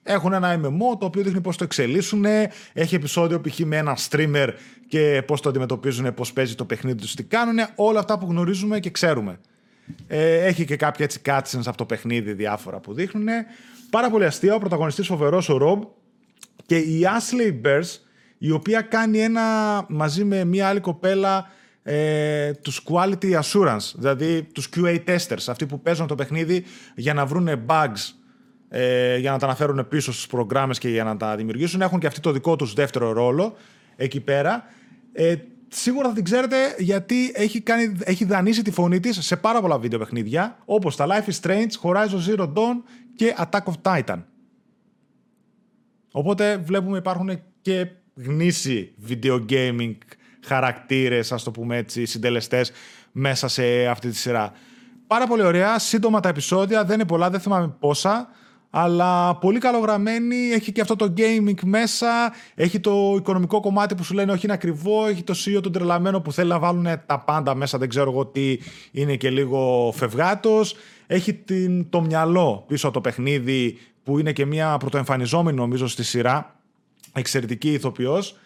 Έχουν 0.02 0.32
ένα 0.32 0.60
MMO 0.60 0.98
το 0.98 1.06
οποίο 1.06 1.22
δείχνει 1.22 1.40
πώς 1.40 1.56
το 1.56 1.64
εξελίσσουν. 1.64 2.24
Έχει 2.72 2.94
επεισόδιο 2.94 3.40
π.χ. 3.40 3.58
με 3.58 3.76
ένα 3.76 3.96
streamer 4.10 4.48
και 4.88 5.22
πώς 5.26 5.40
το 5.40 5.48
αντιμετωπίζουν, 5.48 6.14
πώς 6.14 6.32
παίζει 6.32 6.54
το 6.54 6.64
παιχνίδι 6.64 7.00
τους, 7.00 7.14
τι 7.14 7.22
κάνουν. 7.22 7.58
Όλα 7.74 7.98
αυτά 7.98 8.18
που 8.18 8.26
γνωρίζουμε 8.26 8.80
και 8.80 8.90
ξέρουμε. 8.90 9.38
Ε, 10.06 10.44
έχει 10.44 10.64
και 10.64 10.76
κάποια 10.76 11.04
έτσι 11.04 11.20
cutscenes 11.24 11.66
από 11.66 11.76
το 11.76 11.84
παιχνίδι 11.84 12.32
διάφορα 12.32 12.80
που 12.80 12.94
δείχνουν. 12.94 13.28
Πάρα 13.90 14.10
πολύ 14.10 14.24
αστείο, 14.24 14.54
ο 14.54 14.58
πρωταγωνιστής 14.58 15.06
φοβερός 15.06 15.48
ο 15.48 15.56
Ρομπ 15.56 15.82
και 16.66 16.76
η 16.76 17.02
Ashley 17.02 17.66
Bears, 17.66 17.98
η 18.38 18.50
οποία 18.50 18.80
κάνει 18.80 19.18
ένα 19.18 19.42
μαζί 19.88 20.24
με 20.24 20.44
μια 20.44 20.68
άλλη 20.68 20.80
κοπέλα 20.80 21.50
ε, 21.82 22.52
τους 22.52 22.82
quality 22.88 23.40
assurance, 23.40 23.92
δηλαδή 23.94 24.42
τους 24.42 24.68
QA 24.76 24.98
testers, 25.06 25.44
αυτοί 25.48 25.66
που 25.66 25.80
παίζουν 25.80 26.06
το 26.06 26.14
παιχνίδι 26.14 26.64
για 26.94 27.14
να 27.14 27.26
βρουν 27.26 27.48
bugs, 27.66 28.12
ε, 28.68 29.16
για 29.16 29.30
να 29.30 29.38
τα 29.38 29.46
αναφέρουν 29.46 29.88
πίσω 29.88 30.12
στους 30.12 30.26
προγράμμες 30.26 30.78
και 30.78 30.88
για 30.88 31.04
να 31.04 31.16
τα 31.16 31.36
δημιουργήσουν. 31.36 31.80
Έχουν 31.80 31.98
και 31.98 32.06
αυτοί 32.06 32.20
το 32.20 32.32
δικό 32.32 32.56
τους 32.56 32.72
δεύτερο 32.72 33.12
ρόλο 33.12 33.56
εκεί 33.96 34.20
πέρα. 34.20 34.64
Ε, 35.12 35.34
σίγουρα 35.76 36.08
θα 36.08 36.14
την 36.14 36.24
ξέρετε 36.24 36.56
γιατί 36.78 37.32
έχει, 37.34 37.60
κάνει, 37.60 37.96
έχει 38.04 38.24
δανείσει 38.24 38.62
τη 38.62 38.70
φωνή 38.70 39.00
της 39.00 39.24
σε 39.24 39.36
πάρα 39.36 39.60
πολλά 39.60 39.78
βίντεο 39.78 39.98
παιχνίδια, 39.98 40.58
όπως 40.64 40.96
τα 40.96 41.06
Life 41.08 41.30
is 41.30 41.40
Strange, 41.40 41.70
Horizon 41.82 42.28
Zero 42.28 42.52
Dawn 42.52 42.76
και 43.16 43.34
Attack 43.38 43.62
of 43.64 43.74
Titan. 43.82 44.22
Οπότε 46.12 46.56
βλέπουμε 46.56 46.98
υπάρχουν 46.98 47.40
και 47.60 47.88
γνήσιοι 48.14 48.94
video 49.08 49.44
gaming 49.48 49.94
χαρακτήρες, 50.44 51.32
ας 51.32 51.42
το 51.42 51.50
πούμε 51.50 51.76
έτσι, 51.76 52.04
συντελεστές 52.04 52.72
μέσα 53.12 53.48
σε 53.48 53.86
αυτή 53.86 54.08
τη 54.08 54.16
σειρά. 54.16 54.52
Πάρα 55.06 55.26
πολύ 55.26 55.42
ωραία, 55.42 55.78
σύντομα 55.78 56.20
τα 56.20 56.28
επεισόδια, 56.28 56.84
δεν 56.84 56.94
είναι 56.94 57.08
πολλά, 57.08 57.30
δεν 57.30 57.40
θυμάμαι 57.40 57.76
πόσα, 57.78 58.28
αλλά 58.76 59.36
πολύ 59.36 59.58
καλογραμμένη, 59.58 60.36
έχει 60.36 60.72
και 60.72 60.80
αυτό 60.80 60.96
το 60.96 61.14
gaming 61.16 61.60
μέσα, 61.64 62.32
έχει 62.54 62.80
το 62.80 63.14
οικονομικό 63.18 63.60
κομμάτι 63.60 63.94
που 63.94 64.04
σου 64.04 64.14
λένε 64.14 64.32
όχι 64.32 64.44
είναι 64.44 64.54
ακριβό, 64.54 65.06
έχει 65.06 65.22
το 65.22 65.34
CEO 65.44 65.62
τον 65.62 65.72
τρελαμένο 65.72 66.20
που 66.20 66.32
θέλει 66.32 66.48
να 66.48 66.58
βάλουν 66.58 66.86
τα 67.06 67.18
πάντα 67.18 67.54
μέσα, 67.54 67.78
δεν 67.78 67.88
ξέρω 67.88 68.10
εγώ 68.10 68.26
τι 68.26 68.58
είναι 68.92 69.16
και 69.16 69.30
λίγο 69.30 69.92
φευγάτος, 69.96 70.76
έχει 71.06 71.34
την, 71.34 71.90
το 71.90 72.00
μυαλό 72.00 72.64
πίσω 72.66 72.86
από 72.86 72.94
το 72.94 73.00
παιχνίδι 73.00 73.78
που 74.02 74.18
είναι 74.18 74.32
και 74.32 74.46
μια 74.46 74.76
πρωτοεμφανιζόμενη 74.76 75.56
νομίζω 75.56 75.86
στη 75.86 76.04
σειρά, 76.04 76.56
εξαιρετική 77.12 77.72
ηθοποιός, 77.72 78.38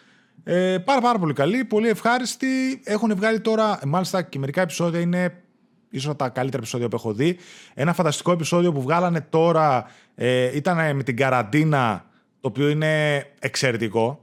ε, 0.45 0.79
πάρα 0.85 1.01
πάρα 1.01 1.19
πολύ 1.19 1.33
καλή, 1.33 1.65
πολύ 1.65 1.89
ευχάριστη. 1.89 2.81
Έχουν 2.85 3.17
βγάλει 3.17 3.41
τώρα, 3.41 3.79
μάλιστα 3.87 4.23
και 4.23 4.39
μερικά 4.39 4.61
επεισόδια 4.61 5.01
είναι 5.01 5.43
ίσως 5.91 6.17
τα 6.17 6.29
καλύτερα 6.29 6.63
επεισόδια 6.63 6.89
που 6.89 6.97
έχω 6.97 7.13
δει. 7.13 7.37
Ένα 7.75 7.93
φανταστικό 7.93 8.33
επεισόδιο 8.33 8.73
που 8.73 8.83
βγάλανε 8.83 9.21
τώρα 9.21 9.87
ε, 10.15 10.57
ήταν 10.57 10.97
με 10.97 11.03
την 11.03 11.17
καραντίνα, 11.17 12.05
το 12.41 12.49
οποίο 12.49 12.69
είναι 12.69 13.25
εξαιρετικό. 13.39 14.23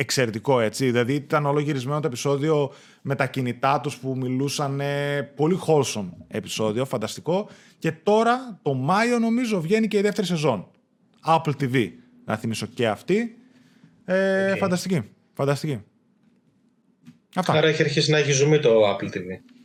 Εξαιρετικό 0.00 0.60
έτσι, 0.60 0.84
δηλαδή 0.84 1.14
ήταν 1.14 1.46
όλο 1.46 1.60
γυρισμένο 1.60 2.00
το 2.00 2.06
επεισόδιο 2.06 2.72
με 3.02 3.14
τα 3.14 3.26
κινητά 3.26 3.80
τους 3.80 3.98
που 3.98 4.16
μιλούσαν 4.16 4.82
πολύ 5.34 5.58
wholesome 5.66 6.08
επεισόδιο, 6.28 6.84
φανταστικό. 6.84 7.48
Και 7.78 7.92
τώρα 7.92 8.58
το 8.62 8.74
Μάιο 8.74 9.18
νομίζω 9.18 9.60
βγαίνει 9.60 9.88
και 9.88 9.98
η 9.98 10.00
δεύτερη 10.00 10.26
σεζόν. 10.26 10.70
Apple 11.26 11.52
TV, 11.60 11.90
να 12.24 12.36
θυμίσω 12.36 12.66
και 12.66 12.88
αυτή. 12.88 13.36
Ε, 14.04 14.56
Φανταστική. 14.56 15.02
Φανταστική. 15.32 15.82
Αυτά. 17.34 17.52
Άρα 17.52 17.68
έχει 17.68 17.82
αρχίσει 17.82 18.10
να 18.10 18.18
έχει 18.18 18.32
ζουμί 18.32 18.58
το 18.58 18.70
Apple 18.90 19.06
TV. 19.06 19.57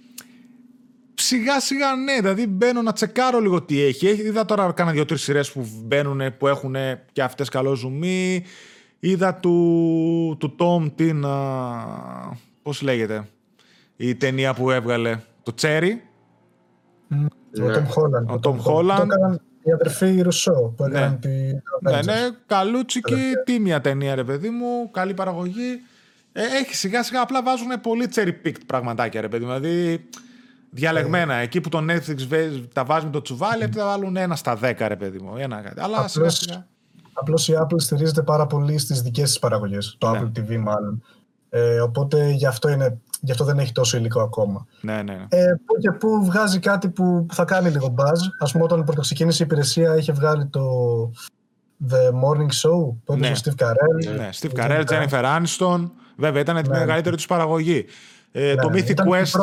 Σιγά 1.14 1.60
σιγά 1.60 1.96
ναι, 1.96 2.16
δηλαδή 2.20 2.48
μπαίνω 2.48 2.82
να 2.82 2.94
τσεκάρω 2.94 3.40
λίγο 3.40 3.62
τι 3.62 3.82
έχει. 3.82 4.08
Είδα 4.08 4.46
τώρα 4.46 4.72
κάνα 4.72 4.92
δύο-τρεις 4.92 5.22
σειρές 5.22 5.52
που 5.52 5.68
μπαίνουν 5.84 6.38
που 6.38 6.48
έχουν 6.48 6.76
και 7.12 7.24
αυτές 7.24 7.50
καλό 7.50 7.76
ζουμί. 7.76 8.44
Είδα 9.00 9.36
του, 9.36 10.38
του 10.40 10.56
Tom 10.60 10.92
την. 10.96 11.26
Πώς 12.62 12.82
λέγεται 12.82 13.28
η 13.96 14.16
ταινία 14.16 14.54
που 14.54 14.72
έβγαλε. 14.72 15.20
Το 15.44 15.54
Cherry. 15.62 15.92
Ο 17.62 17.66
Tom 17.66 17.86
Holland. 17.86 18.26
Ο 18.28 18.40
Tom 18.44 18.56
Holland. 18.66 19.08
Η 19.66 19.72
αδερφή 19.72 20.22
Ρουσό 20.22 20.74
που 20.78 20.84
έκανε 20.84 21.18
τη. 21.22 21.30
Ναι, 21.82 22.02
ναι, 22.02 22.30
καλούτσικη, 22.46 23.32
τίμια 23.44 23.82
ταινία, 23.82 24.16
ρε 24.16 24.24
παιδί 24.24 24.50
μου, 24.50 24.92
καλή 24.92 25.14
παραγωγή. 25.14 25.82
Ε, 26.32 26.42
έχει 26.62 26.76
σιγά 26.76 27.04
σιγά 27.04 27.22
απλά 27.22 27.44
βάζουν 27.44 27.82
πολύ 27.82 28.10
cherry 28.16 28.34
picked 28.46 28.66
πραγματάκια, 28.66 29.22
ρε 29.22 29.28
παιδί 29.28 29.46
μου. 29.46 29.60
Δηλαδή 29.60 30.06
διαλεγμένα. 30.74 31.34
Εκεί 31.34 31.62
που 31.62 31.70
το 31.70 31.80
Netflix 31.90 32.18
τα 32.74 32.84
βάζει 32.84 33.06
με 33.06 33.12
το 33.12 33.22
τσουβάλι, 33.22 33.70
θα 33.76 33.86
βάλουν 33.86 34.16
ένα 34.16 34.36
στα 34.36 34.56
δέκα, 34.56 34.88
ρε 34.88 34.96
παιδί 34.96 35.20
μου. 35.20 35.38
Ένα, 35.38 35.62
κάτι. 35.62 35.82
Αλλά 35.82 36.08
σιγά 36.08 36.30
σιγά. 36.30 36.68
Απλώς 37.14 37.48
η 37.48 37.54
Apple 37.62 37.82
στηρίζεται 37.82 38.22
πάρα 38.22 38.46
πολύ 38.48 38.78
στις 38.78 39.02
δικές 39.02 39.30
της 39.30 39.40
παραγωγές. 39.40 39.96
Το 40.00 40.10
ναι. 40.12 40.20
Apple 40.20 40.40
TV, 40.40 40.58
μάλλον. 40.58 41.04
Ε, 41.50 41.80
οπότε 41.80 42.30
γι' 42.30 42.46
αυτό 42.46 42.70
είναι 42.70 43.02
γι' 43.24 43.32
αυτό 43.32 43.44
δεν 43.44 43.60
έχει 43.60 43.72
τόσο 43.72 43.98
υλικό 43.98 44.22
ακόμα. 44.22 44.66
Ναι, 44.82 44.94
ναι. 44.94 45.02
ναι. 45.14 45.26
Ε, 45.30 45.46
που 45.66 45.78
και 45.80 45.92
που 45.92 46.26
βγάζει 46.26 46.60
κάτι 46.60 46.90
που 46.90 47.26
θα 47.32 47.46
κάνει 47.46 47.70
λίγο 47.70 47.96
buzz. 47.98 48.48
Α 48.48 48.52
πούμε, 48.52 48.64
όταν 48.64 48.84
πρωτοξεκίνησε 48.84 49.44
η 49.44 49.46
υπηρεσία, 49.46 49.98
είχε 49.98 50.12
βγάλει 50.12 50.46
το 50.46 50.62
The 51.90 52.10
Morning 52.24 52.52
Show 52.62 52.96
που 53.04 53.16
ναι. 53.16 53.28
ο 53.28 53.34
Steve 53.44 53.64
Carell. 53.64 54.06
Ναι, 54.06 54.12
ναι 54.12 54.30
Steve 54.40 54.60
Carell, 54.60 54.84
Jennifer 54.86 55.24
Aniston. 55.24 55.90
Βέβαια, 56.16 56.42
ήταν 56.42 56.64
τη 56.64 56.70
ναι. 56.70 56.78
μεγαλύτερη 56.78 57.16
τους 57.16 57.26
παραγωγή. 57.26 57.86
Ε, 58.32 58.56
το 58.56 58.70
ναι, 58.70 58.82
Mythic 58.82 58.96
Quest. 58.96 59.40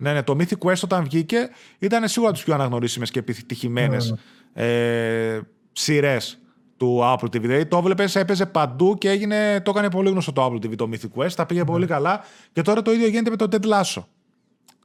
Ναι, 0.00 0.12
ναι, 0.12 0.22
το 0.22 0.36
Mythic 0.38 0.68
Quest 0.68 0.80
όταν 0.84 1.04
βγήκε 1.04 1.48
ήταν 1.78 2.08
σίγουρα 2.08 2.32
τις 2.32 2.42
πιο 2.42 2.54
αναγνωρίσιμες 2.54 3.10
και 3.10 3.18
επιτυχημένες 3.18 4.14
ε, 4.52 5.40
σειρές 5.72 6.38
του 6.76 7.00
Apple 7.02 7.26
TV. 7.26 7.40
Δηλαδή 7.40 7.66
το 7.66 7.76
έβλεπες, 7.76 8.16
έπαιζε 8.16 8.46
παντού 8.46 8.96
και 8.98 9.10
έγινε, 9.10 9.60
το 9.60 9.70
έκανε 9.70 9.90
πολύ 9.90 10.10
γνωστό 10.10 10.32
το 10.32 10.44
Apple 10.46 10.66
TV 10.66 10.76
το 10.76 10.88
Mythic 10.92 11.22
Quest. 11.22 11.32
Τα 11.32 11.46
πήγε 11.46 11.64
πολύ 11.64 11.86
καλά. 11.86 12.24
Και 12.52 12.62
τώρα 12.62 12.82
το 12.82 12.92
ίδιο 12.92 13.06
γίνεται 13.06 13.30
με 13.30 13.36
το 13.36 13.48
Ted 13.50 13.64
Lasso. 13.64 14.02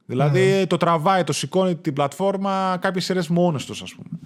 Δηλαδή 0.06 0.66
το 0.66 0.76
τραβάει, 0.76 1.24
το 1.24 1.32
σηκώνει 1.32 1.76
την 1.76 1.92
πλατφόρμα 1.92 2.76
κάποιες 2.80 3.04
σειρές 3.04 3.28
μόνες 3.28 3.64
τους, 3.64 3.82
ας 3.82 3.94
πούμε. 3.94 4.18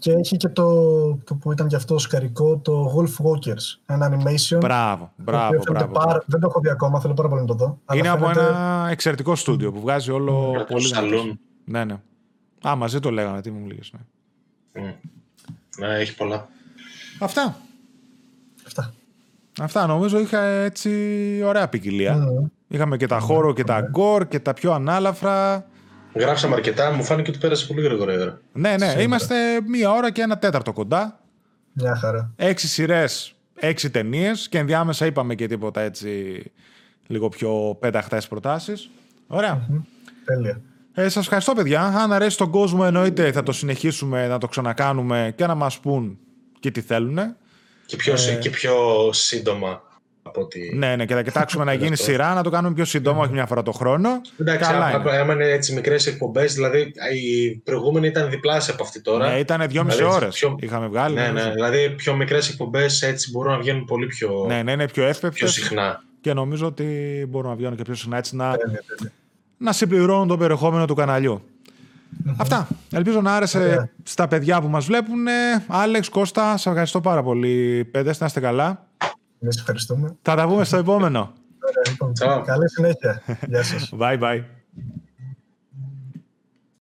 Και 0.00 0.12
έχει 0.12 0.36
και 0.36 0.48
το, 0.48 0.74
το 1.24 1.34
που 1.34 1.52
ήταν 1.52 1.68
και 1.68 1.76
αυτό 1.76 1.98
σκαρικό, 1.98 2.56
το 2.56 2.94
Wolf 2.96 3.26
Walkers. 3.26 3.78
Ένα 3.86 4.10
animation. 4.10 4.58
Μπράβο, 4.60 5.12
μπράβο. 5.16 5.62
μπράβο, 5.70 5.92
πάρα, 5.92 6.22
δεν 6.26 6.40
το 6.40 6.46
έχω 6.46 6.60
δει 6.60 6.68
ακόμα, 6.68 7.00
θέλω 7.00 7.14
πάρα 7.14 7.28
πολύ 7.28 7.40
να 7.40 7.46
το 7.46 7.54
δω. 7.54 7.78
Είναι 7.92 8.08
από 8.08 8.30
ένα 8.30 8.88
εξαιρετικό 8.90 9.34
στούντιο 9.34 9.72
που 9.72 9.80
βγάζει 9.80 10.10
όλο 10.10 10.52
mm. 10.52 10.66
πολύ. 10.68 10.86
Σαλούν. 10.86 11.40
Ναι, 11.64 11.84
ναι. 11.84 12.00
Α, 12.68 12.76
μαζί 12.76 13.00
το 13.00 13.10
λέγαμε, 13.10 13.40
τι 13.40 13.50
μου 13.50 13.66
λέγες. 13.66 13.92
Ναι. 14.72 14.82
Mm. 14.82 14.94
ναι, 15.78 15.98
έχει 15.98 16.16
πολλά. 16.16 16.48
Αυτά. 17.20 17.56
Αυτά. 18.66 18.92
Αυτά 19.60 19.86
νομίζω 19.86 20.18
είχα 20.18 20.42
έτσι 20.42 20.90
ωραία 21.44 21.68
ποικιλία. 21.68 22.16
Mm. 22.18 22.50
Είχαμε 22.68 22.96
και 22.96 23.06
τα 23.06 23.18
mm. 23.18 23.22
χώρο 23.22 23.52
και 23.52 23.64
τα 23.64 23.80
γκορ 23.80 24.28
και 24.28 24.40
τα 24.40 24.54
πιο 24.54 24.72
ανάλαφρα. 24.72 25.66
Γράψαμε 26.14 26.54
αρκετά, 26.54 26.90
μου 26.92 27.04
φάνηκε 27.04 27.30
ότι 27.30 27.38
πέρασε 27.38 27.66
πολύ 27.66 27.82
γρήγορα. 27.82 28.40
Ναι, 28.52 28.76
ναι, 28.76 28.94
είμαστε 28.98 29.34
μία 29.66 29.90
ώρα 29.90 30.10
και 30.10 30.22
ένα 30.22 30.38
τέταρτο 30.38 30.72
κοντά. 30.72 31.20
Μια 31.72 31.96
χαρά. 31.96 32.32
Έξι 32.36 32.68
σειρές, 32.68 33.34
έξι 33.54 33.90
ταινίες 33.90 34.48
και 34.48 34.58
ενδιάμεσα 34.58 35.06
είπαμε 35.06 35.34
και 35.34 35.46
τίποτα 35.46 35.80
έτσι 35.80 36.42
λίγο 37.06 37.28
πιο 37.28 37.76
πέταχτες 37.80 38.28
προτάσεις. 38.28 38.90
Ωραία. 39.26 39.66
Mm-hmm. 39.70 39.80
Τέλεια. 40.24 40.60
Ε, 40.94 41.08
σας 41.08 41.22
ευχαριστώ 41.22 41.52
παιδιά. 41.52 41.82
Αν 41.82 42.12
αρέσει 42.12 42.36
τον 42.36 42.50
κόσμο 42.50 42.82
εννοείται 42.86 43.32
θα 43.32 43.42
το 43.42 43.52
συνεχίσουμε 43.52 44.26
να 44.26 44.38
το 44.38 44.48
ξανακάνουμε 44.48 45.32
και 45.36 45.46
να 45.46 45.54
μας 45.54 45.78
πούν 45.78 46.18
και 46.60 46.70
τι 46.70 46.80
θέλουν. 46.80 47.18
Και 47.86 47.96
πιο, 47.96 48.14
ε... 48.28 48.34
και 48.34 48.50
πιο 48.50 48.74
σύντομα 49.12 49.82
από 50.22 50.40
ότι... 50.40 50.72
Ναι, 50.76 50.96
ναι, 50.96 51.04
και 51.04 51.14
θα 51.14 51.22
κοιτάξουμε 51.22 51.64
να 51.64 51.72
γίνει 51.80 51.96
σειρά, 51.96 52.34
να 52.34 52.42
το 52.42 52.50
κάνουμε 52.50 52.74
πιο 52.74 52.84
σύντομα, 52.84 53.20
όχι 53.22 53.32
μια 53.32 53.46
φορά 53.46 53.62
το 53.62 53.72
χρόνο. 53.72 54.20
Εντάξει, 54.40 54.70
άμα 55.20 55.32
είναι 55.32 55.44
έτσι 55.44 55.72
μικρές 55.72 56.06
εκπομπές, 56.06 56.54
δηλαδή 56.54 56.92
η 57.14 57.50
προηγούμενη 57.56 58.06
ήταν 58.06 58.30
διπλάσια 58.30 58.74
από 58.74 58.82
αυτή 58.82 59.00
τώρα. 59.00 59.30
Ναι, 59.30 59.38
ήταν 59.38 59.68
δυόμιση 59.68 59.96
δηλαδή, 59.96 60.14
ώρες. 60.14 60.34
Πιο... 60.34 60.56
Είχαμε 60.60 60.86
βγάλει. 60.86 61.14
Ναι, 61.14 61.28
ναι, 61.28 61.50
δηλαδή 61.50 61.90
πιο 61.90 62.14
μικρές 62.14 62.48
εκπομπές 62.48 63.02
έτσι 63.02 63.30
μπορούν 63.30 63.52
να 63.52 63.58
βγαίνουν 63.58 63.84
πολύ 63.84 64.06
πιο. 64.06 64.44
Ναι, 64.46 64.62
ναι, 64.62 64.72
είναι 64.72 64.88
πιο 64.88 65.04
εύπεπτο. 65.04 65.36
Πιο 65.36 65.46
συχνά. 65.46 66.02
Και 66.20 66.32
νομίζω 66.32 66.66
ότι 66.66 66.84
μπορούν 67.28 67.50
να 67.50 67.56
βγαίνουν 67.56 67.76
και 67.76 67.82
πιο 67.82 67.94
συχνά 67.94 68.16
έτσι 68.16 68.36
να, 68.36 68.48
ναι, 68.48 68.56
ναι, 68.56 68.78
ναι. 69.02 69.10
να 69.56 69.72
συμπληρώνουν 69.72 70.28
το 70.28 70.36
περιεχόμενο 70.36 70.84
του 70.84 70.94
καναλιού. 70.94 71.42
Αυτά. 72.36 72.68
Ελπίζω 72.92 73.20
να 73.20 73.34
άρεσε 73.34 73.90
στα 74.02 74.28
παιδιά 74.28 74.60
που 74.60 74.68
μας 74.68 74.84
βλέπουν. 74.84 75.26
Άλεξ, 75.66 76.08
Κώστα, 76.08 76.50
σας 76.50 76.66
ευχαριστώ 76.66 77.00
πάρα 77.00 77.22
πολύ. 77.22 77.84
Παιδες, 77.84 78.20
να 78.20 78.26
είστε 78.26 78.40
καλά. 78.40 78.89
Εμείς 79.40 79.56
ευχαριστούμε. 79.58 80.16
Θα 80.22 80.34
τα 80.34 80.46
πούμε 80.46 80.64
στο 80.64 80.76
επόμενο. 80.76 81.32
Ωραία, 81.62 81.82
λοιπόν. 81.88 82.44
Καλή 82.44 82.68
συνέχεια. 82.70 83.22
Γεια 83.48 83.62
σας. 83.62 83.92
Bye 83.98 84.18
bye. 84.18 84.44